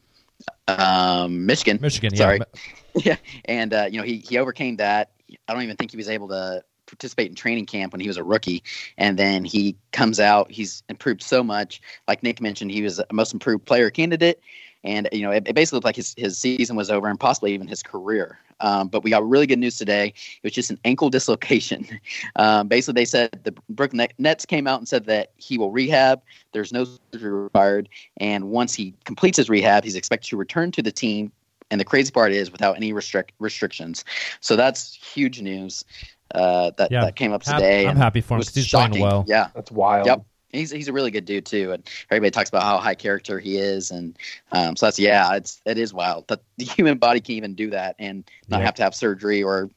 Um, 0.68 1.46
Michigan. 1.46 1.80
Michigan, 1.82 2.12
yeah. 2.14 2.18
Sorry. 2.18 2.40
yeah, 2.96 3.18
and 3.46 3.74
uh, 3.74 3.88
you 3.92 3.98
know 3.98 4.06
he 4.06 4.18
he 4.18 4.38
overcame 4.38 4.78
that. 4.78 5.12
I 5.48 5.54
don't 5.54 5.64
even 5.64 5.76
think 5.76 5.92
he 5.92 5.98
was 5.98 6.10
able 6.10 6.28
to 6.30 6.64
participate 6.86 7.30
in 7.30 7.36
training 7.36 7.66
camp 7.66 7.94
when 7.94 8.02
he 8.02 8.08
was 8.08 8.18
a 8.18 8.24
rookie, 8.24 8.64
and 8.98 9.18
then 9.18 9.46
he 9.46 9.76
comes 9.92 10.20
out. 10.20 10.52
He's 10.52 10.84
improved 10.90 11.22
so 11.22 11.44
much. 11.44 11.82
Like 12.08 12.24
Nick 12.24 12.42
mentioned, 12.42 12.72
he 12.72 12.82
was 12.82 13.00
a 13.00 13.06
most 13.12 13.34
improved 13.34 13.66
player 13.66 13.90
candidate, 13.90 14.42
and 14.84 15.10
you 15.12 15.22
know 15.22 15.32
it, 15.32 15.48
it 15.48 15.56
basically 15.56 15.78
looked 15.78 15.86
like 15.86 15.96
his 15.96 16.14
his 16.18 16.38
season 16.38 16.76
was 16.76 16.90
over 16.90 17.08
and 17.08 17.20
possibly 17.20 17.54
even 17.54 17.68
his 17.68 17.84
career. 17.84 18.40
Um, 18.62 18.90
but 18.90 19.04
we 19.04 19.10
got 19.10 19.28
really 19.28 19.48
good 19.48 19.60
news 19.60 19.78
today. 19.78 20.08
It 20.08 20.44
was 20.44 20.52
just 20.54 20.70
an 20.70 20.80
ankle 20.84 21.10
dislocation. 21.18 21.88
Um, 22.36 22.68
basically, 22.68 23.00
they 23.02 23.06
said 23.06 23.40
the 23.44 23.54
Brooklyn 23.70 24.08
Nets 24.18 24.46
came 24.46 24.68
out 24.68 24.80
and 24.80 24.88
said 24.88 25.06
that 25.06 25.32
he 25.38 25.58
will 25.58 25.72
rehab. 25.72 26.22
There's 26.52 26.74
no 26.74 26.86
surgery 27.14 27.32
required, 27.32 27.88
and 28.18 28.50
once 28.50 28.74
he 28.74 28.94
completes 29.06 29.38
his 29.38 29.50
rehab, 29.50 29.84
he's 29.84 29.96
expected 29.96 30.30
to 30.30 30.38
return 30.38 30.72
to 30.74 30.82
the 30.82 30.92
team 30.92 31.32
and 31.72 31.80
the 31.80 31.86
crazy 31.86 32.12
part 32.12 32.32
is 32.32 32.52
without 32.52 32.76
any 32.76 32.94
restrict 32.94 33.32
restrictions. 33.40 34.04
So 34.40 34.56
that's 34.56 34.96
huge 34.96 35.40
news 35.40 35.86
uh, 36.34 36.72
that 36.78 36.92
Yeah. 36.92 37.02
that 37.02 37.16
came 37.16 37.32
up 37.32 37.44
today. 37.44 37.86
I'm 37.86 37.96
happy 37.96 38.22
for 38.22 38.34
him 38.34 38.38
was 38.40 38.48
'cause 38.50 38.56
he's 38.56 38.70
playing 38.70 38.88
shocking. 38.92 39.02
well. 39.04 39.24
Yeah, 39.28 39.50
that's 39.54 39.72
wild. 39.72 40.08
Yep. 40.08 40.24
He's, 40.52 40.72
he's 40.72 40.88
a 40.88 40.94
really 40.94 41.12
good 41.12 41.26
dude 41.26 41.46
too, 41.46 41.72
and 41.74 41.84
everybody 42.10 42.32
talks 42.32 42.50
about 42.50 42.64
how 42.64 42.80
high 42.80 42.96
character 42.96 43.40
he 43.40 43.58
is, 43.58 43.92
and 43.92 44.18
um, 44.52 44.76
so 44.76 44.88
that's 44.88 44.98
yeah, 44.98 45.36
it's 45.36 45.62
it 45.66 45.78
is 45.78 45.94
wild 45.94 46.28
that 46.28 46.42
the 46.58 46.66
human 46.66 46.98
body 46.98 47.20
can 47.20 47.36
even 47.36 47.54
do 47.54 47.70
that 47.70 47.96
and 48.00 48.24
not 48.48 48.58
Yep. 48.58 48.66
have 48.66 48.76
to 48.76 48.84
have 48.84 48.96
surgery 48.96 49.44
or 49.44 49.70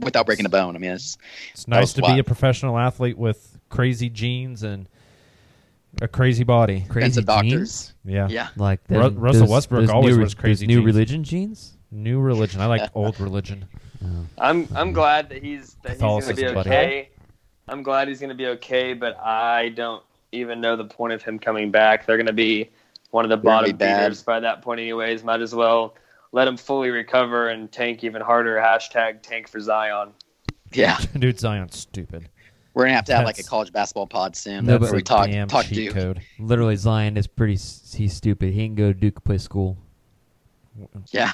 without 0.00 0.26
breaking 0.26 0.46
a 0.46 0.48
bone. 0.48 0.74
I 0.76 0.78
mean, 0.78 0.92
it's 0.92 1.18
It's 1.52 1.68
nice 1.68 1.92
to 1.94 2.00
wild. 2.00 2.14
be 2.16 2.20
a 2.20 2.24
professional 2.24 2.78
athlete 2.78 3.18
with 3.18 3.58
crazy 3.68 4.08
genes 4.08 4.62
and 4.62 4.88
A 6.00 6.08
crazy 6.08 6.44
body. 6.44 6.86
Crazy 6.88 7.20
of 7.20 7.26
doctors. 7.26 7.48
genes? 7.50 7.94
Yeah. 8.04 8.28
Yeah. 8.30 8.48
Like 8.56 8.80
Ru- 8.88 9.08
Russell 9.10 9.42
those- 9.42 9.50
Westbrook 9.50 9.80
those 9.82 9.90
always 9.90 10.14
new, 10.16 10.22
wears 10.22 10.34
crazy 10.34 10.66
new 10.66 10.76
jeans. 10.76 10.86
religion 10.86 11.24
jeans. 11.24 11.76
New 11.90 12.18
religion. 12.20 12.62
I 12.62 12.66
like 12.66 12.90
old 12.94 13.20
religion. 13.20 13.66
I'm 14.38 14.66
I'm 14.74 14.92
glad 14.92 15.28
that 15.28 15.42
he's 15.44 15.76
that 15.82 15.92
he's 15.92 16.00
going 16.00 16.22
to 16.22 16.28
be 16.34 16.42
Catholicism, 16.42 16.54
buddy. 16.54 16.70
okay. 16.70 17.08
I'm 17.68 17.82
glad 17.82 18.08
he's 18.08 18.18
going 18.20 18.30
to 18.30 18.34
be 18.36 18.46
okay, 18.48 18.92
but 18.92 19.16
I 19.18 19.70
don't 19.70 20.02
even 20.32 20.60
know 20.60 20.76
the 20.76 20.84
point 20.84 21.12
of 21.12 21.22
him 21.22 21.38
coming 21.38 21.70
back. 21.70 22.06
They're 22.06 22.16
going 22.16 22.26
to 22.26 22.32
be 22.32 22.70
one 23.10 23.24
of 23.24 23.28
the 23.28 23.36
They're 23.36 23.42
bottom 23.42 23.70
be 23.70 23.76
bad. 23.76 24.18
by 24.26 24.40
that 24.40 24.62
point, 24.62 24.80
anyways. 24.80 25.22
Might 25.22 25.40
as 25.40 25.54
well 25.54 25.94
let 26.32 26.48
him 26.48 26.56
fully 26.56 26.90
recover 26.90 27.48
and 27.48 27.70
tank 27.70 28.02
even 28.04 28.20
harder. 28.22 28.56
Hashtag 28.56 29.22
tank 29.22 29.48
for 29.48 29.60
Zion. 29.60 30.10
Yeah. 30.72 30.98
Dude, 31.18 31.38
Zion's 31.38 31.78
stupid. 31.78 32.28
We're 32.74 32.84
gonna 32.84 32.94
have 32.94 33.04
to 33.04 33.14
have 33.16 33.26
like 33.26 33.38
a 33.38 33.42
college 33.42 33.70
basketball 33.70 34.06
pod 34.06 34.34
soon. 34.34 34.64
No, 34.64 34.78
where 34.78 34.88
but- 34.90 34.92
we 34.96 35.02
talk 35.02 35.26
Damn 35.28 35.46
talk 35.46 35.66
cheat 35.66 35.74
Duke. 35.74 35.94
code. 35.94 36.22
Literally, 36.38 36.76
Zion 36.76 37.18
is 37.18 37.26
pretty. 37.26 37.52
He's 37.52 38.14
stupid. 38.14 38.54
He 38.54 38.64
can 38.66 38.74
go 38.74 38.86
to 38.88 38.98
Duke 38.98 39.22
play 39.24 39.36
school. 39.36 39.76
Yeah. 41.10 41.32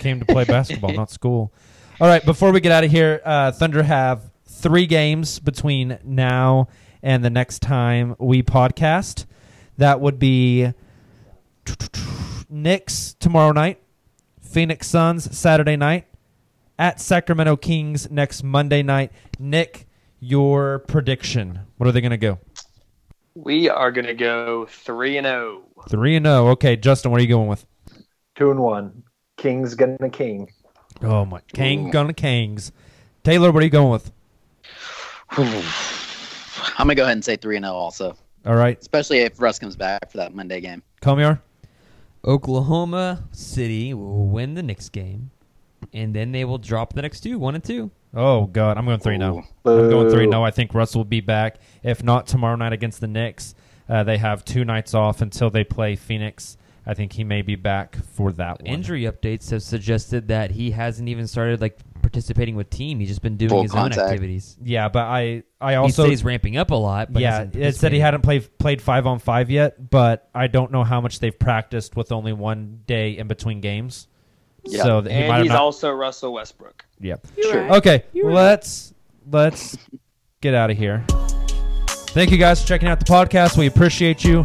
Came 0.00 0.18
to 0.18 0.26
play 0.26 0.44
basketball, 0.44 0.92
not 0.92 1.10
school. 1.12 1.52
All 2.00 2.08
right, 2.08 2.24
before 2.24 2.50
we 2.52 2.60
get 2.60 2.72
out 2.72 2.82
of 2.82 2.90
here, 2.90 3.20
uh, 3.24 3.52
Thunder 3.52 3.84
have 3.84 4.27
three 4.58 4.86
games 4.86 5.38
between 5.38 5.98
now 6.04 6.68
and 7.02 7.24
the 7.24 7.30
next 7.30 7.60
time 7.62 8.16
we 8.18 8.42
podcast. 8.42 9.24
That 9.76 10.00
would 10.00 10.18
be 10.18 10.72
Knicks 12.50 13.14
tomorrow 13.20 13.52
night, 13.52 13.80
Phoenix 14.40 14.88
Suns 14.88 15.36
Saturday 15.36 15.76
night, 15.76 16.06
at 16.78 17.00
Sacramento 17.00 17.56
Kings 17.56 18.10
next 18.10 18.42
Monday 18.42 18.82
night. 18.82 19.12
Nick, 19.38 19.86
your 20.18 20.80
prediction. 20.80 21.60
What 21.76 21.88
are 21.88 21.92
they 21.92 22.00
going 22.00 22.10
to 22.10 22.16
go? 22.16 22.38
We 23.34 23.68
are 23.68 23.92
going 23.92 24.06
to 24.06 24.14
go 24.14 24.66
three 24.66 25.16
and 25.16 25.26
oh. 25.26 25.30
zero. 25.30 25.68
3 25.88 26.16
and 26.16 26.26
0. 26.26 26.48
Okay, 26.48 26.76
Justin, 26.76 27.10
what 27.12 27.20
are 27.20 27.22
you 27.22 27.28
going 27.28 27.48
with? 27.48 27.64
Two 28.34 28.50
and 28.50 28.60
one. 28.60 29.04
King's 29.36 29.74
gonna 29.74 30.10
king. 30.10 30.50
Oh 31.02 31.24
my, 31.24 31.40
King 31.52 31.90
gonna 31.90 32.12
Kings. 32.12 32.72
Taylor, 33.22 33.52
what 33.52 33.62
are 33.62 33.64
you 33.64 33.70
going 33.70 33.90
with? 33.90 34.10
I'm 35.30 36.86
gonna 36.86 36.94
go 36.94 37.04
ahead 37.04 37.12
and 37.12 37.24
say 37.24 37.36
three 37.36 37.56
and 37.56 37.64
zero 37.64 37.74
also, 37.74 38.16
All 38.46 38.54
right, 38.54 38.78
especially 38.80 39.18
if 39.18 39.40
Russ 39.40 39.58
comes 39.58 39.76
back 39.76 40.10
for 40.10 40.18
that 40.18 40.34
Monday 40.34 40.60
game. 40.60 40.82
Kamiar. 41.02 41.40
Oklahoma 42.24 43.24
City 43.30 43.94
will 43.94 44.26
win 44.26 44.54
the 44.54 44.62
Knicks 44.62 44.88
game, 44.88 45.30
and 45.92 46.14
then 46.14 46.32
they 46.32 46.44
will 46.44 46.58
drop 46.58 46.92
the 46.92 47.02
next 47.02 47.20
two, 47.20 47.38
one 47.38 47.54
and 47.54 47.62
two. 47.62 47.90
Oh 48.14 48.46
God, 48.46 48.78
I'm 48.78 48.86
going 48.86 49.00
three 49.00 49.18
now. 49.18 49.38
Ooh. 49.38 49.70
I'm 49.70 49.90
going 49.90 50.10
three 50.10 50.24
Boo. 50.24 50.30
now. 50.30 50.44
I 50.44 50.50
think 50.50 50.74
Russ 50.74 50.96
will 50.96 51.04
be 51.04 51.20
back. 51.20 51.58
If 51.82 52.02
not 52.02 52.26
tomorrow 52.26 52.56
night 52.56 52.72
against 52.72 53.00
the 53.00 53.06
Knicks, 53.06 53.54
uh, 53.88 54.02
they 54.04 54.18
have 54.18 54.44
two 54.44 54.64
nights 54.64 54.94
off 54.94 55.20
until 55.20 55.50
they 55.50 55.64
play 55.64 55.94
Phoenix. 55.94 56.56
I 56.86 56.94
think 56.94 57.12
he 57.12 57.22
may 57.22 57.42
be 57.42 57.54
back 57.54 57.96
for 57.96 58.32
that 58.32 58.62
one. 58.62 58.66
Injury 58.66 59.02
updates 59.02 59.50
have 59.50 59.62
suggested 59.62 60.28
that 60.28 60.52
he 60.52 60.70
hasn't 60.70 61.06
even 61.08 61.26
started 61.26 61.60
like 61.60 61.78
participating 61.98 62.56
with 62.56 62.70
team. 62.70 63.00
He's 63.00 63.08
just 63.08 63.22
been 63.22 63.36
doing 63.36 63.50
Full 63.50 63.62
his 63.62 63.72
contact. 63.72 64.00
own 64.00 64.06
activities. 64.08 64.56
Yeah, 64.62 64.88
but 64.88 65.04
I 65.04 65.42
I 65.60 65.74
also 65.76 66.02
says 66.04 66.10
he's 66.10 66.24
ramping 66.24 66.56
up 66.56 66.70
a 66.70 66.74
lot. 66.74 67.12
But 67.12 67.22
yeah, 67.22 67.46
it 67.52 67.76
said 67.76 67.92
he 67.92 68.00
hadn't 68.00 68.22
played 68.22 68.58
played 68.58 68.80
five 68.82 69.06
on 69.06 69.18
five 69.18 69.50
yet, 69.50 69.90
but 69.90 70.28
I 70.34 70.46
don't 70.46 70.72
know 70.72 70.84
how 70.84 71.00
much 71.00 71.20
they've 71.20 71.38
practiced 71.38 71.96
with 71.96 72.12
only 72.12 72.32
one 72.32 72.80
day 72.86 73.16
in 73.18 73.28
between 73.28 73.60
games. 73.60 74.08
Yeah. 74.64 74.82
So 74.82 75.02
he 75.02 75.10
And 75.10 75.32
have 75.32 75.42
he's 75.42 75.48
not- 75.50 75.60
also 75.60 75.90
Russell 75.92 76.32
Westbrook. 76.32 76.84
Yeah. 77.00 77.16
Sure. 77.42 77.74
Okay, 77.76 78.04
let's 78.14 78.92
let's 79.30 79.76
get 80.40 80.54
out 80.54 80.70
of 80.70 80.76
here. 80.76 81.04
Thank 82.10 82.30
you 82.30 82.38
guys 82.38 82.60
for 82.62 82.66
checking 82.68 82.88
out 82.88 82.98
the 82.98 83.04
podcast. 83.04 83.56
We 83.56 83.66
appreciate 83.66 84.24
you. 84.24 84.42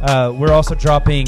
Uh, 0.00 0.32
we're 0.36 0.52
also 0.52 0.74
dropping. 0.74 1.26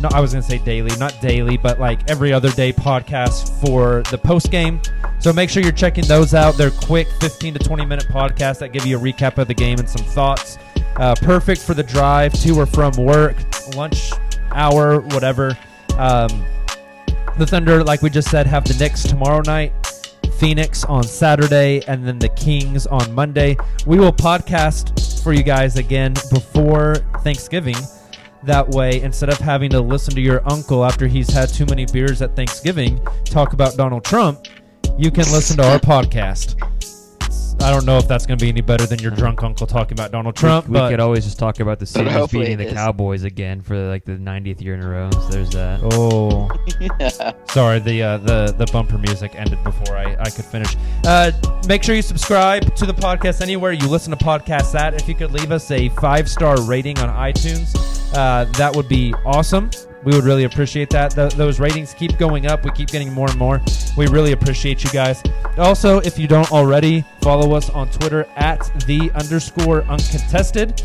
No, 0.00 0.08
I 0.12 0.20
was 0.20 0.32
gonna 0.32 0.42
say 0.42 0.58
daily, 0.58 0.96
not 0.96 1.20
daily, 1.20 1.56
but 1.56 1.80
like 1.80 2.08
every 2.08 2.32
other 2.32 2.50
day 2.50 2.72
podcast 2.72 3.60
for 3.60 4.02
the 4.10 4.18
post 4.18 4.50
game. 4.50 4.80
So 5.18 5.32
make 5.32 5.50
sure 5.50 5.62
you're 5.62 5.72
checking 5.72 6.04
those 6.04 6.34
out. 6.34 6.56
They're 6.56 6.70
quick, 6.70 7.08
15 7.20 7.54
to 7.54 7.58
20 7.58 7.84
minute 7.84 8.06
podcasts 8.06 8.58
that 8.60 8.72
give 8.72 8.86
you 8.86 8.96
a 8.96 9.00
recap 9.00 9.38
of 9.38 9.48
the 9.48 9.54
game 9.54 9.78
and 9.80 9.88
some 9.88 10.04
thoughts. 10.06 10.56
Uh, 10.96 11.16
perfect 11.20 11.60
for 11.60 11.74
the 11.74 11.82
drive 11.82 12.32
to 12.42 12.60
or 12.60 12.66
from 12.66 12.92
work, 12.92 13.36
lunch 13.74 14.12
hour, 14.52 15.00
whatever. 15.00 15.58
Um, 15.96 16.44
the 17.36 17.46
Thunder, 17.46 17.82
like 17.82 18.02
we 18.02 18.10
just 18.10 18.30
said, 18.30 18.46
have 18.46 18.64
the 18.64 18.74
Knicks 18.74 19.02
tomorrow 19.02 19.42
night, 19.42 19.72
Phoenix 20.38 20.84
on 20.84 21.02
Saturday, 21.02 21.82
and 21.88 22.06
then 22.06 22.20
the 22.20 22.28
Kings 22.30 22.86
on 22.86 23.12
Monday. 23.12 23.56
We 23.86 23.98
will 23.98 24.12
podcast 24.12 25.22
for 25.24 25.32
you 25.32 25.42
guys 25.42 25.76
again 25.76 26.14
before 26.30 26.96
Thanksgiving. 27.22 27.76
That 28.44 28.68
way, 28.68 29.00
instead 29.02 29.30
of 29.30 29.38
having 29.38 29.70
to 29.70 29.80
listen 29.80 30.14
to 30.14 30.20
your 30.20 30.42
uncle 30.50 30.84
after 30.84 31.06
he's 31.06 31.30
had 31.30 31.48
too 31.48 31.66
many 31.66 31.86
beers 31.86 32.22
at 32.22 32.36
Thanksgiving 32.36 33.04
talk 33.24 33.52
about 33.52 33.76
Donald 33.76 34.04
Trump, 34.04 34.46
you 34.96 35.10
can 35.10 35.24
listen 35.32 35.56
to 35.56 35.64
our 35.64 35.78
podcast. 35.78 36.56
I 37.60 37.70
don't 37.70 37.84
know 37.84 37.98
if 37.98 38.06
that's 38.06 38.24
going 38.24 38.38
to 38.38 38.44
be 38.44 38.48
any 38.48 38.60
better 38.60 38.86
than 38.86 38.98
your 39.00 39.10
drunk 39.10 39.42
uncle 39.42 39.66
talking 39.66 39.92
about 39.92 40.12
Donald 40.12 40.36
Trump, 40.36 40.68
we, 40.68 40.74
but 40.74 40.90
could 40.90 41.00
always 41.00 41.24
just 41.24 41.38
talk 41.38 41.60
about 41.60 41.78
the 41.78 41.84
Steelers 41.84 42.30
beating 42.30 42.56
the 42.56 42.66
is. 42.66 42.72
Cowboys 42.72 43.24
again 43.24 43.60
for 43.60 43.76
like 43.88 44.04
the 44.04 44.12
90th 44.12 44.60
year 44.60 44.74
in 44.74 44.82
a 44.82 44.88
row. 44.88 45.10
So 45.10 45.28
there's 45.28 45.50
that. 45.50 45.80
Oh, 45.82 46.48
sorry. 47.52 47.80
The 47.80 48.02
uh, 48.02 48.18
the 48.18 48.54
the 48.56 48.66
bumper 48.72 48.98
music 48.98 49.34
ended 49.34 49.62
before 49.64 49.96
I, 49.96 50.16
I 50.20 50.30
could 50.30 50.44
finish. 50.44 50.76
Uh, 51.04 51.32
make 51.66 51.82
sure 51.82 51.94
you 51.94 52.02
subscribe 52.02 52.74
to 52.76 52.86
the 52.86 52.94
podcast 52.94 53.40
anywhere 53.40 53.72
you 53.72 53.88
listen 53.88 54.16
to 54.16 54.24
podcasts 54.24 54.74
at. 54.78 54.94
If 54.94 55.08
you 55.08 55.14
could 55.14 55.32
leave 55.32 55.50
us 55.50 55.70
a 55.70 55.88
five 55.90 56.28
star 56.28 56.60
rating 56.62 56.98
on 57.00 57.08
iTunes, 57.08 57.74
uh, 58.14 58.44
that 58.52 58.74
would 58.74 58.88
be 58.88 59.12
awesome. 59.24 59.70
We 60.08 60.14
would 60.14 60.24
really 60.24 60.44
appreciate 60.44 60.88
that. 60.88 61.10
Th- 61.10 61.34
those 61.34 61.60
ratings 61.60 61.92
keep 61.92 62.16
going 62.16 62.46
up. 62.46 62.64
We 62.64 62.70
keep 62.70 62.88
getting 62.88 63.12
more 63.12 63.28
and 63.28 63.38
more. 63.38 63.60
We 63.94 64.06
really 64.06 64.32
appreciate 64.32 64.82
you 64.82 64.88
guys. 64.88 65.22
Also, 65.58 65.98
if 65.98 66.18
you 66.18 66.26
don't 66.26 66.50
already, 66.50 67.04
follow 67.20 67.54
us 67.54 67.68
on 67.68 67.90
Twitter 67.90 68.26
at 68.34 68.60
the 68.86 69.10
underscore 69.10 69.82
uncontested. 69.82 70.82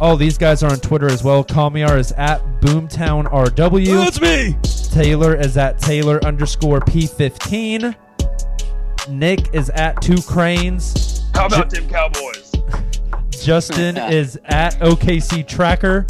All 0.00 0.16
these 0.16 0.38
guys 0.38 0.64
are 0.64 0.72
on 0.72 0.80
Twitter 0.80 1.06
as 1.08 1.22
well. 1.22 1.44
Kamiar 1.44 1.96
is 1.96 2.10
at 2.16 2.42
BoomtownRW. 2.60 4.04
That's 4.04 4.20
me. 4.20 4.56
Taylor 4.92 5.36
is 5.36 5.56
at 5.56 5.78
Taylor 5.78 6.18
underscore 6.24 6.80
P15. 6.80 7.94
Nick 9.08 9.54
is 9.54 9.70
at 9.70 10.02
Two 10.02 10.20
Cranes. 10.20 11.30
How 11.32 11.46
about 11.46 11.70
them 11.70 11.88
Cowboys? 11.88 12.50
Justin 13.30 13.96
is 13.96 14.36
at 14.46 14.74
OKC 14.80 15.46
Tracker. 15.46 16.06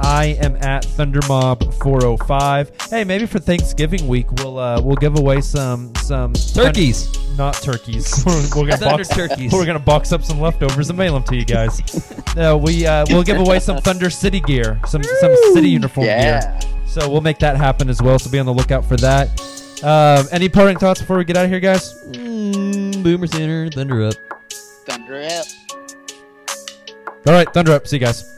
I 0.00 0.36
am 0.40 0.56
at 0.56 0.84
Thundermob 0.84 1.74
405. 1.82 2.72
Hey, 2.90 3.04
maybe 3.04 3.26
for 3.26 3.38
Thanksgiving 3.38 4.06
week 4.08 4.30
we'll 4.32 4.58
uh, 4.58 4.80
we'll 4.80 4.96
give 4.96 5.18
away 5.18 5.40
some 5.40 5.94
some 5.96 6.32
Turkeys. 6.34 7.08
not 7.36 7.54
turkeys. 7.54 8.22
we're, 8.26 8.62
we're 8.62 8.68
gonna 8.68 8.84
box 8.84 9.08
turkeys. 9.08 9.52
We're 9.52 9.66
gonna 9.66 9.78
box 9.78 10.12
up 10.12 10.22
some 10.22 10.40
leftovers 10.40 10.88
and 10.88 10.98
mail 10.98 11.14
them 11.14 11.24
to 11.24 11.36
you 11.36 11.44
guys. 11.44 11.80
no, 12.36 12.56
we 12.56 12.86
uh, 12.86 13.04
we'll 13.08 13.22
give 13.22 13.38
away 13.38 13.58
some 13.60 13.78
Thunder 13.80 14.10
City 14.10 14.40
gear, 14.40 14.80
some 14.86 15.02
some 15.02 15.34
city 15.52 15.68
uniform 15.70 16.06
Yeah. 16.06 16.40
gear. 16.60 16.70
So 16.86 17.10
we'll 17.10 17.20
make 17.20 17.38
that 17.40 17.56
happen 17.56 17.88
as 17.90 18.00
well. 18.00 18.18
So 18.18 18.30
be 18.30 18.38
on 18.38 18.46
the 18.46 18.54
lookout 18.54 18.84
for 18.84 18.96
that. 18.96 19.28
Um, 19.84 20.26
any 20.32 20.48
parting 20.48 20.78
thoughts 20.78 21.00
before 21.00 21.18
we 21.18 21.24
get 21.24 21.36
out 21.36 21.44
of 21.44 21.50
here, 21.50 21.60
guys? 21.60 21.94
Mm, 22.12 23.02
Boomer 23.02 23.26
Sooner, 23.26 23.70
Thunder 23.70 24.06
up. 24.06 24.14
Thunder 24.86 25.22
up. 25.22 25.46
All 27.26 27.32
right, 27.34 27.52
Thunder 27.52 27.72
up. 27.72 27.86
See 27.86 27.96
you 27.96 28.00
guys. 28.00 28.37